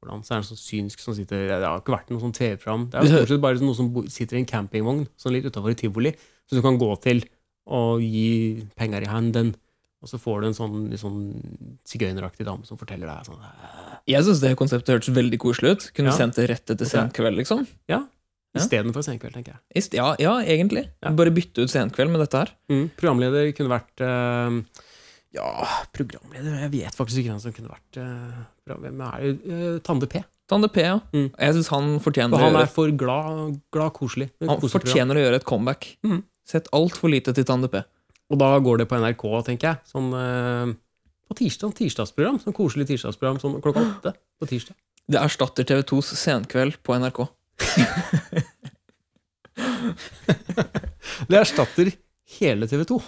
Hvordan, 0.00 0.22
så 0.24 0.34
er 0.34 0.40
det 0.40 0.48
sånn 0.48 0.60
synsk 0.60 1.02
som 1.04 1.14
sitter 1.16 1.42
Det 1.50 1.58
har 1.60 1.80
ikke 1.82 1.92
vært 1.92 2.12
noe 2.12 2.22
sånn 2.22 2.32
TV-program. 2.36 2.86
Det 2.88 2.96
er 2.98 3.04
jo 3.04 3.16
stort 3.18 3.32
sett 3.34 3.42
bare 3.44 3.60
noe 3.60 3.76
som 3.76 3.90
sitter 4.08 4.38
i 4.38 4.40
en 4.40 4.48
campingvogn 4.48 5.02
sånn 5.20 5.34
litt 5.36 5.48
utafor 5.50 5.76
tivoli, 5.76 6.14
som 6.48 6.56
du 6.56 6.62
kan 6.64 6.78
gå 6.80 6.88
til 7.04 7.20
og 7.70 8.00
gi 8.00 8.64
penger 8.80 9.04
i 9.04 9.10
handen. 9.10 9.52
Og 10.00 10.08
så 10.08 10.16
får 10.16 10.40
du 10.40 10.46
en 10.48 10.56
sånn, 10.56 10.78
sånn 10.96 11.18
sigøyneraktig 11.84 12.46
dame 12.48 12.64
som 12.64 12.78
forteller 12.80 13.04
deg 13.10 13.26
sånn 13.28 13.42
Jeg 14.08 14.24
syns 14.24 14.40
det 14.40 14.54
konseptet 14.56 14.94
hørtes 14.94 15.12
veldig 15.12 15.38
koselig 15.42 15.74
ut. 15.74 15.84
Kunne 15.92 16.14
Ja. 16.14 16.16
sendt 16.16 16.40
det 16.40 16.48
rett 16.48 16.72
etter 16.72 16.88
sent 16.88 17.12
kveld, 17.12 17.36
liksom. 17.36 17.66
Ja. 17.86 18.06
Istedenfor 18.56 19.04
Senkveld, 19.06 19.36
tenker 19.36 19.58
jeg. 19.74 19.90
Ja, 19.94 20.16
ja 20.18 20.32
egentlig. 20.42 20.88
Ja. 21.04 21.12
Bare 21.14 21.30
bytte 21.30 21.62
ut 21.62 21.70
senkveld 21.70 22.10
med 22.10 22.24
dette 22.24 22.40
her. 22.40 22.50
Mm. 22.72 22.90
Programleder 22.98 23.52
kunne 23.54 23.70
vært 23.70 24.02
eh, 24.02 24.80
Ja, 25.36 25.50
programleder 25.94 26.58
Jeg 26.64 26.72
vet 26.72 26.96
faktisk 26.96 27.20
ikke 27.22 27.30
hvem 27.30 27.42
som 27.42 27.54
kunne 27.54 27.70
vært 27.70 27.98
uh, 28.02 28.40
Hvem 28.66 29.02
er 29.06 29.22
det? 29.22 29.30
Eh, 29.46 29.76
Tande 29.86 30.08
P. 30.10 30.24
Tande 30.50 30.66
P, 30.72 30.82
ja. 30.82 30.96
Mm. 31.14 31.28
Jeg 31.30 31.54
syns 31.54 31.70
han 31.70 31.92
fortjener 32.02 32.34
for 32.34 32.42
han 32.42 32.58
er 32.58 32.70
for 32.74 32.90
glad, 32.98 33.60
glad 33.70 33.92
koselig. 33.94 34.26
Han 34.42 34.58
fortjener 34.58 35.14
å 35.14 35.22
gjøre 35.22 35.38
et 35.38 35.46
comeback. 35.46 35.86
Mm. 36.02 36.24
Sett 36.50 36.66
altfor 36.74 37.12
lite 37.12 37.30
til 37.36 37.46
Tande 37.46 37.70
P. 37.70 37.84
Og 38.30 38.38
da 38.42 38.48
går 38.58 38.82
det 38.82 38.88
på 38.90 38.98
NRK, 38.98 39.24
tenker 39.46 39.68
jeg. 39.68 39.78
Sånn 39.90 40.10
eh, 40.18 40.72
på 41.30 41.38
tirsdag. 41.38 41.70
Tirsdagsprogram. 41.78 42.40
Sånn 42.42 42.56
koselig 42.56 42.88
tirsdagsprogram 42.90 43.38
sånn 43.42 43.60
klokka 43.62 43.84
åtte 43.86 44.14
på 44.42 44.50
tirsdag. 44.50 44.74
Det 45.10 45.22
erstatter 45.22 45.66
TV2s 45.70 46.14
Senkveld 46.18 46.82
på 46.86 46.98
NRK. 46.98 47.22
Det 51.30 51.36
erstatter 51.36 51.90
hele 52.38 52.66
TV 52.70 52.84
2. 52.88 52.98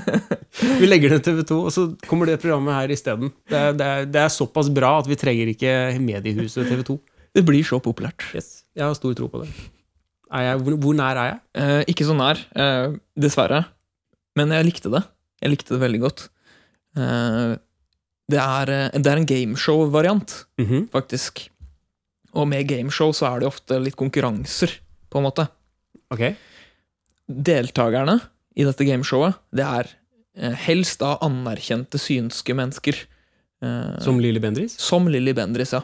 vi 0.80 0.86
legger 0.88 1.10
ned 1.16 1.24
TV 1.26 1.42
2, 1.48 1.58
og 1.66 1.72
så 1.74 1.84
kommer 2.08 2.28
det 2.30 2.38
programmet 2.42 2.76
her 2.76 2.92
isteden. 2.94 3.32
Det, 3.50 3.62
det, 3.80 3.88
det 4.14 4.20
er 4.22 4.32
såpass 4.32 4.70
bra 4.74 4.94
at 5.00 5.08
vi 5.10 5.16
trenger 5.18 5.50
ikke 5.52 5.72
mediehuset 6.02 6.68
TV 6.70 6.84
2. 6.86 6.96
Det 7.32 7.44
blir 7.48 7.64
så 7.66 7.80
populært. 7.82 8.22
Yes. 8.36 8.62
Jeg 8.76 8.84
har 8.86 8.94
stor 8.98 9.14
tro 9.18 9.28
på 9.32 9.42
det. 9.42 9.50
Jeg, 10.32 10.60
hvor, 10.64 10.76
hvor 10.80 10.96
nær 10.96 11.18
er 11.20 11.30
jeg? 11.32 11.40
Eh, 11.60 11.80
ikke 11.92 12.06
så 12.08 12.14
nær, 12.16 12.40
eh, 12.56 12.94
dessverre. 13.20 13.64
Men 14.38 14.52
jeg 14.54 14.68
likte 14.70 14.92
det. 14.92 15.02
Jeg 15.42 15.52
likte 15.52 15.74
det 15.74 15.82
veldig 15.82 16.00
godt. 16.04 16.26
Eh, 16.96 17.54
det, 18.32 18.38
er, 18.40 18.72
eh, 18.76 18.94
det 19.00 19.10
er 19.12 19.20
en 19.20 19.28
gameshow-variant, 19.28 20.38
Mhm. 20.62 20.86
faktisk. 20.94 21.48
Og 22.32 22.46
med 22.48 22.64
gameshow 22.70 23.10
så 23.12 23.26
er 23.28 23.42
det 23.42 23.50
ofte 23.50 23.76
litt 23.82 23.96
konkurranser, 24.00 24.78
på 25.12 25.20
en 25.20 25.26
måte. 25.26 25.44
Ok. 26.14 26.22
Deltakerne 27.28 28.18
i 28.58 28.66
dette 28.66 28.86
gameshowet, 28.86 29.38
det 29.54 29.64
er 29.64 29.88
eh, 30.36 30.54
helst 30.66 31.00
da 31.02 31.14
anerkjente 31.24 32.00
synske 32.00 32.56
mennesker. 32.56 32.98
Eh, 33.64 33.98
Som 34.04 34.20
Lilly 34.20 34.42
Bendriss? 34.42 34.76
Som 34.80 35.08
Lilly 35.12 35.34
Bendriss, 35.36 35.74
ja. 35.76 35.82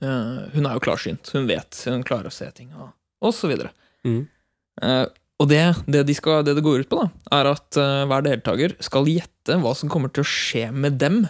Eh, 0.00 0.42
hun 0.54 0.66
er 0.66 0.76
jo 0.76 0.84
klarsynt. 0.84 1.32
Hun 1.36 1.48
vet, 1.50 1.76
hun 1.90 2.04
klarer 2.06 2.30
å 2.30 2.34
se 2.34 2.48
ting, 2.56 2.70
og, 2.76 2.92
og 3.24 3.34
så 3.36 3.50
videre. 3.50 3.72
Eh, 4.06 5.06
og 5.40 5.48
det 5.48 5.62
det, 5.88 6.04
de 6.08 6.16
skal, 6.16 6.42
det 6.44 6.56
det 6.58 6.64
går 6.64 6.84
ut 6.84 6.90
på, 6.90 7.00
da, 7.00 7.08
er 7.38 7.48
at 7.48 7.76
hver 8.10 8.24
deltaker 8.26 8.74
skal 8.84 9.08
gjette 9.08 9.56
hva 9.62 9.72
som 9.76 9.88
kommer 9.92 10.12
til 10.12 10.20
å 10.20 10.28
skje 10.28 10.66
med 10.76 10.98
dem, 11.00 11.22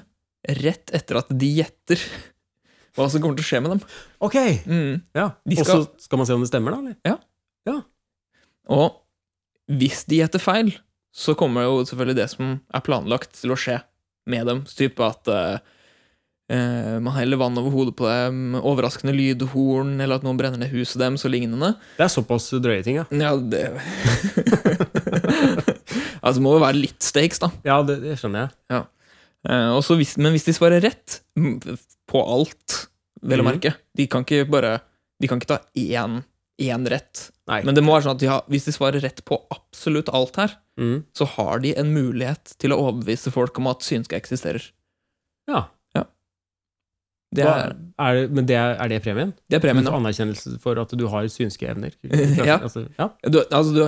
rett 0.58 0.90
etter 0.96 1.20
at 1.20 1.30
de 1.30 1.50
gjetter 1.60 2.00
hva 2.98 3.06
som 3.10 3.22
kommer 3.22 3.38
til 3.38 3.46
å 3.46 3.50
skje 3.52 3.60
med 3.62 3.76
dem. 3.76 3.84
Ok! 4.26 4.38
Mm. 4.66 4.96
Ja. 5.14 5.28
Og 5.54 5.62
så 5.68 5.84
skal 6.02 6.18
man 6.22 6.26
se 6.26 6.34
om 6.34 6.42
det 6.42 6.50
stemmer, 6.50 6.74
da? 6.74 6.80
eller? 6.82 6.98
Og 8.70 8.99
hvis 9.70 10.04
de 10.10 10.18
gjetter 10.22 10.42
feil, 10.42 10.72
så 11.14 11.34
kommer 11.38 11.66
jo 11.68 11.80
selvfølgelig 11.86 12.18
det 12.18 12.28
som 12.32 12.56
er 12.74 12.82
planlagt 12.86 13.36
til 13.38 13.52
å 13.54 13.58
skje 13.58 13.80
med 14.30 14.46
dem. 14.50 14.64
Type 14.66 15.02
at 15.06 15.30
eh, 15.30 16.96
man 17.02 17.14
heller 17.16 17.38
vann 17.40 17.58
over 17.58 17.70
hodet 17.74 17.94
på 17.98 18.06
dem, 18.10 18.56
overraskende 18.58 19.14
lydhorn, 19.14 19.96
eller 20.02 20.18
at 20.18 20.26
noen 20.26 20.38
brenner 20.38 20.58
ned 20.62 20.70
huset 20.74 20.98
deres, 21.02 21.24
og 21.26 21.30
lignende. 21.34 21.72
Det 21.98 22.06
er 22.06 22.12
såpass 22.14 22.48
drøye 22.62 22.82
ting, 22.86 22.98
ja. 23.02 23.06
Ja, 23.14 23.34
det 23.38 23.64
Altså, 26.20 26.40
må 26.44 26.52
jo 26.56 26.62
være 26.62 26.76
litt 26.82 27.00
stakes, 27.04 27.40
da. 27.42 27.48
Ja, 27.66 27.78
det, 27.86 28.00
det 28.04 28.16
skjønner 28.20 28.44
jeg. 28.46 28.56
Ja. 28.74 28.82
Uh, 29.48 29.78
så 29.80 29.96
hvis, 29.96 30.16
men 30.20 30.34
hvis 30.34 30.44
de 30.44 30.52
svarer 30.52 30.82
rett 30.84 31.20
mm, 31.38 31.54
på 32.10 32.20
alt, 32.28 32.82
vel 33.24 33.40
å 33.40 33.44
Mhm. 33.44 33.48
merke 33.54 33.70
De 33.96 34.04
kan 34.08 34.22
ikke 34.24 34.44
bare 34.48 34.74
De 35.20 35.28
kan 35.28 35.40
ikke 35.40 35.48
ta 35.48 35.58
én, 35.76 36.18
én 36.62 36.86
rett. 36.90 37.26
Nei. 37.50 37.62
Men 37.66 37.74
det 37.76 37.82
må 37.86 37.96
være 37.96 38.06
sånn 38.08 38.16
at 38.18 38.22
de 38.22 38.28
har, 38.30 38.44
hvis 38.52 38.68
de 38.68 38.74
svarer 38.76 39.02
rett 39.04 39.24
på 39.28 39.38
absolutt 39.54 40.10
alt 40.14 40.36
her, 40.40 40.54
mm. 40.80 40.96
så 41.16 41.26
har 41.36 41.62
de 41.64 41.72
en 41.80 41.90
mulighet 41.94 42.54
til 42.62 42.74
å 42.74 42.80
overbevise 42.84 43.32
folk 43.34 43.58
om 43.62 43.70
at 43.72 43.86
synske 43.86 44.18
eksisterer. 44.18 44.70
Ja. 45.50 45.66
Det 47.30 47.44
Hva- 47.46 47.58
er, 47.62 47.74
er, 48.02 48.14
det- 48.18 48.30
men 48.34 48.46
det 48.46 48.56
er, 48.58 48.72
er 48.82 48.88
det 48.90 49.02
premien? 49.04 49.32
det 49.48 49.60
er 49.60 49.62
premien, 49.62 49.86
ja. 49.86 49.92
anerkjennelse 49.94 50.56
for 50.58 50.78
at 50.82 50.90
du 50.98 51.04
har 51.12 51.28
synske 51.30 51.68
evner? 51.70 51.92
Ja. 52.50 52.56
Altså, 52.58 52.88
ja. 52.98 53.06
Du, 53.22 53.38
altså, 53.54 53.70
du, 53.70 53.84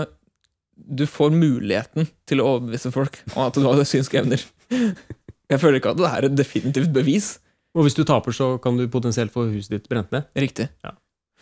du 1.03 1.07
får 1.11 1.35
muligheten 1.35 2.07
til 2.31 2.39
å 2.43 2.47
overbevise 2.53 2.93
folk 2.95 3.19
om 3.35 3.49
at 3.49 3.59
du 3.59 3.67
har 3.67 3.83
synske 3.89 4.21
evner. 4.23 4.45
Jeg 5.51 5.59
føler 5.61 5.81
ikke 5.81 5.91
at 5.91 5.99
det 5.99 6.11
er 6.13 6.29
et 6.29 6.37
definitivt 6.39 6.93
bevis. 6.95 7.33
Og 7.75 7.87
hvis 7.89 7.97
du 7.99 8.05
taper, 8.07 8.33
så 8.37 8.55
kan 8.63 8.77
du 8.79 8.87
potensielt 8.93 9.33
få 9.35 9.49
huset 9.51 9.75
ditt 9.75 9.89
brent 9.91 10.13
ned. 10.15 10.29
Riktig. 10.39 10.69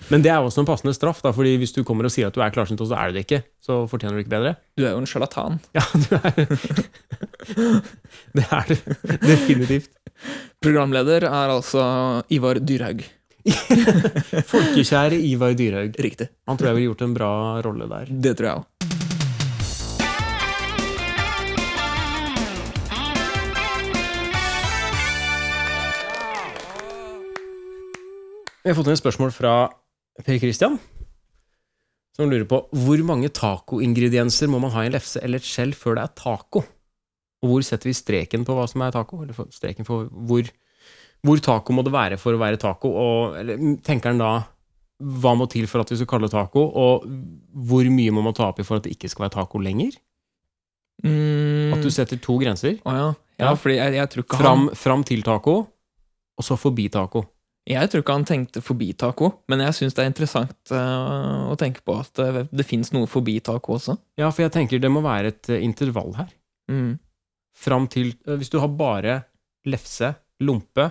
Men 0.08 0.22
det 0.24 0.30
er 0.32 0.40
også 0.42 0.62
en 0.62 0.66
passende 0.68 0.94
straff, 0.96 1.20
da, 1.22 1.30
fordi 1.36 1.52
hvis 1.60 1.74
du 1.76 1.82
kommer 1.86 2.08
og 2.08 2.12
sier 2.14 2.30
at 2.30 2.34
du 2.34 2.40
er 2.42 2.50
klarsynt, 2.54 2.80
og 2.82 2.88
så 2.90 2.96
er 2.98 3.10
du 3.12 3.18
det 3.18 3.26
ikke, 3.26 3.42
så 3.62 3.82
fortjener 3.90 4.16
du 4.16 4.22
ikke 4.24 4.32
bedre. 4.32 4.54
Du 4.78 4.82
er 4.86 4.94
jo 4.96 5.02
en 5.02 5.06
sjarlatan. 5.10 5.60
Ja, 5.76 5.84
du 5.92 6.16
er 6.16 6.30
Det 8.34 8.46
er 8.58 8.72
du. 8.72 8.76
definitivt. 9.26 9.90
Programleder 10.62 11.28
er 11.28 11.54
altså 11.54 11.84
Ivar 12.32 12.58
Dyrhaug. 12.60 13.04
Folkekjære 14.52 15.16
Ivar 15.30 15.54
Dyrhaug. 15.56 15.94
Riktig. 16.04 16.28
Han 16.48 16.56
tror 16.60 16.72
jeg 16.72 16.80
ville 16.80 16.90
gjort 16.90 17.06
en 17.06 17.14
bra 17.16 17.32
rolle 17.64 17.88
der. 17.92 18.10
Det 18.10 18.36
tror 18.40 18.50
jeg 18.50 18.60
òg. 18.60 18.66
Vi 28.62 28.68
har 28.68 28.76
fått 28.76 28.90
inn 28.90 28.96
et 28.96 29.00
spørsmål 29.00 29.30
fra 29.32 29.52
Per 30.20 30.38
Christian, 30.42 30.76
som 32.16 32.28
lurer 32.28 32.48
på 32.48 32.58
hvor 32.76 33.02
mange 33.06 33.30
tacoingredienser 33.32 34.50
må 34.50 34.60
man 34.62 34.72
ha 34.74 34.84
i 34.84 34.90
en 34.90 34.96
lefse 34.96 35.22
eller 35.24 35.40
et 35.40 35.46
skjell 35.46 35.72
før 35.76 35.96
det 35.96 36.04
er 36.04 36.16
taco? 36.18 36.64
Og 37.40 37.52
hvor 37.52 37.64
setter 37.64 37.88
vi 37.88 37.96
streken 37.96 38.44
på 38.44 38.56
hva 38.56 38.66
som 38.68 38.82
er 38.84 38.92
taco? 38.92 39.22
Eller 39.22 39.36
streken 39.54 39.86
for 39.88 40.10
hvor, 40.28 40.50
hvor 41.24 41.40
taco 41.44 41.76
må 41.76 41.84
det 41.86 41.94
være 41.94 42.18
for 42.20 42.36
å 42.36 42.42
være 42.42 42.60
taco? 42.60 42.90
Og 42.90 43.38
eller, 43.40 43.62
tenker 43.86 44.12
han 44.12 44.20
da 44.20 44.32
hva 45.00 45.32
må 45.38 45.46
til 45.48 45.64
for 45.70 45.80
at 45.80 45.88
vi 45.88 45.96
skal 45.96 46.10
kalle 46.10 46.28
det 46.28 46.34
taco, 46.34 46.66
og 46.76 47.06
hvor 47.70 47.86
mye 47.88 48.12
må 48.12 48.20
man 48.24 48.36
ta 48.36 48.50
opp 48.50 48.60
i 48.60 48.66
for 48.66 48.76
at 48.76 48.84
det 48.84 48.92
ikke 48.98 49.08
skal 49.08 49.24
være 49.24 49.38
taco 49.38 49.60
lenger? 49.62 49.96
Mm. 51.00 51.72
At 51.72 51.80
du 51.80 51.88
setter 51.88 52.20
to 52.20 52.36
grenser. 52.42 52.76
Oh, 52.84 52.92
ja. 52.92 53.06
ja. 53.40 53.46
Ja. 53.46 53.54
fordi 53.56 53.78
jeg, 53.78 53.94
jeg 53.96 54.12
tror 54.12 54.26
ikke 54.26 54.40
Fram, 54.42 54.66
han 54.68 54.76
fram 54.76 55.04
til 55.08 55.24
taco, 55.24 55.54
og 56.36 56.44
så 56.44 56.58
forbi 56.60 56.90
taco. 56.92 57.24
Jeg 57.70 57.90
tror 57.92 58.02
ikke 58.02 58.14
han 58.16 58.24
tenkte 58.26 58.60
forbi 58.66 58.88
taco, 58.98 59.28
men 59.52 59.60
jeg 59.62 59.76
syns 59.76 59.94
det 59.94 60.02
er 60.02 60.08
interessant 60.10 60.72
eh, 60.74 61.42
å 61.52 61.54
tenke 61.60 61.84
på 61.86 61.94
at 62.00 62.10
det, 62.18 62.46
det 62.50 62.66
fins 62.66 62.90
noe 62.96 63.06
forbi 63.10 63.36
taco 63.46 63.76
også. 63.76 63.94
Ja, 64.18 64.30
for 64.34 64.42
jeg 64.42 64.52
tenker 64.56 64.80
det 64.82 64.90
må 64.90 65.02
være 65.04 65.30
et 65.34 65.50
eh, 65.54 65.62
intervall 65.66 66.14
her. 66.18 66.32
Mm. 66.70 66.98
fram 67.56 67.86
til 67.90 68.12
eh, 68.26 68.36
Hvis 68.38 68.50
du 68.52 68.58
har 68.62 68.68
bare 68.74 69.16
lefse, 69.66 70.12
lompe, 70.46 70.88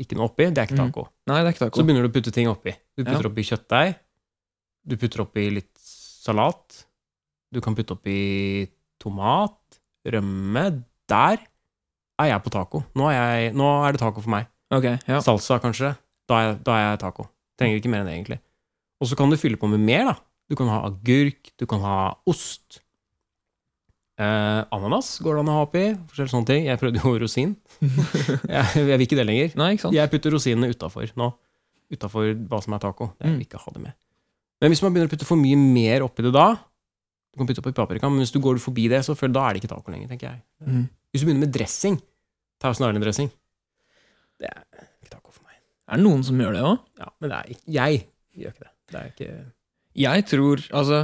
ikke 0.00 0.16
noe 0.18 0.28
oppi, 0.28 0.46
det 0.52 0.60
er 0.60 0.66
ikke 0.68 0.76
Mm. 0.78 0.90
taco. 0.92 1.06
Nei, 1.26 1.38
det 1.42 1.48
er 1.48 1.54
ikke 1.56 1.76
Så 1.80 1.84
begynner 1.88 2.04
du 2.04 2.10
å 2.10 2.12
putte 2.12 2.32
ting 2.32 2.48
oppi. 2.48 2.74
Du 2.96 3.04
putter 3.04 3.24
Ja. 3.24 3.30
oppi 3.30 3.44
kjøttdeig, 3.48 3.94
du 4.86 4.96
putter 5.00 5.22
oppi 5.24 5.46
litt 5.50 5.72
salat, 5.80 6.84
du 7.52 7.60
kan 7.64 7.74
putte 7.74 7.96
oppi 7.96 8.68
tomat, 9.00 9.58
rømme 10.06 10.84
Der 11.08 11.38
er 12.20 12.26
jeg 12.30 12.42
på 12.44 12.50
taco. 12.54 12.84
Nå 12.94 13.08
er, 13.10 13.16
jeg, 13.16 13.54
nå 13.58 13.66
er 13.86 13.92
det 13.92 14.00
taco 14.00 14.20
for 14.22 14.30
meg. 14.30 14.46
Ok, 14.72 14.86
ja. 15.08 15.18
Salsa, 15.20 15.58
kanskje. 15.62 15.92
Da 16.30 16.38
er, 16.46 16.54
da 16.64 16.76
er 16.78 16.86
jeg 16.92 17.00
taco. 17.02 17.26
Trenger 17.60 17.80
ikke 17.80 17.90
mer 17.92 18.02
enn 18.04 18.08
det, 18.08 18.14
egentlig. 18.16 18.38
Og 19.02 19.08
så 19.10 19.18
kan 19.18 19.28
du 19.32 19.36
fylle 19.36 19.58
på 19.60 19.68
med 19.68 19.82
mer, 19.84 20.06
da. 20.12 20.14
Du 20.50 20.56
kan 20.58 20.68
ha 20.72 20.80
agurk, 20.88 21.50
du 21.60 21.66
kan 21.68 21.80
ha 21.84 21.96
ost. 22.28 22.80
Eh, 24.20 24.60
ananas 24.74 25.14
går 25.24 25.38
det 25.38 25.42
an 25.42 25.50
å 25.50 25.56
ha 25.56 25.62
oppi. 25.66 25.82
Forskjellige 26.10 26.32
sånne 26.34 26.48
ting. 26.50 26.66
Jeg 26.68 26.80
prøvde 26.80 27.00
jo 27.02 27.12
rosin. 27.22 27.54
jeg, 27.82 28.64
jeg 28.76 28.86
vil 28.92 29.06
ikke 29.06 29.18
det 29.18 29.26
lenger. 29.28 29.54
Nei, 29.58 29.70
ikke 29.76 29.86
sant? 29.88 29.96
Jeg 29.96 30.12
putter 30.12 30.34
rosinene 30.36 30.70
utafor 30.72 31.12
nå. 31.20 31.30
Utafor 31.92 32.28
hva 32.48 32.60
som 32.64 32.76
er 32.76 32.82
taco. 32.84 33.10
Jeg 33.20 33.28
Mm. 33.32 33.38
vil 33.38 33.46
ikke 33.48 33.60
ha 33.64 33.72
det 33.74 33.82
med. 33.88 33.96
Men 34.62 34.70
hvis 34.72 34.82
man 34.84 34.92
begynner 34.94 35.10
å 35.10 35.12
putte 35.16 35.26
for 35.26 35.40
mye 35.40 35.58
mer 35.58 36.04
oppi 36.06 36.22
det 36.22 36.30
da 36.36 36.52
Du 37.32 37.40
kan 37.40 37.48
putte 37.48 37.62
oppi 37.64 37.72
paprika, 37.74 38.08
men 38.12 38.20
hvis 38.20 38.30
du 38.34 38.38
går 38.44 38.58
forbi 38.60 38.84
det, 38.92 38.98
så 39.06 39.14
føler, 39.16 39.32
da 39.32 39.42
er 39.48 39.54
det 39.56 39.62
ikke 39.62 39.70
taco 39.72 39.90
lenger, 39.90 40.10
tenker 40.12 40.26
jeg. 40.28 40.40
Mm. 40.68 40.82
Hvis 41.10 41.22
du 41.22 41.26
begynner 41.26 41.46
med 41.46 41.52
dressing, 41.56 41.94
Thousand 42.60 42.84
Island-dressing, 42.90 43.30
det 44.42 44.50
er 44.50 44.86
ikke 45.00 45.14
taco 45.14 45.32
for 45.32 45.46
meg. 45.46 45.58
Er 45.88 46.00
det 46.00 46.06
noen 46.06 46.22
som 46.26 46.40
gjør 46.42 46.56
det 46.56 46.62
òg? 46.66 46.78
Ja, 47.00 47.10
men 47.18 47.32
det 47.32 47.38
er 47.38 47.50
ikke, 47.54 47.66
jeg 47.78 48.04
gjør 48.38 48.54
ikke 48.54 48.64
det. 48.64 48.72
Det 48.92 49.00
er 49.00 49.10
ikke 49.12 49.32
Jeg 50.02 50.24
tror 50.28 50.62
Altså, 50.80 51.00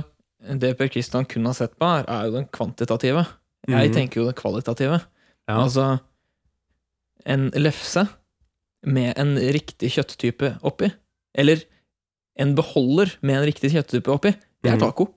det 0.63 0.77
Per 0.79 0.91
Kristian 0.93 1.27
kun 1.29 1.49
har 1.49 1.57
sett 1.57 1.75
på, 1.79 1.89
her, 1.89 2.07
er 2.09 2.29
jo 2.29 2.37
den 2.37 2.47
kvantitative. 2.55 3.25
Jeg 3.69 3.91
mm. 3.91 3.95
tenker 3.95 4.21
jo 4.21 4.29
det 4.29 4.37
kvalitative. 4.39 5.01
ja. 5.49 5.57
Altså 5.57 5.99
En 7.27 7.51
lefse 7.51 8.07
med 8.87 9.19
en 9.19 9.35
riktig 9.37 9.91
kjøtttype 9.97 10.55
oppi, 10.63 10.89
eller 11.35 11.65
en 12.39 12.55
beholder 12.55 13.17
med 13.21 13.41
en 13.41 13.47
riktig 13.49 13.73
kjøtttype 13.75 14.13
oppi, 14.13 14.33
det 14.63 14.73
er 14.73 14.79
taco. 14.79 15.05
taco. 15.05 15.15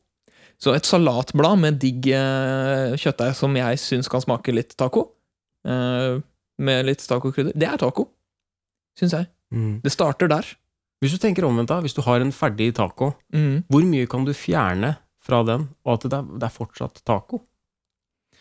Så 0.61 0.73
et 0.75 0.85
salatblad 0.85 1.57
med 1.61 1.79
digg 1.81 2.09
eh, 2.13 2.97
kjøttdeig 2.99 3.37
som 3.37 3.55
jeg 3.57 3.79
syns 3.81 4.09
kan 4.11 4.21
smake 4.21 4.53
litt 4.53 4.75
taco, 4.77 5.07
eh, 5.65 6.19
med 6.61 6.87
litt 6.87 7.03
tacokrydder, 7.07 7.55
det 7.57 7.67
er 7.67 7.79
taco. 7.81 8.07
Syns 8.99 9.15
jeg. 9.17 9.29
Mm. 9.51 9.79
Det 9.83 9.93
starter 9.93 10.29
der. 10.31 10.47
Hvis 11.01 11.15
du 11.15 11.21
tenker 11.21 11.47
omvendt, 11.47 11.71
da, 11.71 11.79
hvis 11.81 11.97
du 11.97 12.03
har 12.05 12.21
en 12.21 12.33
ferdig 12.35 12.69
taco, 12.77 13.15
mm. 13.33 13.63
hvor 13.71 13.85
mye 13.89 14.09
kan 14.09 14.27
du 14.27 14.35
fjerne 14.37 14.93
fra 15.21 15.41
den, 15.47 15.67
og 15.85 15.95
at 15.95 16.05
det 16.05 16.17
er, 16.19 16.27
det 16.37 16.47
er 16.47 16.53
fortsatt 16.53 17.01
taco? 17.07 17.41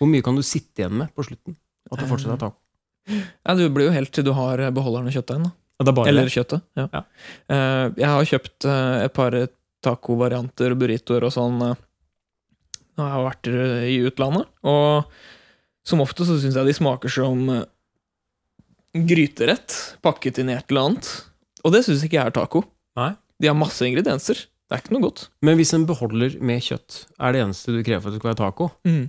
Hvor 0.00 0.08
mye 0.08 0.24
kan 0.24 0.36
du 0.36 0.44
sitte 0.44 0.82
igjen 0.82 0.98
med 1.00 1.12
på 1.16 1.24
slutten? 1.26 1.56
Og 1.88 1.96
at 1.96 2.04
det 2.04 2.10
fortsatt 2.10 2.36
er 2.36 2.42
taco? 2.44 2.60
Ja, 3.08 3.56
det 3.56 3.70
blir 3.74 3.88
jo 3.88 3.96
helt 3.96 4.12
til 4.14 4.26
du 4.26 4.32
har 4.36 4.60
beholderen 4.76 5.08
og 5.08 5.16
kjøttdeigen. 5.16 5.50
er 5.80 6.08
Eller 6.08 6.28
det. 6.28 6.34
kjøttet. 6.34 6.62
Ja. 6.76 6.86
Ja. 6.92 7.02
Eh, 7.48 7.86
jeg 7.96 8.08
har 8.12 8.30
kjøpt 8.32 8.68
eh, 8.68 9.04
et 9.06 9.14
par 9.16 9.36
tacovarianter, 9.80 10.76
burritoer 10.76 11.24
og 11.24 11.32
sånn, 11.32 11.56
eh, 11.64 11.80
når 13.00 13.06
jeg 13.06 13.14
har 13.16 13.26
vært 13.26 13.50
i 13.88 13.96
utlandet. 14.10 14.50
Og 14.68 15.08
som 15.88 16.04
ofte 16.04 16.28
så 16.28 16.36
syns 16.36 16.58
jeg 16.60 16.68
de 16.68 16.76
smaker 16.76 17.12
som 17.12 17.48
gryterett 18.96 19.74
pakket 20.02 20.40
inn 20.42 20.50
i 20.50 20.56
et 20.58 20.70
eller 20.72 20.88
annet. 20.90 21.06
Og 21.64 21.74
det 21.74 21.84
syns 21.86 22.02
ikke 22.06 22.18
jeg 22.18 22.26
er 22.30 22.34
taco. 22.36 22.60
Nei. 22.98 23.12
De 23.40 23.48
har 23.50 23.56
masse 23.58 23.82
ingredienser. 23.86 24.36
Det 24.70 24.76
er 24.76 24.80
ikke 24.84 24.94
noe 24.96 25.06
godt. 25.08 25.20
Men 25.46 25.54
hvis 25.58 25.72
en 25.76 25.86
beholder 25.88 26.30
med 26.44 26.62
kjøtt 26.62 26.90
er 27.18 27.34
det 27.34 27.40
eneste 27.44 27.74
du 27.74 27.80
krever 27.86 28.02
for 28.04 28.10
at 28.10 28.14
det 28.16 28.20
skal 28.22 28.32
være 28.32 28.42
taco, 28.44 28.64
Mm. 28.86 29.04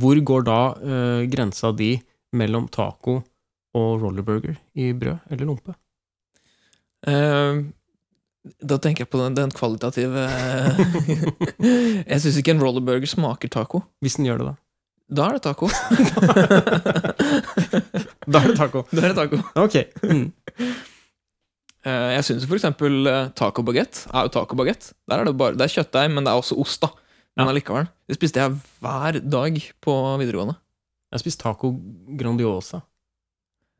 hvor 0.00 0.16
går 0.28 0.42
da 0.44 0.56
uh, 0.76 1.22
grensa 1.32 1.70
di 1.72 1.94
mellom 2.36 2.66
taco 2.68 3.14
og 3.74 4.02
rollerburger 4.02 4.56
i 4.76 4.90
brød 4.92 5.18
eller 5.30 5.46
lompe? 5.48 5.72
Uh, 7.06 7.62
da 8.60 8.76
tenker 8.76 9.04
jeg 9.06 9.10
på 9.12 9.20
den, 9.22 9.34
den 9.38 9.54
kvalitative 9.56 10.26
Jeg 12.10 12.20
syns 12.20 12.36
ikke 12.42 12.52
en 12.56 12.60
rollerburger 12.64 13.08
smaker 13.08 13.48
taco. 13.48 13.80
Hvis 14.04 14.16
den 14.18 14.26
gjør 14.28 14.38
det, 14.42 14.46
da. 14.50 14.54
Da 15.14 15.22
er 15.28 15.32
det 15.38 15.44
taco. 15.44 15.68
Da 18.26 18.40
er 18.40 18.52
det 18.52 18.58
taco. 18.58 18.84
da 18.94 19.04
er 19.04 19.12
det 19.12 19.16
taco. 19.18 19.40
Ok. 19.60 19.78
Mm. 20.04 20.26
Eh, 21.84 22.10
jeg 22.16 22.24
syns 22.28 22.46
eksempel 22.48 23.10
eh, 23.10 23.30
tacobagett 23.36 24.06
er 24.08 24.26
jo 24.28 24.34
tacobagett. 24.38 24.92
Der 25.10 25.20
er 25.20 25.28
det 25.28 25.36
bare 25.40 25.58
Det 25.58 25.66
er 25.66 25.74
kjøttdeig, 25.76 26.12
men 26.14 26.24
det 26.24 26.32
er 26.32 26.40
også 26.40 26.56
ost, 26.60 26.84
da. 26.86 26.92
Men 27.34 27.50
allikevel. 27.50 27.88
Det 28.08 28.16
spiste 28.16 28.40
jeg 28.40 28.56
hver 28.80 29.18
dag 29.20 29.56
på 29.82 29.94
videregående. 30.20 30.54
Jeg 31.10 31.18
har 31.18 31.22
spist 31.22 31.42
taco 31.42 31.72
grandiosa. 32.18 32.80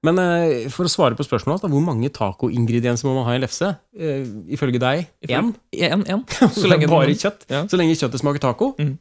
Men 0.04 0.20
eh, 0.20 0.66
for 0.72 0.84
å 0.84 0.92
svare 0.92 1.16
på 1.16 1.24
spørsmålet, 1.24 1.64
da, 1.64 1.70
hvor 1.72 1.84
mange 1.84 2.10
tacoingredienser 2.12 3.08
må 3.08 3.14
man 3.16 3.28
ha 3.28 3.34
i 3.34 3.38
en 3.38 3.44
lefse? 3.46 3.70
Eh, 3.96 4.26
ifølge 4.52 4.82
deg? 4.82 5.06
Én, 5.30 5.54
én. 5.72 6.24
Så 6.58 6.68
lenge 6.68 6.90
bare 6.92 7.14
kjøtt? 7.16 7.46
Ja. 7.48 7.64
Så 7.70 7.80
lenge 7.80 7.96
kjøttet 7.96 8.20
smaker 8.20 8.42
taco? 8.42 8.74
Mm. 8.76 8.98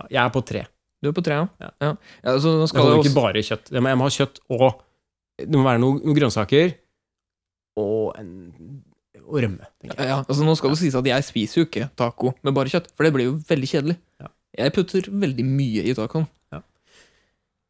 Ja, 0.00 0.08
jeg 0.08 0.22
er 0.24 0.34
på 0.34 0.42
tre. 0.48 0.64
Du 1.00 1.08
er 1.08 1.16
på 1.16 1.24
tre, 1.24 1.40
ja. 1.40 1.48
Ja. 1.64 1.70
ja. 1.80 1.90
ja 2.26 2.36
så 2.42 2.52
nå 2.54 2.66
Det 2.66 2.70
skal 2.72 2.84
holder 2.84 2.96
det 2.96 3.00
ikke 3.00 3.10
også 3.10 3.20
bare 3.22 3.44
kjøtt. 3.48 3.72
Jeg 3.72 3.82
må, 3.82 3.92
jeg 3.92 4.00
må 4.00 4.06
ha 4.08 4.14
kjøtt 4.16 4.40
og 4.52 4.66
Det 5.40 5.56
må 5.56 5.64
være 5.64 5.82
noen 5.82 6.02
noe 6.04 6.16
grønnsaker 6.18 6.74
og, 7.80 8.10
en, 8.20 8.32
og 9.22 9.38
rømme. 9.40 9.70
jeg. 9.86 9.94
ja, 9.96 10.18
altså 10.20 10.44
Nå 10.44 10.56
skal 10.58 10.74
det 10.74 10.80
sies 10.82 10.98
at 10.98 11.06
jeg 11.08 11.24
spiser 11.24 11.62
jo 11.62 11.68
ikke 11.68 11.86
taco 11.96 12.34
med 12.44 12.52
bare 12.56 12.72
kjøtt, 12.72 12.90
for 12.92 13.06
det 13.06 13.14
blir 13.14 13.30
jo 13.30 13.38
veldig 13.48 13.70
kjedelig. 13.70 13.96
Ja. 14.20 14.28
Jeg 14.64 14.74
putter 14.76 15.08
veldig 15.22 15.46
mye 15.46 15.86
i 15.86 15.96
tacoen. 15.96 16.26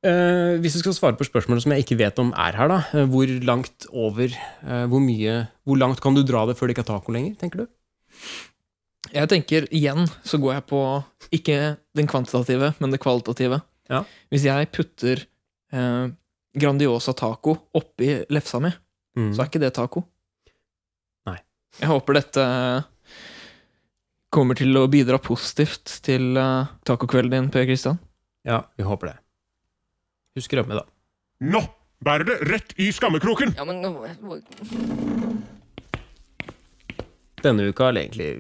Eh, 0.01 0.57
hvis 0.65 0.79
du 0.79 0.81
skal 0.81 0.95
svare 0.97 1.17
på 1.19 1.27
spørsmålet 1.29 1.61
som 1.61 1.75
jeg 1.75 1.85
ikke 1.85 1.99
vet 2.01 2.21
om 2.23 2.31
er 2.33 2.57
her, 2.57 2.71
da. 2.73 2.79
eh, 2.97 3.05
Hvor 3.05 3.29
langt 3.45 3.85
over 3.93 4.33
eh, 4.33 4.87
hvor, 4.89 5.03
mye, 5.05 5.35
hvor 5.69 5.77
langt 5.77 6.01
kan 6.01 6.17
du 6.17 6.23
dra 6.25 6.47
det 6.49 6.57
før 6.57 6.71
det 6.71 6.77
ikke 6.77 6.87
er 6.87 6.93
taco 6.95 7.13
lenger, 7.13 7.35
tenker 7.37 7.63
du? 7.63 7.67
Jeg 9.11 9.29
tenker 9.33 9.65
igjen 9.75 10.05
så 10.29 10.39
går 10.39 10.55
jeg 10.59 10.67
på 10.71 10.81
ikke 11.35 11.57
den 11.97 12.07
kvantitative, 12.11 12.75
men 12.79 12.93
det 12.93 13.01
kvalitative. 13.03 13.63
Ja. 13.91 14.05
Hvis 14.31 14.45
jeg 14.47 14.69
putter 14.77 15.25
eh, 15.73 16.11
Grandiosa 16.61 17.15
taco 17.17 17.57
oppi 17.75 18.21
lefsa 18.31 18.61
mi, 18.63 18.73
Mm. 19.19 19.33
så 19.35 19.43
er 19.43 19.49
ikke 19.51 19.59
det 19.65 19.73
taco. 19.75 20.05
Nei. 21.27 21.41
Jeg 21.81 21.89
håper 21.91 22.15
dette 22.15 22.45
kommer 24.31 24.55
til 24.55 24.71
å 24.79 24.85
bidra 24.87 25.19
positivt 25.19 25.97
til 26.07 26.37
eh, 26.39 26.69
tacokvelden 26.87 27.33
din, 27.35 27.49
Per 27.51 27.67
Kristian. 27.67 27.99
Ja, 28.47 28.61
vi 28.79 28.87
håper 28.87 29.11
det. 29.11 29.17
Husk 30.39 30.55
rømme, 30.55 30.79
da. 30.79 30.85
Nå 31.43 31.65
bærer 32.07 32.25
det 32.31 32.39
rett 32.53 32.75
i 32.79 32.93
skammekroken! 32.95 33.57
Ja, 33.59 33.67
men 33.67 33.83
Denne 37.45 37.69
uka, 37.71 37.89
eller 37.89 38.07
egentlig 38.07 38.31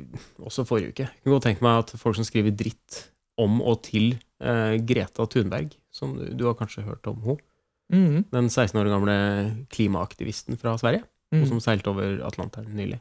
også 0.43 0.67
forrige 0.69 0.93
uke, 0.95 1.07
jeg 1.09 1.23
kunne 1.25 1.37
godt 1.39 1.47
tenke 1.49 1.65
meg 1.65 1.85
at 1.85 1.95
folk 2.01 2.19
som 2.19 2.27
skriver 2.29 2.55
dritt 2.57 3.05
om 3.41 3.61
og 3.65 3.81
til 3.87 4.13
eh, 4.43 4.77
Greta 4.85 5.25
Thunberg, 5.31 5.73
som 5.95 6.17
du, 6.19 6.27
du 6.37 6.45
har 6.49 6.59
kanskje 6.59 6.85
hørt 6.85 7.07
om 7.11 7.23
henne, 7.25 7.45
mm. 7.93 8.19
den 8.35 8.51
16 8.51 8.77
år 8.81 8.91
gamle 8.93 9.17
klimaaktivisten 9.73 10.61
fra 10.61 10.77
Sverige, 10.81 11.05
mm. 11.35 11.47
som 11.49 11.63
seilte 11.65 11.93
over 11.93 12.21
Atlanteren 12.29 12.75
nylig. 12.77 13.01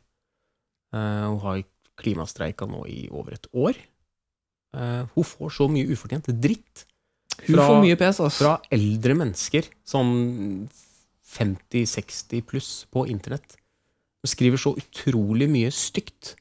Eh, 0.95 1.25
hun 1.27 1.41
har 1.43 1.63
klimastreika 1.99 2.67
nå 2.69 2.85
i 2.87 3.01
over 3.11 3.35
et 3.35 3.49
år. 3.51 3.79
Eh, 4.77 5.03
hun 5.15 5.27
får 5.27 5.55
så 5.57 5.67
mye 5.71 5.89
ufortjent 5.91 6.29
dritt 6.39 6.85
Hun 7.43 7.55
fra- 7.55 7.67
får 7.67 7.81
mye 7.83 7.97
pes, 7.99 8.19
altså. 8.19 8.45
fra 8.45 8.55
eldre 8.71 9.15
mennesker, 9.19 9.67
sånn 9.87 10.69
50-60 11.29 12.45
pluss, 12.47 12.71
på 12.91 13.05
internett. 13.11 13.58
Hun 14.19 14.31
skriver 14.33 14.59
så 14.59 14.73
utrolig 14.75 15.47
mye 15.51 15.71
stygt. 15.71 16.35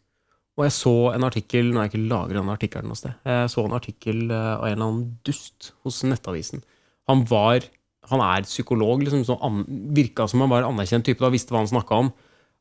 Og 0.59 0.64
jeg 0.66 0.74
så 0.74 0.93
en 1.14 1.22
artikkel 1.29 1.68
Nå 1.70 1.79
har 1.79 1.87
jeg 1.87 1.93
ikke 1.95 2.09
lagret 2.11 2.41
den 2.41 2.51
artikkelen 2.51 2.91
noe 2.91 2.99
sted. 2.99 3.14
Jeg 3.22 3.51
så 3.53 3.62
en 3.64 3.76
artikkel 3.76 4.24
eh, 4.35 4.55
av 4.57 4.64
en 4.66 4.72
eller 4.72 4.87
annen 4.89 5.18
dust 5.29 5.72
hos 5.87 6.01
Nettavisen. 6.03 6.64
Han 7.09 7.22
var 7.31 7.68
Han 8.09 8.22
er 8.24 8.47
psykolog, 8.49 9.03
liksom. 9.05 9.20
Så 9.29 9.37
an, 9.45 9.64
virka 9.95 10.24
som 10.26 10.41
han 10.41 10.49
var 10.49 10.62
en 10.64 10.72
anerkjent 10.72 11.05
type. 11.05 11.20
Da 11.20 11.29
visste 11.29 11.53
hva 11.53 11.61
han 11.61 11.68
snakka 11.68 11.99
om. 12.07 12.12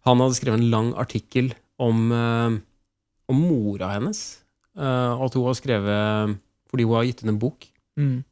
Han 0.03 0.20
hadde 0.20 0.36
skrevet 0.36 0.59
en 0.59 0.70
lang 0.74 0.89
artikkel 0.99 1.53
om, 1.80 2.11
eh, 2.11 2.57
om 3.32 3.39
mora 3.47 3.93
hennes. 3.95 4.41
eh, 4.78 5.13
at 5.26 5.34
hun 5.34 5.45
har 5.47 5.55
skrevet 5.57 6.38
Fordi 6.70 6.84
hun 6.84 6.95
har 6.95 7.05
gitt 7.07 7.24
ut 7.24 7.30
en 7.30 7.39
bok 7.39 7.65
Mm. 7.97 8.24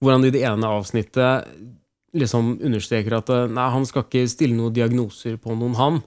Hvordan 0.00 0.24
i 0.24 0.30
det 0.30 0.40
ene 0.48 0.64
avsnittet 0.64 1.48
liksom 2.18 2.56
understreker 2.64 3.18
at 3.18 3.32
eh, 3.32 3.46
nei, 3.52 3.68
han 3.72 3.86
skal 3.88 4.04
ikke 4.06 4.26
stille 4.30 4.56
noen 4.56 4.74
diagnoser 4.76 5.38
på 5.40 5.54
noen, 5.56 5.76
han. 5.78 6.02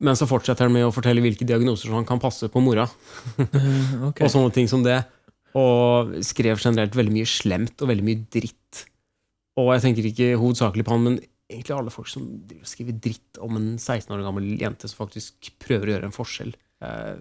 Men 0.00 0.16
så 0.16 0.28
fortsetter 0.28 0.64
han 0.66 0.72
med 0.72 0.86
å 0.86 0.92
fortelle 0.94 1.20
hvilke 1.20 1.44
diagnoser 1.48 1.90
som 1.90 1.98
han 1.98 2.08
kan 2.08 2.20
passe 2.22 2.48
på 2.48 2.62
mora. 2.64 2.86
okay. 3.36 4.22
Og 4.24 4.30
sånne 4.32 4.52
ting 4.54 4.70
som 4.70 4.84
det. 4.86 5.02
Og 5.58 6.14
skrev 6.24 6.60
generelt 6.62 6.94
veldig 6.96 7.12
mye 7.12 7.28
slemt 7.28 7.82
og 7.82 7.90
veldig 7.90 8.06
mye 8.06 8.22
dritt. 8.32 8.84
Og 9.60 9.72
jeg 9.74 9.84
tenker 9.84 10.08
ikke 10.08 10.30
hovedsakelig 10.40 10.86
på 10.86 10.94
han, 10.94 11.04
men 11.04 11.18
egentlig 11.50 11.76
alle 11.76 11.92
folk 11.92 12.08
som 12.08 12.26
skriver 12.64 12.96
dritt 13.02 13.40
om 13.42 13.58
en 13.58 13.70
16 13.76 14.14
år 14.14 14.22
gammel 14.24 14.46
jente 14.60 14.88
som 14.88 15.02
faktisk 15.02 15.50
prøver 15.60 15.90
å 15.90 15.94
gjøre 15.96 16.08
en 16.08 16.16
forskjell. 16.16 16.54
Eh, 16.86 17.20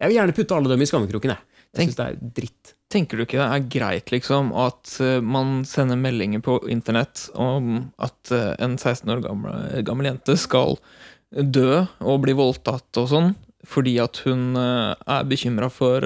Jeg 0.00 0.12
vil 0.12 0.16
gjerne 0.20 0.36
putte 0.36 0.56
alle 0.56 0.70
dem 0.70 0.84
i 0.84 0.88
skammekroken, 0.88 1.34
jeg. 1.34 1.49
Jeg 1.76 1.90
syns 1.90 1.98
det 1.98 2.06
er 2.06 2.30
dritt. 2.40 2.72
Tenker 2.90 3.20
du 3.20 3.22
ikke 3.22 3.38
det 3.38 3.46
er 3.46 3.68
greit 3.70 4.10
liksom 4.10 4.50
at 4.58 4.96
eh, 5.04 5.20
man 5.22 5.60
sender 5.68 5.98
meldinger 6.00 6.42
på 6.42 6.56
internett 6.72 7.28
om 7.38 7.92
at 8.02 8.32
eh, 8.34 8.56
en 8.58 8.74
16 8.74 9.12
år 9.14 9.22
gammel, 9.22 9.76
gammel 9.86 10.10
jente 10.10 10.34
skal 10.40 10.74
dø 11.30 11.84
og 12.02 12.18
bli 12.24 12.34
voldtatt 12.34 12.98
og 12.98 13.06
sånn, 13.12 13.30
fordi 13.62 13.94
at 14.02 14.18
hun 14.26 14.58
eh, 14.58 14.90
er 14.98 15.30
bekymra 15.30 15.70
for, 15.70 16.02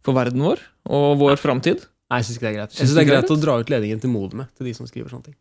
for 0.00 0.16
verden 0.16 0.48
vår 0.48 0.64
og 0.88 1.20
vår 1.20 1.36
framtid? 1.42 1.84
Nei, 2.10 2.22
jeg 2.22 2.30
syns 2.30 2.40
ikke 2.40 2.46
det 2.46 2.52
er 2.54 2.58
greit. 2.62 2.72
Jeg 2.78 2.80
synes 2.80 2.96
det 2.96 3.02
er 3.02 3.08
er 3.10 3.12
greit 3.12 3.36
å 3.36 3.40
dra 3.44 3.60
ut 3.60 3.76
ledningen 3.76 4.00
til 4.02 4.14
modemet 4.14 4.56
til 4.56 4.70
de 4.70 4.72
som 4.74 4.88
skriver 4.88 5.12
sånne 5.12 5.28
ting. 5.28 5.36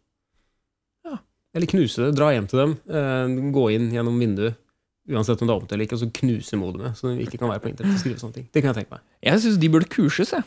Ja. 1.08 1.22
Eller 1.56 1.72
knuse 1.72 2.04
det. 2.04 2.12
Dra 2.20 2.34
hjem 2.36 2.52
til 2.52 2.62
dem. 2.62 2.76
Gå 3.56 3.64
inn 3.74 3.88
gjennom 3.96 4.20
vinduet, 4.22 4.60
uansett 5.10 5.42
om 5.42 5.50
det 5.50 5.54
er 5.54 5.60
åpent 5.62 5.76
eller 5.76 5.88
ikke, 5.88 5.98
og 5.98 6.04
så 6.04 6.10
knuse 6.20 6.60
modemet, 6.60 6.98
så 7.00 7.12
de 7.12 7.26
ikke 7.26 7.40
kan 7.42 7.52
være 7.52 7.64
på 7.64 7.72
internett 7.72 7.98
og 7.98 8.02
skrive 8.04 8.22
sånne 8.22 8.38
ting. 8.40 8.48
Det 8.54 8.64
kan 8.64 8.72
jeg 8.72 8.84
tenke 8.84 8.98
meg. 8.98 9.04
Jeg 9.26 9.44
syns 9.44 9.60
de 9.62 9.70
burde 9.74 9.90
kurses, 9.92 10.34
jeg. 10.36 10.46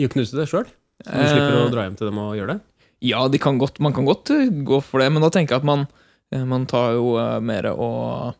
I 0.00 0.08
å 0.08 0.12
knuse 0.14 0.38
det 0.38 0.48
sjøl. 0.50 0.66
Så 1.04 1.10
du 1.10 1.26
slipper 1.28 1.58
å 1.58 1.66
Eh, 1.66 1.72
dra 1.74 1.84
hjem 1.86 1.98
til 1.98 2.10
dem 2.10 2.18
og 2.22 2.32
gjøre 2.38 2.56
det. 2.56 2.60
Ja, 3.04 3.20
de 3.28 3.40
kan 3.42 3.58
godt, 3.60 3.80
man 3.84 3.94
kan 3.96 4.06
godt 4.08 4.32
eh, 4.34 4.48
gå 4.66 4.80
for 4.84 5.02
det, 5.02 5.10
men 5.14 5.22
da 5.24 5.30
tenker 5.34 5.56
jeg 5.56 5.62
at 5.64 5.68
man, 5.68 5.86
eh, 6.32 6.44
man 6.48 6.66
tar 6.70 6.96
jo 6.98 7.14
eh, 7.20 7.38
mer 7.44 7.70
og 7.74 8.34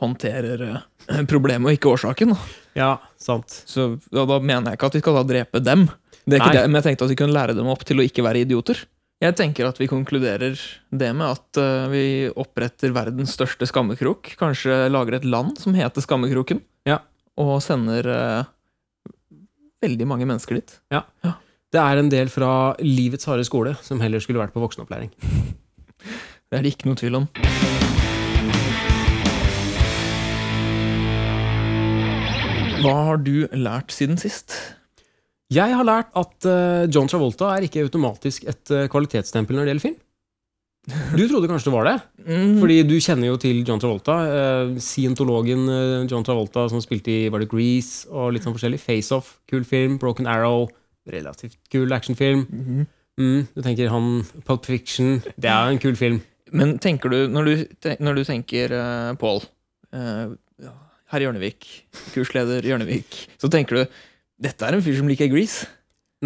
håndterer 0.00 0.64
eh, 0.70 1.22
problemet 1.32 1.70
og 1.70 1.78
ikke 1.78 1.92
årsaken. 1.94 2.34
Ja, 2.76 2.96
sant. 3.20 3.62
Så 3.68 3.94
da, 4.10 4.26
da 4.28 4.40
mener 4.40 4.72
jeg 4.72 4.80
ikke 4.80 4.90
at 4.92 4.98
vi 4.98 5.04
skal 5.04 5.20
da 5.20 5.24
drepe 5.28 5.62
dem, 5.64 5.86
det 6.26 6.36
er 6.36 6.42
ikke 6.42 6.52
Nei. 6.52 6.58
det, 6.58 6.68
men 6.70 6.80
jeg 6.80 6.88
tenkte 6.90 7.06
at 7.06 7.12
vi 7.14 7.18
kunne 7.20 7.36
lære 7.36 7.54
dem 7.56 7.68
opp 7.70 7.84
til 7.86 8.02
å 8.02 8.06
ikke 8.06 8.24
være 8.26 8.42
idioter. 8.42 8.80
Jeg 9.24 9.32
tenker 9.38 9.64
at 9.64 9.78
vi 9.80 9.86
konkluderer 9.88 10.58
det 10.92 11.08
med 11.16 11.24
at 11.38 11.60
eh, 11.60 11.86
vi 11.88 12.02
oppretter 12.36 12.92
verdens 12.92 13.32
største 13.32 13.64
skammekrok. 13.68 14.34
Kanskje 14.36 14.90
lager 14.92 15.16
et 15.16 15.24
land 15.24 15.56
som 15.62 15.72
heter 15.76 16.04
Skammekroken, 16.04 16.60
Ja. 16.84 16.98
og 17.40 17.62
sender 17.64 18.04
uh, 18.12 18.44
veldig 19.80 20.06
mange 20.06 20.28
mennesker 20.28 20.60
dit. 20.60 20.76
Det 21.72 21.80
er 21.80 21.96
en 22.02 22.12
del 22.12 22.28
fra 22.28 22.76
livets 22.84 23.24
harde 23.24 23.44
skole 23.48 23.72
som 23.82 24.00
heller 24.04 24.20
skulle 24.20 24.42
vært 24.44 24.52
på 24.52 24.60
voksenopplæring. 24.62 25.10
Det 26.46 26.60
er 26.60 26.62
det 26.62 26.76
ikke 26.76 26.86
noe 26.86 27.00
tvil 27.00 27.16
om. 27.18 27.24
Hva 32.84 32.92
har 33.08 33.18
du 33.24 33.48
lært 33.56 33.90
siden 33.90 34.20
sist? 34.20 34.54
Jeg 35.52 35.76
har 35.78 35.86
lært 35.86 36.10
at 36.18 36.48
eh, 36.50 36.88
John 36.90 37.06
Travolta 37.10 37.52
er 37.54 37.66
ikke 37.66 37.84
automatisk 37.86 38.48
et 38.50 38.72
eh, 38.74 38.88
kvalitetsstempel 38.90 39.54
når 39.54 39.66
det 39.66 39.72
gjelder 39.74 39.86
film. 39.86 40.00
Du 40.86 41.22
trodde 41.26 41.48
kanskje 41.50 41.66
det 41.66 41.74
var 41.74 41.86
det? 41.88 41.94
Mm, 42.26 42.58
Fordi 42.62 42.76
du 42.86 42.94
kjenner 43.02 43.30
jo 43.32 43.38
til 43.42 43.62
John 43.66 43.80
Travolta. 43.82 44.16
Uh, 44.22 44.76
Scientologen 44.78 45.64
John 46.06 46.22
Travolta 46.22 46.68
som 46.70 46.78
spilte 46.82 47.10
i 47.10 47.30
var 47.30 47.42
det 47.42 47.48
Grease 47.50 48.06
og 48.06 48.36
litt 48.36 48.46
sånn 48.46 48.54
forskjellig. 48.54 48.78
Face 48.78 49.10
Off, 49.14 49.32
kul 49.50 49.66
film. 49.66 49.96
Broken 49.98 50.30
Arrow, 50.30 50.68
relativt 51.10 51.58
kul 51.74 51.90
actionfilm. 51.94 52.46
mhm. 52.50 52.86
Mm, 53.16 53.46
du 53.48 53.62
tenker 53.64 53.88
han 53.88 54.26
Pulp 54.44 54.66
Fiction, 54.68 55.22
det 55.40 55.48
er 55.48 55.70
en 55.72 55.78
kul 55.80 55.94
film. 55.96 56.18
Men 56.52 56.74
tenker 56.78 57.08
du, 57.08 57.22
når 57.32 57.46
du, 57.48 57.62
når 58.04 58.18
du 58.18 58.24
tenker 58.28 58.74
uh, 58.76 59.14
Paul, 59.16 59.40
uh, 59.96 60.34
herr 61.08 61.24
Hjørnevik, 61.24 61.64
kursleder 62.12 62.66
Hjørnevik, 62.66 63.16
så 63.40 63.48
tenker 63.48 63.80
du 63.80 63.96
Dette 64.42 64.66
er 64.66 64.76
en 64.76 64.84
fyr 64.84 64.98
som 64.98 65.08
liker 65.08 65.30
Grease. 65.32 65.68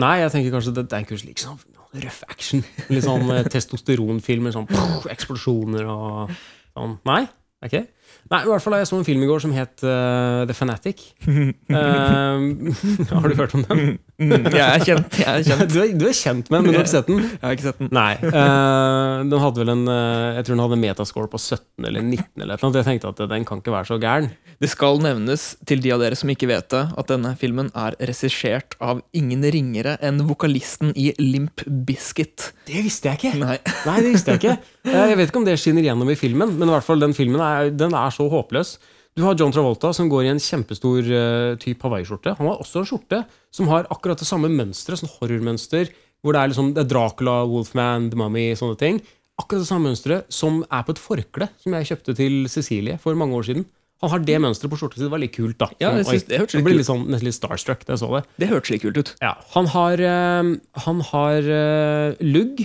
Nei, 0.00 0.16
jeg 0.22 0.32
tenker 0.34 0.54
kanskje 0.54 0.74
det, 0.74 0.86
det 0.90 0.96
er 0.96 1.02
en 1.04 1.08
kurs 1.08 1.26
liksom 1.26 1.58
sånn 1.60 2.04
røff 2.04 2.22
action. 2.30 2.64
Litt 2.94 3.06
sånn 3.06 3.30
eh, 3.34 3.46
testosteronfilmer, 3.50 4.54
sånn 4.54 4.68
pff, 4.70 5.06
eksplosjoner 5.10 5.88
og 5.90 6.32
sånn. 6.74 6.96
Nei, 7.08 7.24
det. 7.70 7.82
Nei, 8.30 8.40
i 8.44 8.48
hvert 8.48 8.64
fall 8.64 8.78
jeg 8.78 8.88
så 8.88 8.98
en 8.98 9.06
film 9.06 9.24
i 9.24 9.28
går 9.28 9.42
som 9.42 9.52
het 9.52 9.82
uh, 9.84 10.46
The 10.48 10.56
Fanatic. 10.56 11.02
Uh, 11.26 11.42
har 13.10 13.28
du 13.28 13.36
hørt 13.38 13.56
om 13.58 13.66
den? 13.66 13.98
Mm, 14.20 14.46
jeg 14.52 14.60
er 14.60 14.82
kjent. 14.84 15.14
Jeg 15.16 15.28
er 15.30 15.44
kjent. 15.46 15.70
Du 15.72 15.78
er, 15.80 15.92
du 15.96 16.04
er 16.10 16.16
kjent 16.16 16.50
med 16.52 16.58
den, 16.58 16.66
men 16.66 16.74
du 16.74 16.78
har 16.78 16.84
ikke 16.84 16.92
sett 16.92 17.08
den? 17.08 17.20
Jeg 17.24 17.40
har 17.46 17.54
ikke 17.56 17.66
sett 17.70 17.78
den. 17.80 17.88
Nei. 17.96 18.10
uh, 18.20 19.22
den 19.30 19.40
hadde 19.40 19.62
vel 19.62 19.72
en 19.72 19.84
uh, 19.88 20.36
Jeg 20.36 20.44
tror 20.44 20.54
den 20.58 20.62
hadde 20.66 20.76
en 20.76 20.82
metascore 20.84 21.30
på 21.32 21.40
17 21.40 21.88
eller 21.88 22.04
19 22.04 22.26
eller 22.44 22.52
et 22.52 22.60
eller 22.60 22.68
annet. 22.68 22.78
Jeg 22.82 22.88
tenkte 22.90 23.12
at 23.14 23.22
den 23.32 23.46
kan 23.48 23.62
ikke 23.62 23.74
være 23.74 23.88
så 23.88 23.98
gæren. 24.02 24.28
Det 24.60 24.68
skal 24.68 25.00
nevnes 25.00 25.46
til 25.68 25.80
de 25.80 25.94
av 25.96 26.02
dere 26.04 26.18
som 26.20 26.28
ikke 26.34 26.50
vet 26.50 26.68
det, 26.74 26.82
at 27.00 27.08
denne 27.14 27.32
filmen 27.40 27.72
er 27.72 27.96
regissert 28.10 28.76
av 28.84 29.00
ingen 29.16 29.46
ringere 29.56 29.96
enn 30.04 30.20
vokalisten 30.28 30.92
i 31.00 31.10
Limp 31.16 31.64
Bizkit. 31.88 32.50
Det 32.68 32.84
visste 32.84 33.08
jeg 33.08 33.22
ikke! 33.22 33.34
Nei. 33.40 33.56
Nei, 33.88 33.98
det 34.04 34.14
visste 34.18 34.36
jeg 34.36 34.42
ikke. 34.42 34.58
Uh, 34.84 34.94
Jeg 35.14 35.16
vet 35.22 35.32
ikke 35.32 35.40
om 35.40 35.48
det 35.48 35.56
skinner 35.62 35.88
gjennom 35.88 36.12
i 36.12 36.18
filmen, 36.20 36.58
men 36.60 36.68
i 36.68 36.74
hvert 36.76 36.84
fall 36.86 37.00
den 37.00 37.16
filmen 37.16 37.40
er, 37.40 37.72
den 37.72 37.96
er 37.96 38.12
så 38.12 38.28
håpløs. 38.32 38.76
Du 39.18 39.24
har 39.26 39.38
John 39.38 39.52
Travolta 39.52 39.90
som 39.96 40.08
går 40.10 40.26
i 40.26 40.30
en 40.32 40.42
kjempestor 40.42 41.06
uh, 41.10 41.56
type 41.60 41.82
hawaiiskjorte. 41.84 42.36
Han 42.38 42.50
har 42.50 42.60
også 42.62 42.82
en 42.82 42.88
skjorte 42.88 43.24
som 43.54 43.70
har 43.72 43.88
akkurat 43.90 44.20
det 44.20 44.28
samme 44.28 44.50
mønsteret, 44.52 45.02
sånn 45.02 45.12
horrormønster, 45.18 45.90
hvor 46.22 46.36
det 46.36 46.42
er 46.42 46.52
liksom 46.52 46.70
det 46.76 46.84
er 46.84 46.92
Dracula, 46.92 47.40
Wolfman, 47.48 48.10
The 48.12 48.20
Mummy, 48.20 48.50
sånne 48.58 48.78
ting. 48.80 49.00
Akkurat 49.40 49.64
det 49.64 49.70
samme 49.70 49.90
mønsteret 49.90 50.30
som 50.32 50.62
er 50.68 50.86
på 50.86 50.94
et 50.94 51.02
forkle 51.02 51.50
som 51.60 51.76
jeg 51.76 51.90
kjøpte 51.90 52.16
til 52.18 52.40
Cecilie 52.52 52.98
for 53.02 53.18
mange 53.18 53.38
år 53.38 53.50
siden. 53.50 53.66
Han 54.00 54.12
har 54.14 54.22
det 54.24 54.36
mønsteret 54.40 54.72
på 54.72 54.78
skjorta 54.80 54.96
si. 54.96 55.04
Det 55.04 55.12
var 55.12 55.20
litt 55.20 55.34
kult, 55.34 55.58
da. 55.60 55.68
Ja, 55.80 55.92
jeg 55.98 56.06
synes 56.08 56.28
det 56.28 56.38
hørtes 56.40 56.56
litt 56.56 56.64
ble 56.64 56.76
litt 56.78 56.88
sånn, 56.88 57.02
nesten 57.12 57.28
litt 57.28 57.36
starstruck 57.36 57.82
da 57.84 57.96
jeg 57.96 58.00
så 58.00 58.12
det. 58.14 58.22
Det 58.40 58.48
hørtes 58.48 58.72
litt 58.72 58.84
kult 58.84 59.00
ut. 59.00 59.10
Ja, 59.20 59.34
han 59.52 59.68
har, 59.74 60.00
eh, 60.00 60.52
han 60.86 61.02
har 61.10 61.50
eh, 61.56 62.22
lugg. 62.24 62.62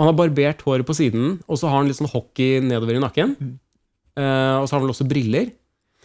Han 0.00 0.10
har 0.10 0.16
barbert 0.18 0.64
håret 0.66 0.88
på 0.88 0.96
siden, 0.98 1.36
og 1.46 1.60
så 1.60 1.70
har 1.70 1.78
han 1.78 1.90
litt 1.90 2.00
sånn 2.00 2.10
hockey 2.10 2.58
nedover 2.64 2.98
i 2.98 3.02
nakken. 3.04 3.36
Eh, 4.18 4.56
og 4.58 4.66
så 4.66 4.74
har 4.74 4.80
han 4.80 4.88
vel 4.88 4.94
også 4.96 5.06
briller. 5.06 5.52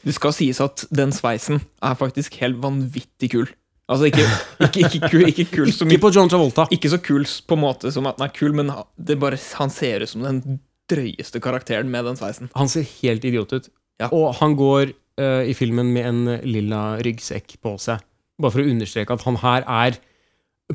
Det 0.05 0.15
skal 0.15 0.35
sies 0.35 0.61
at 0.63 0.85
den 0.95 1.11
sveisen 1.15 1.61
er 1.83 1.97
faktisk 1.99 2.37
helt 2.41 2.59
vanvittig 2.63 3.31
kul. 3.33 3.49
Altså 3.89 4.09
ikke, 4.11 4.25
ikke, 4.67 4.81
ikke, 4.85 5.09
kul, 5.09 5.23
ikke 5.31 5.45
kul 5.49 5.71
som 5.73 5.89
på 5.89 6.11
John 6.13 6.29
Travolta. 6.29 6.67
Ikke 6.73 6.91
så 6.91 6.99
kul 7.01 7.25
på 7.25 7.57
en 7.57 7.63
måte 7.63 7.89
som 7.93 8.05
at 8.09 8.19
den 8.19 8.27
er 8.27 8.33
kul, 8.35 8.53
men 8.57 8.69
det 8.95 9.17
bare, 9.21 9.39
han 9.57 9.73
ser 9.73 10.05
ut 10.05 10.11
som 10.11 10.25
den 10.27 10.59
drøyeste 10.89 11.41
karakteren 11.41 11.89
med 11.89 12.05
den 12.05 12.19
sveisen. 12.19 12.51
Han 12.57 12.69
ser 12.69 12.85
helt 12.99 13.25
idiot 13.25 13.55
ut. 13.55 13.71
Ja. 13.99 14.11
Og 14.15 14.35
han 14.39 14.53
går 14.59 14.93
uh, 15.21 15.41
i 15.41 15.55
filmen 15.57 15.89
med 15.95 16.05
en 16.05 16.21
lilla 16.45 16.83
ryggsekk 17.03 17.57
på 17.65 17.75
seg. 17.81 18.05
Bare 18.39 18.53
for 18.53 18.63
å 18.63 18.69
understreke 18.69 19.17
at 19.17 19.25
han 19.25 19.41
her 19.41 19.65
er 19.65 19.97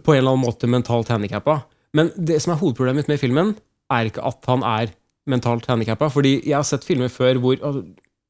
på 0.03 0.15
en 0.15 0.21
eller 0.21 0.35
annen 0.35 0.45
måte 0.45 0.69
mentalt 0.71 1.13
handikappa. 1.15 1.63
Men 1.95 2.11
det 2.19 2.41
som 2.43 2.53
er 2.53 2.61
hovedproblemet 2.61 3.05
mitt 3.05 3.15
med 3.15 3.23
filmen, 3.23 3.55
er 3.95 4.11
ikke 4.11 4.25
at 4.27 4.43
han 4.51 4.67
er 4.67 4.91
mentalt 5.31 5.69
handikappa. 5.71 6.11
Fordi 6.13 6.41
jeg 6.41 6.57
har 6.59 6.67
sett 6.67 6.87
filmer 6.87 7.13
før 7.13 7.39
hvor 7.41 7.63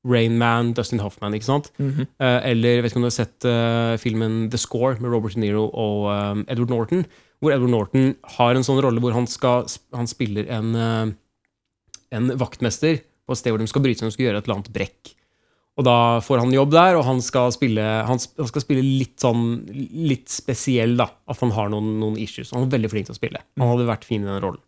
altså, 0.05 0.13
Rain 0.13 0.39
Man, 0.39 0.73
Dustin 0.75 1.01
Hoffman, 1.01 1.35
ikke 1.35 1.45
sant? 1.45 1.73
Mm 1.79 1.91
-hmm. 1.91 2.07
uh, 2.21 2.41
eller 2.51 2.83
vet 2.83 2.93
ikke 2.93 2.97
om 2.97 3.03
du 3.03 3.07
har 3.07 3.11
sett 3.11 3.45
uh, 3.45 3.97
filmen 3.97 4.51
The 4.51 4.59
Score 4.59 5.01
med 5.01 5.11
Robert 5.11 5.35
De 5.35 5.41
Niro 5.41 5.71
og 5.73 6.33
um, 6.33 6.45
Edward 6.49 6.71
Norton. 6.71 7.05
Hvor 7.41 7.53
Edward 7.53 7.71
Norton 7.71 8.15
har 8.25 8.55
en 8.55 8.65
sånn 8.65 8.83
rolle 8.83 9.01
hvor 9.01 9.13
han, 9.13 9.27
skal, 9.27 9.67
han 9.93 10.07
spiller 10.07 10.47
en, 10.49 10.75
uh, 10.75 11.13
en 12.11 12.39
vaktmester 12.39 13.01
på 13.27 13.33
et 13.33 13.39
sted 13.39 13.51
hvor 13.51 13.59
de 13.59 13.67
skal 13.67 13.83
bryte 13.83 13.99
seg 13.99 14.07
og 14.07 14.13
skal 14.13 14.27
gjøre 14.27 14.39
et 14.39 14.45
eller 14.45 14.57
annet 14.57 14.73
brekk. 14.73 15.15
Og 15.77 15.85
da 15.85 16.21
får 16.21 16.39
han 16.39 16.53
jobb 16.53 16.71
der, 16.71 16.95
og 16.97 17.05
han 17.05 17.21
skal 17.21 17.51
spille, 17.51 17.83
han, 17.83 18.19
han 18.39 18.47
skal 18.47 18.63
spille 18.63 18.83
litt 18.83 19.19
sånn 19.19 19.67
litt 20.07 20.29
spesiell, 20.29 20.97
da. 20.97 21.09
At 21.27 21.41
han 21.41 21.51
har 21.51 21.69
noen, 21.69 21.99
noen 21.99 22.17
issues. 22.17 22.53
Han 22.53 22.63
er 22.63 22.77
veldig 22.77 22.91
flink 22.91 23.07
til 23.07 23.17
å 23.17 23.19
spille. 23.19 23.41
Han 23.59 23.69
hadde 23.69 23.89
vært 23.89 24.05
fin 24.05 24.23
i 24.23 24.29
den 24.29 24.41
rollen. 24.41 24.63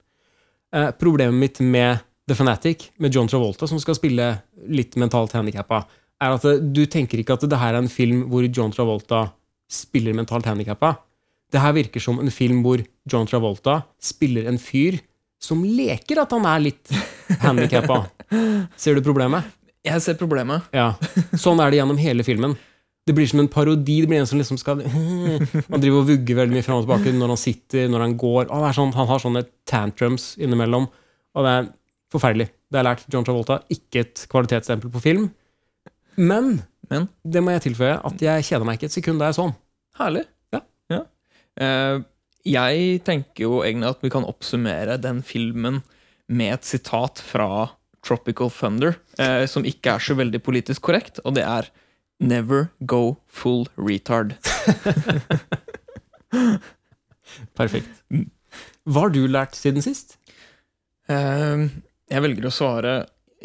Problemet 0.98 1.38
mitt 1.38 1.60
med 1.60 2.02
The 2.26 2.34
Fanatic, 2.34 2.90
med 2.98 3.14
John 3.14 3.28
Travolta, 3.30 3.68
som 3.70 3.78
skal 3.78 3.94
spille 3.98 4.32
litt 4.66 4.96
mentalt 4.98 5.34
handikappa, 5.36 5.84
er 6.22 6.34
at 6.34 6.46
du 6.74 6.82
tenker 6.90 7.20
ikke 7.20 7.36
at 7.36 7.44
det 7.46 7.58
her 7.60 7.76
er 7.76 7.84
en 7.84 7.92
film 7.92 8.24
hvor 8.32 8.46
John 8.48 8.72
Travolta 8.74 9.28
spiller 9.70 10.16
mentalt 10.16 10.48
handikappa. 10.48 10.96
Det 11.52 11.62
her 11.62 11.74
virker 11.76 12.02
som 12.02 12.18
en 12.18 12.32
film 12.34 12.64
hvor 12.64 12.82
John 13.06 13.28
Travolta 13.30 13.80
spiller 14.02 14.48
en 14.50 14.58
fyr 14.58 14.98
som 15.42 15.62
leker 15.62 16.18
at 16.22 16.32
han 16.34 16.48
er 16.50 16.64
litt 16.64 16.94
handikappa. 17.44 18.02
Ser 18.80 18.98
du 18.98 19.04
problemet? 19.06 19.46
Jeg 19.86 20.02
ser 20.02 20.18
problemet. 20.18 20.66
Ja. 20.74 20.94
Sånn 21.38 21.60
er 21.62 21.70
det 21.70 21.78
gjennom 21.78 22.00
hele 22.00 22.26
filmen. 22.26 22.56
Det 23.06 23.14
blir 23.14 23.28
som 23.30 23.38
en 23.38 23.50
parodi. 23.52 24.00
Det 24.02 24.10
blir 24.10 24.18
en 24.18 24.26
som 24.26 24.40
liksom 24.40 24.58
skal 24.58 24.80
Han 25.70 25.78
driver 25.78 26.00
og 26.00 26.08
vugger 26.08 26.40
veldig 26.40 26.56
mye 26.56 26.66
fram 26.66 26.80
og 26.80 26.88
tilbake 26.88 27.14
når 27.14 27.36
han 27.36 27.38
sitter, 27.38 27.86
når 27.92 28.02
han 28.02 28.16
går. 28.18 28.48
Er 28.50 28.74
sånn, 28.74 28.94
han 28.96 29.10
har 29.12 29.22
sånne 29.22 29.44
tantrums 29.68 30.32
innimellom. 30.42 30.88
Og 31.36 31.46
det 31.46 31.52
er 31.52 31.68
forferdelig. 32.12 32.48
Det 32.70 32.80
har 32.80 32.86
lært 32.88 33.06
John 33.12 33.26
Travolta. 33.26 33.60
Ikke 33.72 34.04
et 34.04 34.24
kvalitetsstempel 34.32 34.92
på 34.94 35.02
film. 35.04 35.30
Men, 36.16 36.62
Men? 36.90 37.08
det 37.24 37.42
må 37.44 37.54
jeg 37.54 37.68
tilføye, 37.68 37.98
at 38.08 38.22
jeg 38.22 38.46
kjeder 38.48 38.66
meg 38.66 38.78
ikke 38.78 38.90
et 38.90 38.96
sekund 38.96 39.20
da 39.20 39.30
jeg 39.30 39.38
så 39.38 39.48
den. 39.48 39.56
Herlig. 40.00 40.26
Ja. 40.54 41.02
Eh, 41.56 41.98
jeg 42.46 43.00
tenker 43.06 43.42
jo 43.42 43.58
egentlig 43.64 43.90
at 43.90 44.04
vi 44.04 44.12
kan 44.12 44.26
oppsummere 44.28 44.98
den 45.02 45.22
filmen 45.26 45.80
med 46.30 46.54
et 46.58 46.68
sitat 46.68 47.22
fra 47.22 47.72
Tropical 48.06 48.52
Thunder, 48.54 48.94
uh, 49.18 49.46
som 49.50 49.66
ikke 49.66 49.96
er 49.96 50.02
så 50.02 50.14
veldig 50.18 50.38
politisk 50.46 50.84
korrekt, 50.86 51.18
og 51.24 51.34
det 51.38 51.42
er 51.46 51.70
Never 52.22 52.70
go 52.86 53.18
full 53.28 53.66
retard. 53.76 54.36
Perfekt. 57.58 57.90
Hva 58.86 59.02
har 59.04 59.12
du 59.12 59.26
lært 59.28 59.58
siden 59.58 59.84
sist? 59.84 60.16
Eh, 61.12 61.66
jeg 62.10 62.22
velger 62.24 62.46
å 62.48 62.54
svare 62.54 62.94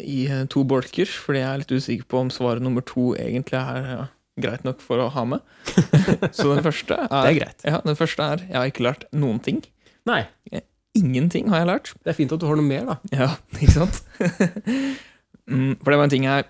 i 0.02 0.22
eh, 0.30 0.44
to 0.50 0.62
bolker, 0.68 1.06
fordi 1.10 1.42
jeg 1.42 1.48
er 1.50 1.62
litt 1.62 1.72
usikker 1.74 2.08
på 2.08 2.20
om 2.22 2.30
svaret 2.32 2.62
nummer 2.64 2.84
to 2.86 3.12
egentlig 3.20 3.58
er 3.60 3.88
ja, 3.90 4.04
greit 4.40 4.64
nok 4.66 4.80
for 4.84 5.02
å 5.02 5.08
ha 5.12 5.24
med. 5.28 5.42
Så 6.36 6.48
den 6.54 6.64
første 6.64 6.96
er, 7.02 7.08
Det 7.12 7.32
er 7.34 7.38
greit. 7.40 7.66
Ja, 7.68 7.80
den 7.84 7.98
første 7.98 8.28
er 8.34 8.44
Jeg 8.48 8.56
har 8.58 8.70
ikke 8.72 8.86
lært 8.88 9.04
noen 9.12 9.42
ting. 9.44 9.60
Nei. 10.08 10.22
Ingenting 10.98 11.48
har 11.52 11.62
jeg 11.62 11.68
lært. 11.70 11.92
Det 12.04 12.12
er 12.12 12.16
fint 12.18 12.32
at 12.34 12.40
du 12.42 12.48
har 12.48 12.58
noe 12.58 12.66
mer, 12.66 12.88
da. 12.88 12.96
Ja, 13.14 13.28
ikke 13.62 13.76
sant? 13.76 14.02
mm, 15.50 15.78
for 15.82 15.92
det 15.92 15.98
var 16.00 16.04
en 16.08 16.12
ting 16.14 16.26
jeg 16.28 16.48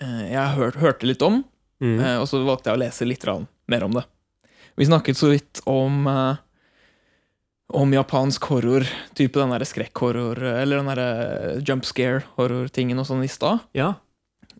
eh, 0.00 0.24
Jeg 0.32 0.56
hørte, 0.58 0.82
hørte 0.84 1.08
litt 1.12 1.24
om, 1.26 1.42
Mm. 1.76 1.98
eh, 2.00 2.14
og 2.16 2.24
så 2.24 2.38
valgte 2.40 2.70
jeg 2.70 2.78
å 2.78 2.80
lese 2.80 3.04
litt 3.04 3.24
mer 3.68 3.82
om 3.84 3.92
det. 3.92 4.02
Vi 4.80 4.86
snakket 4.88 5.18
så 5.18 5.28
vidt 5.28 5.60
om 5.68 6.06
eh, 6.08 6.38
om 7.74 7.92
japansk 7.94 8.46
horror, 8.52 8.86
type 9.18 9.40
den 9.40 9.66
skrekkhorror, 9.66 10.38
eller 10.38 10.82
den 10.82 10.90
der 10.92 11.60
jump 11.66 11.86
scare-horror-tingen 11.86 13.00
og 13.02 13.08
sånn 13.08 13.24
i 13.26 13.30
stad. 13.30 13.64
Ja. 13.76 13.94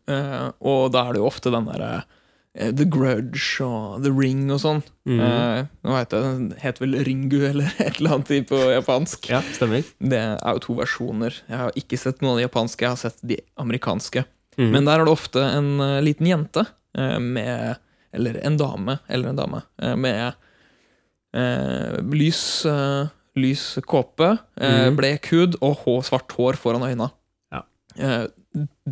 Uh, 0.06 0.52
og 0.62 0.92
da 0.94 1.06
er 1.06 1.16
det 1.16 1.22
jo 1.22 1.26
ofte 1.26 1.50
den 1.50 1.66
derre 1.66 1.90
uh, 2.02 2.70
The 2.70 2.86
Grudge 2.90 3.64
og 3.66 4.04
The 4.04 4.12
Ring 4.14 4.44
og 4.54 4.60
sånn. 4.62 4.82
Mm. 5.06 5.22
Uh, 5.22 5.60
nå 5.86 5.96
vet 5.96 6.14
jeg, 6.14 6.26
Den 6.26 6.46
heter 6.62 6.84
vel 6.84 6.98
Ringu 7.06 7.38
eller 7.50 7.70
et 7.82 8.00
eller 8.00 8.18
annet 8.18 8.50
på 8.50 8.60
japansk. 8.74 9.30
ja, 9.34 9.42
stemmer. 9.54 9.86
Det 9.98 10.22
er 10.22 10.58
jo 10.58 10.64
to 10.66 10.78
versjoner. 10.78 11.42
Jeg 11.46 11.62
har 11.62 11.78
ikke 11.78 12.00
sett 12.00 12.22
noen 12.22 12.36
av 12.36 12.42
de 12.42 12.48
japanske, 12.48 12.86
jeg 12.86 12.94
har 12.94 13.02
sett 13.02 13.22
de 13.22 13.38
amerikanske. 13.62 14.26
Mm. 14.56 14.70
Men 14.72 14.88
der 14.88 15.00
er 15.00 15.06
det 15.06 15.12
ofte 15.12 15.42
en 15.44 15.80
eh, 15.84 16.02
liten 16.04 16.28
jente 16.30 16.64
eh, 16.96 17.18
med 17.20 17.76
Eller 18.16 18.38
en 18.40 18.56
dame, 18.56 18.98
eller 19.12 19.28
en 19.28 19.36
dame, 19.36 19.60
eh, 19.82 19.96
med 20.00 20.20
eh, 20.30 20.36
lys, 21.36 22.40
eh, 22.66 23.08
lys 23.36 23.64
kåpe, 23.84 24.38
eh, 24.56 24.86
Mhm. 24.88 24.96
blek 24.96 25.26
hud 25.32 25.56
og 25.60 25.76
hår, 25.84 26.02
svart 26.08 26.32
hår 26.32 26.56
foran 26.56 26.82
øynene. 26.86 27.10
Ja. 27.52 27.62
Eh, 27.98 28.26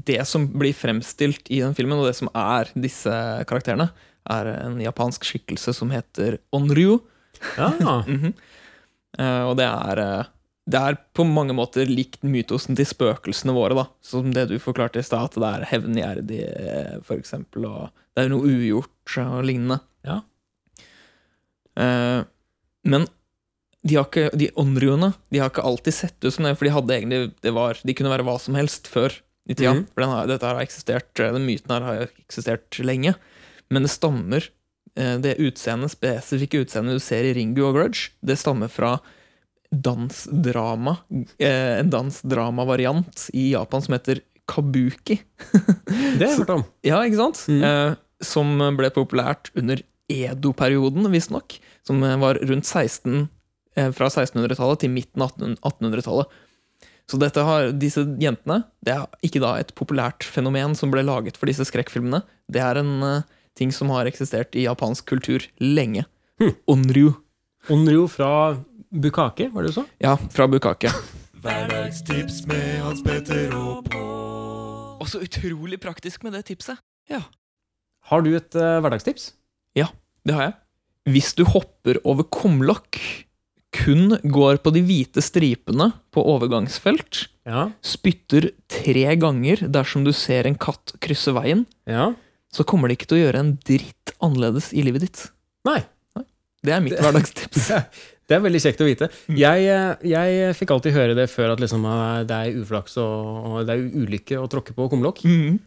det 0.05 0.27
som 0.29 0.47
blir 0.49 0.75
fremstilt 0.77 1.49
i 1.51 1.61
den 1.61 1.75
filmen, 1.75 1.99
og 1.99 2.07
det 2.07 2.17
som 2.17 2.29
er 2.35 2.69
disse 2.77 3.11
karakterene, 3.49 3.91
er 4.29 4.47
en 4.67 4.79
japansk 4.81 5.25
skikkelse 5.25 5.75
som 5.75 5.91
heter 5.91 6.39
Onryu. 6.53 7.01
Ja. 7.57 7.71
Mhm. 8.07 8.35
Eh, 9.19 9.43
og 9.47 9.57
det 9.57 9.65
er 9.67 9.99
eh, 9.99 10.25
Det 10.67 10.81
er 10.81 10.97
på 11.15 11.27
mange 11.29 11.53
måter 11.53 11.85
likt 11.87 12.23
mytosen 12.25 12.75
til 12.75 12.87
spøkelsene 12.87 13.53
våre, 13.53 13.75
da. 13.77 13.85
Som 14.01 14.31
det 14.33 14.49
du 14.49 14.59
forklarte 14.59 14.97
i 14.97 15.03
stad, 15.05 15.25
at 15.29 15.35
det 15.35 15.43
er 15.45 15.67
hevngjerdig, 15.69 17.03
f.eks., 17.05 17.35
og 17.35 17.91
det 18.17 18.25
er 18.25 18.31
noe 18.31 18.49
ugjort 18.49 19.19
og 19.21 19.45
lignende. 19.45 19.77
Ja. 20.07 20.23
Eh, 21.77 22.25
men 22.85 23.07
de, 23.85 23.99
har 23.99 24.07
ikke, 24.09 24.31
de 24.39 24.49
onryoene 24.61 25.13
de 25.33 25.41
har 25.43 25.51
ikke 25.53 25.65
alltid 25.67 25.97
sett 25.97 26.17
ut 26.25 26.33
som 26.33 26.47
det, 26.47 26.55
for 26.57 26.69
de 26.69 26.73
hadde 26.73 26.97
egentlig 26.97 27.21
det 27.45 27.53
var, 27.57 27.81
De 27.85 27.95
kunne 27.97 28.13
være 28.13 28.25
hva 28.25 28.39
som 28.41 28.57
helst 28.57 28.89
før 28.89 29.13
i 29.45 29.53
tida. 29.53 29.75
Mhm. 29.75 29.87
For 29.93 30.05
den 30.05 30.13
har, 30.15 30.29
dette 30.31 30.49
har 30.49 30.61
eksistert, 30.63 31.11
den 31.21 31.45
myten 31.45 31.75
her 31.75 31.85
har 31.85 32.07
eksistert 32.09 32.79
lenge. 32.81 33.13
Men 33.73 33.85
det 33.85 33.93
stammer 33.93 34.47
eh, 34.97 35.19
Det 35.21 35.37
utseendet, 35.43 35.93
spesifikke 35.93 36.63
utseendet 36.65 36.97
du 36.97 37.05
ser 37.05 37.29
i 37.29 37.35
Ringu 37.37 37.61
og 37.67 37.77
Grudge, 37.77 38.15
det 38.25 38.39
stammer 38.41 38.73
fra 38.73 38.97
dansdrama. 39.75 40.97
Eh, 41.39 41.81
en 41.81 41.91
dansdramavariant 41.93 43.29
i 43.35 43.51
Japan 43.53 43.83
som 43.83 43.97
heter 43.97 44.23
kabuki. 44.49 45.19
Det 45.51 46.21
har 46.21 46.31
jeg 46.31 46.39
hørt 46.43 46.55
om. 46.57 46.65
Ja, 46.87 47.03
ikke 47.05 47.21
sant? 47.21 47.45
Eh, 47.49 47.97
som 48.25 48.57
ble 48.79 48.91
populært 48.95 49.51
under 49.59 49.83
Edo-perioden, 50.13 51.09
visstnok, 51.13 51.59
som 51.87 52.03
eh, 52.03 52.17
var 52.21 52.41
rundt 52.43 52.67
16, 52.67 53.29
eh, 53.77 53.91
fra 53.97 54.09
1600-tallet 54.11 54.85
til 54.85 54.93
midten 54.93 55.25
av 55.25 55.33
1800 55.33 55.63
1800-tallet. 55.63 56.41
Så 57.11 57.19
dette 57.21 57.43
har, 57.45 57.69
disse 57.77 58.01
jentene 58.17 58.63
Det 58.81 58.95
er 58.95 59.27
ikke 59.27 59.43
da 59.43 59.51
et 59.61 59.75
populært 59.77 60.25
fenomen 60.25 60.73
som 60.79 60.93
ble 60.93 61.03
laget 61.05 61.37
for 61.37 61.51
disse 61.51 61.67
skrekkfilmene. 61.69 62.23
Det 62.49 62.63
er 62.65 62.81
en 62.81 62.95
uh, 63.05 63.27
ting 63.59 63.73
som 63.77 63.93
har 63.93 64.09
eksistert 64.09 64.57
i 64.57 64.65
japansk 64.65 65.05
kultur 65.13 65.45
lenge. 65.61 66.07
Onryu. 66.71 67.13
Onryo 67.69 68.07
fra 68.09 68.31
Bukake, 68.89 69.51
var 69.53 69.67
det 69.67 69.75
du 69.75 69.77
sa? 69.83 69.85
Ja, 70.01 70.17
fra 70.33 70.49
Bukake. 70.49 70.93
Hverdagstips 71.45 72.47
med 72.49 72.81
Hans 72.81 73.05
Petter 73.05 73.53
og 73.59 73.85
Pål. 73.93 74.97
Og 75.05 75.09
så 75.11 75.21
utrolig 75.21 75.77
praktisk 75.83 76.25
med 76.25 76.33
det 76.39 76.47
tipset. 76.49 76.81
Ja, 77.13 77.21
Har 78.09 78.25
du 78.25 78.33
et 78.37 78.57
uh, 78.57 78.81
hverdagstips? 78.81 79.35
Det 80.25 80.33
har 80.33 80.43
jeg. 80.47 80.55
Hvis 81.13 81.35
du 81.37 81.43
hopper 81.45 81.99
over 82.09 82.25
kumlokk, 82.33 82.97
kun 83.75 84.15
går 84.25 84.61
på 84.65 84.71
de 84.73 84.81
hvite 84.87 85.21
stripene 85.21 85.91
på 86.15 86.23
overgangsfelt, 86.25 87.27
Ja. 87.45 87.67
spytter 87.85 88.53
tre 88.73 89.17
ganger 89.21 89.67
dersom 89.69 90.05
du 90.07 90.13
ser 90.17 90.47
en 90.47 90.55
katt 90.57 90.95
krysse 91.05 91.35
veien, 91.37 91.67
ja. 91.87 92.15
så 92.51 92.65
kommer 92.65 92.89
det 92.89 92.97
ikke 92.97 93.11
til 93.11 93.19
å 93.19 93.25
gjøre 93.27 93.43
en 93.43 93.53
dritt 93.67 94.15
annerledes 94.23 94.73
i 94.73 94.81
livet 94.87 95.05
ditt. 95.05 95.27
Nei. 95.69 95.83
Det 96.65 96.73
er 96.73 96.81
mitt 96.81 96.97
hverdagstips. 96.97 97.69
Det 98.25 98.39
er 98.39 98.41
veldig 98.41 98.61
kjekt 98.65 98.81
å 98.81 98.87
vite. 98.89 99.11
Jeg, 99.37 99.67
eh, 99.69 99.97
jeg 100.09 100.55
fikk 100.57 100.71
alltid 100.73 100.95
høre 100.97 101.13
det 101.19 101.27
før 101.29 101.51
at 101.53 101.61
liksom, 101.61 101.83
eh, 101.85 102.23
det 102.25 102.33
er 102.39 102.55
uflaks 102.63 102.95
og 102.97 103.51
og 103.61 103.67
det 103.69 103.75
er 103.75 103.83
ulykke 104.01 104.39
å 104.41 104.49
tråkke 104.49 104.73
på 104.73 104.87
kumlokk. 104.89 105.21
Mhm. 105.29 105.59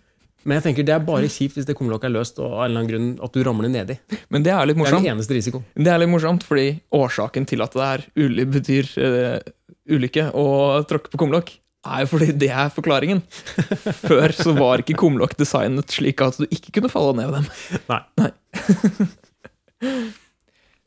Men 0.48 0.62
jeg 0.62 0.70
tenker 0.70 0.88
det 0.88 0.96
er 0.96 1.04
bare 1.04 1.28
kjipt 1.28 1.58
hvis 1.58 1.68
det 1.68 1.76
kumlokket 1.76 2.08
er 2.08 2.16
løst 2.16 2.38
og 2.40 2.48
av 2.48 2.62
en 2.64 2.70
eller 2.70 2.80
annen 2.80 2.92
grunn 2.92 3.08
at 3.28 3.36
du 3.36 3.44
ramler 3.44 3.72
nedi. 3.74 3.98
Men 4.32 4.46
det 4.46 4.54
er 4.56 4.70
litt 4.70 4.80
morsomt. 4.80 5.04
Det 5.04 5.04
er 5.04 5.04
det 5.04 5.12
den 5.12 5.18
eneste 5.18 5.36
risikoen. 5.36 5.66
Det 5.76 5.92
er 5.92 6.00
litt 6.00 6.12
morsomt, 6.14 6.46
fordi 6.48 6.68
årsaken 6.96 7.48
til 7.52 7.64
at 7.66 7.76
det 7.76 7.88
er 7.88 8.06
uli 8.24 8.46
betyr 8.56 8.92
uh, 9.04 9.38
ulykke 9.92 10.30
å 10.40 10.46
tråkke 10.88 11.12
på 11.12 11.20
kumlokk, 11.20 11.52
er 11.88 12.04
jo 12.04 12.10
fordi 12.14 12.32
det 12.40 12.50
er 12.52 12.72
forklaringen. 12.74 13.22
Før 14.08 14.36
så 14.36 14.56
var 14.56 14.84
ikke 14.84 14.98
kumlokk 15.04 15.36
designet 15.40 15.92
slik 15.94 16.24
at 16.24 16.40
du 16.40 16.48
ikke 16.48 16.80
kunne 16.80 16.92
falle 16.92 17.14
ned 17.20 17.28
ved 17.32 17.36
dem. 17.42 17.48
Nei. 18.24 18.32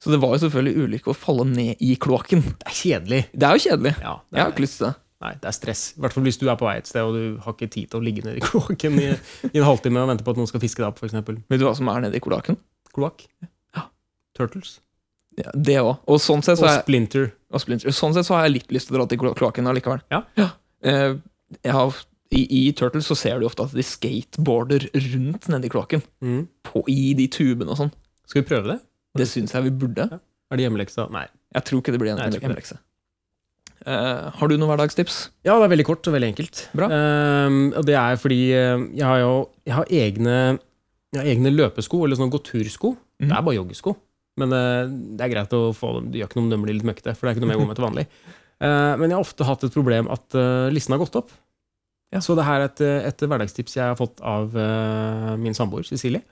Så 0.01 0.09
det 0.09 0.17
var 0.23 0.33
jo 0.33 0.41
selvfølgelig 0.47 0.87
ulykke 0.87 1.13
å 1.13 1.17
falle 1.17 1.45
ned 1.45 1.81
i 1.85 1.93
kloakken. 2.01 2.41
Det 2.41 2.71
er 2.71 2.77
kjedelig. 2.79 3.19
Det 3.37 3.45
er 3.47 3.59
jo 3.59 3.65
kjedelig. 3.67 3.93
Ja, 4.01 4.15
det 4.25 4.39
Jeg 4.39 4.41
har 4.41 4.47
er, 4.47 4.55
ikke 4.55 4.65
lyst 4.65 4.79
til 4.79 4.87
det. 4.87 4.95
Nei, 5.21 5.33
det 5.41 5.49
er 5.51 5.57
stress. 5.57 5.83
I 5.97 6.01
hvert 6.05 6.15
fall 6.17 6.25
hvis 6.27 6.39
du 6.41 6.47
er 6.51 6.57
på 6.61 6.67
vei 6.69 6.77
et 6.81 6.89
sted 6.91 7.03
og 7.05 7.15
du 7.17 7.41
har 7.45 7.55
ikke 7.57 7.71
tid 7.71 7.91
til 7.93 8.01
å 8.01 8.05
ligge 8.05 8.25
nede 8.27 8.41
i 8.41 8.45
kloakken 8.45 8.99
i, 9.03 9.09
i 9.51 9.59
en 9.61 9.67
halvtime 9.69 10.01
og 10.03 10.09
vente 10.13 10.25
på 10.27 10.33
at 10.35 10.41
noen 10.41 10.49
skal 10.51 10.63
fiske 10.63 10.81
deg 10.83 10.89
opp, 10.93 11.01
f.eks. 11.03 11.15
Vet 11.15 11.61
du 11.61 11.67
hva 11.69 11.75
som 11.77 11.91
er 11.93 12.07
nede 12.07 12.17
i 12.17 12.23
kloakken? 12.25 12.57
Kloakk. 12.97 13.27
Ja. 13.77 13.85
Turtles. 14.39 14.79
Ja, 15.39 15.53
det 15.55 15.77
òg. 15.81 15.97
Og 16.11 16.19
sånn 16.21 16.43
sett 16.45 16.59
så 16.59 16.67
Og 16.67 16.71
er 16.73 16.81
splinter. 16.83 17.29
Og 17.55 17.63
Splinter. 17.63 17.93
Sånn 17.95 18.13
sett 18.17 18.27
så 18.29 18.35
har 18.37 18.49
jeg 18.49 18.57
litt 18.59 18.73
lyst 18.75 18.89
til 18.91 18.97
å 18.97 19.01
dra 19.01 19.07
til 19.11 19.19
klo- 19.23 19.35
kloakken 19.39 19.69
allikevel. 19.71 20.03
Ja. 20.13 20.23
Eh, 20.83 21.15
jeg 21.65 21.73
har, 21.77 21.95
i, 22.35 22.43
I 22.61 22.63
Turtles 22.79 23.07
så 23.11 23.17
ser 23.19 23.41
du 23.41 23.47
ofte 23.49 23.65
at 23.67 23.73
de 23.77 23.83
skateboarder 23.87 24.89
rundt 25.15 25.49
nedi 25.53 25.71
kloakken. 25.73 26.03
Mm. 26.25 26.45
På- 26.67 26.83
I 26.91 27.13
de 27.19 27.27
tubene 27.33 27.71
og 27.73 27.79
sånn. 27.81 27.93
Skal 28.31 28.43
vi 28.43 28.49
prøve 28.51 28.75
det? 28.75 28.79
Det 29.19 29.27
syns 29.31 29.55
jeg 29.57 29.67
vi 29.67 29.73
burde. 29.85 30.07
Er 30.51 30.59
det 30.59 30.67
hjemmeleksa? 30.67 31.09
Nei. 31.15 31.25
Jeg 31.55 31.67
tror 31.67 31.81
ikke 31.83 31.95
det 31.95 32.01
blir 32.03 32.13
en 32.15 32.21
hjemmelekse. 32.39 32.79
Eh, 33.89 34.27
har 34.37 34.51
du 34.51 34.57
noen 34.59 34.69
hverdagstips? 34.69 35.31
Ja, 35.47 35.55
det 35.57 35.65
er 35.65 35.73
veldig 35.73 35.87
kort 35.89 36.09
og 36.09 36.17
veldig 36.17 36.31
enkelt. 36.35 36.65
Bra. 36.77 36.89
Ehm, 36.93 37.61
og 37.73 37.87
det 37.89 37.97
er 37.97 38.19
fordi 38.21 38.41
eh, 38.53 38.83
jeg 38.99 39.07
har 39.07 39.21
jo 39.23 39.35
jeg 39.65 39.77
har 39.77 39.93
egne, 40.03 40.37
jeg 41.15 41.21
har 41.23 41.31
egne 41.33 41.53
løpesko, 41.55 42.03
eller 42.05 42.19
sånne 42.19 42.35
gåtursko. 42.35 42.93
Mm. 43.21 43.29
Det 43.29 43.37
er 43.37 43.47
bare 43.47 43.57
joggesko. 43.57 43.95
Men 44.41 44.55
uh, 44.55 44.89
det 44.89 45.25
er 45.25 45.33
greit 45.35 45.53
å 45.53 45.63
få 45.77 45.97
dem. 45.99 46.11
Det 46.13 46.21
gjør 46.21 46.29
ikke 46.31 46.39
noe 46.39 46.47
om 46.47 46.53
de 46.53 46.59
blir 46.63 46.77
litt 46.79 46.87
møkkete, 46.89 47.13
for 47.17 47.27
det 47.27 47.33
er 47.33 47.37
ikke 47.37 47.45
noe 47.45 47.53
jeg 47.53 47.61
går 47.61 47.69
med 47.69 47.79
til 47.81 47.87
vanlig. 47.89 48.05
Men 48.61 49.07
jeg 49.07 49.17
har 49.17 49.25
ofte 49.25 49.47
hatt 49.49 49.63
et 49.65 49.75
problem 49.75 50.09
at 50.13 50.37
uh, 50.37 50.69
listen 50.73 50.95
har 50.95 51.01
gått 51.01 51.17
opp. 51.17 51.33
Ja. 52.15 52.21
Så 52.25 52.37
det 52.39 52.45
her 52.47 52.63
er 52.63 52.69
et, 52.71 52.83
et 53.11 53.25
hverdagstips 53.25 53.77
jeg 53.77 53.85
har 53.85 53.99
fått 53.99 54.21
av 54.27 54.55
min 55.41 55.55
samboer 55.57 55.85
Cecilie. 55.87 56.25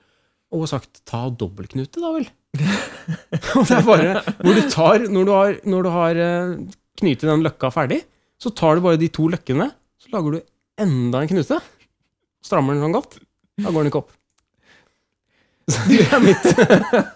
Og 0.52 0.64
har 0.64 0.72
sagt 0.72 1.02
ta 1.08 1.26
dobbeltknute, 1.28 2.00
da 2.02 2.12
vel. 2.16 2.26
det 3.68 3.76
er 3.76 3.84
bare 3.86 4.22
hvor 4.40 4.56
du 4.56 4.62
tar 4.72 5.04
Når 5.12 5.26
du 5.28 5.30
har, 5.34 5.58
når 5.68 5.84
du 5.84 5.90
har 5.92 6.20
knytet 6.98 7.28
den 7.30 7.44
løkka 7.46 7.70
ferdig, 7.74 8.02
så 8.38 8.52
tar 8.54 8.78
du 8.78 8.84
bare 8.84 9.00
de 9.00 9.08
to 9.12 9.26
løkkene, 9.32 9.70
så 9.98 10.12
lager 10.14 10.36
du 10.36 10.40
enda 10.84 11.22
en 11.24 11.30
knute. 11.32 11.58
Strammer 12.44 12.76
den 12.76 12.84
sånn 12.86 12.94
godt. 12.94 13.18
Da 13.58 13.72
går 13.74 13.82
den 13.82 13.90
ikke 13.92 14.02
opp. 14.04 14.14
Så 15.68 15.82
det 15.90 15.98
er 16.06 16.22
mitt 16.24 16.44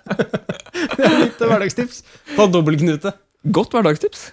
Det 0.99 1.07
er 1.07 1.15
mitt 1.23 1.39
hverdagstips. 1.41 2.03
Ta 2.35 2.45
dobbeltknute. 2.53 3.15
Godt 3.55 3.73
hverdagstips. 3.73 4.27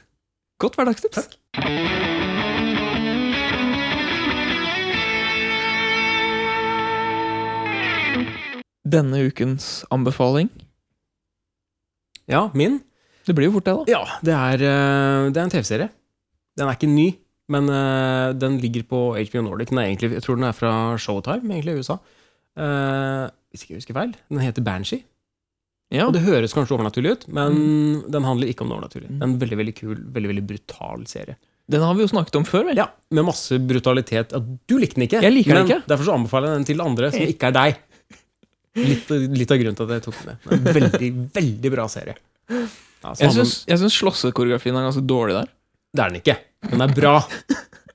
Godt 0.59 0.75
hverdagstips. 0.75 1.29
Takk. 1.55 2.09
Denne 8.89 9.21
ukens 9.29 9.85
anbefaling 9.93 10.49
Ja, 12.29 12.49
min. 12.53 12.79
Det 13.27 13.35
blir 13.37 13.49
jo 13.49 13.55
fort 13.57 13.67
det, 13.67 13.73
da. 13.75 13.83
Ja, 13.91 14.03
det 14.25 14.35
er, 14.35 14.63
eh, 14.69 15.29
det 15.33 15.37
er 15.41 15.43
en 15.47 15.53
TV-serie. 15.53 15.89
Den 16.57 16.67
er 16.69 16.75
ikke 16.77 16.89
ny, 16.91 17.09
men 17.51 17.69
eh, 17.69 18.31
den 18.39 18.57
ligger 18.63 18.83
på 18.89 19.01
HBO 19.17 19.43
Nordic. 19.45 19.71
Egentlig, 19.75 20.13
jeg 20.17 20.23
tror 20.25 20.39
den 20.39 20.47
er 20.49 20.55
fra 20.57 20.73
Showtime, 20.97 21.45
egentlig, 21.53 21.75
i 21.75 21.83
USA. 21.83 21.99
Eh, 22.59 23.27
hvis 23.53 23.63
ikke 23.65 23.75
jeg 23.75 23.81
husker 23.83 23.97
feil. 23.97 24.15
Den 24.29 24.41
heter 24.43 24.65
Banshee. 24.65 25.03
Ja. 25.89 26.05
Og 26.05 26.13
det 26.13 26.21
høres 26.21 26.53
kanskje 26.53 26.75
overnaturlig 26.77 27.15
ut, 27.15 27.23
men 27.33 27.55
den 28.13 28.25
handler 28.27 28.49
ikke 28.51 28.61
om 28.61 28.69
det 28.69 28.75
overnaturlige. 28.77 29.09
Det 29.09 29.23
er 29.23 29.29
en 29.31 29.39
veldig 29.41 29.57
veldig 29.57 29.73
kul, 29.79 29.95
veldig 30.13 30.29
veldig 30.35 30.43
brutal 30.51 31.05
serie. 31.09 31.37
Den 31.69 31.81
har 31.85 31.95
vi 31.97 32.01
jo 32.03 32.09
snakket 32.11 32.37
om 32.37 32.45
før, 32.45 32.67
vel? 32.69 32.77
Ja, 32.81 32.87
Med 33.13 33.25
masse 33.25 33.57
brutalitet. 33.61 34.33
Du 34.69 34.75
likte 34.81 34.97
den 34.99 35.05
ikke, 35.07 35.21
Jeg 35.25 35.33
liker 35.33 35.57
den 35.57 35.65
men 35.65 35.71
ikke. 35.71 35.87
derfor 35.89 36.05
så 36.05 36.13
anbefaler 36.17 36.49
jeg 36.51 36.59
den 36.59 36.67
til 36.69 36.81
andre 36.85 37.09
som 37.13 37.25
ikke 37.25 37.49
er 37.49 37.55
deg. 37.57 37.81
Litt, 38.79 39.09
litt 39.33 39.51
av 39.53 39.57
grunnen 39.61 39.77
til 39.77 39.89
at 39.89 39.95
jeg 39.97 40.05
tok 40.05 40.19
den 40.19 40.29
med. 40.29 40.47
En 40.53 40.69
veldig, 40.77 41.09
veldig 41.39 41.71
bra 41.73 41.87
serie. 41.89 42.15
Jeg 43.03 43.79
syns, 43.79 43.95
slåssekoreografien 43.95 44.75
er 44.75 44.87
ganske 44.89 45.05
dårlig 45.07 45.37
der. 45.39 45.51
Det 45.95 46.03
er 46.03 46.11
den 46.11 46.19
ikke. 46.21 46.35
Den 46.69 46.83
er 46.83 46.93
bra. 46.93 47.13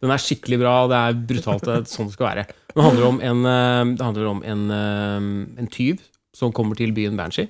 Den 0.04 0.12
er 0.12 0.20
skikkelig 0.20 0.58
bra, 0.60 0.72
og 0.84 0.90
det 0.92 1.00
er 1.00 1.18
brutalt. 1.28 1.64
Det 1.64 1.74
er 1.78 1.84
sånn 1.88 2.08
det 2.10 2.16
skal 2.16 2.26
være. 2.30 2.46
Det 2.74 2.82
handler 2.82 3.06
om 3.08 3.20
en, 3.24 3.44
eh, 3.46 4.04
handler 4.04 4.26
om 4.30 4.40
en, 4.44 4.64
eh, 4.74 5.60
en 5.62 5.68
tyv 5.72 6.00
som 6.34 6.52
kommer 6.52 6.76
til 6.76 6.92
byen 6.92 7.16
Banshee. 7.16 7.48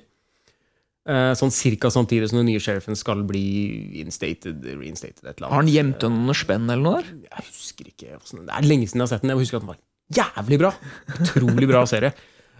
Eh, 1.07 1.33
Sånn 1.37 1.51
cirka 1.53 1.89
samtidig 1.93 2.29
som 2.29 2.39
den 2.39 2.47
nye 2.47 2.59
sheriffen 2.61 2.95
skal 2.97 3.23
bli 3.23 4.01
instated, 4.01 4.63
reinstated, 4.79 5.21
et 5.23 5.35
eller 5.37 5.47
annet. 5.47 5.53
Har 5.53 5.61
han 5.61 5.73
gjemt 5.73 6.03
unna 6.07 6.25
noe 6.29 6.33
spenn 6.37 6.69
eller 6.69 6.81
noe 6.81 7.01
der? 7.01 7.11
Jeg 7.29 7.45
husker 7.49 7.85
ikke 7.91 8.45
Det 8.45 8.49
er 8.55 8.65
lenge 8.65 8.87
siden 8.89 9.01
jeg 9.01 9.07
har 9.07 9.11
sett 9.13 9.21
den. 9.21 9.29
Jeg 9.35 9.41
husker 9.43 9.57
at 9.57 9.65
den 9.65 9.73
var 9.73 9.81
jævlig 10.13 10.59
bra. 10.59 10.71
Utrolig 11.19 11.67
bra 11.69 11.83
serie. 11.85 12.13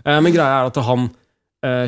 Men 0.05 0.31
greia 0.33 0.61
er 0.61 0.67
at 0.69 0.75
han, 0.85 1.09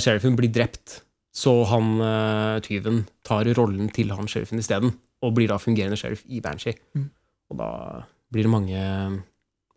sheriffen 0.01 0.35
blir 0.35 0.49
drept, 0.51 1.01
så 1.37 1.53
han 1.69 1.89
eh, 2.01 2.59
tyven 2.65 3.03
tar 3.27 3.45
rollen 3.59 3.91
til 3.93 4.09
han 4.15 4.29
sheriffen 4.31 4.57
isteden, 4.63 4.95
og 5.21 5.35
blir 5.37 5.51
da 5.51 5.59
fungerende 5.61 5.97
sheriff 5.99 6.23
i 6.29 6.41
Banshee. 6.41 6.73
Mm. 6.97 7.09
Og 7.53 7.59
da 7.61 7.69
blir 8.33 8.47
det 8.47 8.51
mange, 8.51 8.79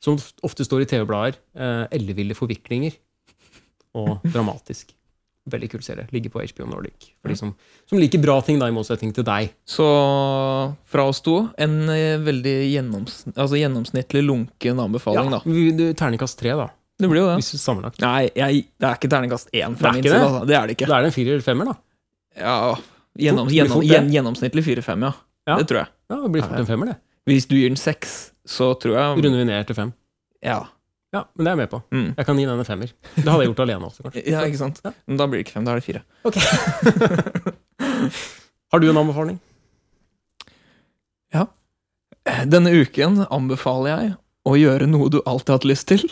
som 0.03 0.17
ofte 0.47 0.65
står 0.66 0.87
i 0.87 0.89
TV-blader, 0.95 1.37
eh, 1.55 1.85
elleville 1.99 2.35
forviklinger. 2.39 2.97
Og 4.01 4.20
dramatisk. 4.32 4.95
Veldig 5.51 5.69
kul 5.73 5.82
serie. 5.82 6.05
Ligger 6.15 6.31
på 6.31 6.43
HBO 6.47 6.66
Nordic. 6.69 7.09
For 7.23 7.32
de 7.32 7.37
som, 7.39 7.55
som 7.89 7.99
liker 7.99 8.20
bra 8.23 8.37
ting, 8.45 8.59
da, 8.61 8.69
i 8.70 8.74
motsetning 8.77 9.11
til 9.16 9.24
deg. 9.27 9.49
Så 9.66 9.87
fra 10.93 11.07
oss 11.11 11.20
to 11.24 11.39
en 11.61 11.78
eh, 11.91 12.19
veldig 12.23 12.55
gjennoms, 12.70 13.23
altså 13.35 13.59
gjennomsnittlig 13.59 14.23
lunken 14.27 14.78
anbefaling, 14.85 15.32
da. 15.32 15.41
vi- 15.47 15.73
du- 15.77 15.93
Terningkast 15.99 16.39
tre, 16.39 16.53
da. 16.61 16.69
Det 17.01 17.09
blir 17.09 17.22
jo 17.22 17.28
det. 17.31 17.36
Hvis 17.40 17.62
sammenlagt. 17.62 18.01
Nei, 18.05 18.28
jeg, 18.36 18.64
det 18.81 18.89
er 18.89 18.98
ikke 18.98 19.10
terningkast 19.12 19.52
én 19.56 19.77
fra 19.81 19.93
min 19.97 20.05
side. 20.05 20.12
det? 20.12 20.22
Altså. 20.27 20.43
Det 20.48 20.56
er 20.59 20.68
det 20.68 20.77
ikke. 20.77 20.89
Da 20.90 20.98
er 20.98 21.06
det 21.06 21.10
en 21.10 21.16
firer 21.16 21.36
eller 21.39 21.47
femmer, 21.47 21.70
da. 21.70 21.77
Ja, 22.40 22.56
gjennom, 23.18 23.47
Fort, 23.48 23.55
gjennom, 23.56 23.85
gjen, 23.85 24.10
gjennomsnittlig 24.14 24.64
4-5, 24.68 25.06
ja. 25.09 25.12
Ja. 25.48 25.56
Det 25.59 25.66
tror 25.70 25.81
jeg. 25.82 25.90
Ja, 26.12 26.18
det 26.20 26.31
blir 26.35 26.44
fort 26.44 26.60
en 26.60 26.68
femmer, 26.68 26.93
det. 26.93 26.98
Hvis 27.31 27.48
du 27.51 27.56
gir 27.56 27.72
den 27.72 27.81
seks, 27.81 28.18
så 28.48 28.72
tror 28.81 28.97
jeg 28.97 29.24
Runder 29.24 29.43
vi 29.43 29.48
ned 29.48 29.66
til 29.68 29.77
fem. 29.78 29.90
Ja. 30.44 30.60
Ja, 31.10 31.24
men 31.35 31.43
det 31.44 31.51
er 31.51 31.56
jeg 31.56 31.60
med 31.64 31.70
på. 31.72 31.81
Mm. 31.90 32.09
Jeg 32.14 32.27
kan 32.28 32.39
gi 32.39 32.47
den 32.47 32.62
en 32.62 32.68
femmer. 32.68 32.93
Det 33.16 33.27
hadde 33.27 33.43
jeg 33.43 33.51
gjort 33.51 33.62
alene 33.64 33.89
også, 33.89 34.05
kanskje. 34.06 34.22
ja, 34.35 34.44
ikke 34.47 34.60
sant? 34.60 34.78
Ja. 34.86 34.93
Men 35.10 35.18
da 35.18 35.27
blir 35.27 35.40
det 35.40 35.47
ikke 35.48 35.56
fem, 35.56 35.66
da 35.66 35.74
er 35.74 35.81
det 35.81 35.86
fire. 35.89 36.02
Ok. 36.28 36.39
Har 38.70 38.82
du 38.82 38.86
en 38.93 39.01
anbefaling? 39.02 39.40
Ja. 41.35 41.48
Denne 42.47 42.70
uken 42.78 43.24
anbefaler 43.27 43.90
jeg 43.90 44.12
å 44.47 44.55
gjøre 44.56 44.86
noe 44.90 45.10
du 45.10 45.18
alltid 45.24 45.51
har 45.52 45.59
hatt 45.59 45.68
lyst 45.68 45.89
til. 45.90 46.05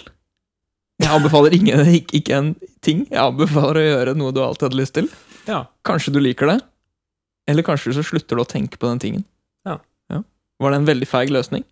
Jeg 0.99 1.11
anbefaler 1.15 1.55
ingen, 1.55 1.85
ikke, 1.95 2.19
ikke 2.19 2.35
en 2.37 2.49
ting. 2.83 3.05
Jeg 3.11 3.21
anbefaler 3.23 3.79
å 3.81 3.87
gjøre 3.87 4.15
noe 4.19 4.35
du 4.35 4.41
alltid 4.43 4.67
hadde 4.69 4.81
lyst 4.81 4.97
til. 4.99 5.07
Ja. 5.47 5.63
Kanskje 5.87 6.13
du 6.17 6.19
liker 6.21 6.51
det, 6.51 6.59
eller 7.49 7.65
kanskje 7.65 7.95
så 7.97 8.03
slutter 8.05 8.37
du 8.37 8.43
å 8.43 8.49
tenke 8.49 8.77
på 8.81 8.89
den 8.91 8.99
tingen. 9.03 9.25
Ja. 9.69 9.79
Var 10.59 10.75
det 10.75 10.81
en 10.81 10.89
veldig 10.89 11.07
feig 11.07 11.31
løsning? 11.31 11.63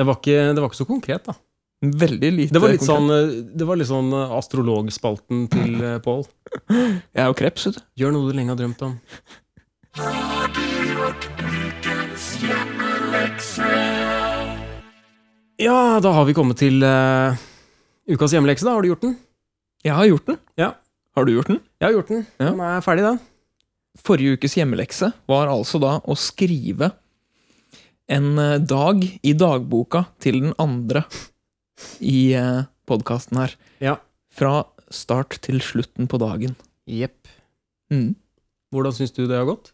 Det 0.00 0.06
var 0.08 0.16
ikke, 0.16 0.38
det 0.56 0.62
var 0.62 0.70
ikke 0.70 0.80
så 0.80 0.88
konkret, 0.88 1.26
da. 1.28 1.34
Veldig 1.80 2.30
lite 2.36 2.52
Det 2.56 2.60
var 2.60 2.72
litt 2.72 2.82
konkret. 2.82 2.96
sånn, 2.96 3.12
eh, 3.12 3.52
det 3.60 3.66
var 3.68 3.78
litt 3.80 3.88
sånn 3.88 4.10
eh, 4.16 4.32
astrologspalten 4.36 5.46
til 5.52 5.76
eh, 5.84 5.98
Pål. 6.04 6.24
Jeg 6.72 7.20
er 7.24 7.28
jo 7.30 7.36
kreps, 7.36 7.68
vet 7.68 7.78
du. 7.78 7.84
Gjør 8.02 8.16
noe 8.16 8.28
du 8.32 8.36
lenge 8.36 8.52
har 8.52 8.60
drømt 8.60 8.84
om. 8.88 8.96
Ja, 15.60 16.00
da 16.00 16.12
har 16.16 16.24
vi 16.24 16.34
kommet 16.36 16.60
til 16.62 16.80
eh, 16.86 17.36
ukas 18.10 18.34
hjemmelekse. 18.34 18.66
da. 18.66 18.76
Har 18.76 18.82
du 18.84 18.90
gjort 18.90 19.04
den? 19.06 19.16
Jeg 19.86 19.96
har 19.96 20.08
gjort 20.10 20.26
den. 20.28 20.38
Ja. 20.60 20.70
Har 21.16 21.26
du 21.26 21.32
gjort 21.34 21.50
den? 21.50 21.60
Jeg 21.80 21.86
har 21.86 21.96
gjort 21.96 22.10
den. 22.12 22.26
Ja. 22.38 22.50
Den 22.50 22.60
er 22.66 22.84
ferdig, 22.84 23.04
den. 23.06 23.20
Forrige 24.00 24.38
ukes 24.38 24.54
hjemmelekse 24.54 25.10
var 25.28 25.50
altså 25.50 25.80
da 25.82 25.96
å 26.06 26.14
skrive 26.18 26.92
en 28.10 28.38
eh, 28.38 28.58
dag 28.62 29.02
i 29.02 29.32
dagboka 29.34 30.04
til 30.22 30.40
den 30.44 30.54
andre 30.62 31.04
i 32.04 32.32
eh, 32.38 32.66
podkasten 32.90 33.40
her. 33.40 33.56
Ja. 33.82 33.96
Fra 34.30 34.64
start 34.94 35.38
til 35.44 35.60
slutten 35.64 36.10
på 36.10 36.20
dagen. 36.22 36.56
Jepp. 36.90 37.30
Mm. 37.90 38.14
Hvordan 38.70 38.94
syns 38.94 39.14
du 39.16 39.24
det 39.26 39.38
har 39.38 39.48
gått? 39.48 39.72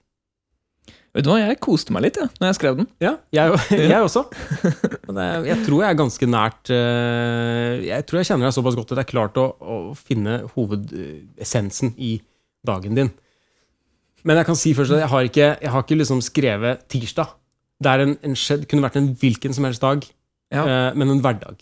Vet 1.16 1.24
du 1.24 1.30
hva, 1.32 1.38
jeg 1.40 1.56
koste 1.64 1.94
meg 1.96 2.02
litt 2.04 2.18
jeg, 2.20 2.28
når 2.36 2.50
jeg 2.50 2.56
skrev 2.58 2.74
den. 2.76 2.86
Ja, 3.00 3.14
jeg, 3.32 3.54
jeg 3.92 4.00
også. 4.04 4.26
Men 5.08 5.16
det, 5.16 5.26
jeg 5.48 5.62
tror 5.64 5.80
jeg 5.80 5.88
er 5.88 5.98
ganske 6.02 6.28
nært 6.28 6.70
eh, 6.76 7.86
Jeg 7.86 8.04
tror 8.08 8.20
jeg 8.20 8.28
kjenner 8.28 8.50
deg 8.50 8.56
såpass 8.58 8.76
godt 8.76 8.92
at 8.92 9.00
jeg 9.00 9.06
har 9.06 9.12
klart 9.14 9.40
å, 9.40 9.46
å 9.56 9.78
finne 9.96 10.42
hovedessensen 10.52 11.94
i 11.96 12.18
dagen 12.68 12.98
din. 12.98 13.10
Men 14.26 14.40
jeg 14.40 14.48
kan 14.48 14.58
si 14.58 14.74
først 14.76 14.92
at 14.96 15.04
jeg 15.04 15.10
har 15.12 15.26
ikke, 15.30 15.48
jeg 15.62 15.72
har 15.72 15.84
ikke 15.86 15.98
liksom 16.02 16.20
skrevet 16.26 16.84
tirsdag. 16.92 17.32
Det 17.80 17.90
er 17.92 18.02
en, 18.04 18.14
en 18.26 18.36
skjedd, 18.36 18.64
kunne 18.68 18.84
vært 18.84 18.96
en 19.00 19.10
hvilken 19.20 19.54
som 19.56 19.66
helst 19.68 19.84
dag, 19.84 20.04
Ja. 20.52 20.62
eh, 20.66 20.88
men 20.98 21.12
en 21.14 21.20
hverdag. 21.24 21.60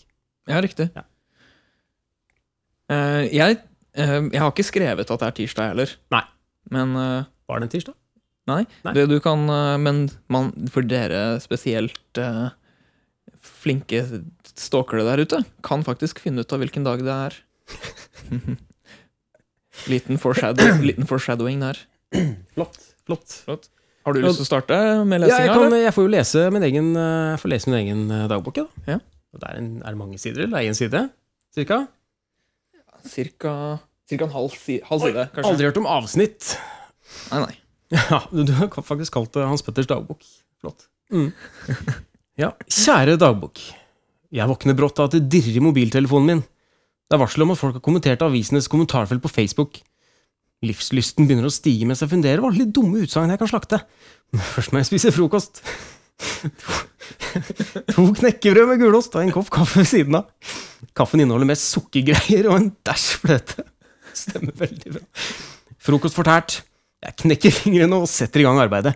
Ja, 0.49 0.59
riktig. 0.63 0.89
Ja. 0.95 1.03
Eh, 2.91 3.23
jeg, 3.35 3.59
eh, 3.97 4.17
jeg 4.33 4.41
har 4.41 4.51
ikke 4.51 4.65
skrevet 4.67 5.11
at 5.11 5.21
det 5.23 5.27
er 5.29 5.37
tirsdag 5.39 5.71
heller. 5.73 5.93
Nei. 6.13 6.23
Men 6.73 6.95
Var 6.97 7.59
det 7.61 7.67
en 7.67 7.71
tirsdag? 7.75 7.95
Nei. 8.49 8.61
Nei. 8.85 8.93
Det 8.93 9.07
du 9.09 9.17
kan 9.23 9.47
eh, 9.49 9.77
Men 9.81 10.03
man, 10.29 10.51
for 10.69 10.85
dere 10.85 11.39
spesielt 11.41 12.19
eh, 12.21 12.53
flinke 13.41 14.03
stalkere 14.55 15.05
der 15.07 15.23
ute, 15.25 15.41
kan 15.65 15.83
faktisk 15.85 16.21
finne 16.23 16.45
ut 16.45 16.53
av 16.53 16.61
hvilken 16.61 16.85
dag 16.85 17.01
det 17.05 17.15
er. 17.15 17.37
liten, 19.91 20.19
foreshadow, 20.21 20.81
liten 20.85 21.07
foreshadowing 21.09 21.63
der. 21.65 21.81
Flott. 22.53 22.77
Flott. 23.05 23.69
Har 24.05 24.13
du 24.13 24.21
lyst 24.21 24.37
til 24.37 24.45
å 24.45 24.47
starte 24.47 24.77
med 25.09 25.25
Ja, 25.25 25.39
jeg, 25.41 25.49
kan, 25.49 25.73
jeg 25.81 25.93
får 25.95 26.05
jo 26.05 26.13
lese 26.13 26.45
min 26.53 26.65
egen, 26.67 26.91
eh, 26.93 27.33
jeg 27.33 27.41
får 27.41 27.53
lese 27.55 27.71
min 27.71 27.79
egen 27.81 28.05
eh, 28.13 28.27
dagbok. 28.29 28.61
Da. 28.61 28.85
Ja. 28.93 28.99
Og 29.33 29.41
Det 29.41 29.49
er, 29.49 29.59
en, 29.63 29.69
er 29.81 29.95
det 29.95 29.99
mange 29.99 30.21
sider? 30.21 30.45
eller? 30.45 30.53
Det 30.53 30.61
er 30.61 30.69
én 30.69 30.77
side? 30.77 31.01
Cirka? 31.57 31.79
Cirka, 33.05 33.53
cirka 34.09 34.27
en 34.29 34.33
halv, 34.35 34.53
si, 34.61 34.77
halv 34.85 35.07
side, 35.07 35.25
kanskje. 35.33 35.51
Aldri 35.51 35.69
hørt 35.69 35.81
om 35.81 35.89
avsnitt. 35.89 36.53
Nei, 37.31 37.41
nei. 37.47 37.55
Ja, 37.93 38.23
du, 38.31 38.49
har 38.57 38.69
faktisk 38.81 39.13
kalt 39.13 39.33
det 39.35 39.45
Hans 39.45 39.63
Petters 39.65 39.89
dagbok. 39.89 40.25
Flott. 40.61 40.89
Mm. 41.13 41.31
Ja, 42.35 42.49
kjære 42.67 43.13
dagbok. 43.15 43.61
Jeg 44.35 44.49
våkner 44.49 44.75
brått 44.75 44.97
av 44.99 45.05
at 45.07 45.13
det 45.15 45.29
dirrer 45.31 45.55
i 45.55 45.61
mobiltelefonen 45.63 46.27
min. 46.27 46.41
Det 47.07 47.15
er 47.15 47.21
varsel 47.21 47.45
om 47.45 47.53
at 47.53 47.59
folk 47.61 47.77
har 47.77 47.83
kommentert 47.85 48.25
avisenes 48.25 48.67
kommentarfelt 48.67 49.23
på 49.23 49.31
Facebook. 49.31 49.79
Livslysten 50.65 51.29
begynner 51.29 51.47
å 51.47 51.53
stige 51.53 51.87
mens 51.87 52.03
jeg 52.03 52.11
funderer 52.11 52.43
hva 52.43 52.51
de 52.51 52.67
dumme 52.67 53.05
utsagn 53.05 53.31
jeg 53.31 53.39
kan 53.39 53.51
slakte. 53.53 53.79
Men 54.35 54.43
først 54.57 54.75
må 54.75 54.81
jeg 54.81 54.89
spise 54.91 55.13
frokost. 55.15 55.63
To 57.95 58.05
knekkebrød 58.19 58.69
med 58.69 58.83
gulost 58.83 59.15
og 59.15 59.23
en 59.23 59.33
kopp 59.35 59.49
kaffe 59.53 59.79
ved 59.81 59.89
siden 59.89 60.19
av. 60.19 60.27
Kaffen 60.95 61.23
inneholder 61.23 61.47
mest 61.49 61.67
sukkergreier 61.71 62.47
og 62.49 62.59
en 62.59 62.69
dæsj 62.87 63.09
fløte. 63.23 63.65
Stemmer 64.15 64.55
veldig 64.59 64.95
bra. 64.95 65.03
Frokost 65.87 66.17
fortært. 66.17 66.59
Jeg 67.05 67.17
knekker 67.21 67.53
fingrene 67.53 67.99
og 68.01 68.09
setter 68.09 68.41
i 68.41 68.45
gang 68.47 68.59
arbeidet. 68.61 68.95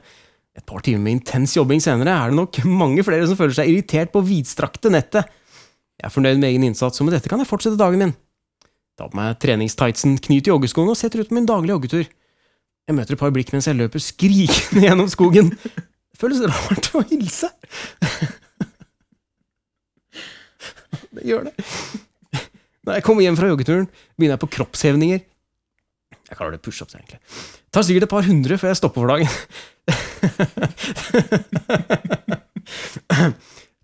Et 0.58 0.66
par 0.66 0.82
timer 0.84 1.04
med 1.06 1.20
intens 1.20 1.54
jobbing 1.56 1.82
senere 1.84 2.16
er 2.16 2.32
det 2.32 2.40
nok 2.40 2.62
mange 2.66 3.04
flere 3.06 3.28
som 3.30 3.38
føler 3.40 3.56
seg 3.56 3.70
irritert 3.72 4.12
på 4.14 4.24
vidstrakte 4.26 4.92
nettet. 4.92 5.30
Jeg 6.00 6.08
er 6.08 6.14
fornøyd 6.14 6.40
med 6.40 6.50
egen 6.50 6.66
innsats, 6.68 7.00
og 7.00 7.08
med 7.08 7.16
dette 7.16 7.30
kan 7.32 7.42
jeg 7.42 7.50
fortsette 7.50 7.80
dagen 7.80 8.02
min. 8.02 8.16
Ta 9.00 9.08
på 9.08 9.20
meg 9.20 9.38
treningstightsen, 9.44 10.18
knyter 10.26 10.54
joggeskoene 10.54 10.96
og 10.96 11.00
setter 11.00 11.22
ut 11.22 11.30
på 11.30 11.38
min 11.38 11.48
daglige 11.48 11.76
joggetur. 11.76 12.10
Jeg 12.90 12.98
møter 12.98 13.16
et 13.16 13.22
par 13.22 13.34
blikk 13.36 13.54
mens 13.54 13.70
jeg 13.70 13.78
løper 13.78 14.02
skrikende 14.02 14.88
gjennom 14.88 15.12
skogen. 15.12 15.54
Det 15.54 16.20
føles 16.20 16.42
rart 16.50 16.90
å 16.98 17.04
hilse. 17.12 17.52
Det 21.14 21.28
gjør 21.28 21.50
det. 21.50 21.54
Når 22.88 22.98
jeg 22.98 23.06
kommer 23.06 23.26
hjem 23.26 23.38
fra 23.38 23.52
joggeturen, 23.52 23.88
begynner 24.18 24.38
jeg 24.38 24.44
på 24.44 24.54
kroppshevninger. 24.56 25.24
Jeg 26.30 26.38
kaller 26.38 26.56
det 26.56 26.64
pushups, 26.66 26.96
egentlig. 26.98 27.20
Tar 27.70 27.84
sikkert 27.86 28.08
et 28.08 28.14
par 28.14 28.26
hundre 28.26 28.58
før 28.58 28.72
jeg 28.72 28.80
stopper 28.80 29.02
for 29.04 29.10
dagen. 29.14 29.30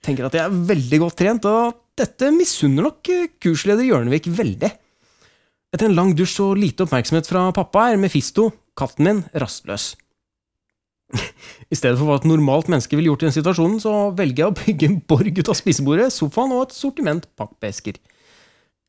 Tenker 0.05 0.27
at 0.27 0.35
jeg 0.37 0.43
er 0.45 0.63
veldig 0.71 0.99
godt 1.01 1.17
trent, 1.21 1.43
og 1.49 1.59
dette 1.97 2.31
misunner 2.35 2.83
nok 2.89 3.01
eh, 3.13 3.29
kursleder 3.41 3.85
Hjørnevik 3.87 4.25
veldig. 4.29 4.71
Etter 5.73 5.89
en 5.89 5.97
lang 5.97 6.11
dusj 6.17 6.37
og 6.45 6.59
lite 6.61 6.85
oppmerksomhet 6.85 7.27
fra 7.29 7.41
pappa 7.55 7.89
er 7.91 8.01
Mefisto, 8.01 8.43
katten 8.77 9.03
min, 9.07 9.21
rastløs. 9.33 9.93
I 11.71 11.77
stedet 11.77 11.97
for 11.99 12.07
hva 12.09 12.17
et 12.19 12.27
normalt 12.29 12.69
menneske 12.71 12.97
ville 12.97 13.09
gjort 13.11 13.25
i 13.25 13.27
den 13.29 13.37
situasjonen, 13.37 13.79
så 13.83 13.93
velger 14.17 14.41
jeg 14.43 14.51
å 14.51 14.57
bygge 14.59 14.89
en 14.89 14.99
borg 15.09 15.41
ut 15.41 15.51
av 15.51 15.57
spisebordet, 15.57 16.13
sofaen 16.13 16.53
og 16.55 16.67
et 16.67 16.77
sortiment 16.77 17.25
pappbesker. 17.37 17.95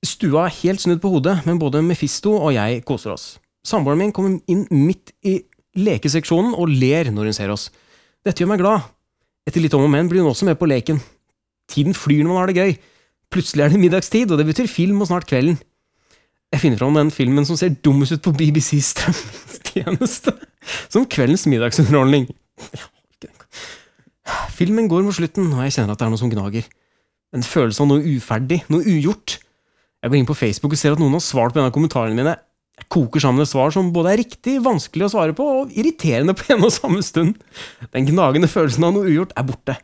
Stua 0.06 0.46
er 0.46 0.56
helt 0.60 0.82
snudd 0.84 1.00
på 1.02 1.10
hodet, 1.14 1.38
men 1.48 1.60
både 1.60 1.84
Mefisto 1.84 2.36
og 2.36 2.54
jeg 2.56 2.84
koser 2.88 3.16
oss. 3.16 3.26
Samboeren 3.66 3.98
min 3.98 4.14
kommer 4.14 4.38
inn 4.50 4.66
midt 4.70 5.12
i 5.26 5.40
lekeseksjonen 5.76 6.54
og 6.54 6.70
ler 6.70 7.10
når 7.12 7.30
hun 7.30 7.36
ser 7.36 7.52
oss. 7.52 7.68
Dette 8.24 8.42
gjør 8.42 8.52
meg 8.52 8.62
glad. 8.62 8.86
Etter 9.46 9.62
litt 9.62 9.74
om 9.76 9.86
og 9.86 9.92
men 9.92 10.10
blir 10.10 10.22
hun 10.22 10.32
også 10.32 10.46
med 10.48 10.58
på 10.58 10.68
leken. 10.70 11.00
Tiden 11.70 11.94
flyr 11.94 12.22
når 12.22 12.30
man 12.30 12.40
har 12.40 12.52
det 12.52 12.60
gøy. 12.60 12.76
Plutselig 13.34 13.64
er 13.64 13.72
det 13.72 13.82
middagstid, 13.82 14.30
og 14.30 14.38
det 14.38 14.46
betyr 14.46 14.70
film 14.70 15.02
og 15.02 15.10
snart 15.10 15.26
kvelden. 15.26 15.58
Jeg 16.54 16.62
finner 16.62 16.78
fram 16.78 16.94
den 16.94 17.10
filmen 17.10 17.46
som 17.46 17.58
ser 17.58 17.74
dummest 17.82 18.14
ut 18.14 18.22
på 18.22 18.32
BBCs 18.38 18.92
strømmetjeneste, 18.94 20.34
som 20.88 21.08
kveldens 21.10 21.46
middagsunderholdning. 21.50 22.28
Filmen 24.54 24.86
går 24.90 25.02
mot 25.06 25.14
slutten, 25.14 25.50
og 25.52 25.64
jeg 25.66 25.74
kjenner 25.74 25.94
at 25.94 26.00
det 26.00 26.06
er 26.06 26.14
noe 26.14 26.22
som 26.22 26.30
gnager. 26.30 26.68
En 27.34 27.44
følelse 27.46 27.82
av 27.82 27.90
noe 27.90 28.14
uferdig, 28.14 28.62
noe 28.70 28.86
ugjort. 28.86 29.40
Jeg 30.02 30.12
går 30.12 30.20
inn 30.20 30.28
på 30.28 30.38
Facebook 30.38 30.76
og 30.76 30.80
ser 30.80 30.94
at 30.94 31.02
noen 31.02 31.18
har 31.18 31.24
svart 31.24 31.54
på 31.54 31.60
en 31.60 31.66
av 31.66 31.74
kommentarene 31.74 32.14
mine. 32.14 32.36
Koker 32.92 33.22
sammen 33.22 33.42
et 33.42 33.50
svar 33.50 33.72
som 33.74 33.88
både 33.94 34.12
er 34.12 34.20
riktig, 34.22 34.58
vanskelig 34.62 35.08
å 35.08 35.12
svare 35.16 35.34
på, 35.36 35.46
og 35.62 35.74
irriterende 35.74 36.36
på 36.38 36.52
en 36.54 36.66
og 36.68 36.74
samme 36.74 37.02
stund. 37.04 37.40
Den 37.94 38.06
gnagende 38.08 38.50
følelsen 38.50 38.86
av 38.86 38.94
noe 38.94 39.08
ugjort 39.10 39.34
er 39.36 39.48
borte. 39.48 39.76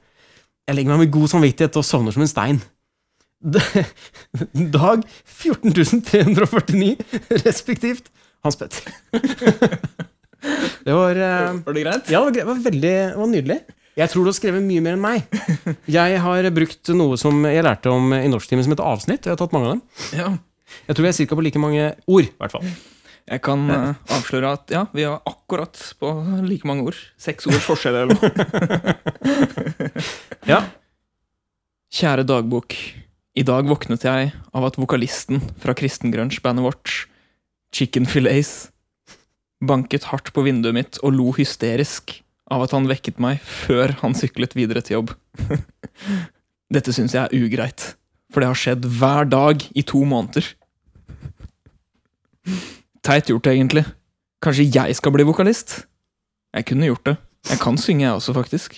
Jeg 0.68 0.78
legger 0.78 0.94
meg 0.94 1.06
med 1.06 1.14
god 1.16 1.32
samvittighet 1.32 1.80
og 1.80 1.86
sovner 1.86 2.14
som 2.14 2.22
en 2.22 2.30
stein. 2.30 2.62
Dag 4.76 5.02
14.349, 5.26 6.94
respektivt 7.42 8.12
Hans 8.46 8.58
Petter. 8.58 8.86
Det 10.82 10.90
var 10.90 11.14
eh, 11.14 11.52
Var 11.62 11.74
det 11.76 11.82
greit? 11.84 12.08
Ja, 12.10 12.22
det 12.34 12.42
var, 12.42 12.56
veldig 12.58 12.80
det 12.82 13.14
var 13.14 13.28
nydelig. 13.30 13.58
Jeg 13.94 14.10
tror 14.10 14.24
du 14.24 14.30
har 14.32 14.34
skrevet 14.34 14.64
mye 14.64 14.82
mer 14.82 14.96
enn 14.96 15.04
meg. 15.04 15.36
Jeg 15.86 16.16
har 16.24 16.48
brukt 16.56 16.90
noe 16.96 17.18
som 17.20 17.44
jeg 17.46 17.62
lærte 17.62 17.92
om 17.92 18.10
i 18.16 18.24
norsktimen 18.32 18.64
som 18.66 18.74
heter 18.74 18.88
avsnitt, 18.88 19.28
jeg 19.28 19.36
har 19.36 19.38
tatt 19.38 19.54
mange 19.54 19.68
av 19.68 19.76
dem. 19.76 19.82
Ja. 20.18 20.30
Jeg 20.88 20.96
tror 20.96 21.06
vi 21.06 21.10
er 21.12 21.16
cirka 21.20 21.38
på 21.38 21.44
like 21.44 21.62
mange 21.62 21.92
ord, 22.08 22.26
i 22.26 22.32
hvert 22.40 22.54
fall. 22.56 22.66
Jeg 23.30 23.40
kan 23.46 23.60
uh, 23.70 23.94
avsløre 24.12 24.50
at 24.56 24.72
ja, 24.74 24.82
vi 24.94 25.02
har 25.06 25.20
akkurat 25.28 25.78
på 26.00 26.08
like 26.42 26.66
mange 26.68 26.82
ord. 26.90 26.98
Seks 27.20 27.46
ords 27.46 27.66
forskjell 27.70 27.96
eller 28.02 28.14
noe. 28.16 28.30
Ja. 30.50 30.60
Kjære 31.92 32.24
dagbok. 32.26 32.74
I 33.38 33.42
dag 33.46 33.68
våknet 33.70 34.02
jeg 34.04 34.32
av 34.52 34.64
at 34.66 34.78
vokalisten 34.80 35.40
fra 35.62 35.74
kristengrunge-bandet 35.76 36.64
vårt, 36.66 36.88
Chicken 37.72 38.06
Fillets, 38.10 38.70
banket 39.62 40.04
hardt 40.10 40.32
på 40.34 40.42
vinduet 40.44 40.74
mitt 40.76 40.98
og 41.00 41.14
lo 41.16 41.30
hysterisk 41.36 42.18
av 42.52 42.62
at 42.66 42.72
han 42.74 42.88
vekket 42.90 43.18
meg 43.22 43.40
før 43.46 43.94
han 44.02 44.14
syklet 44.18 44.56
videre 44.58 44.82
til 44.84 44.94
jobb. 44.98 45.10
Dette 46.74 46.92
syns 46.92 47.14
jeg 47.16 47.24
er 47.24 47.36
ugreit, 47.46 47.80
for 48.32 48.38
det 48.42 48.48
har 48.50 48.58
skjedd 48.58 48.82
hver 48.98 49.24
dag 49.30 49.56
i 49.72 49.82
to 49.86 50.00
måneder. 50.08 50.44
Teit 53.02 53.30
gjort, 53.30 53.48
egentlig. 53.50 53.82
Kanskje 54.42 54.68
jeg 54.70 54.94
skal 54.98 55.14
bli 55.14 55.26
vokalist? 55.26 55.82
Jeg 56.54 56.66
kunne 56.68 56.86
gjort 56.86 57.06
det. 57.08 57.16
Jeg 57.50 57.58
kan 57.62 57.78
synge, 57.80 58.04
jeg 58.04 58.14
også, 58.14 58.34
faktisk. 58.36 58.76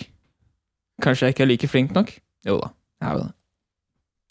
Kanskje 1.04 1.26
jeg 1.26 1.34
ikke 1.34 1.44
er 1.44 1.50
like 1.50 1.68
flink 1.68 1.92
nok? 1.96 2.12
Jo 2.46 2.58
da, 2.60 2.70
jeg 3.02 3.08
er 3.08 3.16
jo 3.18 3.22
det. 3.24 3.32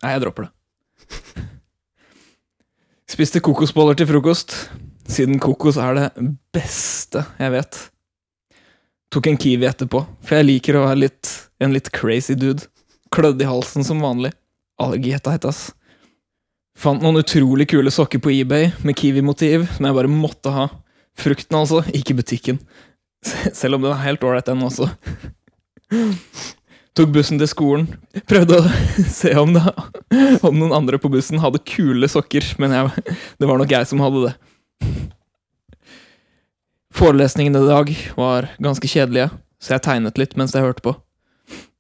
Nei, 0.04 0.14
jeg 0.16 0.24
dropper 0.24 0.48
det. 0.48 1.44
Spiste 3.14 3.42
kokosboller 3.44 3.98
til 4.00 4.10
frokost, 4.10 4.56
siden 5.06 5.42
kokos 5.44 5.78
er 5.78 6.00
det 6.00 6.08
beste 6.56 7.26
jeg 7.38 7.54
vet. 7.54 7.82
Tok 9.14 9.30
en 9.30 9.38
kiwi 9.38 9.68
etterpå, 9.70 10.02
for 10.26 10.40
jeg 10.40 10.48
liker 10.48 10.80
å 10.80 10.88
være 10.88 11.04
litt, 11.04 11.34
en 11.62 11.76
litt 11.76 11.92
crazy 11.94 12.34
dude. 12.40 12.66
Klødd 13.14 13.42
i 13.44 13.50
halsen 13.50 13.86
som 13.86 14.02
vanlig. 14.02 14.34
Allergi, 14.82 15.14
heter 15.14 15.38
det, 15.38 15.52
ass. 15.54 15.68
Fant 16.74 17.04
noen 17.04 17.22
utrolig 17.22 17.68
kule 17.70 17.92
sokker 17.94 18.22
på 18.24 18.32
eBay 18.34 18.72
med 18.86 18.98
kiwi-motiv, 18.98 19.68
som 19.76 19.86
jeg 19.88 19.98
bare 19.98 20.10
måtte 20.12 20.54
ha. 20.54 20.68
Frukten, 21.20 21.60
altså, 21.60 21.84
ikke 21.94 22.18
butikken. 22.18 22.60
Selv 23.60 23.78
om 23.78 23.86
den 23.86 23.94
er 23.94 24.04
helt 24.04 24.24
ålreit, 24.26 24.50
den 24.50 24.66
også. 24.66 24.90
Tok 26.98 27.14
bussen 27.14 27.40
til 27.42 27.50
skolen. 27.50 27.88
Prøvde 28.30 28.60
å 28.60 28.72
se 29.22 29.34
om, 29.40 29.54
det, 29.56 29.64
om 30.46 30.58
noen 30.58 30.76
andre 30.78 31.00
på 31.02 31.12
bussen 31.14 31.42
hadde 31.42 31.62
kule 31.66 32.10
sokker, 32.10 32.46
men 32.62 32.76
jeg, 32.78 33.18
det 33.42 33.50
var 33.50 33.62
nok 33.62 33.74
jeg 33.74 33.90
som 33.90 34.02
hadde 34.04 34.28
det. 34.28 34.34
Forelesningene 36.94 37.64
i 37.64 37.70
dag 37.70 37.96
var 38.18 38.52
ganske 38.62 38.90
kjedelige, 38.90 39.32
så 39.62 39.76
jeg 39.76 39.86
tegnet 39.88 40.20
litt 40.22 40.38
mens 40.38 40.54
jeg 40.54 40.66
hørte 40.66 40.86
på. 40.86 40.94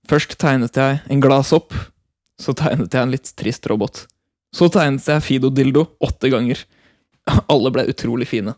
Først 0.09 0.33
tegnet 0.41 0.77
jeg 0.77 1.03
en 1.13 1.21
glad 1.21 1.45
sopp, 1.45 1.75
så 2.41 2.55
tegnet 2.57 2.93
jeg 2.93 3.05
en 3.05 3.13
litt 3.13 3.29
trist 3.37 3.69
robot. 3.69 4.07
Så 4.53 4.69
tegnet 4.69 5.07
jeg 5.09 5.25
Fido 5.25 5.49
Dildo 5.49 5.87
åtte 6.03 6.29
ganger. 6.29 6.59
Alle 7.51 7.71
ble 7.73 7.87
utrolig 7.89 8.29
fine. 8.29 8.53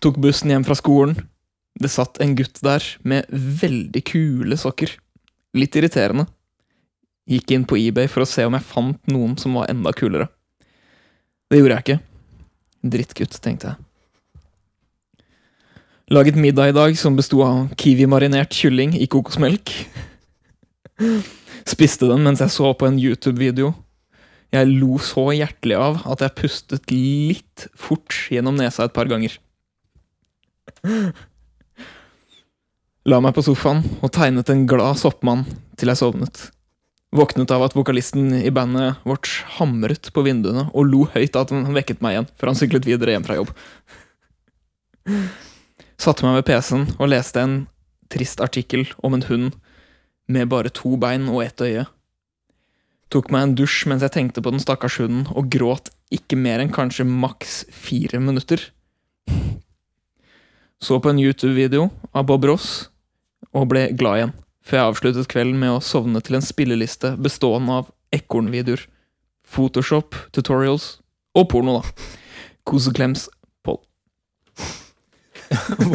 Tok 0.00 0.18
bussen 0.20 0.52
hjem 0.52 0.66
fra 0.66 0.76
skolen. 0.78 1.16
Det 1.80 1.88
satt 1.92 2.20
en 2.20 2.34
gutt 2.36 2.60
der 2.64 2.84
med 3.06 3.28
veldig 3.30 4.02
kule 4.04 4.58
sokker. 4.60 4.92
Litt 5.56 5.76
irriterende. 5.76 6.26
Gikk 7.30 7.52
inn 7.54 7.66
på 7.68 7.78
eBay 7.78 8.08
for 8.10 8.24
å 8.24 8.28
se 8.28 8.44
om 8.46 8.56
jeg 8.56 8.66
fant 8.66 9.12
noen 9.12 9.36
som 9.40 9.54
var 9.56 9.70
enda 9.70 9.92
kulere. 9.96 10.28
Det 11.50 11.60
gjorde 11.60 11.76
jeg 11.76 11.86
ikke. 11.86 12.00
Drittgutt, 12.90 13.38
tenkte 13.44 13.72
jeg. 13.72 13.86
Laget 16.10 16.34
middag 16.34 16.72
i 16.72 16.74
dag 16.74 16.96
som 16.98 17.14
besto 17.14 17.38
av 17.46 17.68
kiwi-marinert 17.78 18.54
kylling 18.56 18.96
i 18.98 19.06
kokosmelk. 19.06 19.70
Spiste 21.70 22.08
den 22.10 22.24
mens 22.26 22.42
jeg 22.42 22.50
så 22.50 22.72
på 22.74 22.88
en 22.88 22.98
YouTube-video. 22.98 23.70
Jeg 24.50 24.66
lo 24.66 24.98
så 24.98 25.28
hjertelig 25.30 25.76
av 25.78 26.00
at 26.10 26.24
jeg 26.24 26.36
pustet 26.40 26.92
litt 26.92 27.68
fort 27.78 28.14
gjennom 28.32 28.56
nesa 28.58 28.88
et 28.88 28.94
par 28.96 29.10
ganger. 29.10 29.36
La 33.08 33.20
meg 33.22 33.34
på 33.36 33.44
sofaen 33.46 33.84
og 34.00 34.10
tegnet 34.14 34.50
en 34.52 34.66
glad 34.68 34.98
soppmann 35.00 35.46
til 35.78 35.92
jeg 35.92 36.00
sovnet. 36.02 36.48
Våknet 37.14 37.50
av 37.50 37.64
at 37.66 37.74
vokalisten 37.74 38.34
i 38.38 38.50
bandet 38.54 39.00
vårt 39.08 39.30
hamret 39.56 40.12
på 40.14 40.22
vinduene 40.26 40.68
og 40.70 40.86
lo 40.86 41.06
høyt 41.14 41.38
at 41.38 41.50
han 41.54 41.70
vekket 41.74 42.02
meg 42.04 42.14
igjen 42.14 42.28
før 42.38 42.52
han 42.52 42.58
syklet 42.60 42.86
videre 42.86 43.16
hjem 43.16 43.26
fra 43.26 43.38
jobb. 43.38 43.54
Satte 46.00 46.26
meg 46.26 46.38
ved 46.38 46.46
PC-en 46.50 46.86
og 46.98 47.10
leste 47.10 47.42
en 47.42 47.56
trist 48.10 48.42
artikkel 48.42 48.86
om 49.06 49.16
en 49.16 49.26
hund 49.26 49.56
med 50.30 50.50
bare 50.50 50.70
to 50.74 50.94
bein 51.00 51.26
og 51.30 51.42
ett 51.44 51.62
øye. 51.62 51.86
Tok 53.10 53.32
meg 53.34 53.42
en 53.42 53.54
dusj 53.58 53.88
mens 53.90 54.04
jeg 54.06 54.14
tenkte 54.14 54.42
på 54.42 54.52
den 54.54 54.62
stakkars 54.62 55.00
hunden, 55.02 55.24
og 55.34 55.48
gråt 55.50 55.90
ikke 56.14 56.36
mer 56.38 56.62
enn 56.62 56.70
kanskje 56.70 57.02
maks 57.06 57.64
fire 57.74 58.20
minutter. 58.22 58.62
Så 60.80 61.00
på 61.02 61.10
en 61.10 61.18
YouTube-video 61.18 61.88
av 62.14 62.28
Bob 62.28 62.46
Ross 62.46 62.88
og 63.50 63.66
ble 63.72 63.88
glad 63.98 64.20
igjen, 64.20 64.34
før 64.62 64.78
jeg 64.78 64.92
avsluttet 64.92 65.30
kvelden 65.32 65.58
med 65.58 65.74
å 65.74 65.82
sovne 65.82 66.22
til 66.22 66.38
en 66.38 66.46
spilleliste 66.46 67.16
bestående 67.18 67.80
av 67.82 67.90
ekornvideoer, 68.14 68.86
Photoshop, 69.50 70.14
tutorials 70.30 71.00
og 71.34 71.48
porno, 71.50 71.80
da. 71.80 71.82
Koseklems 72.70 73.26
Pål. 73.66 73.80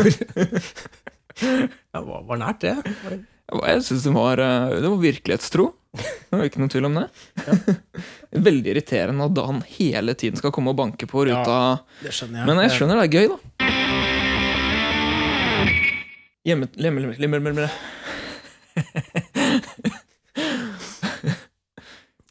Hvor 1.96 2.04
var, 2.04 2.22
var 2.28 2.42
nært, 2.42 2.66
det. 2.68 2.76
Jeg 3.56 3.84
syns 3.88 4.04
det 4.04 4.14
var, 4.16 4.44
det 4.76 4.90
var 4.90 5.00
virkelighetstro. 5.00 5.70
Det 6.30 6.36
var 6.36 6.46
ikke 6.50 6.62
noen 6.62 6.72
tvil 6.74 6.88
om 6.90 6.96
det. 7.00 7.06
Veldig 8.48 8.70
irriterende 8.74 9.28
at 9.30 9.42
han 9.48 9.62
hele 9.78 10.16
tiden 10.20 10.38
skal 10.40 10.54
komme 10.56 10.74
og 10.74 10.80
banke 10.80 11.08
på 11.10 11.26
ruta. 11.30 11.58
Det 12.02 12.12
skjønner 12.16 12.42
jeg. 12.42 12.48
Men 12.50 12.64
jeg 12.66 12.70
skjønner 12.76 12.96
det 13.00 13.06
er 13.06 13.14
gøy, 13.16 13.28
da. 13.32 13.38
Hjemme... 16.46 16.66
Lemme, 16.78 17.00
lemme, 17.18 17.40
lemme. 17.40 17.70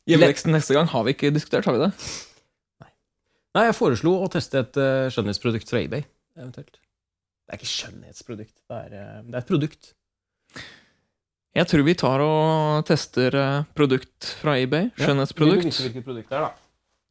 Hjemmeleksen 0.05 0.53
neste 0.53 0.77
gang 0.77 0.87
har 0.93 1.03
vi 1.07 1.15
ikke 1.17 1.33
diskutert, 1.35 1.65
har 1.67 1.75
vi 1.77 1.87
det? 1.87 1.91
Nei, 3.55 3.69
jeg 3.69 3.77
foreslo 3.79 4.17
å 4.21 4.31
teste 4.33 4.61
et 4.61 4.79
eh, 4.83 5.09
skjønnhetsprodukt 5.15 5.71
fra 5.71 5.81
eBay, 5.81 6.03
eventuelt. 6.37 6.75
Det 7.45 7.55
er 7.55 7.61
ikke 7.61 7.71
skjønnhetsprodukt, 7.71 8.57
det 8.69 8.81
er, 8.81 8.97
eh, 8.99 9.21
det 9.29 9.37
er 9.37 9.41
et 9.41 9.51
produkt. 9.51 9.93
Jeg 11.55 11.69
tror 11.71 11.85
vi 11.87 11.95
tar 11.95 12.23
og 12.25 12.85
tester 12.89 13.37
eh, 13.39 13.67
produkt 13.79 14.31
fra 14.41 14.57
eBay. 14.59 14.89
Skjønnhetsprodukt. 14.99 15.69
vite 15.69 15.87
hvilket 15.87 16.07
produkt 16.07 16.33
det 16.33 16.39
er, 16.39 16.49
da? 16.49 16.51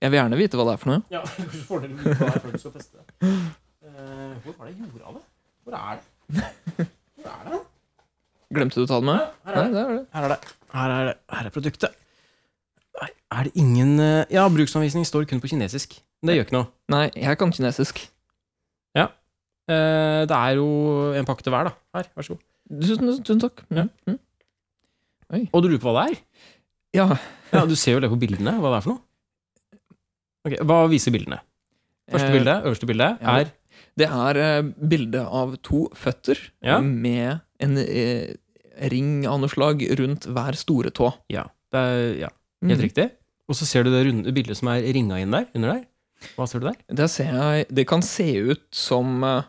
Jeg 0.04 0.12
vil 0.12 0.20
gjerne 0.20 0.40
vite 0.40 0.60
hva 0.60 0.66
det 0.68 0.74
er 0.74 0.82
for 0.82 0.92
noe. 0.92 1.04
Ja, 1.14 1.22
kanskje 1.24 1.62
fordelen 1.70 1.96
med 1.96 2.10
det 2.12 2.28
er 2.28 2.42
før 2.44 2.52
du 2.52 2.60
skal 2.60 2.74
teste 2.76 3.00
det. 3.00 3.32
Hvor 4.44 4.58
var 4.58 4.68
det 4.68 4.74
jeg 4.74 4.80
gjorde 4.84 5.08
av 5.08 5.16
det? 5.16 5.24
Hvor 5.64 5.78
er 5.80 6.00
det? 6.00 6.88
Hvor 7.24 7.32
er 7.32 7.52
det? 7.54 7.62
Glemte 8.54 8.80
du 8.80 8.84
å 8.84 8.90
ta 8.92 9.00
det 9.00 9.10
med? 9.10 9.28
Her 9.48 9.60
er 9.60 9.64
det. 9.64 9.74
det 9.74 9.84
er 9.84 9.94
det. 9.94 10.06
Her 10.14 10.28
er 10.28 10.34
det. 10.34 10.56
Her 10.74 10.96
er, 10.98 11.06
det. 11.08 11.18
Her 11.38 11.50
er 11.50 11.56
produktet. 11.56 12.00
Nei, 13.00 13.12
er 13.40 13.48
det 13.48 13.54
ingen 13.64 13.94
eh, 14.04 14.34
Ja, 14.36 14.50
bruksanvisning 14.52 15.08
står 15.08 15.30
kun 15.30 15.42
på 15.44 15.54
kinesisk. 15.54 15.96
Det 16.24 16.36
gjør 16.36 16.50
ikke 16.50 16.60
noe. 16.60 16.70
Nei, 16.92 17.08
jeg 17.16 17.40
kan 17.40 17.56
kinesisk. 17.56 18.10
Eh, 19.64 20.22
det 20.28 20.36
er 20.36 20.58
jo 20.60 20.68
en 21.16 21.28
pakke 21.28 21.44
til 21.46 21.54
hver, 21.54 21.70
da. 21.70 21.74
Her, 21.96 22.10
vær 22.18 22.26
så 22.28 22.36
god. 22.36 22.44
Tusen, 22.84 23.12
tusen 23.24 23.44
takk. 23.44 23.64
Ja. 23.72 23.86
Mm. 24.08 24.20
Og 25.52 25.64
du 25.64 25.70
lurer 25.72 25.82
på 25.82 25.94
hva 25.94 26.06
det 26.06 26.14
er? 26.14 26.22
Ja. 26.94 27.08
Ja, 27.54 27.66
Du 27.70 27.76
ser 27.80 27.98
jo 27.98 28.04
det 28.04 28.10
på 28.12 28.20
bildene, 28.22 28.56
hva 28.62 28.72
det 28.74 28.78
er 28.80 28.86
for 28.86 28.94
noe. 28.96 29.02
Ok, 30.44 30.56
Hva 30.68 30.80
viser 30.92 31.14
bildene? 31.16 31.40
Første 32.12 32.28
Eh, 32.30 32.36
bilde, 32.36 32.56
øverste 32.68 32.88
bilde, 32.90 33.10
ja. 33.22 33.36
er 33.40 33.52
Det 33.98 34.08
er 34.10 34.38
eh, 34.42 34.62
bilde 34.90 35.22
av 35.24 35.56
to 35.64 35.88
føtter 35.96 36.38
Ja. 36.62 36.80
med 36.82 37.40
en 37.60 37.78
eh, 37.78 38.36
ring 38.92 39.26
av 39.26 39.40
noe 39.40 39.50
slag 39.50 39.82
rundt 40.00 40.26
hver 40.28 40.58
store 40.58 40.92
tå. 40.92 41.14
Ja, 41.30 41.46
er, 41.74 42.20
ja 42.26 42.30
helt 42.64 42.80
mm. 42.80 42.84
riktig. 42.84 43.10
Og 43.48 43.56
så 43.56 43.66
ser 43.66 43.84
du 43.84 43.92
det 43.92 44.06
runde 44.08 44.34
bildet 44.34 44.58
som 44.58 44.68
er 44.74 44.82
ringa 44.82 45.20
inn 45.22 45.32
der, 45.32 45.48
under 45.56 45.76
der. 45.76 45.84
Hva 46.38 46.48
ser 46.48 46.60
du 46.64 46.68
der? 46.70 46.78
Det, 46.88 47.10
ser 47.12 47.32
jeg, 47.34 47.66
det 47.70 47.88
kan 47.88 48.02
se 48.02 48.28
ut 48.52 48.66
som 48.76 49.24
eh, 49.24 49.44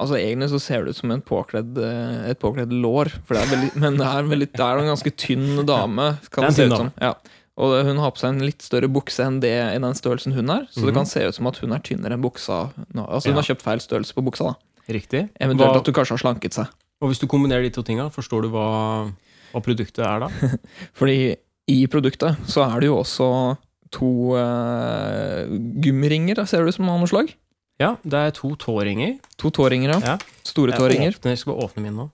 Altså 0.00 0.16
Egentlig 0.16 0.48
så 0.48 0.60
ser 0.64 0.84
det 0.86 0.94
ut 0.94 0.96
som 1.00 1.10
en 1.12 1.20
påkledd, 1.20 1.76
eh, 1.76 2.30
et 2.30 2.38
påkledd 2.40 2.72
lår, 2.72 3.10
for 3.28 3.36
det 3.36 3.42
er 3.42 3.50
veldig, 3.52 3.70
men 3.82 3.98
det 4.00 4.06
er, 4.08 4.22
veldig, 4.30 4.48
det 4.56 4.64
er 4.64 4.78
en 4.80 4.88
ganske 4.94 5.12
tynn 5.20 5.60
dame. 5.68 6.06
Kan 6.32 6.46
Det 6.48 6.54
se 6.56 6.64
ut 6.70 6.76
som. 6.78 6.88
Ja. 7.00 7.14
Og 7.60 7.74
hun 7.84 7.98
har 8.00 8.14
på 8.16 8.22
seg 8.22 8.30
en 8.32 8.40
litt 8.46 8.62
større 8.64 8.88
bukse 8.88 9.20
enn 9.26 9.40
det 9.42 9.50
i 9.52 9.76
den 9.82 9.92
størrelsen 9.98 10.32
hun 10.32 10.48
er, 10.48 10.64
så 10.72 10.80
det 10.86 10.94
Mhm. 10.94 10.96
kan 11.02 11.06
se 11.10 11.20
ut 11.28 11.34
som 11.36 11.46
at 11.50 11.58
hun 11.60 11.72
er 11.76 11.82
tynnere 11.84 12.14
enn 12.16 12.22
buksa. 12.24 12.72
Altså 12.96 13.28
Hun 13.28 13.34
Ja. 13.36 13.42
har 13.42 13.48
kjøpt 13.50 13.62
feil 13.66 13.78
størrelse 13.84 14.14
på 14.16 14.24
buksa. 14.24 14.44
da 14.54 14.54
Riktig. 14.88 15.28
Eventuelt 15.38 15.74
Hva, 15.74 15.80
at 15.80 15.86
hun 15.86 15.94
kanskje 15.94 16.16
har 16.16 16.22
slanket 16.24 16.52
seg. 16.54 16.66
og 17.02 17.10
hvis 17.10 17.20
du 17.20 17.26
kombinerer 17.26 17.62
de 17.62 17.70
to 17.70 17.82
tinga, 17.82 18.08
forstår 18.10 18.42
du 18.42 18.48
hva, 18.48 19.12
hva 19.52 19.60
produktet 19.62 20.00
er 20.00 20.20
da? 20.20 20.28
Fordi 20.94 21.36
i 21.68 21.86
produktet 21.86 22.36
så 22.48 22.64
er 22.74 22.80
det 22.80 22.86
jo 22.88 22.96
også 22.96 23.58
to 23.92 24.34
uh, 24.38 25.46
gummiringer, 25.82 26.46
ser 26.46 26.64
det 26.64 26.68
ut 26.68 26.74
som 26.76 26.88
av 26.88 27.00
noe 27.00 27.10
slag. 27.10 27.34
Ja, 27.80 27.94
det 28.04 28.18
er 28.20 28.34
to 28.36 28.52
tåringer. 28.60 29.16
To 29.40 29.50
tåringer, 29.56 29.94
ja. 29.94 30.00
Ja. 30.12 30.16
Store 30.44 30.74
Jeg 30.74 30.80
tåringer. 30.82 31.16
åpner, 31.16 31.38
skal 31.40 31.54
bare 31.54 31.68
åpne 31.68 31.84
min 31.86 31.96
nå. 31.96 32.08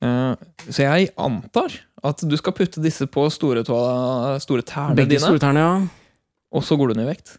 Uh, 0.00 0.36
så 0.68 0.84
jeg 0.86 1.10
antar 1.20 1.74
at 2.08 2.22
du 2.24 2.36
skal 2.40 2.54
putte 2.56 2.80
disse 2.80 3.04
på 3.12 3.26
store, 3.32 3.64
tåla, 3.64 4.38
store 4.40 4.64
tærne 4.64 4.96
Begge 4.96 5.16
dine, 5.16 5.24
store 5.24 5.40
tærne, 5.42 5.60
ja. 5.60 5.74
og 6.56 6.64
så 6.64 6.76
går 6.80 6.92
du 6.92 7.00
ned 7.00 7.08
i 7.08 7.10
vekt. 7.10 7.34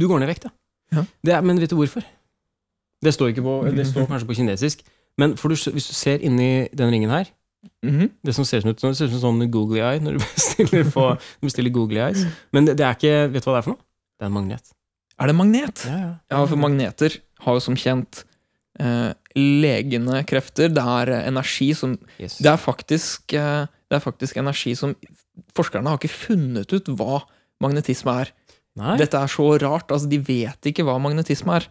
Du 0.00 0.06
går 0.08 0.22
ned 0.22 0.28
i 0.28 0.32
vekt, 0.32 0.48
ja. 0.48 0.54
Ja. 0.96 1.04
Det 1.24 1.34
er, 1.36 1.44
men 1.44 1.60
vet 1.60 1.72
du 1.72 1.76
hvorfor? 1.76 2.04
Det 3.04 3.12
står, 3.14 3.34
på, 3.40 3.58
det 3.76 3.84
står 3.88 4.08
kanskje 4.08 4.28
på 4.28 4.36
kinesisk. 4.40 4.80
Men 5.20 5.36
du, 5.36 5.54
hvis 5.54 5.88
du 5.88 5.94
ser 5.96 6.24
inni 6.24 6.68
den 6.76 6.92
ringen 6.92 7.12
her 7.12 7.28
Mhm. 7.84 8.10
Det 8.24 8.34
som 8.34 8.44
ser 8.44 8.64
ut 8.68 8.80
som, 8.80 8.90
det 8.90 8.96
ser 8.96 9.10
ut 9.10 9.14
som 9.16 9.20
sånn 9.20 9.50
googly 9.52 9.80
eye 9.84 10.00
når 10.04 10.16
du 10.16 10.22
bestiller, 10.24 10.86
på, 10.94 11.06
du 11.40 11.48
bestiller 11.48 11.72
googly 11.74 12.00
eyes. 12.00 12.24
Men 12.56 12.68
det, 12.68 12.78
det 12.80 12.86
er 12.86 12.96
ikke 12.96 13.16
Vet 13.34 13.44
du 13.44 13.50
hva 13.50 13.58
det 13.58 13.60
er 13.60 13.66
for 13.66 13.74
noe? 13.74 13.82
Det 14.16 14.24
er 14.24 14.30
en 14.30 14.36
magnet. 14.36 14.72
Er 15.20 15.28
det 15.30 15.36
magnet? 15.36 15.84
Ja, 15.86 15.98
ja. 16.00 16.12
Ja, 16.32 16.42
for 16.48 16.56
magneter 16.60 17.18
har 17.44 17.56
jo 17.58 17.60
som 17.64 17.76
kjent 17.76 18.22
eh, 18.80 19.10
legende 19.36 20.22
krefter. 20.28 20.70
Det 20.72 20.80
er 20.84 21.12
eh, 21.12 21.26
energi 21.28 21.70
som 21.76 21.98
Yes. 22.20 22.38
det 22.40 22.48
er, 22.50 22.56
faktisk, 22.60 23.34
eh, 23.36 23.66
det 23.90 23.98
er 23.98 24.04
faktisk 24.04 24.40
energi 24.40 24.74
som 24.78 24.96
Forskerne 25.56 25.88
har 25.88 25.96
ikke 25.96 26.10
funnet 26.12 26.72
ut 26.74 26.88
hva 26.98 27.22
magnetisme 27.64 28.12
er. 28.24 28.32
Nei? 28.76 28.96
Dette 29.00 29.16
er 29.16 29.30
så 29.30 29.46
rart. 29.62 29.88
altså 29.92 30.08
De 30.10 30.18
vet 30.20 30.68
ikke 30.68 30.84
hva 30.84 30.98
magnetisme 31.00 31.54
er. 31.56 31.68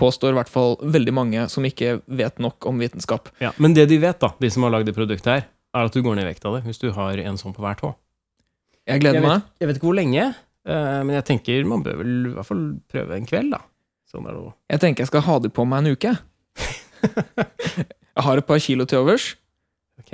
Påstår 0.00 0.32
i 0.32 0.38
hvert 0.38 0.48
fall 0.52 0.76
veldig 0.80 1.12
mange 1.12 1.42
som 1.52 1.64
ikke 1.66 1.98
vet 2.08 2.38
nok 2.40 2.64
om 2.70 2.78
vitenskap. 2.80 3.28
Ja, 3.42 3.50
men 3.58 3.74
det 3.76 3.88
de 3.90 3.98
vet, 4.00 4.20
da, 4.22 4.30
de 4.40 4.48
som 4.54 4.62
har 4.64 4.72
lagd 4.72 4.86
det 4.88 4.94
produktet 4.96 5.28
her, 5.28 5.44
er 5.74 5.88
at 5.90 5.92
du 5.92 6.00
går 6.04 6.16
ned 6.16 6.24
i 6.24 6.30
vekt 6.30 6.44
av 6.48 6.56
det 6.56 6.62
hvis 6.68 6.80
du 6.80 6.88
har 6.94 7.18
en 7.20 7.36
sånn 7.40 7.52
på 7.56 7.60
hver 7.64 7.76
tå. 7.82 7.92
Jeg 8.88 9.02
gleder 9.02 9.20
Jeg 9.20 9.26
meg. 9.28 9.42
jeg 9.60 9.68
vet 9.70 9.76
ikke 9.80 9.88
hvor 9.90 9.98
lenge, 9.98 10.24
men 10.68 11.10
jeg 11.16 11.24
tenker 11.26 11.64
man 11.66 11.82
bør 11.82 11.96
vel 12.02 12.12
i 12.30 12.34
hvert 12.36 12.46
fall 12.46 12.64
prøve 12.90 13.16
en 13.16 13.26
kveld, 13.26 13.50
da. 13.54 13.62
Sånn 14.12 14.28
er 14.28 14.36
det. 14.36 14.52
Jeg 14.74 14.82
tenker 14.84 15.02
jeg 15.02 15.10
skal 15.10 15.24
ha 15.26 15.38
det 15.42 15.50
på 15.56 15.64
meg 15.66 15.82
en 15.82 15.96
uke. 15.96 16.12
Jeg 18.12 18.24
har 18.26 18.38
et 18.38 18.46
par 18.46 18.60
kilo 18.60 18.84
til 18.84 19.00
overs. 19.00 19.32
Ok, 20.02 20.12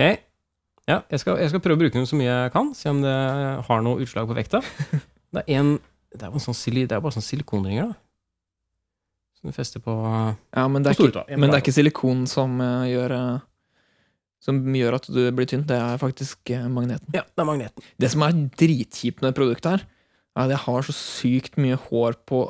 Ja, 0.88 1.02
jeg 1.10 1.20
skal, 1.20 1.36
jeg 1.42 1.50
skal 1.50 1.60
prøve 1.60 1.76
å 1.76 1.80
bruke 1.82 1.98
den 1.98 2.06
så 2.08 2.16
mye 2.16 2.30
jeg 2.30 2.52
kan, 2.54 2.70
se 2.72 2.88
om 2.88 3.02
det 3.02 3.12
har 3.66 3.82
noe 3.84 4.00
utslag 4.00 4.28
på 4.30 4.36
vekta. 4.38 4.62
Det 5.34 5.42
er, 5.42 5.58
en, 5.60 5.74
det 6.16 6.24
er, 6.24 6.38
sånn, 6.40 6.56
det 6.78 6.94
er 6.96 7.02
bare 7.04 7.12
sånn 7.12 7.26
silikonringer, 7.26 7.90
da. 7.90 7.98
Som 9.36 9.50
du 9.50 9.52
fester 9.52 9.82
på 9.84 9.92
Ja, 10.56 10.64
men 10.72 10.82
det 10.82 10.94
er 10.94 11.02
ikke, 11.04 11.24
men 11.36 11.50
det 11.50 11.58
er 11.58 11.62
ikke 11.62 11.74
silikon 11.76 12.22
som 12.30 12.56
eh, 12.64 12.86
gjør 12.94 13.12
eh, 13.18 13.42
Som 14.42 14.62
gjør 14.74 14.96
at 14.96 15.10
du 15.12 15.20
blir 15.36 15.50
tynn. 15.50 15.66
Det 15.68 15.76
er 15.76 16.00
faktisk 16.00 16.54
eh, 16.56 16.64
magneten. 16.72 17.12
Ja, 17.12 17.26
det 17.28 17.44
er 17.44 17.50
magneten. 17.50 17.86
Det 18.00 18.10
som 18.14 18.24
er 18.24 18.40
dritkjipt 18.58 19.20
med 19.22 19.36
produktet 19.36 19.76
her, 19.76 19.84
er 19.84 19.92
at 20.38 20.54
jeg 20.54 20.62
har 20.64 20.86
så 20.86 20.94
sykt 20.94 21.58
mye 21.60 21.78
hår 21.88 22.18
på 22.28 22.44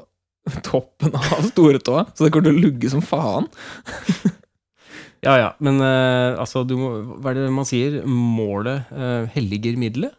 toppen 0.68 1.16
av 1.18 1.46
storetåa, 1.50 2.06
så 2.14 2.26
det 2.26 2.32
kommer 2.34 2.50
til 2.50 2.58
å 2.58 2.66
lugge 2.68 2.92
som 2.92 3.04
faen. 3.04 3.48
Ja, 5.18 5.32
ja, 5.34 5.46
men 5.58 5.80
uh, 5.82 6.38
altså, 6.38 6.62
du 6.62 6.76
må, 6.78 6.90
hva 7.18 7.32
er 7.32 7.40
det 7.40 7.48
man 7.50 7.66
sier? 7.66 7.96
Målet 8.06 8.86
uh, 8.94 9.26
helliger 9.34 9.74
middelet? 9.80 10.14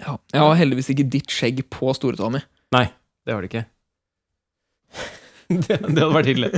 Ja. 0.00 0.16
Jeg 0.32 0.42
har 0.42 0.58
heldigvis 0.58 0.90
ikke 0.90 1.06
ditt 1.12 1.30
skjegg 1.30 1.62
på 1.70 1.92
storetåa 1.94 2.32
mi. 2.34 2.40
Nei, 2.74 2.88
Det 3.22 3.36
har 3.36 3.44
det 3.44 3.52
ikke. 3.52 3.62
det, 5.66 5.76
det 5.82 6.02
hadde 6.02 6.08
vært 6.14 6.28
hyggelig. 6.30 6.50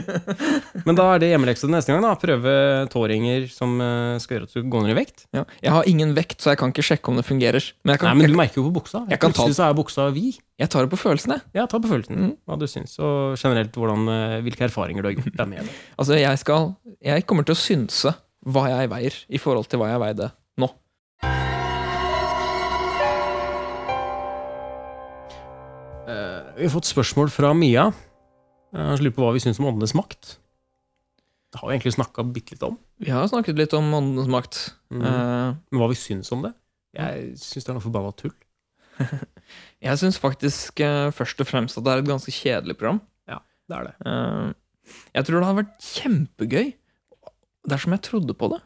Men 0.86 0.98
da 0.98 1.06
er 1.14 1.22
det 1.22 1.28
hjemmelekse 1.32 1.68
neste 1.72 1.92
gang. 1.94 2.02
da 2.04 2.12
Prøve 2.20 2.54
tåringer 2.92 3.46
som 3.52 3.74
eh, 3.82 4.16
skal 4.22 4.36
gjøre 4.38 4.48
at 4.50 4.54
du 4.56 4.68
går 4.72 4.84
ned 4.86 4.94
i 4.94 4.98
vekt. 4.98 5.24
Ja. 5.36 5.44
Jeg 5.64 5.74
har 5.76 5.88
ingen 5.90 6.14
vekt, 6.16 6.38
så 6.44 6.52
jeg 6.52 6.60
kan 6.62 6.72
ikke 6.74 6.84
sjekke 6.86 7.12
om 7.12 7.18
det 7.20 7.26
fungerer. 7.28 7.66
Men 7.84 7.98
kan, 8.00 8.10
Nei, 8.12 8.22
men 8.24 8.34
du 8.34 8.38
merker 8.38 8.60
jo 8.62 8.66
på 8.70 8.74
buksa. 8.80 9.04
jeg 9.10 9.18
kan 9.20 9.32
ta- 9.32 9.42
Plutselig 9.44 9.58
så 9.58 9.66
er 9.70 9.78
buksa 9.78 10.08
vid. 10.14 10.38
jeg 10.60 10.68
tar 10.70 10.86
det 10.86 10.92
på 10.94 11.00
følelsen, 11.00 11.34
jeg. 11.36 11.42
Ja, 11.60 11.66
ta 11.66 11.78
på 11.82 11.88
følelsen 11.90 12.14
Mm. 12.24 12.36
hva 12.46 12.58
du 12.58 12.66
syns, 12.70 12.98
og 13.02 13.36
generelt 13.40 13.72
hvordan, 13.74 14.06
eh, 14.08 14.40
hvilke 14.46 14.68
erfaringer 14.68 15.02
du 15.02 15.08
har 15.10 15.16
gjort 15.18 15.36
deg 15.36 15.48
med 15.48 15.64
det. 15.66 15.74
Altså, 15.98 16.14
jeg 16.20 16.38
skal 16.38 16.74
Jeg 17.02 17.26
kommer 17.26 17.44
til 17.44 17.54
å 17.54 17.58
synse 17.58 18.14
hva 18.46 18.68
jeg 18.68 18.90
veier, 18.92 19.14
i 19.32 19.38
forhold 19.40 19.68
til 19.68 19.78
hva 19.80 19.88
jeg 19.94 20.00
veide 20.04 20.30
nå. 20.60 20.68
Eh, 26.04 26.40
vi 26.58 26.66
har 26.66 26.72
fått 26.74 26.88
spørsmål 26.90 27.30
fra 27.32 27.54
Mia. 27.56 27.86
Jeg 28.74 29.04
lurer 29.04 29.14
på 29.14 29.22
hva 29.22 29.34
vi 29.36 29.42
syns 29.44 29.60
om 29.62 29.68
åndenes 29.70 29.94
makt. 29.96 30.36
Det 31.54 31.60
har 31.60 31.70
vi 31.70 31.76
egentlig 31.76 31.94
snakka 31.94 32.24
bitte 32.34 32.56
litt 32.56 32.64
om. 32.66 32.74
Vi 32.98 33.12
har 33.14 33.28
snakket 33.30 33.58
litt 33.60 33.74
om 33.78 33.92
åndenes 33.94 34.30
makt. 34.30 34.58
Mm. 34.90 35.04
Uh, 35.04 35.54
Men 35.70 35.82
hva 35.82 35.86
vi 35.92 35.98
syns 35.98 36.32
om 36.34 36.42
det? 36.42 36.50
Jeg 36.98 37.36
syns 37.38 37.66
det 37.66 37.70
er 37.70 37.78
noe 37.78 37.84
forbanna 37.84 38.10
tull. 38.18 38.34
jeg 39.86 40.00
syns 40.00 40.18
faktisk 40.22 40.82
uh, 40.82 41.14
først 41.14 41.42
og 41.44 41.50
fremst 41.50 41.78
at 41.78 41.86
det 41.86 41.92
er 41.92 42.02
et 42.02 42.10
ganske 42.10 42.34
kjedelig 42.34 42.78
program. 42.80 42.98
Ja, 43.30 43.38
Det 43.70 43.78
er 43.78 43.90
det. 43.90 43.94
Uh, 44.02 44.94
jeg 45.14 45.28
tror 45.28 45.38
det 45.38 45.46
hadde 45.46 45.62
vært 45.62 45.90
kjempegøy 45.94 46.72
dersom 47.70 47.94
jeg 47.94 48.04
trodde 48.10 48.36
på 48.36 48.50
det. 48.52 48.60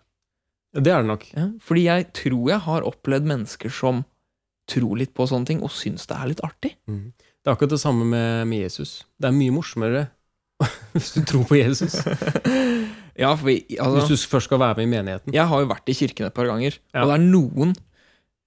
Det 0.79 0.93
er 0.93 1.05
det 1.05 1.11
nok. 1.13 1.29
Ja, 1.37 1.47
fordi 1.65 1.85
jeg 1.85 2.09
tror 2.17 2.49
jeg 2.51 2.65
har 2.65 2.89
opplevd 2.89 3.29
mennesker 3.29 3.73
som 3.73 4.03
tror 4.69 4.99
litt 5.01 5.15
på 5.17 5.29
sånne 5.29 5.49
ting, 5.49 5.61
og 5.65 5.73
syns 5.73 6.09
det 6.09 6.17
er 6.17 6.33
litt 6.33 6.43
artig. 6.45 6.75
Mm. 6.91 7.13
Det 7.43 7.51
er 7.51 7.57
akkurat 7.57 7.75
det 7.75 7.81
samme 7.81 8.07
med, 8.09 8.47
med 8.51 8.65
Jesus. 8.67 9.03
Det 9.21 9.29
er 9.31 9.37
mye 9.37 9.55
morsommere 9.55 10.07
hvis 10.95 11.13
du 11.15 11.21
tror 11.27 11.45
på 11.49 11.59
Jesus. 11.59 11.95
ja, 13.23 13.31
vi, 13.43 13.61
altså, 13.79 14.01
Hvis 14.01 14.09
du 14.27 14.31
først 14.33 14.51
skal 14.51 14.61
være 14.63 14.81
med 14.81 14.89
i 14.89 14.93
menigheten. 14.97 15.35
Jeg 15.35 15.47
har 15.51 15.63
jo 15.63 15.69
vært 15.71 15.91
i 15.91 15.97
kirken 15.97 16.27
et 16.27 16.35
par 16.35 16.49
ganger, 16.51 16.79
Ja. 16.95 17.05
og 17.05 17.13
det 17.13 17.17
er 17.19 17.27
noen, 17.29 17.77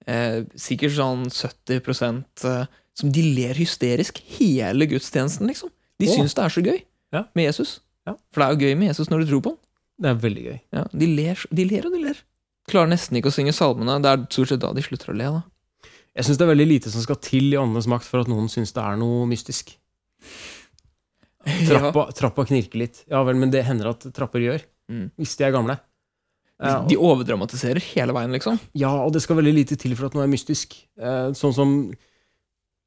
eh, 0.06 0.42
sikkert 0.60 0.96
sånn 0.98 1.24
70 1.32 2.24
eh, 2.44 2.66
som 2.94 3.12
de 3.12 3.22
ler 3.34 3.56
hysterisk 3.56 4.20
hele 4.36 4.86
gudstjenesten, 4.90 5.48
liksom. 5.48 5.72
De 6.02 6.10
oh. 6.10 6.14
syns 6.18 6.36
det 6.36 6.44
er 6.44 6.52
så 6.52 6.64
gøy 6.64 6.82
Ja. 7.16 7.24
med 7.34 7.48
Jesus. 7.48 7.80
Ja. 8.06 8.16
For 8.32 8.42
det 8.42 8.48
er 8.48 8.52
jo 8.52 8.66
gøy 8.66 8.78
med 8.78 8.92
Jesus 8.92 9.08
når 9.08 9.22
du 9.24 9.32
tror 9.32 9.42
på 9.46 9.54
han. 9.54 9.62
Det 10.02 10.10
er 10.10 10.20
veldig 10.20 10.44
gøy. 10.44 10.60
Ja, 10.74 10.84
de, 10.92 11.06
ler, 11.16 11.46
de 11.52 11.64
ler 11.68 11.86
og 11.86 11.94
de 11.94 12.04
ler. 12.08 12.22
Klarer 12.70 12.90
nesten 12.90 13.18
ikke 13.18 13.30
å 13.30 13.34
synge 13.34 13.54
salmene. 13.54 14.00
Det 14.02 14.10
er 14.10 14.24
stort 14.30 14.50
sett 14.52 14.62
da 14.62 14.72
de 14.74 14.82
slutter 14.84 15.12
å 15.12 15.16
le. 15.16 15.28
da. 15.38 15.42
Jeg 16.12 16.26
syns 16.26 16.40
det 16.40 16.44
er 16.44 16.52
veldig 16.52 16.68
lite 16.68 16.92
som 16.92 17.04
skal 17.04 17.18
til 17.24 17.52
i 17.54 17.58
åndenes 17.60 17.88
makt 17.88 18.08
for 18.08 18.24
at 18.24 18.30
noen 18.30 18.50
syns 18.52 18.74
det 18.76 18.82
er 18.84 18.98
noe 19.00 19.24
mystisk. 19.30 19.72
Trappa, 21.68 22.04
trappa 22.14 22.44
knirker 22.46 22.78
litt. 22.78 23.00
Ja 23.10 23.24
vel, 23.26 23.34
men 23.40 23.50
det 23.50 23.64
hender 23.66 23.90
at 23.90 24.04
trapper 24.14 24.44
gjør. 24.44 24.62
Mm. 24.92 25.08
Hvis 25.18 25.34
de 25.40 25.46
er 25.48 25.54
gamle. 25.54 25.74
De 26.86 26.94
overdramatiserer 26.94 27.82
hele 27.96 28.14
veien, 28.14 28.34
liksom. 28.36 28.58
Ja, 28.78 28.92
og 29.02 29.10
det 29.14 29.24
skal 29.24 29.40
veldig 29.40 29.54
lite 29.56 29.78
til 29.80 29.96
for 29.98 30.06
at 30.06 30.14
noe 30.14 30.28
er 30.28 30.30
mystisk. 30.30 30.76
Eh, 31.00 31.32
sånn 31.34 31.54
som 31.56 31.72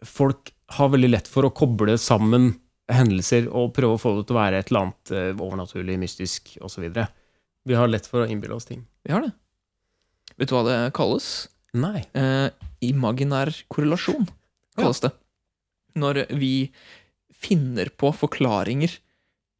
folk 0.05 0.53
har 0.77 0.93
veldig 0.93 1.09
lett 1.11 1.27
for 1.27 1.47
å 1.47 1.51
koble 1.55 1.97
sammen 1.99 2.53
hendelser 2.91 3.49
og 3.49 3.73
prøve 3.75 3.97
å 3.97 4.01
få 4.01 4.13
det 4.15 4.27
til 4.29 4.37
å 4.37 4.39
være 4.39 4.61
et 4.61 4.71
eller 4.71 4.85
annet 4.85 5.11
eh, 5.11 5.31
overnaturlig, 5.33 5.97
mystisk 6.05 6.55
osv. 6.63 6.87
Vi 7.65 7.77
har 7.77 7.91
lett 7.91 8.07
for 8.07 8.23
å 8.23 8.29
innbille 8.29 8.55
oss 8.55 8.69
ting. 8.69 8.85
Vi 9.03 9.11
har 9.11 9.25
det. 9.25 9.33
Vet 10.39 10.51
du 10.51 10.55
hva 10.55 10.63
det 10.67 10.79
kalles? 10.95 11.49
Nei. 11.75 12.05
Eh, 12.15 12.49
imaginær 12.87 13.51
korrelasjon, 13.71 14.27
kalles 14.79 15.01
det. 15.03 15.11
Når 15.99 16.25
vi 16.39 16.69
finner 17.35 17.91
på 17.99 18.11
forklaringer 18.15 18.97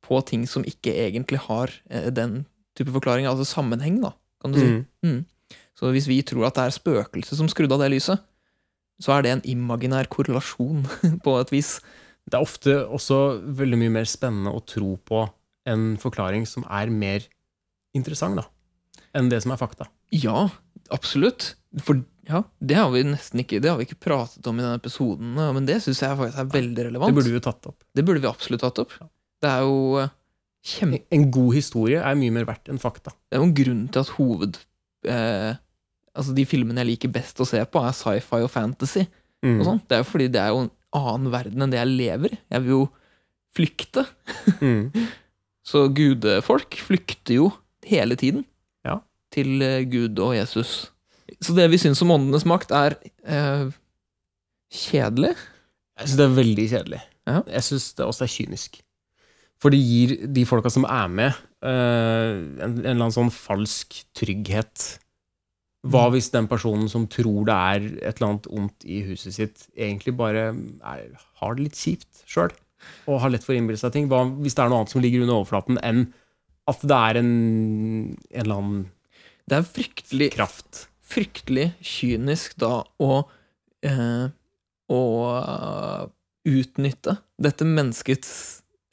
på 0.06 0.20
ting 0.28 0.46
som 0.50 0.66
ikke 0.68 0.94
egentlig 1.08 1.42
har 1.48 1.74
eh, 1.90 2.12
den 2.14 2.44
type 2.78 2.94
forklaring, 2.94 3.28
altså 3.30 3.48
sammenheng, 3.48 4.00
da, 4.04 4.14
kan 4.44 4.56
du 4.56 4.62
si. 4.62 4.72
Mm. 4.72 4.86
Mm. 5.08 5.58
Så 5.76 5.92
hvis 5.92 6.08
vi 6.08 6.22
tror 6.28 6.48
at 6.48 6.58
det 6.58 6.68
er 6.70 6.76
spøkelset 6.76 7.40
som 7.40 7.52
skrudde 7.52 7.76
av 7.76 7.84
det 7.84 7.92
lyset, 7.96 8.24
så 9.04 9.18
er 9.18 9.26
det 9.26 9.32
en 9.34 9.46
imaginær 9.56 10.08
korrelasjon 10.12 10.86
på 11.26 11.38
et 11.42 11.52
vis. 11.52 11.78
Det 12.26 12.38
er 12.38 12.46
ofte 12.46 12.78
også 12.86 13.42
veldig 13.60 13.80
mye 13.84 13.96
mer 14.00 14.10
spennende 14.10 14.54
å 14.56 14.64
tro 14.66 14.96
på 15.04 15.26
en 15.70 15.96
forklaring 16.02 16.46
som 16.48 16.66
er 16.70 16.92
mer 16.94 17.26
interessant, 17.98 18.38
da, 18.38 18.46
enn 19.18 19.32
det 19.32 19.42
som 19.44 19.54
er 19.56 19.60
fakta. 19.60 19.90
Ja, 20.14 20.48
absolutt. 20.94 21.54
For 21.86 22.02
ja, 22.26 22.42
det 22.64 22.78
har 22.80 22.88
vi 22.94 23.04
nesten 23.06 23.42
ikke 23.44 23.60
Det 23.62 23.70
har 23.70 23.78
vi 23.78 23.86
ikke 23.86 24.00
pratet 24.08 24.46
om 24.50 24.58
i 24.58 24.64
denne 24.64 24.80
episoden, 24.80 25.36
men 25.36 25.68
det 25.68 25.82
syns 25.84 26.02
jeg 26.02 26.18
faktisk 26.18 26.42
er 26.42 26.54
veldig 26.54 26.86
relevant. 26.88 27.12
Det 27.12 27.20
burde 27.20 27.34
vi 27.34 27.38
jo 27.40 27.44
tatt 27.46 27.68
opp. 27.70 27.84
Det 27.94 28.06
burde 28.08 28.24
vi 28.24 28.30
absolutt 28.30 28.64
tatt 28.66 28.82
opp. 28.82 28.96
Det 29.44 29.52
er 29.52 29.66
jo 29.68 30.00
eh, 30.02 30.14
kjempe 30.66 31.04
En 31.14 31.28
god 31.34 31.52
historie 31.58 32.00
er 32.02 32.18
mye 32.18 32.34
mer 32.34 32.48
verdt 32.48 32.72
enn 32.72 32.82
fakta. 32.82 33.14
Det 33.30 33.38
er 33.38 33.44
jo 33.44 33.50
en 33.50 33.58
grunn 33.60 33.84
til 33.92 34.02
at 34.02 34.14
hoved 34.18 34.60
eh, 35.12 35.52
Altså 36.16 36.32
De 36.32 36.46
filmene 36.48 36.80
jeg 36.82 36.94
liker 36.94 37.12
best 37.12 37.42
å 37.44 37.48
se 37.50 37.60
på, 37.68 37.82
er 37.84 37.92
sci-fi 37.94 38.40
og 38.46 38.52
fantasy. 38.54 39.04
Mm. 39.46 39.60
og. 39.62 39.82
Det 39.84 39.98
er 39.98 40.02
jo 40.02 40.08
fordi 40.08 40.30
det 40.32 40.40
er 40.42 40.54
jo 40.54 40.64
en 40.64 40.72
annen 40.96 41.32
verden 41.34 41.66
enn 41.66 41.74
det 41.74 41.82
jeg 41.82 41.92
lever 41.92 42.38
i. 42.38 42.40
Jeg 42.56 42.64
vil 42.64 42.72
jo 42.72 42.84
flykte. 43.56 44.06
Mm. 44.64 44.96
Så 45.70 45.88
gudefolk 45.98 46.78
flykter 46.88 47.40
jo 47.40 47.50
hele 47.86 48.18
tiden 48.18 48.46
Ja. 48.46 48.52
Til 49.36 49.66
eh, 49.66 49.84
Gud 49.90 50.20
og 50.24 50.36
Jesus. 50.38 50.92
Så 51.42 51.56
det 51.58 51.68
vi 51.72 51.82
syns 51.82 52.02
om 52.06 52.14
åndenes 52.16 52.46
makt, 52.48 52.74
er 52.76 52.98
eh, 53.26 53.68
kjedelig. 54.74 55.36
Jeg 55.96 56.10
syns 56.10 56.18
det 56.20 56.28
er 56.28 56.40
veldig 56.40 56.68
kjedelig. 56.72 57.02
Ja. 57.26 57.40
Jeg 57.58 57.68
syns 57.70 57.88
det 57.98 58.06
også 58.06 58.26
er 58.26 58.34
kynisk. 58.36 58.82
For 59.62 59.74
det 59.74 59.80
gir 59.82 60.18
de 60.36 60.44
folka 60.48 60.70
som 60.74 60.86
er 60.88 61.10
med, 61.10 61.40
eh, 61.66 62.36
en, 62.36 62.60
en 62.62 62.84
eller 62.84 63.00
annen 63.00 63.16
sånn 63.16 63.34
falsk 63.34 64.02
trygghet. 64.18 64.86
Hva 65.86 66.08
hvis 66.14 66.32
den 66.34 66.48
personen 66.50 66.90
som 66.90 67.06
tror 67.12 67.46
det 67.48 67.56
er 67.56 67.88
et 68.10 68.18
eller 68.18 68.32
annet 68.32 68.48
ondt 68.50 68.86
i 68.90 69.04
huset 69.06 69.36
sitt, 69.36 69.68
egentlig 69.78 70.16
bare 70.18 70.48
er, 70.50 71.10
har 71.42 71.58
det 71.58 71.68
litt 71.68 71.78
kjipt 71.78 72.24
sjøl? 72.30 72.54
Og 73.10 73.22
har 73.22 73.32
lett 73.34 73.46
for 73.46 73.54
å 73.54 73.58
innbille 73.60 73.80
seg 73.80 73.94
ting? 73.94 74.10
Hva 74.10 74.24
hvis 74.42 74.58
det 74.58 74.64
er 74.64 74.72
noe 74.72 74.84
annet 74.84 74.94
som 74.94 75.04
ligger 75.04 75.26
under 75.26 75.40
overflaten, 75.40 75.80
enn 75.86 76.08
at 76.70 76.82
det 76.82 76.98
er 76.98 77.20
en, 77.22 77.32
en 78.18 78.42
eller 78.42 78.56
annen 78.58 78.84
Det 79.46 79.60
er 79.60 79.66
fryktelig 79.70 80.32
kraft? 80.34 80.88
fryktelig 81.06 81.70
kynisk 81.86 82.58
da 82.62 82.80
å 83.02 83.12
eh, 83.86 84.28
Å 84.86 85.02
eh, 85.34 86.02
utnytte 86.46 87.16
dette 87.42 87.66
menneskets 87.66 88.32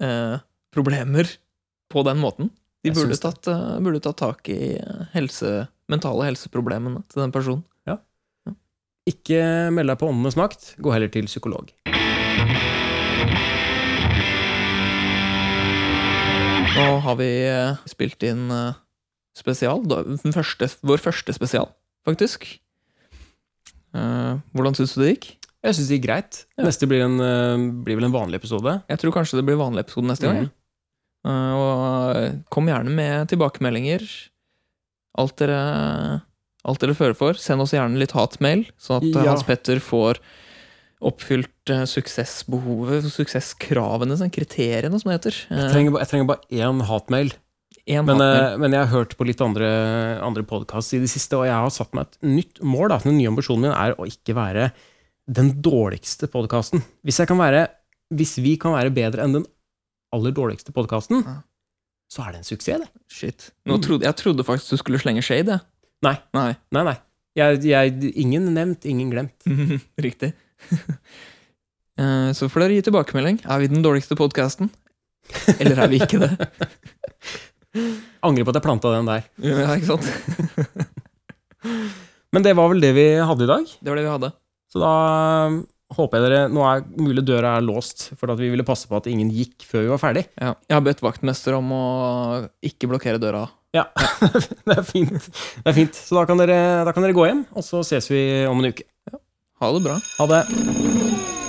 eh, 0.00 0.38
problemer 0.72 1.28
på 1.92 2.04
den 2.08 2.20
måten. 2.22 2.48
De 2.80 2.94
burde 2.96 3.18
tatt, 3.20 3.48
eh, 3.52 3.74
burde 3.84 4.00
tatt 4.00 4.16
tak 4.22 4.48
i 4.48 4.78
eh, 4.78 5.02
helse, 5.12 5.66
mentale 5.92 6.30
helseproblemene 6.30 7.04
til 7.12 7.24
den 7.24 7.34
personen. 7.34 7.66
Ikke 9.02 9.42
meld 9.74 9.90
deg 9.90 9.98
på 9.98 10.06
Åndenes 10.06 10.36
makt, 10.38 10.66
gå 10.78 10.92
heller 10.94 11.10
til 11.10 11.26
psykolog. 11.26 11.72
Nå 16.72 16.84
har 17.02 17.16
vi 17.18 17.30
spilt 17.90 18.22
inn 18.30 18.46
spesial. 19.36 19.84
Første, 20.32 20.68
vår 20.86 21.00
første 21.02 21.34
spesial, 21.36 21.70
faktisk. 22.08 22.46
Uh, 23.92 24.40
hvordan 24.56 24.76
syns 24.76 24.94
du 24.96 25.02
det 25.02 25.14
gikk? 25.14 25.28
Jeg 25.62 25.76
syns 25.76 25.88
det 25.90 25.98
gikk 25.98 26.06
greit. 26.08 26.40
Ja. 26.56 26.64
Neste 26.66 26.88
blir, 26.90 27.04
en, 27.04 27.20
uh, 27.20 27.68
blir 27.84 27.98
vel 28.00 28.08
en 28.08 28.14
vanlig 28.14 28.40
episode. 28.40 28.78
Jeg 28.90 29.02
tror 29.02 29.14
kanskje 29.14 29.38
det 29.38 29.46
blir 29.46 29.60
vanlig 29.60 29.84
episode 29.86 30.08
neste 30.08 30.28
gang. 30.28 30.44
Mhm. 30.44 30.50
ja. 30.50 30.58
Eh, 31.22 31.54
og 31.54 32.46
kom 32.50 32.66
gjerne 32.66 32.90
med 32.90 33.28
tilbakemeldinger. 33.30 34.02
Alt 35.22 35.36
dere, 35.38 35.58
alt 36.66 36.82
dere 36.82 36.96
fører 36.98 37.14
for. 37.14 37.38
Send 37.38 37.62
oss 37.62 37.74
gjerne 37.76 38.00
litt 38.00 38.14
hatmail, 38.16 38.64
sånn 38.80 38.98
at 38.98 39.20
Ja. 39.20 39.28
Hans 39.30 39.44
Petter 39.46 39.78
får 39.78 40.18
oppfylt 41.02 41.70
eh, 41.70 41.84
suksessbehovet, 41.86 43.06
suksesskravene, 43.10 44.16
sånn, 44.18 44.34
kriteriene, 44.34 44.98
som 44.98 45.10
det 45.10 45.18
heter. 45.20 45.38
Jeg 45.50 45.70
trenger, 45.70 45.98
jeg 46.02 46.10
trenger 46.10 46.28
bare 46.32 46.42
én 46.50 46.82
hatmail 46.90 47.32
Men, 47.86 48.20
eh, 48.20 48.56
men 48.58 48.72
jeg 48.76 48.80
har 48.86 48.90
hørt 48.92 49.16
på 49.18 49.26
litt 49.26 49.40
andre, 49.44 49.68
andre 50.22 50.42
podkast 50.46 50.94
i 50.94 51.00
det 51.02 51.10
siste, 51.10 51.36
og 51.38 51.46
jeg 51.48 51.54
har 51.54 51.70
satt 51.74 51.92
meg 51.94 52.06
et 52.06 52.18
nytt 52.22 52.60
mål. 52.62 52.88
Da. 52.92 52.98
Den 53.04 53.18
nye 53.18 53.30
ambisjonen 53.32 53.66
min 53.68 53.72
er 53.74 53.94
å 53.98 54.06
ikke 54.06 54.34
være 54.38 54.70
den 55.30 55.52
dårligste 55.62 56.28
podkasten. 56.30 56.82
Hvis, 57.06 57.18
jeg 57.18 57.28
kan 57.28 57.38
være- 57.38 57.68
hvis 58.14 58.36
vi 58.42 58.56
kan 58.56 58.72
være 58.72 58.92
bedre 58.94 59.22
enn 59.24 59.32
den 59.38 59.46
aller 60.12 60.32
dårligste 60.32 60.72
podkasten, 60.72 61.24
Ja. 61.24 61.42
så 62.12 62.26
er 62.28 62.32
det 62.32 62.38
en 62.38 62.44
suksess, 62.44 62.78
det. 62.80 62.88
Shit. 63.08 63.50
Nå 63.66 63.78
trodde, 63.80 64.02
jeg 64.04 64.16
trodde 64.16 64.44
faktisk 64.44 64.70
du 64.70 64.76
skulle 64.76 64.98
slenge 64.98 65.22
shade. 65.22 65.60
Nei. 66.02 66.18
Nei. 66.34 66.56
Nei, 66.72 66.82
nei. 66.84 66.96
Jeg, 67.34 67.62
jeg, 67.64 68.12
ingen 68.16 68.52
nevnt, 68.54 68.84
ingen 68.84 69.10
glemt. 69.10 69.46
Riktig. 69.98 70.34
Eh, 71.98 72.32
Så 72.32 72.48
får 72.48 72.60
dere 72.64 72.72
gi 72.78 72.82
tilbakemelding. 72.88 73.42
Er 73.44 73.58
vi 73.60 73.66
den 73.68 73.82
dårligste 73.84 74.16
podkasten? 74.16 74.70
Eller 75.60 75.76
er 75.84 75.88
vi 75.92 75.98
ikke 76.00 76.18
det? 76.22 76.48
Angrer 78.22 78.44
på 78.44 78.52
at 78.52 78.58
jeg 78.58 78.66
planta 78.66 78.92
den 78.92 79.08
der. 79.08 79.26
Ja, 79.42 79.74
ikke 79.76 79.94
sant? 79.94 80.06
Men 82.32 82.44
det 82.44 82.54
var 82.56 82.70
vel 82.72 82.82
det 82.82 82.92
vi 82.96 83.06
hadde 83.20 83.44
i 83.46 83.50
dag. 83.50 83.68
Det 83.80 83.92
var 83.92 84.00
det 84.00 84.06
vi 84.06 84.12
hadde. 84.12 84.32
Så 84.72 84.80
da 84.80 84.92
um, 85.48 85.58
håper 85.92 86.18
jeg 86.18 86.30
dere 86.30 86.44
Nå 86.52 86.62
er 86.64 86.84
mulig 86.96 87.24
døra 87.28 87.56
er 87.58 87.66
låst, 87.66 88.10
for 88.16 88.32
at 88.32 88.40
vi 88.40 88.48
ville 88.52 88.66
passe 88.66 88.88
på 88.88 88.96
at 88.96 89.08
ingen 89.10 89.32
gikk 89.32 89.66
før 89.68 89.84
vi 89.84 89.92
var 89.92 90.00
ferdig. 90.00 90.24
Ja. 90.40 90.54
Jeg 90.68 90.78
har 90.78 90.86
bedt 90.86 91.04
vaktmester 91.04 91.58
om 91.58 91.74
å 91.76 91.84
ikke 92.64 92.88
blokkere 92.92 93.20
døra. 93.22 93.44
Ja, 93.76 93.86
det 94.68 94.78
er 94.78 94.84
fint. 94.84 95.28
Det 95.60 95.68
er 95.68 95.76
fint. 95.76 95.96
Så 95.96 96.16
da 96.18 96.26
kan, 96.28 96.40
dere, 96.40 96.58
da 96.88 96.92
kan 96.92 97.04
dere 97.04 97.16
gå 97.16 97.28
hjem, 97.28 97.46
og 97.56 97.64
så 97.64 97.84
ses 97.88 98.10
vi 98.12 98.24
om 98.48 98.60
en 98.60 98.72
uke. 98.72 98.88
Ha 99.62 99.76
det 99.76 99.84
bra. 99.84 100.00
Ha 100.18 100.28
det. 100.32 101.41